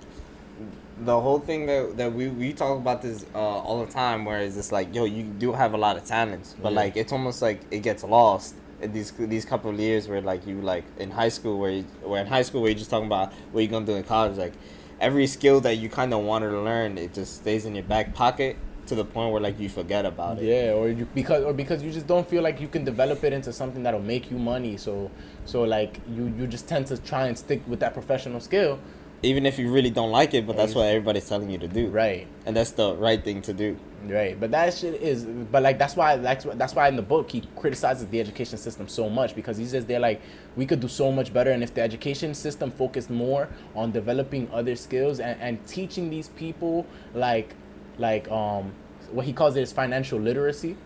the 1.05 1.21
whole 1.21 1.39
thing 1.41 1.67
that 1.67 1.97
that 1.99 2.13
we 2.15 2.29
we 2.29 2.55
talk 2.55 2.79
about 2.79 3.03
this 3.03 3.27
uh, 3.35 3.39
all 3.39 3.85
the 3.85 3.93
time, 3.93 4.25
where 4.25 4.39
it's 4.41 4.57
just 4.57 4.73
like, 4.73 4.95
yo, 4.95 5.05
you 5.05 5.25
do 5.25 5.53
have 5.53 5.75
a 5.75 5.77
lot 5.77 5.99
of 5.99 6.05
talents, 6.07 6.55
but 6.63 6.73
Yeah. 6.73 6.77
like 6.81 6.97
it's 6.97 7.13
almost 7.13 7.43
like 7.43 7.61
it 7.71 7.81
gets 7.81 8.03
lost. 8.05 8.55
These 8.83 9.13
these 9.13 9.45
couple 9.45 9.71
of 9.71 9.79
years 9.79 10.09
where 10.09 10.21
like 10.21 10.47
you 10.47 10.61
like 10.61 10.85
in 10.99 11.11
high 11.11 11.29
school 11.29 11.59
where 11.59 11.71
you, 11.71 11.83
where 12.03 12.21
in 12.21 12.27
high 12.27 12.43
school 12.43 12.63
where 12.63 12.71
you're 12.71 12.79
just 12.79 12.91
talking 12.91 13.07
about 13.07 13.33
what 13.53 13.61
you're 13.61 13.71
gonna 13.71 13.87
do 13.87 13.95
in 13.95 14.05
college 14.05 14.39
like 14.39 14.55
every 15.01 15.27
skill 15.27 15.61
that 15.61 15.77
you 15.77 15.89
kind 15.89 16.13
of 16.15 16.21
wanted 16.21 16.51
to 16.51 16.61
learn 16.61 16.99
it 16.99 17.13
just 17.13 17.37
stays 17.37 17.65
in 17.65 17.75
your 17.75 17.85
back 17.85 18.15
pocket 18.15 18.57
to 18.87 18.95
the 18.95 19.05
point 19.05 19.33
where 19.33 19.41
like 19.41 19.59
you 19.59 19.69
forget 19.69 20.05
about 20.05 20.39
it 20.39 20.45
Yeah, 20.45 20.73
or 20.73 20.89
you 20.89 21.07
because 21.15 21.45
or 21.45 21.53
because 21.53 21.83
you 21.83 21.93
just 21.93 22.07
don't 22.07 22.29
feel 22.29 22.43
like 22.43 22.61
you 22.61 22.69
can 22.69 22.85
develop 22.85 23.23
it 23.25 23.33
into 23.33 23.53
something 23.53 23.83
that'll 23.85 24.01
make 24.01 24.31
you 24.31 24.39
money. 24.39 24.77
So 24.77 25.11
so 25.45 25.63
like 25.63 26.01
you 26.09 26.33
you 26.37 26.47
just 26.47 26.67
tend 26.69 26.87
to 26.89 26.97
try 26.99 27.27
and 27.29 27.39
stick 27.39 27.63
with 27.69 27.81
that 27.81 27.95
professional 27.95 28.41
skill. 28.41 28.79
Even 29.23 29.45
if 29.45 29.59
you 29.59 29.71
really 29.71 29.91
don't 29.91 30.11
like 30.11 30.33
it 30.35 30.47
but 30.47 30.57
that's 30.57 30.75
what 30.75 30.87
everybody's 30.87 31.29
telling 31.29 31.51
you 31.51 31.59
to 31.59 31.69
do 31.69 31.89
Right. 31.89 32.27
and 32.47 32.57
that's 32.57 32.71
the 32.73 32.95
right 32.97 33.23
thing 33.23 33.43
to 33.43 33.53
do 33.53 33.77
Right, 34.03 34.41
but 34.41 34.51
that 34.53 34.73
shit 34.73 34.95
is, 35.03 35.25
but 35.27 35.63
like 35.63 35.79
that's 35.79 35.95
why 35.95 36.17
that's 36.17 36.47
that's 36.55 36.75
why 36.75 36.89
in 36.89 36.97
the 36.97 37.03
book 37.03 37.31
he 37.31 37.43
criticizes 37.55 38.09
the 38.09 38.19
education 38.19 38.57
system 38.57 38.89
so 38.89 39.11
much 39.11 39.35
because 39.35 39.59
he 39.59 39.67
says 39.67 39.85
they're 39.85 40.01
like 40.01 40.23
we 40.57 40.65
could 40.65 40.81
do 40.81 40.89
so 40.89 41.13
much 41.13 41.35
better 41.35 41.51
and 41.51 41.63
if 41.63 41.75
the 41.75 41.83
education 41.83 42.33
system 42.33 42.71
focused 42.71 43.11
more 43.11 43.51
on 43.77 43.93
developing 43.93 44.49
other 44.55 44.75
skills 44.75 45.21
and, 45.21 45.39
and 45.43 45.67
teaching 45.67 46.09
these 46.09 46.29
people 46.31 46.87
like 47.13 47.55
like 47.99 48.27
um 48.31 48.73
what 49.13 49.27
he 49.27 49.35
calls 49.35 49.55
it 49.57 49.61
is 49.61 49.71
financial 49.71 50.19
literacy. 50.19 50.77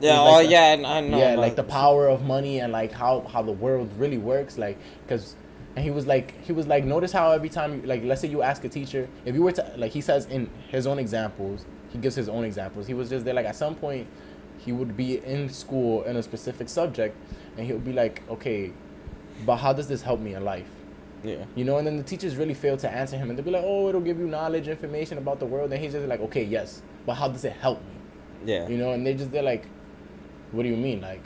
yeah 0.00 0.12
It's 0.24 0.32
oh 0.34 0.42
the- 0.42 0.50
yeah 0.50 0.72
and 0.72 0.86
i 0.86 1.00
know 1.00 1.18
yeah, 1.18 1.34
like 1.34 1.56
the 1.56 1.64
power 1.64 2.08
of 2.08 2.22
money 2.22 2.60
and 2.60 2.72
like 2.72 2.92
how 2.92 3.20
how 3.30 3.42
the 3.42 3.52
world 3.52 3.90
really 3.98 4.18
works, 4.18 4.56
like 4.56 4.78
because. 5.06 5.36
And 5.74 5.84
he 5.84 5.90
was 5.90 6.06
like, 6.06 6.42
he 6.44 6.52
was 6.52 6.66
like, 6.66 6.84
notice 6.84 7.12
how 7.12 7.32
every 7.32 7.48
time, 7.48 7.80
you, 7.80 7.86
like, 7.86 8.04
let's 8.04 8.20
say 8.20 8.28
you 8.28 8.42
ask 8.42 8.62
a 8.64 8.68
teacher, 8.68 9.08
if 9.24 9.34
you 9.34 9.42
were 9.42 9.52
to, 9.52 9.72
like, 9.76 9.92
he 9.92 10.00
says 10.02 10.26
in 10.26 10.50
his 10.68 10.86
own 10.86 10.98
examples, 10.98 11.64
he 11.88 11.98
gives 11.98 12.14
his 12.14 12.28
own 12.28 12.44
examples. 12.44 12.86
He 12.86 12.94
was 12.94 13.08
just 13.08 13.24
there, 13.24 13.34
like, 13.34 13.46
at 13.46 13.56
some 13.56 13.74
point, 13.74 14.06
he 14.58 14.70
would 14.70 14.96
be 14.96 15.18
in 15.24 15.48
school 15.48 16.02
in 16.04 16.16
a 16.16 16.22
specific 16.22 16.68
subject, 16.68 17.16
and 17.56 17.66
he 17.66 17.72
would 17.72 17.84
be 17.84 17.92
like, 17.92 18.22
okay, 18.28 18.72
but 19.46 19.56
how 19.56 19.72
does 19.72 19.88
this 19.88 20.02
help 20.02 20.20
me 20.20 20.34
in 20.34 20.44
life? 20.44 20.68
yeah 21.24 21.44
You 21.54 21.64
know, 21.64 21.78
and 21.78 21.86
then 21.86 21.96
the 21.96 22.02
teachers 22.02 22.36
really 22.36 22.54
fail 22.54 22.76
to 22.76 22.90
answer 22.90 23.16
him, 23.16 23.30
and 23.30 23.38
they'll 23.38 23.44
be 23.44 23.50
like, 23.50 23.64
oh, 23.64 23.88
it'll 23.88 24.00
give 24.00 24.18
you 24.18 24.26
knowledge, 24.26 24.68
information 24.68 25.16
about 25.18 25.40
the 25.40 25.46
world, 25.46 25.72
and 25.72 25.82
he's 25.82 25.92
just 25.92 26.06
like, 26.06 26.20
okay, 26.20 26.44
yes, 26.44 26.82
but 27.06 27.14
how 27.14 27.28
does 27.28 27.44
it 27.44 27.52
help 27.54 27.80
me? 27.80 27.94
yeah 28.44 28.68
You 28.68 28.76
know, 28.76 28.92
and 28.92 29.06
they 29.06 29.14
just 29.14 29.30
they're 29.30 29.42
like, 29.42 29.64
what 30.50 30.64
do 30.64 30.68
you 30.68 30.76
mean, 30.76 31.00
like, 31.00 31.22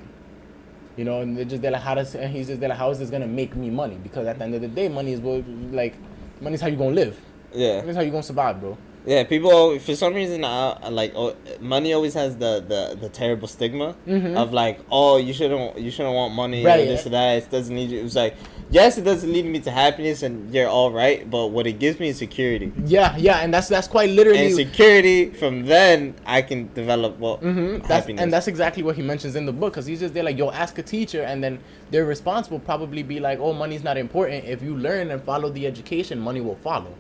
you 0.97 1.05
know, 1.05 1.21
and 1.21 1.37
they 1.37 1.45
just 1.45 1.63
they're 1.63 1.71
like, 1.71 1.83
how 1.83 1.95
does 1.95 2.15
and 2.15 2.33
he's 2.35 2.47
just 2.49 2.61
they're 2.61 2.69
like, 2.69 2.79
how 2.79 2.91
is 2.91 2.99
this 2.99 3.11
gonna 3.11 3.27
make 3.27 3.55
me 3.55 3.71
money? 3.71 3.99
Because 4.03 4.27
at 4.27 4.39
the 4.39 4.45
end 4.45 4.55
of 4.55 4.61
the 4.61 4.69
day, 4.69 4.89
money 4.89 5.13
is 5.13 5.21
what 5.21 5.45
like, 5.73 5.95
money's 6.41 6.61
how 6.61 6.69
you 6.69 6.77
gonna 6.77 6.91
live. 6.95 7.19
yeah 7.55 7.81
that's 7.83 7.97
how 7.97 8.03
you 8.03 8.11
gonna 8.11 8.23
survive, 8.23 8.61
bro. 8.61 8.77
Yeah, 9.09 9.23
people 9.23 9.79
for 9.79 9.95
some 9.95 10.15
reason 10.15 10.43
uh, 10.43 10.89
like 10.91 11.13
oh, 11.15 11.37
money 11.61 11.93
always 11.93 12.15
has 12.15 12.37
the, 12.39 12.65
the, 12.67 12.99
the 13.01 13.09
terrible 13.09 13.47
stigma 13.47 13.95
Mhm. 14.07 14.37
of 14.37 14.53
like 14.53 14.81
oh 14.91 15.17
you 15.19 15.33
shouldn't 15.33 15.79
you 15.79 15.93
shouldn't 15.93 16.15
want 16.15 16.35
money 16.35 16.65
Right. 16.65 16.81
or 16.81 16.87
this 16.87 17.07
or 17.07 17.11
that 17.11 17.43
it 17.43 17.51
doesn't 17.51 17.75
lead 17.77 17.91
you. 17.91 18.01
It 18.01 18.03
was 18.03 18.17
like 18.17 18.35
yes 18.71 18.99
it 18.99 19.03
doesn't 19.03 19.33
lead 19.33 19.45
me 19.47 19.61
to 19.61 19.71
happiness 19.71 20.23
and 20.23 20.53
you're 20.53 20.69
all 20.69 20.91
right, 20.91 21.29
but 21.31 21.49
what 21.49 21.67
it 21.67 21.79
gives 21.79 22.01
me 22.01 22.09
is 22.09 22.19
security. 22.19 22.73
Yeah, 22.85 23.17
yeah, 23.17 23.39
and 23.39 23.53
that's 23.55 23.69
that's 23.69 23.89
quite 23.89 24.11
literally. 24.11 24.47
And 24.47 24.55
security 24.55 25.31
from 25.31 25.67
then 25.67 26.15
I 26.27 26.43
can 26.43 26.73
develop 26.75 27.19
well 27.19 27.37
hmm 27.39 27.77
That's, 27.79 27.89
happiness. 27.89 28.23
and 28.23 28.33
that's 28.33 28.49
exactly 28.49 28.83
what 28.83 28.97
he 28.97 29.03
mentions 29.03 29.37
in 29.37 29.47
the 29.47 29.53
book 29.53 29.73
because 29.75 29.87
he's 29.87 30.01
just 30.01 30.15
there 30.15 30.25
like, 30.25 30.37
yo, 30.39 30.51
ask 30.51 30.79
a 30.79 30.83
teacher, 30.83 31.23
and 31.23 31.43
then 31.43 31.59
their 31.91 32.05
response 32.05 32.51
will 32.51 32.59
probably 32.61 33.03
be 33.03 33.21
like, 33.21 33.39
oh, 33.39 33.53
money's 33.53 33.85
not 33.85 33.97
important. 33.97 34.45
If 34.45 34.63
you 34.63 34.77
learn 34.77 35.11
and 35.11 35.23
follow 35.23 35.49
the 35.51 35.67
education, 35.67 36.19
money 36.19 36.41
will 36.41 36.57
follow, 36.57 36.95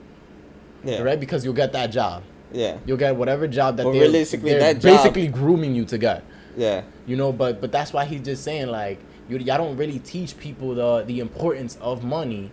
yeah 0.84 1.02
right? 1.02 1.18
Because 1.18 1.44
you'll 1.44 1.54
get 1.54 1.72
that 1.72 1.90
job. 1.90 2.22
yeah 2.52 2.78
You'll 2.86 2.96
get 2.96 3.16
whatever 3.16 3.48
job 3.48 3.76
that 3.78 3.84
But 3.84 3.92
they're, 3.92 4.02
realistically, 4.02 4.50
they're 4.50 4.74
that 4.74 4.80
job- 4.80 5.02
basically 5.02 5.28
grooming 5.28 5.74
you 5.74 5.84
to 5.86 5.98
get. 5.98 6.22
yeah 6.56 6.82
you 7.06 7.16
know 7.16 7.30
but 7.32 7.60
but 7.60 7.70
that's 7.70 7.92
why 7.92 8.04
he's 8.04 8.22
just 8.22 8.42
saying 8.42 8.68
like 8.68 8.98
you 9.29 9.39
y'all 9.39 9.59
don't 9.59 9.77
really 9.77 9.99
teach 9.99 10.39
people 10.39 10.74
the 10.74 11.05
the 11.05 11.20
importance 11.20 11.77
of 11.81 12.05
money 12.05 12.51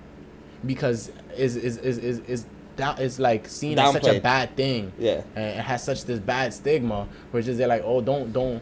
because 0.66 1.12
is 1.38 1.56
is 1.56 1.78
is 1.78 1.98
is 1.98 2.20
is 2.20 2.46
that 2.76 3.00
is 3.00 3.20
like 3.20 3.48
seen 3.48 3.78
as 3.78 3.94
such 3.94 4.08
a 4.08 4.20
bad 4.20 4.56
thing 4.56 4.92
yeah 4.98 5.22
and 5.36 5.46
it 5.46 5.64
has 5.64 5.84
such 5.84 6.06
this 6.06 6.20
bad 6.20 6.54
stigma 6.54 7.08
which 7.32 7.48
is 7.48 7.58
they're 7.58 7.68
like 7.68 7.84
oh 7.86 8.02
don't 8.02 8.34
don't 8.34 8.62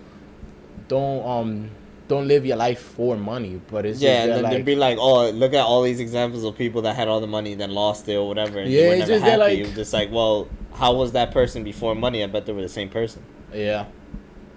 don't 0.87 1.25
um 1.25 1.69
don't 2.09 2.27
live 2.27 2.45
your 2.45 2.57
life 2.57 2.81
for 2.81 3.15
money 3.15 3.61
but 3.71 3.85
it's 3.85 4.01
yeah, 4.01 4.13
just 4.13 4.21
and 4.23 4.31
then 4.31 4.43
like, 4.43 4.51
they'd 4.51 4.65
be 4.65 4.75
like, 4.75 4.97
"Oh, 4.99 5.29
look 5.29 5.53
at 5.53 5.63
all 5.63 5.81
these 5.81 6.01
examples 6.01 6.43
of 6.43 6.57
people 6.57 6.81
that 6.81 6.93
had 6.93 7.07
all 7.07 7.21
the 7.21 7.27
money, 7.27 7.55
then 7.55 7.71
lost 7.71 8.09
it 8.09 8.17
or 8.17 8.27
whatever, 8.27 8.59
and 8.59 8.69
Yeah, 8.69 8.81
they 8.81 8.87
were 8.89 8.95
never 8.97 9.19
happy." 9.19 9.37
like- 9.37 9.57
it 9.59 9.67
was 9.67 9.75
just 9.75 9.93
like, 9.93 10.11
"Well, 10.11 10.49
how 10.73 10.93
was 10.93 11.13
that 11.13 11.31
person 11.31 11.63
before 11.63 11.95
money? 11.95 12.21
I 12.21 12.27
bet 12.27 12.45
they 12.45 12.51
were 12.51 12.61
the 12.63 12.67
same 12.67 12.89
person." 12.89 13.23
yeah 13.53 13.85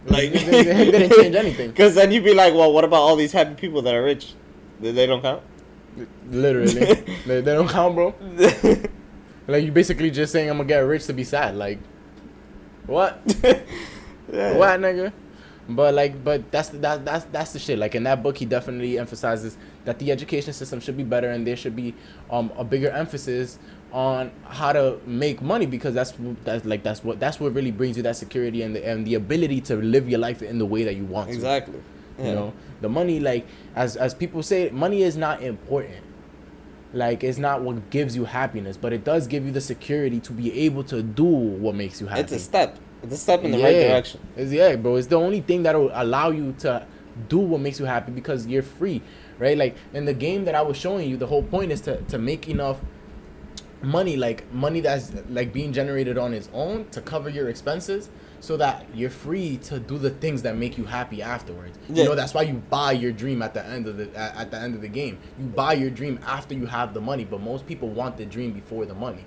Like 0.06 0.32
they, 0.32 0.62
they 0.64 0.90
didn't 0.90 1.12
change 1.16 1.34
anything 1.44 1.70
Because 1.70 1.94
then 1.94 2.12
you'd 2.12 2.24
be 2.24 2.34
like, 2.34 2.54
well, 2.54 2.72
what 2.72 2.84
about 2.84 3.00
all 3.00 3.16
these 3.16 3.32
happy 3.32 3.54
people 3.54 3.82
that 3.82 3.94
are 3.94 4.02
rich? 4.04 4.34
They, 4.80 4.92
they 4.92 5.06
don't 5.06 5.22
count. 5.22 5.42
literally 6.26 6.72
they, 7.26 7.40
they 7.40 7.54
don't 7.54 7.68
count 7.68 7.94
bro 7.94 8.12
like 9.46 9.62
you're 9.62 9.72
basically 9.72 10.10
just 10.10 10.32
saying 10.32 10.50
i'm 10.50 10.56
gonna 10.56 10.66
get 10.68 10.78
rich 10.80 11.06
to 11.06 11.12
be 11.12 11.22
sad 11.22 11.54
like 11.54 11.78
what 12.86 13.22
yeah. 14.32 14.56
What 14.56 14.80
nigga? 14.80 15.12
But 15.68 15.94
like, 15.94 16.22
but 16.22 16.50
that's 16.50 16.68
the, 16.70 16.78
that 16.78 17.04
that's 17.04 17.24
that's 17.26 17.52
the 17.52 17.58
shit. 17.58 17.78
Like 17.78 17.94
in 17.94 18.02
that 18.04 18.22
book, 18.22 18.36
he 18.36 18.44
definitely 18.44 18.98
emphasizes 18.98 19.56
that 19.84 19.98
the 19.98 20.10
education 20.12 20.52
system 20.52 20.80
should 20.80 20.96
be 20.96 21.04
better, 21.04 21.30
and 21.30 21.46
there 21.46 21.56
should 21.56 21.74
be 21.76 21.94
um 22.30 22.52
a 22.56 22.64
bigger 22.64 22.90
emphasis 22.90 23.58
on 23.94 24.32
how 24.48 24.72
to 24.72 24.98
make 25.06 25.40
money 25.40 25.66
because 25.66 25.94
that's 25.94 26.12
that's 26.42 26.64
like 26.64 26.82
that's 26.82 27.04
what 27.04 27.20
that's 27.20 27.38
what 27.38 27.54
really 27.54 27.70
brings 27.70 27.96
you 27.96 28.02
that 28.02 28.16
security 28.16 28.62
and 28.62 28.74
the 28.74 28.84
and 28.84 29.06
the 29.06 29.14
ability 29.14 29.60
to 29.60 29.76
live 29.76 30.08
your 30.08 30.18
life 30.18 30.42
in 30.42 30.58
the 30.58 30.66
way 30.66 30.82
that 30.82 30.96
you 30.96 31.04
want 31.04 31.28
to. 31.28 31.34
Exactly. 31.34 31.80
Yeah. 32.18 32.26
You 32.26 32.34
know, 32.34 32.54
the 32.80 32.88
money 32.88 33.20
like 33.20 33.46
as 33.76 33.96
as 33.96 34.12
people 34.12 34.42
say, 34.42 34.68
money 34.70 35.04
is 35.04 35.16
not 35.16 35.42
important. 35.42 36.02
Like 36.92 37.22
it's 37.22 37.38
not 37.38 37.62
what 37.62 37.90
gives 37.90 38.16
you 38.16 38.24
happiness, 38.24 38.76
but 38.76 38.92
it 38.92 39.04
does 39.04 39.28
give 39.28 39.46
you 39.46 39.52
the 39.52 39.60
security 39.60 40.18
to 40.20 40.32
be 40.32 40.52
able 40.66 40.82
to 40.84 41.00
do 41.00 41.24
what 41.24 41.76
makes 41.76 42.00
you 42.00 42.08
happy. 42.08 42.22
It's 42.22 42.32
a 42.32 42.40
step. 42.40 42.76
It's 43.04 43.14
a 43.14 43.16
step 43.16 43.44
in 43.44 43.52
the 43.52 43.62
right 43.62 43.72
direction. 43.72 44.20
It's, 44.36 44.50
yeah, 44.50 44.74
bro. 44.74 44.96
It's 44.96 45.06
the 45.06 45.18
only 45.18 45.40
thing 45.40 45.62
that'll 45.62 45.90
allow 45.92 46.30
you 46.30 46.52
to 46.60 46.84
do 47.28 47.38
what 47.38 47.60
makes 47.60 47.78
you 47.78 47.86
happy 47.86 48.10
because 48.10 48.44
you're 48.46 48.62
free, 48.62 49.02
right? 49.38 49.56
Like 49.56 49.76
in 49.92 50.04
the 50.04 50.14
game 50.14 50.46
that 50.46 50.56
I 50.56 50.62
was 50.62 50.76
showing 50.76 51.08
you, 51.08 51.16
the 51.16 51.28
whole 51.28 51.44
point 51.44 51.70
is 51.70 51.80
to, 51.82 52.00
to 52.02 52.18
make 52.18 52.48
enough 52.48 52.80
money 53.84 54.16
like 54.16 54.50
money 54.52 54.80
that's 54.80 55.12
like 55.28 55.52
being 55.52 55.72
generated 55.72 56.18
on 56.18 56.32
its 56.32 56.48
own 56.52 56.88
to 56.90 57.00
cover 57.00 57.28
your 57.28 57.48
expenses 57.48 58.10
so 58.40 58.56
that 58.56 58.86
you're 58.94 59.10
free 59.10 59.56
to 59.56 59.78
do 59.78 59.96
the 59.96 60.10
things 60.10 60.42
that 60.42 60.56
make 60.56 60.76
you 60.76 60.84
happy 60.84 61.22
afterwards. 61.22 61.78
Yeah. 61.88 62.02
You 62.02 62.08
know 62.10 62.14
that's 62.14 62.34
why 62.34 62.42
you 62.42 62.54
buy 62.68 62.92
your 62.92 63.12
dream 63.12 63.40
at 63.42 63.54
the 63.54 63.64
end 63.64 63.86
of 63.86 63.96
the 63.96 64.14
at, 64.16 64.36
at 64.36 64.50
the 64.50 64.58
end 64.58 64.74
of 64.74 64.82
the 64.82 64.88
game. 64.88 65.18
You 65.38 65.46
buy 65.46 65.74
your 65.74 65.90
dream 65.90 66.18
after 66.26 66.54
you 66.54 66.66
have 66.66 66.94
the 66.94 67.00
money, 67.00 67.24
but 67.24 67.40
most 67.40 67.66
people 67.66 67.88
want 67.88 68.16
the 68.16 68.26
dream 68.26 68.52
before 68.52 68.84
the 68.86 68.94
money. 68.94 69.24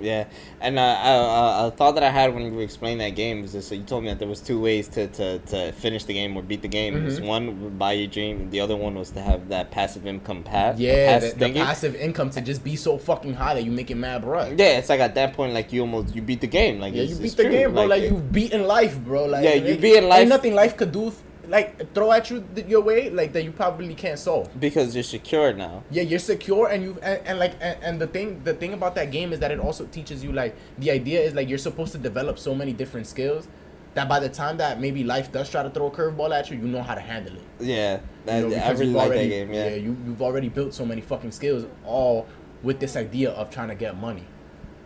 Yeah, 0.00 0.26
and 0.60 0.78
uh, 0.78 0.82
a, 0.82 1.66
a 1.68 1.70
thought 1.70 1.94
that 1.94 2.02
I 2.04 2.10
had 2.10 2.34
when 2.34 2.44
you 2.52 2.58
explained 2.60 3.00
that 3.00 3.10
game 3.16 3.42
was 3.42 3.52
this: 3.52 3.68
so 3.68 3.74
you 3.74 3.82
told 3.82 4.02
me 4.04 4.10
that 4.10 4.18
there 4.18 4.28
was 4.28 4.40
two 4.40 4.60
ways 4.60 4.88
to, 4.88 5.06
to, 5.08 5.38
to 5.38 5.72
finish 5.72 6.04
the 6.04 6.12
game 6.12 6.36
or 6.36 6.42
beat 6.42 6.62
the 6.62 6.68
game. 6.68 6.96
It 6.96 7.04
was 7.04 7.20
Mhm. 7.20 7.26
one 7.26 7.78
buy 7.78 7.92
your 7.92 8.06
dream, 8.08 8.50
the 8.50 8.60
other 8.60 8.76
one 8.76 8.94
was 8.94 9.10
to 9.12 9.20
have 9.22 9.48
that 9.48 9.70
passive 9.70 10.06
income 10.06 10.42
path. 10.42 10.78
Yeah, 10.78 11.18
the, 11.18 11.28
the 11.34 11.52
passive 11.54 11.94
income 11.96 12.30
to 12.30 12.40
just 12.40 12.62
be 12.62 12.76
so 12.76 12.98
fucking 12.98 13.34
high 13.34 13.54
that 13.54 13.64
you 13.64 13.70
make 13.70 13.90
it 13.90 13.94
mad 13.96 14.22
bright. 14.22 14.58
Yeah, 14.58 14.78
it's 14.78 14.88
like 14.88 15.00
at 15.00 15.14
that 15.14 15.32
point, 15.32 15.54
like 15.54 15.72
you 15.72 15.80
almost 15.80 16.14
you 16.14 16.22
beat 16.22 16.40
the 16.40 16.46
game. 16.46 16.78
Like 16.78 16.94
Yeah, 16.94 17.02
it's, 17.02 17.12
you 17.12 17.18
beat 17.22 17.36
the 17.36 17.42
true. 17.44 17.52
game, 17.52 17.72
bro. 17.72 17.86
Like, 17.86 18.02
it- 18.02 18.10
you've 18.12 18.32
beaten 18.32 18.66
life, 18.66 18.98
bro. 18.98 19.24
Like 19.26 19.44
Yeah, 19.44 19.54
you 19.54 19.74
beat 19.74 19.80
beaten 19.80 20.08
life. 20.08 20.20
Ain't 20.20 20.28
nothing 20.28 20.54
life 20.54 20.76
could 20.76 20.92
do, 20.92 21.12
like 21.48 21.94
throw 21.94 22.12
at 22.12 22.30
you 22.30 22.44
th- 22.54 22.66
your 22.66 22.80
way, 22.82 23.10
like 23.10 23.32
that 23.32 23.44
you 23.44 23.52
probably 23.52 23.94
can't 23.94 24.18
solve. 24.18 24.48
because 24.60 24.94
you're 24.94 25.04
secure 25.04 25.52
now. 25.52 25.82
Yeah, 25.90 26.02
you're 26.02 26.18
secure, 26.18 26.68
and 26.68 26.82
you 26.82 26.98
and, 27.02 27.20
and 27.26 27.38
like 27.38 27.52
and, 27.60 27.78
and 27.82 28.00
the 28.00 28.06
thing 28.06 28.42
the 28.44 28.54
thing 28.54 28.72
about 28.72 28.94
that 28.96 29.10
game 29.10 29.32
is 29.32 29.38
that 29.40 29.50
it 29.50 29.60
also 29.60 29.86
teaches 29.86 30.22
you 30.24 30.32
like 30.32 30.54
the 30.78 30.90
idea 30.90 31.20
is 31.20 31.34
like 31.34 31.48
you're 31.48 31.58
supposed 31.58 31.92
to 31.92 31.98
develop 31.98 32.38
so 32.38 32.54
many 32.54 32.72
different 32.72 33.06
skills 33.06 33.48
that 33.94 34.08
by 34.08 34.20
the 34.20 34.28
time 34.28 34.58
that 34.58 34.78
maybe 34.80 35.02
life 35.04 35.32
does 35.32 35.48
try 35.50 35.62
to 35.62 35.70
throw 35.70 35.86
a 35.86 35.90
curveball 35.90 36.30
at 36.38 36.50
you, 36.50 36.58
you 36.58 36.66
know 36.68 36.82
how 36.82 36.94
to 36.94 37.00
handle 37.00 37.34
it. 37.34 37.42
Yeah, 37.60 38.00
that, 38.26 38.42
You 38.42 38.48
know, 38.50 38.56
I 38.56 38.70
really 38.72 38.86
like 38.92 39.06
already- 39.08 39.28
that 39.28 39.34
game. 39.34 39.52
Yeah, 39.54 39.68
you 39.76 39.96
you've 40.06 40.20
already 40.22 40.48
built 40.50 40.74
so 40.74 40.84
many 40.84 41.00
fucking 41.00 41.30
skills, 41.32 41.64
all 41.86 42.26
with 42.62 42.78
this 42.80 42.94
idea 42.96 43.30
of 43.30 43.50
trying 43.50 43.68
to 43.68 43.74
get 43.74 43.96
money. 43.96 44.24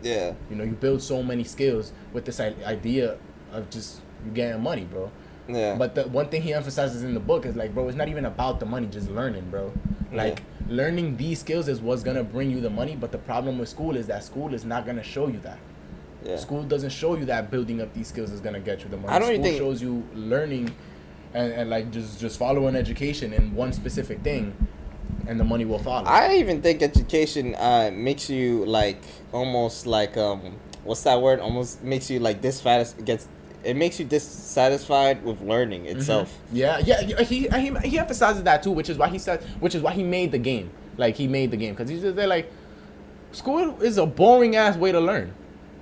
yeah, 0.03 0.33
You 0.49 0.55
know, 0.55 0.63
you 0.63 0.71
build 0.71 1.01
so 1.01 1.21
many 1.21 1.43
skills 1.43 1.91
with 2.13 2.25
this 2.25 2.39
idea 2.39 3.17
of 3.51 3.69
just 3.69 3.99
you 4.25 4.31
getting 4.31 4.61
money, 4.61 4.85
bro. 4.85 5.11
Yeah. 5.55 5.75
But 5.75 5.95
the 5.95 6.03
one 6.07 6.27
thing 6.29 6.41
he 6.41 6.53
emphasizes 6.53 7.03
in 7.03 7.13
the 7.13 7.19
book 7.19 7.45
is 7.45 7.55
like, 7.55 7.73
bro, 7.73 7.87
it's 7.87 7.97
not 7.97 8.07
even 8.09 8.25
about 8.25 8.59
the 8.59 8.65
money, 8.65 8.87
just 8.87 9.09
learning, 9.09 9.49
bro. 9.49 9.71
Like 10.13 10.41
learning 10.67 11.15
these 11.17 11.39
skills 11.39 11.67
is 11.69 11.79
what's 11.79 12.03
gonna 12.03 12.23
bring 12.23 12.51
you 12.51 12.59
the 12.59 12.69
money. 12.69 12.95
But 12.95 13.11
the 13.11 13.17
problem 13.17 13.57
with 13.59 13.69
school 13.69 13.95
is 13.95 14.07
that 14.07 14.23
school 14.23 14.53
is 14.53 14.65
not 14.65 14.85
gonna 14.85 15.03
show 15.03 15.27
you 15.27 15.39
that. 15.39 15.57
yeah. 16.23 16.35
School 16.37 16.63
doesn't 16.63 16.89
show 16.91 17.15
you 17.15 17.25
that 17.25 17.49
building 17.49 17.81
up 17.81 17.93
these 17.93 18.07
skills 18.07 18.31
is 18.31 18.41
gonna 18.41 18.59
get 18.59 18.83
you 18.83 18.89
the 18.89 18.97
money. 18.97 19.09
I 19.13 19.19
don't 19.19 19.29
school 19.33 19.43
think- 19.43 19.57
shows 19.57 19.81
you 19.81 20.03
learning 20.13 20.73
and, 21.33 21.53
and 21.53 21.69
like 21.69 21.91
just 21.91 22.19
just 22.19 22.37
following 22.37 22.75
education 22.75 23.31
in 23.33 23.55
one 23.55 23.71
specific 23.71 24.21
thing, 24.21 24.53
and 25.27 25.39
the 25.39 25.45
money 25.45 25.63
will 25.63 25.79
follow. 25.79 26.05
I 26.05 26.35
even 26.35 26.61
think 26.61 26.81
education 26.81 27.55
uh, 27.55 27.89
makes 27.93 28.29
you 28.29 28.65
like 28.65 29.01
almost 29.31 29.87
like 29.87 30.17
um 30.17 30.57
what's 30.83 31.03
that 31.03 31.21
word? 31.21 31.39
Almost 31.39 31.83
makes 31.83 32.09
you 32.09 32.19
like 32.19 32.41
dissatisfied. 32.41 33.05
Gets 33.05 33.27
it 33.63 33.75
makes 33.75 33.99
you 33.99 34.05
dissatisfied 34.05 35.23
with 35.23 35.41
learning 35.41 35.83
mm-hmm. 35.83 35.97
itself. 35.97 36.37
Yeah, 36.51 36.79
yeah, 36.79 37.01
yeah, 37.01 37.21
he, 37.21 37.47
he 37.47 37.73
he 37.89 37.99
emphasizes 37.99 38.43
that 38.43 38.63
too, 38.63 38.71
which 38.71 38.89
is 38.89 38.97
why 38.97 39.07
he 39.07 39.19
said, 39.19 39.43
which 39.59 39.75
is 39.75 39.81
why 39.81 39.93
he 39.93 40.03
made 40.03 40.31
the 40.31 40.37
game. 40.37 40.71
Like 40.97 41.15
he 41.15 41.27
made 41.27 41.51
the 41.51 41.57
game 41.57 41.73
because 41.73 41.89
he's 41.89 42.01
just 42.01 42.15
there 42.15 42.27
like, 42.27 42.51
school 43.31 43.81
is 43.81 43.97
a 43.97 44.05
boring 44.05 44.55
ass 44.55 44.77
way 44.77 44.91
to 44.91 44.99
learn. 44.99 45.33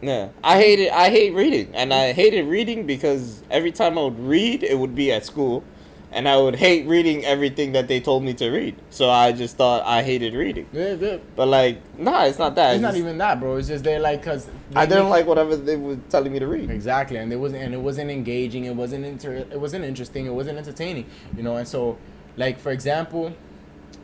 Yeah, 0.01 0.29
I 0.43 0.57
hated 0.57 0.89
I 0.89 1.09
hate 1.09 1.33
reading, 1.33 1.71
and 1.73 1.93
I 1.93 2.13
hated 2.13 2.47
reading 2.47 2.85
because 2.85 3.43
every 3.51 3.71
time 3.71 3.97
I 3.97 4.03
would 4.03 4.19
read, 4.19 4.63
it 4.63 4.77
would 4.77 4.95
be 4.95 5.11
at 5.11 5.25
school, 5.25 5.63
and 6.11 6.27
I 6.27 6.37
would 6.37 6.55
hate 6.55 6.87
reading 6.87 7.23
everything 7.23 7.73
that 7.73 7.87
they 7.87 7.99
told 7.99 8.23
me 8.23 8.33
to 8.35 8.49
read. 8.49 8.75
So 8.89 9.09
I 9.09 9.31
just 9.31 9.57
thought 9.57 9.83
I 9.85 10.01
hated 10.03 10.33
reading. 10.33 10.67
Yeah, 10.73 10.93
yeah. 10.93 11.17
But 11.35 11.47
like, 11.47 11.81
nah, 11.99 12.25
it's 12.25 12.39
not 12.39 12.55
that. 12.55 12.73
It's 12.73 12.81
not 12.81 12.89
just- 12.89 12.99
even 12.99 13.17
that, 13.19 13.39
bro. 13.39 13.57
It's 13.57 13.67
just 13.67 13.83
they 13.83 13.99
like 13.99 14.21
because 14.21 14.47
I 14.75 14.85
didn't 14.85 15.09
like 15.09 15.25
whatever 15.27 15.55
they 15.55 15.75
were 15.75 15.97
telling 16.09 16.31
me 16.33 16.39
to 16.39 16.47
read. 16.47 16.69
exactly, 16.71 17.17
and 17.17 17.31
it 17.31 17.35
wasn't 17.35 17.63
and 17.63 17.73
it 17.73 17.81
wasn't 17.81 18.09
engaging. 18.11 18.65
It 18.65 18.75
wasn't 18.75 19.05
inter. 19.05 19.33
It 19.35 19.59
wasn't 19.59 19.85
interesting. 19.85 20.25
It 20.25 20.33
wasn't 20.33 20.57
entertaining. 20.57 21.05
You 21.37 21.43
know, 21.43 21.57
and 21.57 21.67
so 21.67 21.97
like 22.37 22.59
for 22.59 22.71
example, 22.71 23.33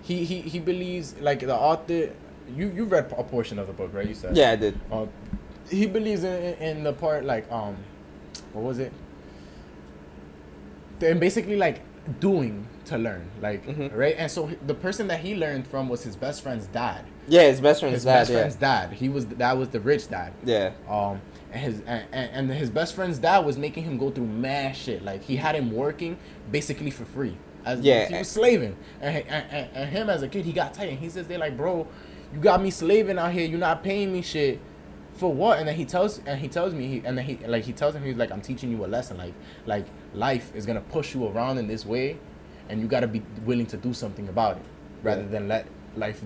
he 0.03 0.23
he 0.25 0.41
he 0.41 0.59
believes 0.59 1.15
like 1.19 1.39
the 1.39 1.55
author. 1.55 2.11
You 2.55 2.71
you 2.75 2.85
read 2.85 3.11
a 3.17 3.23
portion 3.23 3.57
of 3.57 3.65
the 3.65 3.73
book, 3.73 3.91
right? 3.93 4.07
You 4.07 4.13
said 4.13 4.37
Yeah, 4.37 4.51
I 4.51 4.55
did. 4.55 4.79
Uh, 4.91 5.07
he 5.71 5.87
believes 5.87 6.23
in, 6.23 6.33
in 6.33 6.77
in 6.77 6.83
the 6.83 6.93
part 6.93 7.25
like 7.25 7.51
um, 7.51 7.75
what 8.53 8.63
was 8.63 8.77
it? 8.77 8.93
And 11.01 11.19
basically 11.19 11.57
like 11.57 11.81
doing 12.19 12.67
to 12.85 12.97
learn, 12.97 13.25
like 13.41 13.65
Mhm. 13.65 13.95
right. 13.95 14.15
And 14.17 14.29
so 14.29 14.49
the 14.67 14.75
person 14.75 15.07
that 15.07 15.19
he 15.21 15.35
learned 15.35 15.65
from 15.67 15.89
was 15.89 16.03
his 16.03 16.15
best 16.15 16.41
friend's 16.43 16.67
dad. 16.67 17.03
Yeah, 17.27 17.43
his 17.47 17.59
best 17.59 17.79
friend's 17.79 17.95
His 17.95 18.03
dad. 18.05 18.13
best 18.19 18.31
yeah. 18.31 18.37
friend's 18.37 18.55
dad. 18.55 18.91
He 18.93 19.09
was 19.09 19.25
that 19.27 19.57
was 19.57 19.69
the 19.69 19.79
rich 19.79 20.09
dad. 20.09 20.33
Yeah. 20.43 20.71
Um, 20.87 21.19
and 21.51 21.61
his 21.61 21.81
and, 21.87 22.03
and 22.11 22.29
and 22.51 22.51
his 22.51 22.69
best 22.69 22.93
friend's 22.93 23.17
dad 23.17 23.39
was 23.45 23.57
making 23.57 23.83
him 23.85 23.97
go 23.97 24.11
through 24.11 24.27
mad 24.27 24.75
shit. 24.75 25.03
Like 25.03 25.23
he 25.23 25.35
had 25.35 25.55
him 25.55 25.71
working 25.71 26.17
basically 26.51 26.91
for 26.91 27.05
free. 27.05 27.35
As 27.65 27.79
Yeah. 27.81 28.05
he 28.07 28.13
was 28.19 28.27
slaving. 28.29 28.75
And, 29.01 29.25
and, 29.27 29.45
and, 29.49 29.69
and 29.73 29.89
him 29.89 30.07
as 30.09 30.21
a 30.21 30.27
kid, 30.27 30.45
he 30.45 30.51
got 30.53 30.75
tight. 30.75 30.89
And 30.89 30.99
he 30.99 31.09
says 31.09 31.27
they're 31.27 31.39
like, 31.39 31.57
bro, 31.57 31.87
you 32.31 32.39
got 32.39 32.61
me 32.61 32.69
slaving 32.69 33.17
out 33.17 33.31
here. 33.31 33.47
You're 33.47 33.57
not 33.57 33.83
paying 33.83 34.13
me 34.13 34.21
shit. 34.21 34.59
For 35.15 35.33
what? 35.33 35.57
And 35.57 35.67
then 35.67 35.75
he 35.75 35.85
tells 35.85 36.19
and 36.27 36.39
he 36.39 36.47
tells 36.47 36.73
me 36.75 36.87
he 36.87 37.01
and 37.05 37.17
then 37.17 37.25
he 37.25 37.37
like 37.47 37.63
he 37.63 37.71
tells 37.73 37.95
him 37.95 38.03
he's 38.03 38.17
like 38.17 38.31
I'm 38.31 38.41
teaching 38.41 38.69
you 38.69 38.85
a 38.85 38.87
lesson 38.87 39.17
like 39.17 39.33
like 39.65 39.85
life 40.15 40.51
is 40.55 40.65
gonna 40.65 40.81
push 40.81 41.13
you 41.13 41.27
around 41.27 41.57
in 41.57 41.67
this 41.67 41.85
way, 41.85 42.17
and 42.69 42.81
you 42.81 42.87
gotta 42.87 43.07
be 43.07 43.21
willing 43.45 43.65
to 43.67 43.77
do 43.77 43.93
something 43.93 44.27
about 44.29 44.57
it, 44.57 44.63
rather 45.03 45.21
Yeah. 45.23 45.27
than 45.29 45.47
let 45.47 45.67
life 45.95 46.21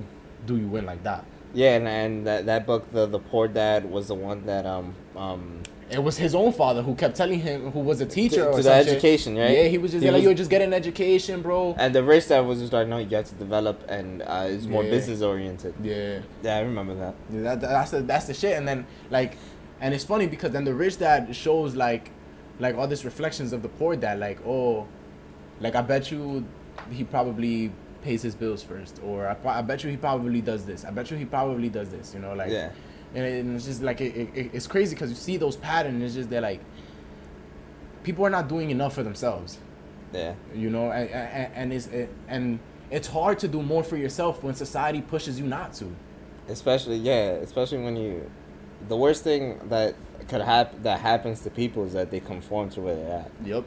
do 0.45 0.57
you 0.57 0.75
in 0.77 0.85
like 0.85 1.03
that. 1.03 1.25
Yeah, 1.53 1.75
and, 1.77 1.87
and 1.87 2.27
that, 2.27 2.45
that 2.45 2.65
book, 2.67 2.91
the 2.91 3.05
the 3.07 3.19
poor 3.19 3.47
dad, 3.47 3.85
was 3.89 4.07
the 4.07 4.15
one 4.15 4.45
that 4.45 4.65
um 4.65 4.93
um 5.17 5.61
It 5.89 6.03
was 6.03 6.17
his 6.17 6.35
own 6.35 6.51
father 6.53 6.83
who 6.83 6.93
kept 6.93 7.15
telling 7.17 7.39
him, 7.39 7.71
who 7.71 7.79
was 7.79 7.99
a 7.99 8.05
teacher 8.05 8.43
to, 8.43 8.47
or 8.49 8.51
to 8.51 8.57
the 8.57 8.63
some 8.63 8.83
shit. 8.83 8.87
education, 8.93 9.35
right? 9.35 9.51
Yeah, 9.57 9.63
he 9.63 9.79
was 9.79 9.91
just 9.91 10.03
He 10.03 10.11
like, 10.11 10.17
was- 10.21 10.25
yo, 10.25 10.33
just 10.35 10.51
get 10.51 10.61
an 10.61 10.71
education, 10.73 11.41
bro. 11.41 11.75
And 11.79 11.95
the 11.95 12.03
rich 12.03 12.27
dad 12.27 12.41
was 12.41 12.59
just 12.59 12.71
like, 12.71 12.87
no, 12.87 12.99
you 12.99 13.09
have 13.17 13.25
to 13.29 13.35
develop, 13.35 13.83
and 13.89 14.21
uh, 14.21 14.45
it's 14.47 14.67
more 14.67 14.83
Yeah. 14.83 14.91
business 14.91 15.23
oriented. 15.23 15.73
Yeah, 15.81 16.19
Yeah, 16.43 16.57
I 16.57 16.61
remember 16.61 16.93
that. 16.93 17.15
yeah 17.33 17.41
that, 17.55 17.61
that's 17.61 17.91
the 17.91 18.01
that's 18.01 18.27
the 18.27 18.35
shit. 18.35 18.55
And 18.55 18.67
then 18.67 18.85
like, 19.09 19.35
and 19.81 19.91
it's 19.95 20.03
funny 20.03 20.27
because 20.27 20.51
then 20.51 20.65
the 20.65 20.75
rich 20.75 20.99
dad 20.99 21.35
shows 21.35 21.73
like, 21.75 22.11
like 22.59 22.75
all 22.77 22.87
these 22.87 23.05
reflections 23.05 23.53
of 23.53 23.61
the 23.61 23.69
poor 23.69 23.95
dad. 23.95 24.19
Like, 24.19 24.39
oh, 24.45 24.87
like 25.59 25.75
I 25.75 25.81
bet 25.81 26.11
you, 26.11 26.45
he 26.91 27.03
probably 27.03 27.71
pays 28.03 28.21
his 28.21 28.35
bills 28.35 28.63
first, 28.63 28.99
or 29.03 29.27
I, 29.27 29.59
I 29.59 29.61
bet 29.61 29.83
you 29.83 29.89
he 29.89 29.97
probably 29.97 30.41
does 30.41 30.65
this. 30.65 30.85
I 30.85 30.91
bet 30.91 31.11
you 31.11 31.17
he 31.17 31.25
probably 31.25 31.69
does 31.69 31.89
this. 31.89 32.13
You 32.13 32.19
know, 32.21 32.33
like, 32.33 32.51
Yeah. 32.51 32.71
and, 33.13 33.25
it, 33.25 33.39
and 33.45 33.55
it's 33.55 33.65
just 33.65 33.81
like 33.81 33.99
it, 34.01 34.29
it, 34.33 34.51
it's 34.53 34.67
crazy 34.67 34.95
because 34.95 35.09
you 35.09 35.15
see 35.15 35.37
those 35.37 35.55
patterns. 35.57 36.03
It's 36.03 36.15
just 36.15 36.29
they're 36.29 36.41
like, 36.41 36.61
people 38.03 38.25
are 38.25 38.29
not 38.29 38.47
doing 38.47 38.69
enough 38.71 38.93
for 38.93 39.03
themselves. 39.03 39.57
Yeah. 40.11 40.33
you 40.55 40.71
know 40.71 40.89
and, 40.91 41.07
and, 41.11 41.53
and 41.53 41.73
it's 41.73 41.85
it, 41.85 42.09
and 42.27 42.57
it's 42.89 43.07
hard 43.07 43.37
to 43.39 43.47
do 43.47 43.61
more 43.61 43.83
for 43.83 43.95
yourself 43.95 44.41
when 44.41 44.55
society 44.55 45.01
pushes 45.03 45.39
you 45.39 45.45
not 45.45 45.73
to 45.75 45.95
Especially 46.47 46.95
yeah, 46.95 47.33
especially 47.43 47.77
when 47.77 47.95
you, 47.95 48.27
the 48.87 48.97
worst 48.97 49.23
thing 49.23 49.59
that 49.69 49.93
could 50.29 50.41
happen 50.41 50.81
that 50.83 50.99
happens 50.99 51.41
to 51.41 51.49
people 51.49 51.83
is 51.85 51.93
that 51.93 52.11
they 52.11 52.19
conform 52.19 52.69
to 52.69 52.81
where 52.81 52.95
they're 52.95 53.19
at 53.19 53.31
yep 53.43 53.63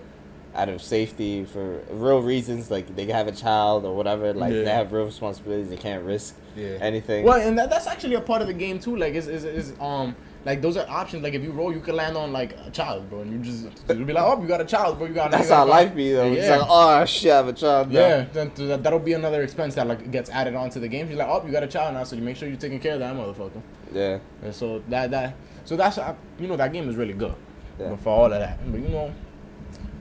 out 0.55 0.69
of 0.69 0.83
safety 0.83 1.47
for 1.47 1.79
real 1.91 2.21
reasons, 2.21 2.71
like 2.71 2.95
they 2.95 3.07
have 3.07 3.27
a 3.27 3.33
child 3.33 3.87
or 3.87 3.97
whatever, 3.97 4.35
like 4.35 4.53
Yeah. 4.53 4.65
they 4.65 4.71
have 4.71 4.93
real 4.93 5.07
responsibilities, 5.07 5.71
they 5.71 5.79
can't 5.79 6.05
risk 6.05 6.35
yeah 6.55 6.77
anything. 6.81 7.25
well 7.25 7.41
and 7.41 7.59
that, 7.59 7.71
that's 7.71 7.87
actually 7.87 8.17
a 8.17 8.21
part 8.21 8.43
of 8.43 8.49
the 8.49 8.53
game 8.53 8.79
too 8.79 8.95
like 8.95 9.15
is 9.15 9.29
is 9.29 9.45
is 9.45 9.73
um 9.81 10.15
like 10.45 10.61
those 10.61 10.77
are 10.77 10.87
options 10.91 11.23
like 11.23 11.33
if 11.33 11.43
you 11.43 11.53
roll 11.53 11.73
you 11.73 11.81
can 11.81 11.97
land 11.97 12.15
on 12.15 12.31
like 12.35 12.55
a 12.67 12.71
child 12.71 13.09
bro 13.09 13.21
and 13.23 13.33
you 13.33 13.39
just 13.39 13.69
you'll 13.89 14.05
be 14.05 14.13
like 14.13 14.25
oh 14.25 14.43
you 14.43 14.47
got 14.47 14.61
a 14.61 14.65
child 14.67 14.99
bro 14.99 15.07
you 15.07 15.15
got 15.15 15.31
That's 15.31 15.49
how 15.49 15.65
a 15.65 15.67
life 15.67 15.87
child." 15.87 15.97
be 15.97 16.13
though. 16.13 16.31
It's 16.33 16.47
yeah. 16.47 16.57
like, 16.59 16.67
oh 16.69 17.05
shit, 17.07 17.33
I 17.33 17.37
have 17.37 17.49
a 17.49 17.53
child. 17.55 17.91
now." 17.91 18.01
yeah, 18.01 18.25
then 18.35 18.51
th- 18.51 18.69
that, 18.69 18.83
that'll 18.83 18.99
be 18.99 19.15
another 19.15 19.43
expense 19.43 19.75
that 19.77 19.87
like 19.87 20.11
gets 20.11 20.29
added 20.29 20.55
onto 20.55 20.79
the 20.81 20.89
game. 20.89 21.09
You're 21.09 21.17
like, 21.19 21.29
oh, 21.29 21.43
you 21.47 21.53
got 21.53 21.63
a 21.63 21.67
child 21.67 21.95
now, 21.95 22.05
so 22.05 22.17
you 22.17 22.21
make 22.23 22.37
sure 22.37 22.47
you're 22.49 22.59
taking 22.59 22.81
care 22.81 22.93
of 22.95 23.01
that 23.01 23.15
motherfucker. 23.15 23.63
Yeah. 23.95 24.19
And 24.43 24.55
so 24.55 24.83
that 24.91 25.11
that 25.13 25.35
so 25.65 25.77
that's 25.77 25.99
uh, 25.99 26.15
you 26.39 26.47
know 26.49 26.57
that 26.57 26.73
game 26.73 26.89
is 26.89 26.97
really 26.97 27.13
good 27.15 27.35
Yeah. 27.79 27.97
for 27.97 28.11
all 28.11 28.25
of 28.27 28.39
that. 28.39 28.59
But 28.71 28.81
you 28.81 28.89
know, 28.89 29.13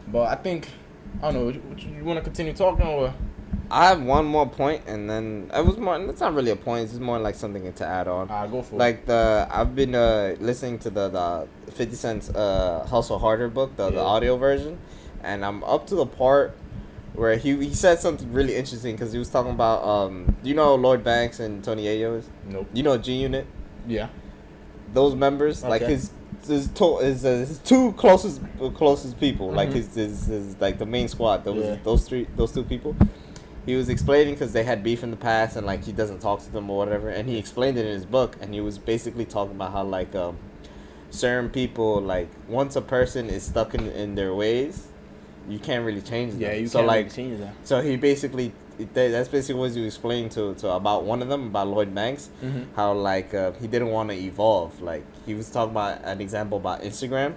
but 0.07 0.23
I 0.29 0.35
think 0.35 0.69
I 1.21 1.31
don't 1.31 1.33
know. 1.33 1.49
You, 1.49 1.95
you 1.97 2.03
want 2.03 2.17
to 2.17 2.23
continue 2.23 2.53
talking 2.53 2.85
or? 2.85 3.13
I 3.73 3.87
have 3.87 4.01
one 4.03 4.25
more 4.25 4.47
point, 4.49 4.83
and 4.85 5.09
then 5.09 5.49
it 5.53 5.65
was 5.65 5.77
more. 5.77 5.97
It's 6.09 6.19
not 6.19 6.33
really 6.33 6.51
a 6.51 6.57
point. 6.57 6.89
It's 6.89 6.99
more 6.99 7.19
like 7.19 7.35
something 7.35 7.71
to 7.71 7.85
add 7.85 8.07
on. 8.09 8.29
I 8.29 8.45
go 8.47 8.61
for 8.61 8.75
it. 8.75 8.77
Like 8.79 9.05
the 9.05 9.47
I've 9.49 9.75
been 9.75 9.95
uh, 9.95 10.35
listening 10.39 10.77
to 10.79 10.89
the 10.89 11.07
the 11.07 11.71
Fifty 11.71 11.95
Cent's 11.95 12.29
uh, 12.29 12.85
Hustle 12.89 13.17
Harder 13.19 13.47
book, 13.47 13.75
the, 13.77 13.89
the 13.89 13.99
audio 14.01 14.35
version, 14.35 14.77
and 15.23 15.45
I'm 15.45 15.63
up 15.63 15.87
to 15.87 15.95
the 15.95 16.05
part 16.05 16.57
where 17.13 17.37
he 17.37 17.55
he 17.57 17.73
said 17.73 17.99
something 17.99 18.31
really 18.33 18.55
interesting 18.55 18.95
because 18.95 19.11
he 19.13 19.19
was 19.19 19.29
talking 19.29 19.51
about 19.51 19.83
um 19.85 20.35
you 20.43 20.53
know 20.53 20.75
Lloyd 20.75 21.03
Banks 21.03 21.39
and 21.41 21.61
Tony 21.63 21.85
Yayo 21.85 22.19
is 22.19 22.29
Nope. 22.47 22.67
you 22.73 22.83
know 22.83 22.97
G 22.97 23.13
Unit 23.13 23.45
Yeah. 23.87 24.07
Those 24.93 25.15
members 25.15 25.63
like 25.63 25.81
his 25.81 26.11
his, 26.47 26.67
to, 26.69 26.97
his, 26.97 27.23
uh, 27.23 27.29
his 27.29 27.59
two 27.59 27.91
closest 27.93 28.41
closest 28.75 29.19
people 29.19 29.51
like 29.51 29.69
Mhm. 29.69 29.73
his, 29.73 29.95
his 29.95 30.25
his 30.25 30.59
like 30.59 30.79
the 30.79 30.85
main 30.85 31.07
squad 31.07 31.43
those 31.45 31.63
Yeah. 31.63 31.77
those 31.83 32.07
three 32.07 32.27
those 32.35 32.51
two 32.51 32.63
people 32.63 32.95
he 33.65 33.75
was 33.75 33.89
explaining 33.89 34.33
because 34.33 34.53
they 34.53 34.63
had 34.63 34.83
beef 34.83 35.03
in 35.03 35.11
the 35.11 35.17
past 35.17 35.55
and 35.55 35.67
like 35.67 35.83
he 35.83 35.91
doesn't 35.91 36.19
talk 36.19 36.41
to 36.43 36.51
them 36.51 36.67
or 36.69 36.77
whatever, 36.79 37.09
and 37.09 37.29
he 37.29 37.37
explained 37.37 37.77
it 37.77 37.85
in 37.85 37.91
his 37.93 38.05
book, 38.07 38.35
and 38.41 38.55
he 38.55 38.59
was 38.59 38.79
basically 38.79 39.23
talking 39.23 39.55
about 39.55 39.71
how 39.71 39.83
like 39.83 40.15
um, 40.15 40.35
certain 41.11 41.47
people 41.47 42.01
like 42.01 42.27
once 42.49 42.75
a 42.75 42.81
person 42.81 43.29
is 43.29 43.43
stuck 43.43 43.75
in, 43.75 43.87
in 43.91 44.15
their 44.15 44.33
ways, 44.33 44.87
you 45.47 45.59
can't 45.59 45.85
really 45.85 46.01
change 46.01 46.31
them. 46.33 46.41
Yeah, 46.41 46.53
you 46.53 46.67
so 46.67 46.79
can't 46.79 46.87
like 46.87 47.05
like, 47.05 47.13
change 47.15 47.39
that. 47.39 47.53
so 47.63 47.81
he 47.81 47.97
basically 47.97 48.51
that- 48.85 49.11
that's 49.11 49.29
basically 49.29 49.59
what 49.59 49.71
you 49.71 49.85
explained 49.85 50.31
to, 50.31 50.53
to 50.55 50.69
about 50.71 51.03
one 51.03 51.21
of 51.21 51.27
them 51.29 51.47
about 51.47 51.67
Lloyd 51.67 51.93
Banks 51.93 52.29
Mm-hmm. 52.43 52.73
how 52.75 52.93
like 52.93 53.33
uh, 53.33 53.51
he 53.53 53.67
didn't 53.67 53.89
want 53.89 54.09
to 54.09 54.15
evolve. 54.15 54.81
Like 54.81 55.03
he 55.25 55.33
was 55.33 55.49
talking 55.49 55.71
about 55.71 56.01
an 56.03 56.21
example 56.21 56.57
about 56.57 56.81
Instagram. 56.81 57.35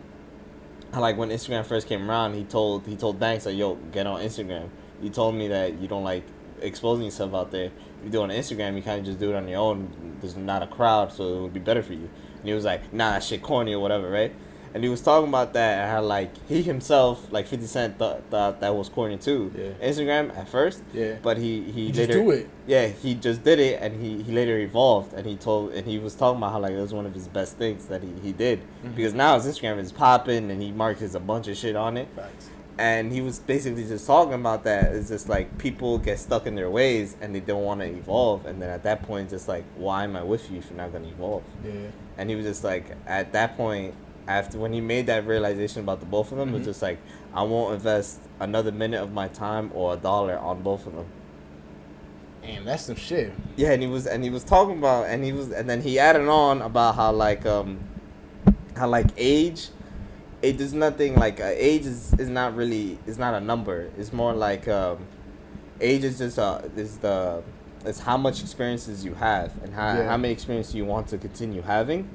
How 0.92 1.00
like 1.00 1.16
when 1.16 1.30
Instagram 1.30 1.64
first 1.66 1.88
came 1.88 2.08
around 2.08 2.34
he 2.34 2.44
told 2.44 2.86
he 2.86 2.96
told 2.96 3.18
Banks 3.18 3.46
like 3.46 3.56
yo 3.56 3.74
get 3.92 4.06
on 4.06 4.20
Instagram. 4.20 4.68
You 5.02 5.10
told 5.10 5.34
me 5.34 5.48
that 5.48 5.80
you 5.80 5.88
don't 5.88 6.04
like 6.04 6.24
exposing 6.60 7.04
yourself 7.06 7.34
out 7.34 7.50
there. 7.50 7.66
If 7.66 8.04
you 8.04 8.10
do 8.10 8.20
it 8.20 8.24
on 8.24 8.30
Instagram 8.30 8.76
you 8.76 8.82
kind 8.82 9.00
of 9.00 9.04
just 9.06 9.18
do 9.18 9.30
it 9.30 9.34
on 9.36 9.48
your 9.48 9.60
own. 9.60 10.16
There's 10.20 10.36
not 10.36 10.62
a 10.62 10.66
crowd 10.66 11.12
so 11.12 11.38
it 11.38 11.40
would 11.42 11.54
be 11.54 11.60
better 11.60 11.82
for 11.82 11.92
you. 11.94 12.08
And 12.38 12.44
he 12.44 12.52
was 12.52 12.64
like 12.64 12.92
nah 12.92 13.10
that 13.12 13.24
shit 13.24 13.42
corny 13.42 13.74
or 13.74 13.80
whatever 13.80 14.08
right 14.10 14.32
and 14.74 14.82
he 14.82 14.90
was 14.90 15.00
talking 15.00 15.28
about 15.28 15.52
that 15.52 15.78
and 15.78 15.90
how 15.90 16.02
like 16.02 16.30
he 16.48 16.60
himself 16.62 17.30
like 17.32 17.46
50 17.46 17.66
Cent 17.66 17.98
thought, 17.98 18.22
thought 18.30 18.60
that 18.60 18.74
was 18.74 18.88
corny 18.88 19.16
too 19.16 19.52
Yeah. 19.56 19.88
Instagram 19.88 20.36
at 20.36 20.48
first 20.48 20.82
Yeah. 20.92 21.14
but 21.22 21.38
he 21.38 21.62
he 21.62 21.88
just 21.92 22.08
later 22.10 22.12
do 22.14 22.30
it. 22.32 22.48
yeah, 22.66 22.88
he 22.88 23.14
just 23.14 23.44
did 23.44 23.58
it, 23.60 23.80
and 23.80 24.00
he, 24.02 24.22
he 24.22 24.32
later 24.32 24.58
evolved, 24.58 25.12
and 25.14 25.26
he 25.26 25.36
told, 25.36 25.72
and 25.72 25.86
he 25.86 25.98
was 25.98 26.14
talking 26.14 26.38
about 26.38 26.52
how 26.52 26.58
like 26.60 26.72
it 26.72 26.80
was 26.80 26.92
one 26.92 27.06
of 27.06 27.14
his 27.14 27.28
best 27.28 27.56
things 27.56 27.86
that 27.86 28.02
he, 28.02 28.12
he 28.22 28.32
did, 28.32 28.58
Mm-hmm. 28.60 28.94
because 28.96 29.14
now 29.14 29.38
his 29.38 29.46
Instagram 29.46 29.78
is 29.78 29.92
popping, 29.92 30.50
and 30.50 30.60
he 30.60 30.72
markets 30.72 31.14
a 31.14 31.20
bunch 31.20 31.46
of 31.48 31.56
shit 31.56 31.76
on 31.76 31.96
it, 31.96 32.08
Facts. 32.16 32.48
and 32.78 33.12
he 33.12 33.20
was 33.20 33.38
basically 33.38 33.86
just 33.86 34.06
talking 34.06 34.34
about 34.34 34.64
that. 34.64 34.92
It's 34.94 35.08
just 35.08 35.28
like 35.28 35.56
people 35.58 35.98
get 35.98 36.18
stuck 36.18 36.46
in 36.46 36.54
their 36.56 36.70
ways, 36.70 37.16
and 37.20 37.34
they 37.34 37.40
don't 37.40 37.62
want 37.64 37.80
to 37.80 37.86
evolve, 37.86 38.44
and 38.46 38.60
then 38.60 38.70
at 38.70 38.82
that 38.82 39.02
point, 39.04 39.30
just 39.30 39.46
like, 39.46 39.64
why 39.76 40.04
am 40.04 40.16
I 40.16 40.22
with 40.24 40.50
you 40.50 40.58
if 40.58 40.68
you're 40.70 40.76
not 40.78 40.92
gonna 40.92 41.08
evolve? 41.08 41.44
Yeah. 41.64 41.72
And 42.18 42.30
he 42.30 42.36
was 42.36 42.44
just 42.46 42.64
like, 42.64 42.86
at 43.06 43.32
that 43.32 43.56
point, 43.56 43.94
after 44.26 44.58
when 44.58 44.72
he 44.72 44.80
made 44.80 45.06
that 45.06 45.26
realization 45.26 45.82
about 45.82 46.00
the 46.00 46.06
both 46.06 46.32
of 46.32 46.38
them, 46.38 46.48
it 46.48 46.52
Mhm. 46.52 46.58
was 46.58 46.64
just 46.66 46.82
like, 46.82 46.98
I 47.34 47.42
won't 47.42 47.74
invest 47.74 48.20
another 48.40 48.72
minute 48.72 49.02
of 49.02 49.12
my 49.12 49.28
time 49.28 49.70
or 49.74 49.94
a 49.94 49.96
dollar 49.96 50.38
on 50.38 50.62
both 50.62 50.86
of 50.86 50.94
them. 50.94 51.06
Damn, 52.42 52.64
that's 52.64 52.84
some 52.84 52.96
shit. 52.96 53.32
Yeah, 53.56 53.72
and 53.72 53.82
he 53.82 53.88
was 53.88 54.06
and 54.06 54.22
he 54.22 54.30
was 54.30 54.44
talking 54.44 54.78
about 54.78 55.06
and 55.08 55.24
he 55.24 55.32
was 55.32 55.50
and 55.50 55.68
then 55.68 55.80
he 55.80 55.98
added 55.98 56.28
on 56.28 56.60
about 56.62 56.94
how 56.94 57.10
like 57.12 57.46
um 57.46 57.78
how 58.76 58.88
like 58.88 59.06
age 59.16 59.68
it 60.42 60.58
does 60.58 60.74
nothing 60.74 61.14
like 61.14 61.40
uh, 61.40 61.44
age 61.54 61.86
is, 61.86 62.12
is 62.14 62.28
not 62.28 62.54
really 62.54 62.98
is 63.06 63.16
not 63.18 63.32
a 63.34 63.40
number. 63.40 63.88
It's 63.98 64.12
more 64.12 64.34
like 64.34 64.68
um 64.68 64.98
age 65.80 66.04
is 66.04 66.18
just 66.18 66.38
uh 66.38 66.60
is 66.76 66.98
the 66.98 67.42
it's 67.86 68.00
how 68.00 68.16
much 68.18 68.42
experiences 68.42 69.04
you 69.04 69.14
have 69.14 69.52
and 69.62 69.72
how, 69.74 69.96
Yeah. 69.96 70.08
how 70.08 70.16
many 70.18 70.32
experiences 70.32 70.74
you 70.74 70.84
want 70.84 71.08
to 71.08 71.18
continue 71.18 71.62
having. 71.62 72.08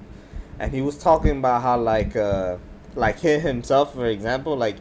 And 0.59 0.73
he 0.73 0.81
was 0.81 0.97
talking 0.97 1.37
about 1.37 1.61
how 1.61 1.79
like 1.79 2.15
uh 2.15 2.57
like 2.95 3.19
him 3.19 3.41
himself 3.41 3.93
for 3.93 4.07
example 4.07 4.57
like 4.57 4.75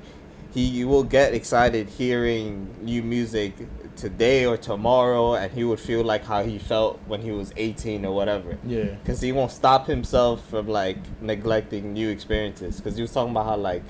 he 0.53 0.85
will 0.85 1.05
get 1.05 1.35
excited 1.35 1.89
hearing 1.89 2.75
new 2.83 3.03
music 3.03 3.53
today 3.97 4.47
or 4.47 4.57
tomorrow 4.57 5.35
and 5.35 5.53
he 5.53 5.63
would 5.63 5.79
feel 5.79 6.03
like 6.03 6.25
how 6.25 6.43
he 6.43 6.59
felt 6.59 6.99
when 7.07 7.21
he 7.21 7.31
was 7.31 7.53
18 7.57 8.05
or 8.07 8.15
whatever 8.15 8.57
Yeah. 8.65 8.85
because 9.03 9.21
he 9.21 9.31
won't 9.31 9.51
stop 9.53 9.87
himself 9.87 10.45
from 10.49 10.67
like 10.69 10.97
neglecting 11.21 11.93
new 11.93 12.09
experiences 12.09 12.77
because 12.79 12.97
he 12.97 13.03
was 13.03 13.13
talking 13.13 13.33
about 13.33 13.45
how 13.47 13.57
like 13.57 13.83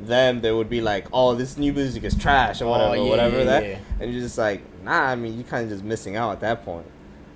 them 0.00 0.40
they 0.40 0.52
would 0.52 0.70
be 0.70 0.80
like 0.80 1.06
oh 1.12 1.34
this 1.34 1.56
new 1.58 1.72
music 1.72 2.02
is 2.04 2.16
trash 2.16 2.60
or 2.62 2.66
Oh, 2.66 2.70
whatever 2.70 2.96
yeah, 2.96 3.10
whatever 3.10 3.38
yeah, 3.38 3.44
that 3.44 3.64
yeah. 3.66 3.78
and 4.00 4.12
you're 4.12 4.22
just 4.22 4.38
like 4.38 4.62
nah 4.84 5.02
i 5.10 5.14
mean 5.16 5.34
you're 5.34 5.44
kind 5.44 5.64
of 5.64 5.70
just 5.70 5.84
missing 5.84 6.16
out 6.16 6.32
at 6.32 6.40
that 6.40 6.64
point 6.64 6.86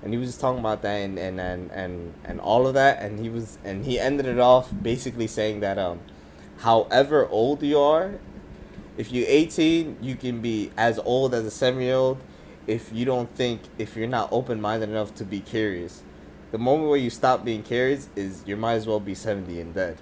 and 0.03 0.13
he 0.13 0.19
was 0.19 0.29
just 0.29 0.41
talking 0.41 0.61
about 0.61 0.83
that 0.83 0.95
and 0.97 1.19
and 1.19 1.41
and 1.41 1.71
and, 1.71 2.15
and 2.25 2.41
all 2.41 2.67
of 2.67 2.75
that. 2.75 3.03
And 3.03 3.19
he 3.19 3.29
was 3.29 3.59
and 3.65 3.85
he 3.85 3.99
ended 3.99 4.27
it 4.27 4.39
off 4.39 4.71
basically 4.83 5.27
saying 5.27 5.61
that 5.61 5.79
um 5.79 6.01
however 6.59 7.27
old 7.29 7.63
you 7.63 7.79
are 7.79 8.19
if 8.97 9.13
you're 9.13 9.27
18 9.29 9.99
you 10.03 10.15
can 10.15 10.41
be 10.41 10.71
as 10.77 10.99
old 11.01 11.35
as 11.35 11.45
a 11.47 11.51
seven 11.51 11.81
year 11.81 11.95
old 11.95 12.19
if 12.67 12.93
you 12.93 13.05
don't 13.05 13.35
think 13.35 13.63
if 13.79 13.97
you're 13.97 14.07
not 14.07 14.29
open-minded 14.31 14.89
enough 14.89 15.15
to 15.17 15.25
be 15.25 15.41
curious. 15.41 16.03
The 16.53 16.59
moment 16.59 16.89
where 16.89 16.99
you 16.99 17.11
stop 17.11 17.45
being 17.45 17.63
curious 17.63 18.09
is 18.17 18.43
you 18.47 18.57
might 18.57 18.75
as 18.75 18.87
well 18.87 19.01
be 19.01 19.15
70 19.15 19.61
and 19.61 19.73
dead. 19.75 19.99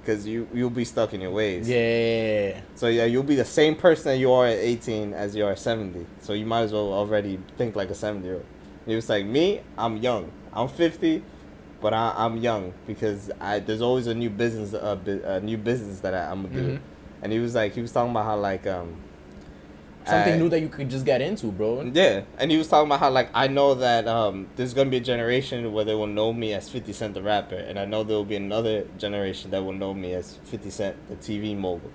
Because 0.00 0.26
you 0.26 0.48
you'll 0.54 0.70
be 0.70 0.84
stuck 0.84 1.12
in 1.12 1.20
your 1.20 1.30
ways. 1.30 1.68
Yeah. 1.68 2.60
so 2.74 2.88
yeah 2.88 3.04
you'll 3.04 3.22
be 3.22 3.34
the 3.36 3.44
same 3.44 3.74
person 3.76 4.12
that 4.12 4.18
you 4.18 4.32
are 4.32 4.46
at 4.46 4.58
18 4.58 5.12
as 5.12 5.36
you 5.36 5.44
are 5.44 5.52
at 5.52 5.58
70 5.58 6.06
so 6.20 6.32
you 6.32 6.46
might 6.46 6.62
as 6.62 6.72
well 6.72 6.92
already 6.92 7.38
think 7.58 7.76
like 7.76 7.90
a 7.90 7.94
70 7.94 8.24
year 8.24 8.36
old 8.36 8.46
he 8.88 8.94
was 8.96 9.08
like 9.08 9.24
me 9.24 9.60
i'm 9.76 9.96
young 9.98 10.32
i'm 10.52 10.66
50 10.66 11.22
but 11.80 11.92
I, 11.94 12.12
i'm 12.16 12.38
young 12.38 12.72
because 12.88 13.30
I, 13.40 13.60
there's 13.60 13.82
always 13.82 14.06
a 14.08 14.14
new 14.14 14.30
business 14.30 14.72
a, 14.72 14.96
bu- 14.96 15.22
a 15.24 15.40
new 15.40 15.56
business 15.58 16.00
that 16.00 16.12
I, 16.14 16.30
i'm 16.32 16.42
gonna 16.42 16.54
do 16.54 16.68
Mhm. 16.72 16.80
and 17.22 17.32
he 17.32 17.38
was 17.38 17.54
like 17.54 17.74
he 17.74 17.80
was 17.82 17.92
talking 17.92 18.10
about 18.10 18.24
how 18.24 18.36
like 18.36 18.66
um 18.66 18.96
Something 20.06 20.34
I- 20.34 20.38
new 20.38 20.48
that 20.48 20.60
you 20.60 20.70
could 20.70 20.88
just 20.88 21.04
get 21.04 21.20
into, 21.20 21.48
bro. 21.52 21.82
yeah, 21.92 22.22
and 22.38 22.50
he 22.50 22.56
was 22.56 22.66
talking 22.66 22.86
about 22.88 23.00
how 23.00 23.10
like 23.10 23.28
I 23.34 23.46
know 23.46 23.74
that 23.74 24.08
um 24.08 24.46
there's 24.56 24.72
gonna 24.72 24.88
be 24.88 24.96
a 24.96 25.00
generation 25.00 25.70
where 25.70 25.84
they 25.84 25.94
will 25.94 26.06
know 26.06 26.32
me 26.32 26.54
as 26.54 26.70
Fifty 26.70 26.94
Cent 26.94 27.12
the 27.12 27.20
rapper, 27.22 27.56
and 27.56 27.78
I 27.78 27.84
know 27.84 28.04
there 28.04 28.16
will 28.16 28.24
be 28.24 28.36
another 28.36 28.86
generation 28.96 29.50
that 29.50 29.62
will 29.62 29.74
know 29.74 29.92
me 29.92 30.14
as 30.14 30.38
Fifty 30.44 30.70
Cent 30.70 30.96
the 31.10 31.16
TV 31.16 31.54
mogul. 31.54 31.90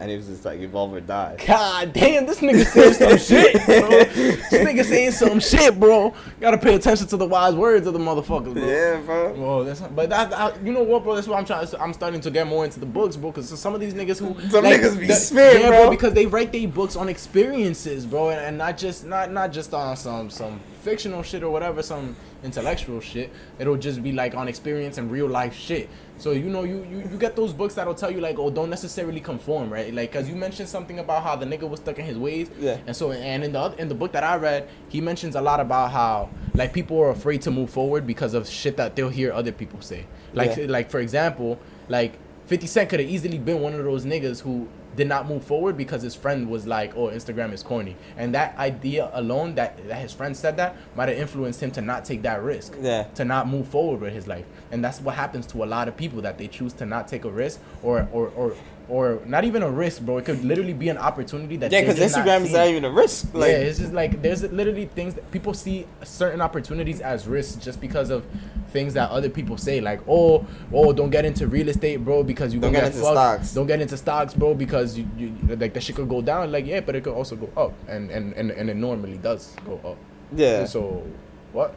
And 0.00 0.10
he 0.10 0.16
was 0.16 0.28
just 0.28 0.44
like 0.44 0.60
evolve 0.60 0.94
or 0.94 1.00
die. 1.00 1.36
God 1.44 1.92
damn, 1.92 2.24
this 2.24 2.38
nigga 2.38 2.64
saying 2.64 2.94
some 2.94 3.18
shit, 3.18 3.54
bro. 3.66 3.88
This 3.88 4.52
nigga 4.52 4.84
saying 4.84 5.10
some 5.10 5.40
shit, 5.40 5.78
bro. 5.78 6.14
Gotta 6.40 6.56
pay 6.56 6.76
attention 6.76 7.08
to 7.08 7.16
the 7.16 7.26
wise 7.26 7.54
words 7.54 7.86
of 7.88 7.94
the 7.94 7.98
motherfuckers, 7.98 8.54
bro. 8.54 8.64
Yeah, 8.64 9.00
bro. 9.00 9.32
Well, 9.32 9.64
that's 9.64 9.80
but 9.80 10.08
that, 10.10 10.32
I, 10.32 10.56
you 10.62 10.72
know 10.72 10.84
what, 10.84 11.02
bro? 11.02 11.16
That's 11.16 11.26
why 11.26 11.38
I'm 11.38 11.44
trying. 11.44 11.66
I'm 11.80 11.92
starting 11.92 12.20
to 12.20 12.30
get 12.30 12.46
more 12.46 12.64
into 12.64 12.78
the 12.78 12.86
books, 12.86 13.16
bro. 13.16 13.32
Because 13.32 13.58
some 13.58 13.74
of 13.74 13.80
these 13.80 13.92
niggas 13.92 14.20
who 14.20 14.40
Some 14.50 14.64
niggas 14.64 15.00
be 15.00 15.08
spit, 15.08 15.62
yeah, 15.62 15.68
bro. 15.68 15.90
Because 15.90 16.12
they 16.12 16.26
write 16.26 16.52
their 16.52 16.68
books 16.68 16.94
on 16.94 17.08
experiences, 17.08 18.06
bro, 18.06 18.30
and, 18.30 18.40
and 18.40 18.56
not 18.56 18.78
just 18.78 19.04
not 19.04 19.32
not 19.32 19.52
just 19.52 19.74
on 19.74 19.96
some 19.96 20.30
some 20.30 20.60
fictional 20.82 21.24
shit 21.24 21.42
or 21.42 21.50
whatever, 21.50 21.82
some 21.82 22.14
intellectual 22.42 23.00
shit. 23.00 23.30
It'll 23.58 23.76
just 23.76 24.02
be 24.02 24.12
like 24.12 24.34
on 24.34 24.48
experience 24.48 24.98
and 24.98 25.10
real 25.10 25.26
life 25.28 25.54
shit. 25.54 25.88
So 26.18 26.32
you 26.32 26.48
know, 26.48 26.64
you 26.64 26.84
you, 26.90 26.98
you 27.00 27.18
get 27.18 27.36
those 27.36 27.52
books 27.52 27.74
that'll 27.74 27.94
tell 27.94 28.10
you 28.10 28.20
like, 28.20 28.38
oh, 28.38 28.50
don't 28.50 28.70
necessarily 28.70 29.20
conform, 29.20 29.72
right? 29.72 29.92
Like, 29.94 30.12
cause 30.12 30.28
you 30.28 30.34
mentioned 30.36 30.68
something 30.68 30.98
about 30.98 31.22
how 31.22 31.36
the 31.36 31.46
nigga 31.46 31.68
was 31.68 31.80
stuck 31.80 31.98
in 31.98 32.04
his 32.04 32.18
ways. 32.18 32.50
Yeah. 32.58 32.78
And 32.86 32.94
so, 32.96 33.12
and 33.12 33.44
in 33.44 33.52
the 33.52 33.58
oth- 33.60 33.78
in 33.78 33.88
the 33.88 33.94
book 33.94 34.12
that 34.12 34.24
I 34.24 34.36
read, 34.36 34.68
he 34.88 35.00
mentions 35.00 35.34
a 35.34 35.40
lot 35.40 35.60
about 35.60 35.90
how 35.92 36.30
like 36.54 36.72
people 36.72 36.98
are 37.00 37.10
afraid 37.10 37.42
to 37.42 37.50
move 37.50 37.70
forward 37.70 38.06
because 38.06 38.34
of 38.34 38.48
shit 38.48 38.76
that 38.76 38.96
they'll 38.96 39.08
hear 39.10 39.32
other 39.32 39.52
people 39.52 39.80
say. 39.80 40.06
Like, 40.32 40.56
Yeah. 40.56 40.66
like 40.68 40.90
for 40.90 41.00
example, 41.00 41.58
like 41.88 42.14
50 42.46 42.66
Cent 42.66 42.88
could 42.90 43.00
have 43.00 43.08
easily 43.08 43.38
been 43.38 43.60
one 43.60 43.74
of 43.74 43.84
those 43.84 44.04
niggas 44.04 44.40
who 44.40 44.68
did 44.98 45.08
not 45.08 45.26
move 45.28 45.42
forward 45.44 45.76
because 45.78 46.02
his 46.02 46.14
friend 46.14 46.50
was 46.50 46.66
like, 46.66 46.94
"Oh, 46.96 47.06
Instagram 47.08 47.52
is 47.54 47.62
corny," 47.62 47.96
and 48.18 48.34
that 48.34 48.58
idea 48.58 49.10
alone, 49.14 49.54
that 49.54 49.70
that 49.88 50.00
his 50.02 50.12
friend 50.12 50.36
said 50.36 50.56
that, 50.58 50.76
might 50.96 51.08
have 51.08 51.16
influenced 51.16 51.62
him 51.62 51.70
to 51.70 51.80
not 51.80 52.04
take 52.04 52.20
that 52.22 52.42
risk 52.42 52.74
Yeah. 52.82 53.04
to 53.14 53.24
not 53.24 53.48
move 53.48 53.66
forward 53.68 54.00
with 54.02 54.12
his 54.12 54.26
life. 54.26 54.44
And 54.72 54.84
that's 54.84 55.00
what 55.00 55.14
happens 55.14 55.46
to 55.52 55.64
a 55.64 55.66
lot 55.76 55.88
of 55.88 55.96
people 55.96 56.20
that 56.22 56.36
they 56.36 56.48
choose 56.48 56.72
to 56.74 56.84
not 56.84 57.08
take 57.08 57.24
a 57.24 57.30
risk 57.30 57.60
or 57.82 58.08
or 58.12 58.30
or 58.36 58.52
or 58.88 59.20
not 59.26 59.44
even 59.44 59.62
a 59.62 59.70
risk, 59.70 60.00
bro. 60.02 60.18
It 60.18 60.24
could 60.24 60.42
literally 60.44 60.72
be 60.72 60.88
an 60.88 60.98
opportunity 60.98 61.56
that 61.58 61.70
Yeah, 61.70 61.80
because 61.82 61.98
Instagram 61.98 62.42
is 62.44 62.52
not 62.52 62.68
even 62.68 62.84
a 62.84 62.90
risk. 62.90 63.34
Like, 63.34 63.50
yeah, 63.50 63.58
it's 63.58 63.78
just 63.78 63.92
like 63.92 64.22
there's 64.22 64.42
literally 64.44 64.86
things 64.86 65.14
that 65.14 65.30
people 65.30 65.52
see 65.54 65.86
certain 66.04 66.40
opportunities 66.40 67.00
as 67.00 67.26
risks 67.26 67.62
just 67.62 67.80
because 67.80 68.10
of 68.10 68.24
things 68.70 68.94
that 68.94 69.10
other 69.10 69.28
people 69.28 69.56
say, 69.56 69.80
like 69.80 70.00
oh, 70.08 70.46
oh, 70.72 70.92
don't 70.92 71.10
get 71.10 71.24
into 71.24 71.46
real 71.46 71.68
estate, 71.68 71.98
bro, 71.98 72.22
because 72.22 72.54
you 72.54 72.60
Don't 72.60 72.72
get 72.72 72.80
get, 72.80 72.86
into 72.92 73.00
fucked. 73.00 73.14
stocks. 73.14 73.52
Don't 73.54 73.66
get 73.66 73.80
into 73.80 73.96
stocks, 73.96 74.34
bro, 74.34 74.54
because 74.54 74.96
you, 74.96 75.08
you 75.16 75.34
like 75.56 75.74
that 75.74 75.82
shit 75.82 75.96
could 75.96 76.08
go 76.08 76.22
down. 76.22 76.50
Like 76.50 76.66
yeah, 76.66 76.80
but 76.80 76.96
it 76.96 77.04
could 77.04 77.14
also 77.14 77.36
go 77.36 77.50
up, 77.60 77.72
and 77.88 78.10
and 78.10 78.32
and, 78.34 78.50
and 78.50 78.70
it 78.70 78.76
normally 78.76 79.18
does 79.18 79.54
go 79.66 79.80
up. 79.84 79.96
yeah. 80.34 80.64
So 80.64 81.06
what? 81.52 81.74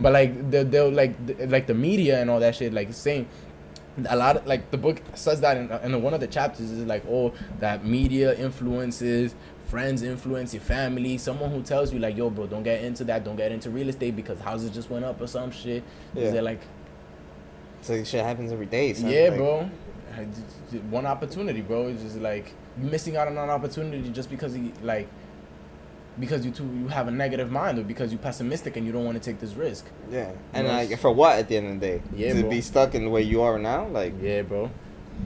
But 0.00 0.12
like 0.14 0.50
they'll, 0.50 0.64
they'll 0.64 0.90
like 0.90 1.14
like 1.46 1.66
the 1.66 1.74
media 1.74 2.20
and 2.20 2.30
all 2.30 2.40
that 2.40 2.54
shit 2.56 2.72
like 2.72 2.92
saying 2.94 3.26
a 4.06 4.16
lot 4.16 4.36
of 4.36 4.46
like 4.46 4.70
the 4.70 4.78
book 4.78 5.00
says 5.14 5.40
that 5.42 5.56
in, 5.56 5.70
in 5.92 6.02
one 6.02 6.14
of 6.14 6.20
the 6.20 6.26
chapters 6.26 6.70
is 6.70 6.84
like 6.86 7.04
oh 7.08 7.32
that 7.60 7.84
media 7.84 8.34
influences 8.38 9.34
friends 9.68 10.02
influence 10.02 10.54
your 10.54 10.62
family 10.62 11.18
someone 11.18 11.50
who 11.50 11.62
tells 11.62 11.92
you 11.92 11.98
like 11.98 12.16
yo 12.16 12.30
bro 12.30 12.46
don't 12.46 12.62
get 12.62 12.82
into 12.82 13.04
that 13.04 13.22
don't 13.24 13.36
get 13.36 13.52
into 13.52 13.68
real 13.70 13.88
estate 13.88 14.16
because 14.16 14.38
houses 14.40 14.70
just 14.70 14.88
went 14.90 15.04
up 15.04 15.20
or 15.20 15.26
some 15.26 15.50
shit 15.50 15.82
Yeah. 16.14 16.30
they're 16.30 16.42
like 16.42 16.60
so 17.82 18.02
shit 18.04 18.24
happens 18.24 18.52
every 18.52 18.66
day. 18.66 18.92
yeah 18.92 19.28
Like, 19.28 19.36
bro 19.38 19.70
I 20.16 20.24
just- 20.24 20.70
just 20.70 20.84
one 20.84 21.06
opportunity 21.06 21.60
bro 21.60 21.88
it's 21.88 22.02
just 22.02 22.16
like 22.18 22.52
missing 22.76 23.16
out 23.16 23.28
on 23.28 23.36
an 23.36 23.50
opportunity 23.50 24.08
just 24.10 24.30
because 24.30 24.54
he 24.54 24.72
like 24.82 25.08
because 26.20 26.44
you 26.44 26.50
too 26.50 26.64
you 26.78 26.88
have 26.88 27.08
a 27.08 27.10
negative 27.10 27.50
mind 27.50 27.78
or 27.78 27.82
because 27.82 28.12
you're 28.12 28.18
pessimistic 28.20 28.76
and 28.76 28.84
you 28.86 28.92
don't 28.92 29.04
want 29.04 29.16
to 29.16 29.30
take 29.30 29.40
this 29.40 29.54
risk 29.54 29.86
Yeah. 30.10 30.30
And 30.52 30.66
Yes. 30.66 30.90
like 30.90 30.98
for 31.00 31.10
what 31.12 31.38
at 31.38 31.48
the 31.48 31.56
end 31.56 31.68
of 31.74 31.80
the 31.80 31.86
day? 31.86 32.02
Yeah, 32.14 32.34
to 32.34 32.40
bro. 32.42 32.50
be 32.50 32.60
stuck 32.60 32.94
in 32.94 33.04
the 33.04 33.10
way 33.10 33.22
you 33.22 33.40
are 33.42 33.58
now, 33.58 33.86
like 33.88 34.12
Yeah, 34.20 34.42
bro. 34.42 34.70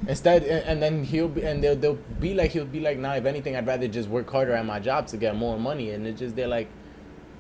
Instead, 0.09 0.43
and, 0.45 0.83
then 0.83 1.05
he'll 1.05 1.29
be, 1.29 1.43
and 1.43 1.63
they'll, 1.65 1.75
they'll 1.77 1.99
be 2.21 2.35
like, 2.35 2.51
he'll 2.51 2.67
be 2.67 2.81
like, 2.81 2.99
nah, 2.99 3.15
if 3.15 3.25
anything, 3.25 3.57
I'd 3.57 3.67
rather 3.67 3.89
just 3.89 4.09
work 4.09 4.29
harder 4.31 4.53
at 4.53 4.67
my 4.67 4.79
job 4.79 5.07
to 5.09 5.17
get 5.17 5.35
more 5.37 5.59
money. 5.59 5.91
And 5.93 6.07
it's 6.07 6.19
just, 6.19 6.37
they're 6.37 6.49
like, 6.49 6.69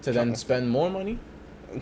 to 0.02 0.12
then 0.12 0.35
spend 0.47 0.70
more 0.70 0.89
money. 0.90 1.18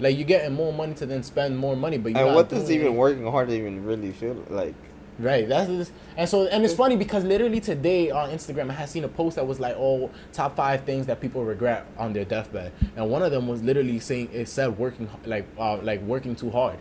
Like, 0.00 0.16
you're 0.16 0.28
getting 0.28 0.54
more 0.54 0.72
money 0.72 0.94
to 0.94 1.06
then 1.06 1.24
spend 1.24 1.58
more 1.58 1.74
money, 1.74 1.98
but 1.98 2.12
you 2.12 2.18
and 2.18 2.32
what 2.32 2.48
does 2.48 2.70
even 2.70 2.86
it. 2.86 2.92
working 2.94 3.26
hard 3.26 3.50
even 3.50 3.84
really 3.84 4.12
feel 4.12 4.36
like? 4.48 4.76
Right. 5.18 5.48
That's 5.48 5.68
this, 5.68 5.92
and 6.16 6.28
so 6.28 6.46
and 6.46 6.64
it's 6.64 6.74
funny 6.74 6.96
because 6.96 7.24
literally 7.24 7.58
today 7.58 8.10
on 8.10 8.30
Instagram 8.30 8.70
I 8.70 8.74
had 8.74 8.88
seen 8.88 9.02
a 9.02 9.08
post 9.08 9.34
that 9.34 9.46
was 9.46 9.58
like, 9.58 9.74
"Oh, 9.76 10.10
top 10.32 10.54
five 10.54 10.84
things 10.84 11.06
that 11.06 11.20
people 11.20 11.44
regret 11.44 11.86
on 11.96 12.12
their 12.12 12.24
deathbed," 12.24 12.72
and 12.94 13.10
one 13.10 13.22
of 13.22 13.32
them 13.32 13.48
was 13.48 13.60
literally 13.60 13.98
saying 13.98 14.30
it 14.32 14.46
said 14.46 14.78
working 14.78 15.10
like 15.26 15.48
uh, 15.58 15.78
like 15.78 16.02
working 16.02 16.36
too 16.36 16.50
hard. 16.50 16.78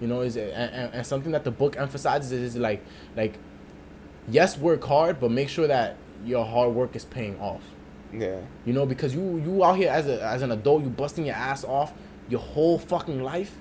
You 0.00 0.06
know, 0.06 0.20
is 0.20 0.36
and, 0.36 0.52
and, 0.52 0.94
and 0.94 1.06
something 1.06 1.32
that 1.32 1.42
the 1.42 1.50
book 1.50 1.76
emphasizes 1.76 2.30
is 2.30 2.56
like 2.56 2.84
like 3.16 3.38
yes, 4.28 4.56
work 4.56 4.84
hard, 4.84 5.18
but 5.18 5.32
make 5.32 5.48
sure 5.48 5.66
that 5.66 5.96
your 6.24 6.44
hard 6.44 6.74
work 6.74 6.94
is 6.94 7.04
paying 7.04 7.38
off. 7.40 7.62
Yeah. 8.12 8.38
You 8.64 8.72
know, 8.72 8.86
because 8.86 9.16
you 9.16 9.38
you 9.38 9.64
out 9.64 9.78
here 9.78 9.90
as 9.90 10.06
a 10.06 10.22
as 10.22 10.42
an 10.42 10.52
adult, 10.52 10.84
you 10.84 10.90
busting 10.90 11.26
your 11.26 11.34
ass 11.34 11.64
off 11.64 11.92
your 12.28 12.40
whole 12.40 12.78
fucking 12.78 13.20
life 13.20 13.56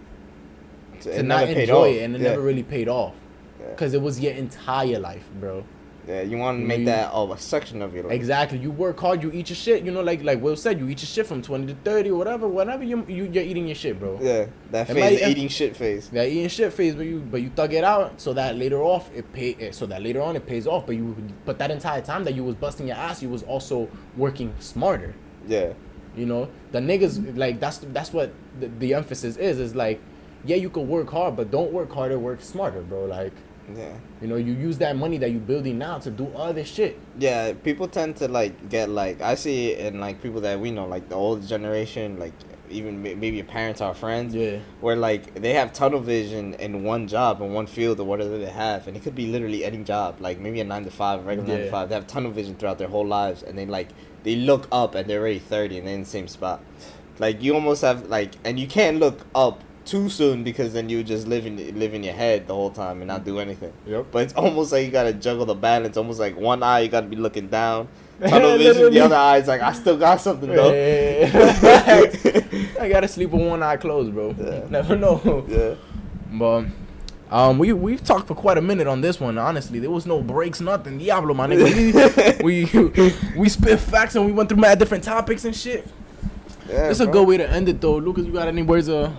It 0.93 1.01
to 1.01 1.23
not 1.23 1.49
enjoy 1.49 1.89
off. 1.89 1.95
it, 1.95 2.03
and 2.03 2.15
it 2.15 2.21
yeah. 2.21 2.29
never 2.29 2.41
really 2.41 2.63
paid 2.63 2.87
off 2.87 3.15
Yeah. 3.63 3.69
because 3.69 3.93
it 3.93 4.01
was 4.01 4.19
your 4.19 4.33
entire 4.33 4.99
life, 4.99 5.27
bro. 5.39 5.63
Yeah, 6.05 6.21
you 6.21 6.37
want 6.37 6.57
to 6.57 6.61
You- 6.63 6.67
make 6.67 6.83
that 6.85 7.11
oh 7.13 7.31
a 7.31 7.37
section 7.37 7.81
of 7.81 7.93
your 7.95 8.03
life. 8.03 8.11
Exactly. 8.11 8.57
You 8.57 8.71
work 8.71 8.99
hard, 8.99 9.23
you 9.23 9.31
eat 9.31 9.49
your 9.49 9.55
shit. 9.55 9.85
You 9.85 9.91
know, 9.91 10.01
like 10.01 10.21
like 10.21 10.41
Will 10.41 10.57
said, 10.57 10.77
you 10.77 10.89
eat 10.89 11.01
your 11.01 11.07
shit 11.07 11.25
from 11.25 11.41
twenty 11.41 11.67
to 11.67 11.75
thirty 11.85 12.09
or 12.09 12.17
whatever. 12.17 12.45
Whatever 12.45 12.83
you, 12.83 13.05
you 13.07 13.23
you're 13.31 13.43
eating 13.43 13.67
your 13.67 13.75
shit, 13.75 13.97
bro. 14.01 14.19
Yeah, 14.21 14.47
that 14.71 14.87
phase, 14.87 15.21
the 15.21 15.29
eating 15.29 15.47
shit 15.47 15.77
phase. 15.77 16.09
That 16.09 16.27
eating 16.27 16.49
shit 16.49 16.73
phase, 16.73 16.93
but 16.95 17.05
you 17.05 17.19
but 17.21 17.41
you 17.41 17.49
thug 17.55 17.71
it 17.73 17.85
out 17.85 18.19
so 18.19 18.33
that 18.33 18.57
later 18.57 18.83
off 18.83 19.09
it 19.15 19.31
pay 19.31 19.55
eh, 19.61 19.71
so 19.71 19.85
that 19.85 20.03
later 20.03 20.21
on 20.21 20.35
it 20.35 20.45
pays 20.45 20.67
off. 20.67 20.85
But 20.85 20.97
you 20.97 21.15
but 21.45 21.57
that 21.59 21.71
entire 21.71 22.01
time 22.01 22.25
that 22.25 22.35
you 22.35 22.43
was 22.43 22.55
busting 22.55 22.87
your 22.87 22.97
ass, 22.97 23.21
you 23.23 23.29
was 23.29 23.43
also 23.43 23.87
working 24.17 24.53
smarter. 24.59 25.13
Yeah, 25.47 25.71
You 26.17 26.25
know, 26.25 26.49
the 26.73 26.79
niggas 26.79 27.37
like 27.37 27.61
that's 27.61 27.77
that's 27.77 28.11
what 28.11 28.33
the, 28.59 28.67
the 28.67 28.93
emphasis 28.93 29.37
is. 29.37 29.57
Is 29.57 29.73
like, 29.73 30.01
yeah, 30.43 30.57
you 30.57 30.69
could 30.69 30.85
work 30.87 31.09
hard, 31.09 31.37
but 31.37 31.49
don't 31.49 31.71
work 31.71 31.93
harder, 31.93 32.19
work 32.19 32.41
smarter, 32.41 32.81
bro. 32.81 33.05
Like, 33.05 33.31
yeah, 33.75 33.93
you 34.21 34.27
know, 34.27 34.35
you 34.35 34.53
use 34.53 34.77
that 34.79 34.95
money 34.97 35.17
that 35.19 35.31
you're 35.31 35.39
building 35.39 35.77
now 35.77 35.97
to 35.99 36.11
do 36.11 36.27
other 36.35 36.65
shit. 36.65 36.99
yeah. 37.19 37.53
People 37.53 37.87
tend 37.87 38.15
to 38.17 38.27
like 38.27 38.69
get 38.69 38.89
like 38.89 39.21
I 39.21 39.35
see 39.35 39.71
it 39.71 39.93
in 39.93 39.99
like 39.99 40.21
people 40.21 40.41
that 40.41 40.59
we 40.59 40.71
know, 40.71 40.85
like 40.85 41.09
the 41.09 41.15
old 41.15 41.47
generation, 41.47 42.17
like 42.19 42.33
even 42.69 43.01
maybe 43.03 43.29
your 43.29 43.45
parents, 43.45 43.81
our 43.81 43.93
friends, 43.93 44.33
Yeah. 44.33 44.57
where 44.81 44.95
like 44.95 45.35
they 45.35 45.53
have 45.53 45.71
tunnel 45.73 45.99
vision 45.99 46.55
in 46.55 46.83
one 46.83 47.07
job 47.07 47.41
in 47.41 47.53
one 47.53 47.67
field 47.67 47.99
or 47.99 48.03
whatever 48.05 48.37
they 48.37 48.45
have, 48.49 48.87
and 48.87 48.97
it 48.97 49.03
could 49.03 49.15
be 49.15 49.27
literally 49.27 49.63
any 49.63 49.83
job, 49.83 50.19
like 50.19 50.39
maybe 50.39 50.59
a 50.59 50.63
nine 50.63 50.83
to 50.85 50.91
five, 50.91 51.25
regular 51.25 51.47
nine 51.49 51.65
to 51.65 51.71
five. 51.71 51.89
They 51.89 51.95
have 51.95 52.07
tunnel 52.07 52.31
vision 52.31 52.55
throughout 52.55 52.79
their 52.79 52.87
whole 52.89 53.05
lives, 53.07 53.43
and 53.43 53.57
they 53.57 53.65
like 53.65 53.89
they 54.23 54.35
look 54.35 54.67
up 54.71 54.95
and 54.95 55.09
they're 55.09 55.19
already 55.21 55.39
thirty 55.39 55.77
and 55.77 55.87
they're 55.87 55.95
in 55.95 56.01
the 56.03 56.09
same 56.09 56.27
spot. 56.27 56.61
Like 57.19 57.43
you 57.43 57.53
almost 57.53 57.81
have 57.83 58.07
like, 58.07 58.33
and 58.43 58.59
you 58.59 58.67
can't 58.67 58.97
look 58.99 59.19
up 59.35 59.63
too 59.85 60.09
soon 60.09 60.43
because 60.43 60.73
then 60.73 60.89
you 60.89 61.03
just 61.03 61.27
live 61.27 61.45
in 61.45 61.57
live 61.79 61.93
in 61.93 62.03
your 62.03 62.13
head 62.13 62.47
the 62.47 62.53
whole 62.53 62.69
time 62.69 63.01
and 63.01 63.07
not 63.07 63.25
do 63.25 63.39
anything. 63.39 63.73
Yep. 63.85 64.07
But 64.11 64.23
it's 64.23 64.33
almost 64.33 64.71
like 64.71 64.85
you 64.85 64.91
gotta 64.91 65.13
juggle 65.13 65.45
the 65.45 65.55
balance. 65.55 65.97
Almost 65.97 66.19
like 66.19 66.37
one 66.37 66.63
eye 66.63 66.81
you 66.81 66.89
gotta 66.89 67.07
be 67.07 67.15
looking 67.15 67.47
down, 67.47 67.87
tunnel 68.21 68.57
vision. 68.57 68.93
The 68.93 68.99
other 69.01 69.15
eye's 69.15 69.47
like 69.47 69.61
I 69.61 69.73
still 69.73 69.97
got 69.97 70.21
something 70.21 70.49
though. 70.49 70.71
I 72.79 72.89
gotta 72.89 73.07
sleep 73.07 73.31
with 73.31 73.41
one 73.47 73.63
eye 73.63 73.77
closed, 73.77 74.13
bro. 74.13 74.31
Never 74.69 74.95
know. 74.95 75.45
yeah. 75.47 75.75
But 76.31 76.65
um, 77.31 77.59
we 77.59 77.73
we've 77.73 78.03
talked 78.03 78.27
for 78.27 78.35
quite 78.35 78.57
a 78.57 78.61
minute 78.61 78.87
on 78.87 79.01
this 79.01 79.19
one. 79.19 79.37
Honestly, 79.37 79.79
there 79.79 79.91
was 79.91 80.05
no 80.05 80.21
breaks, 80.21 80.61
nothing. 80.61 80.97
Diablo, 80.97 81.33
my 81.33 81.47
nigga. 81.47 82.41
We 82.43 82.65
we, 82.65 83.13
we 83.37 83.49
spit 83.49 83.79
facts 83.79 84.15
and 84.15 84.25
we 84.25 84.31
went 84.31 84.49
through 84.49 84.59
mad 84.59 84.79
different 84.79 85.03
topics 85.03 85.45
and 85.45 85.55
shit. 85.55 85.85
Yeah, 86.69 86.89
It's 86.89 87.01
a 87.01 87.07
good 87.07 87.27
way 87.27 87.37
to 87.37 87.49
end 87.49 87.67
it 87.69 87.81
though. 87.81 87.97
Lucas, 87.97 88.25
you 88.25 88.31
got 88.31 88.47
any 88.47 88.63
words? 88.63 88.87
Uh, 88.87 89.11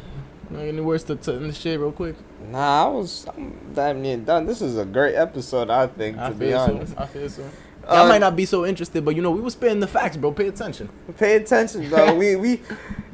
any 0.60 0.80
words 0.80 1.04
to, 1.04 1.12
end 1.12 1.50
the 1.50 1.52
shit 1.52 1.78
real 1.78 1.92
quick? 1.92 2.16
Nah, 2.50 2.84
I 2.84 2.88
was 2.88 3.26
I'm 3.28 3.72
damn 3.74 4.02
near 4.02 4.16
done. 4.16 4.46
This 4.46 4.62
is 4.62 4.76
a 4.76 4.84
great 4.84 5.14
episode, 5.14 5.70
I 5.70 5.86
think, 5.86 6.16
to 6.16 6.30
be 6.30 6.52
honest. 6.52 6.92
so. 6.92 6.98
I 6.98 7.06
feel 7.06 7.28
so. 7.28 7.50
Uh, 7.86 7.94
Y'all 7.96 8.08
might 8.08 8.18
not 8.18 8.34
be 8.34 8.46
so 8.46 8.64
interested, 8.64 9.04
but 9.04 9.14
you 9.14 9.22
know 9.22 9.30
we 9.30 9.40
was 9.40 9.52
spitting 9.52 9.80
the 9.80 9.86
facts, 9.86 10.16
bro. 10.16 10.32
Pay 10.32 10.48
attention. 10.48 10.88
Pay 11.18 11.36
attention, 11.36 11.88
bro. 11.90 12.14
we 12.18 12.36
we 12.36 12.60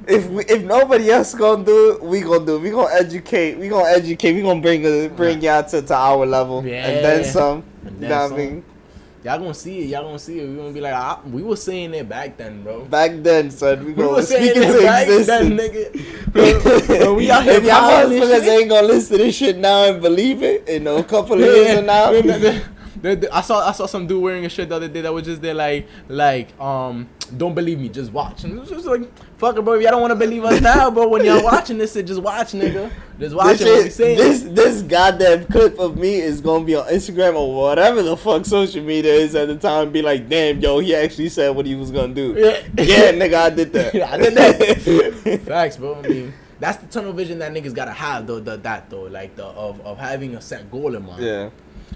if 0.07 0.29
we, 0.29 0.45
if 0.45 0.63
nobody 0.63 1.11
else 1.11 1.35
gonna 1.35 1.65
do 1.65 1.93
it, 1.93 2.03
we 2.03 2.21
gonna 2.21 2.47
do 2.47 2.57
it. 2.57 2.61
We 2.61 2.71
gonna 2.71 2.95
educate. 2.95 3.59
We 3.59 3.69
gonna 3.69 3.91
educate. 3.91 4.33
We 4.35 4.43
gonna 4.43 4.61
bring 4.61 4.87
uh, 4.87 5.09
bring 5.09 5.41
y'all 5.41 5.65
to, 5.65 5.83
to 5.83 5.95
our 5.95 6.25
level 6.27 6.59
and 6.61 6.69
then 6.69 7.25
some. 7.25 7.65
And 7.85 7.95
you 7.95 8.01
then 8.01 8.11
know 8.11 8.23
what 8.23 8.33
I 8.33 8.37
mean? 8.37 8.65
Y'all 9.23 9.39
gonna 9.39 9.53
see 9.53 9.81
it. 9.81 9.87
Y'all 9.89 10.05
gonna 10.05 10.19
see 10.19 10.41
it. 10.41 10.49
We 10.49 10.57
gonna 10.57 10.73
be 10.73 10.81
like, 10.81 10.95
ah, 10.95 11.21
we 11.31 11.43
was 11.43 11.63
saying 11.63 11.93
it 11.93 12.09
back 12.09 12.39
then, 12.39 12.63
bro. 12.63 12.85
Back 12.87 13.13
then, 13.17 13.51
son, 13.51 13.85
we 13.85 13.93
We 13.93 14.07
was 14.07 14.29
saying 14.29 14.53
it 14.57 14.83
back 14.83 15.07
then, 15.07 15.53
existence. 15.53 15.61
nigga. 15.61 17.01
When 17.01 17.17
we 17.17 17.31
out 17.31 17.43
here 17.45 17.55
if 17.55 17.65
y'all 17.65 17.91
motherfuckers 18.07 18.47
ain't 18.49 18.71
gonna 18.71 18.87
listen 18.87 19.19
to 19.19 19.25
this 19.25 19.35
shit 19.37 19.59
now 19.59 19.85
and 19.85 20.01
believe 20.01 20.43
it, 20.43 20.67
in 20.69 20.87
a 20.87 21.03
couple 21.05 21.35
of 21.35 21.41
years 21.55 21.77
from 21.77 21.87
now, 21.87 22.11
I 23.33 23.41
saw 23.43 23.69
I 23.69 23.73
saw 23.73 23.87
some 23.87 24.07
dude 24.07 24.23
wearing 24.23 24.47
a 24.47 24.49
shirt 24.49 24.69
the 24.71 24.77
other 24.77 24.89
day 24.89 25.01
that 25.03 25.13
was 25.13 25.25
just 25.25 25.43
there 25.43 25.55
like 25.55 25.87
like 26.09 26.59
um 26.61 27.09
don't 27.37 27.55
believe 27.55 27.79
me 27.79 27.89
just 27.89 28.13
watch 28.13 28.45
and 28.45 28.55
it 28.57 28.61
was 28.61 28.69
just 28.71 28.87
like 28.87 29.03
fuck 29.41 29.57
it 29.57 29.65
bro 29.65 29.75
if 29.75 29.83
y'all 29.83 29.93
don't 29.93 30.03
want 30.03 30.11
to 30.11 30.17
believe 30.17 30.45
us 30.45 30.61
now 30.61 30.91
bro 30.91 31.09
when 31.09 31.25
y'all 31.25 31.43
watching 31.43 31.79
this 31.79 31.95
shit 31.95 32.07
just 32.07 32.21
watch 32.21 32.53
nigga 32.53 32.91
just 33.19 33.35
watch 33.35 33.59
this, 33.59 33.69
what 33.69 33.85
we 33.85 33.91
saying 33.91 34.19
this 34.19 34.43
this 34.43 34.83
goddamn 34.83 35.47
clip 35.47 35.79
of 35.79 35.97
me 35.97 36.17
is 36.17 36.41
gonna 36.41 36.65
be 36.65 36.75
on 36.75 36.87
Instagram 36.89 37.35
or 37.35 37.55
whatever 37.55 38.03
the 38.03 38.17
fuck 38.17 38.45
social 38.45 38.83
media 38.83 39.13
is 39.13 39.35
at 39.35 39.49
the 39.49 39.57
time. 39.57 39.91
Be 39.91 40.03
like, 40.03 40.29
damn, 40.29 40.61
yo, 40.61 40.79
he 40.79 40.95
actually 40.95 41.29
said 41.29 41.51
what 41.51 41.67
he 41.67 41.75
was 41.75 41.91
gonna 41.91 42.15
do. 42.15 42.35
Yeah. 42.37 42.85
yeah, 42.85 43.13
nigga, 43.13 43.35
I 43.35 43.51
did 43.51 43.73
that. 43.73 43.95
Yeah, 43.95 44.11
I 44.13 44.17
did 44.19 44.35
that. 44.35 45.41
Facts, 45.47 45.77
bro. 45.77 45.97
I 45.97 46.09
mean, 46.09 46.35
that's 46.59 46.79
the 46.79 46.87
tunnel 46.87 47.13
vision 47.13 47.39
that 47.39 47.53
niggas 47.53 47.75
gotta 47.75 47.93
have, 47.93 48.27
though. 48.27 48.41
The, 48.41 48.57
that 48.59 48.91
though, 48.91 49.03
like 49.03 49.37
the 49.37 49.45
of, 49.45 49.81
of 49.83 49.99
having 49.99 50.35
a 50.35 50.41
set 50.41 50.71
goal 50.71 50.95
in 50.95 51.05
mind. 51.05 51.25
yeah. 51.25 51.51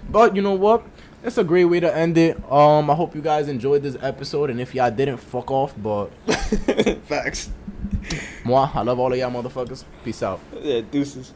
But 0.09 0.35
you 0.35 0.41
know 0.41 0.53
what? 0.53 0.85
It's 1.25 1.39
a 1.39 1.43
great 1.43 1.65
way 1.65 1.79
to 1.79 1.91
end 1.95 2.17
it. 2.19 2.37
Um, 2.51 2.87
I 2.89 2.93
hope 2.93 3.15
you 3.15 3.21
guys 3.21 3.47
enjoyed 3.47 3.81
this 3.81 3.97
episode, 4.01 4.51
and 4.51 4.61
if 4.61 4.75
y'all 4.75 4.91
didn't, 4.91 5.17
fuck 5.17 5.49
off. 5.49 5.73
But 5.75 6.07
Facts. 7.07 7.49
moi, 8.43 8.69
I 8.73 8.81
love 8.83 8.99
all 8.99 9.11
of 9.11 9.17
y'all 9.17 9.31
motherfuckers. 9.31 9.83
Peace 10.03 10.21
out. 10.21 10.39
Yeah, 10.61 10.81
deuces. 10.81 11.33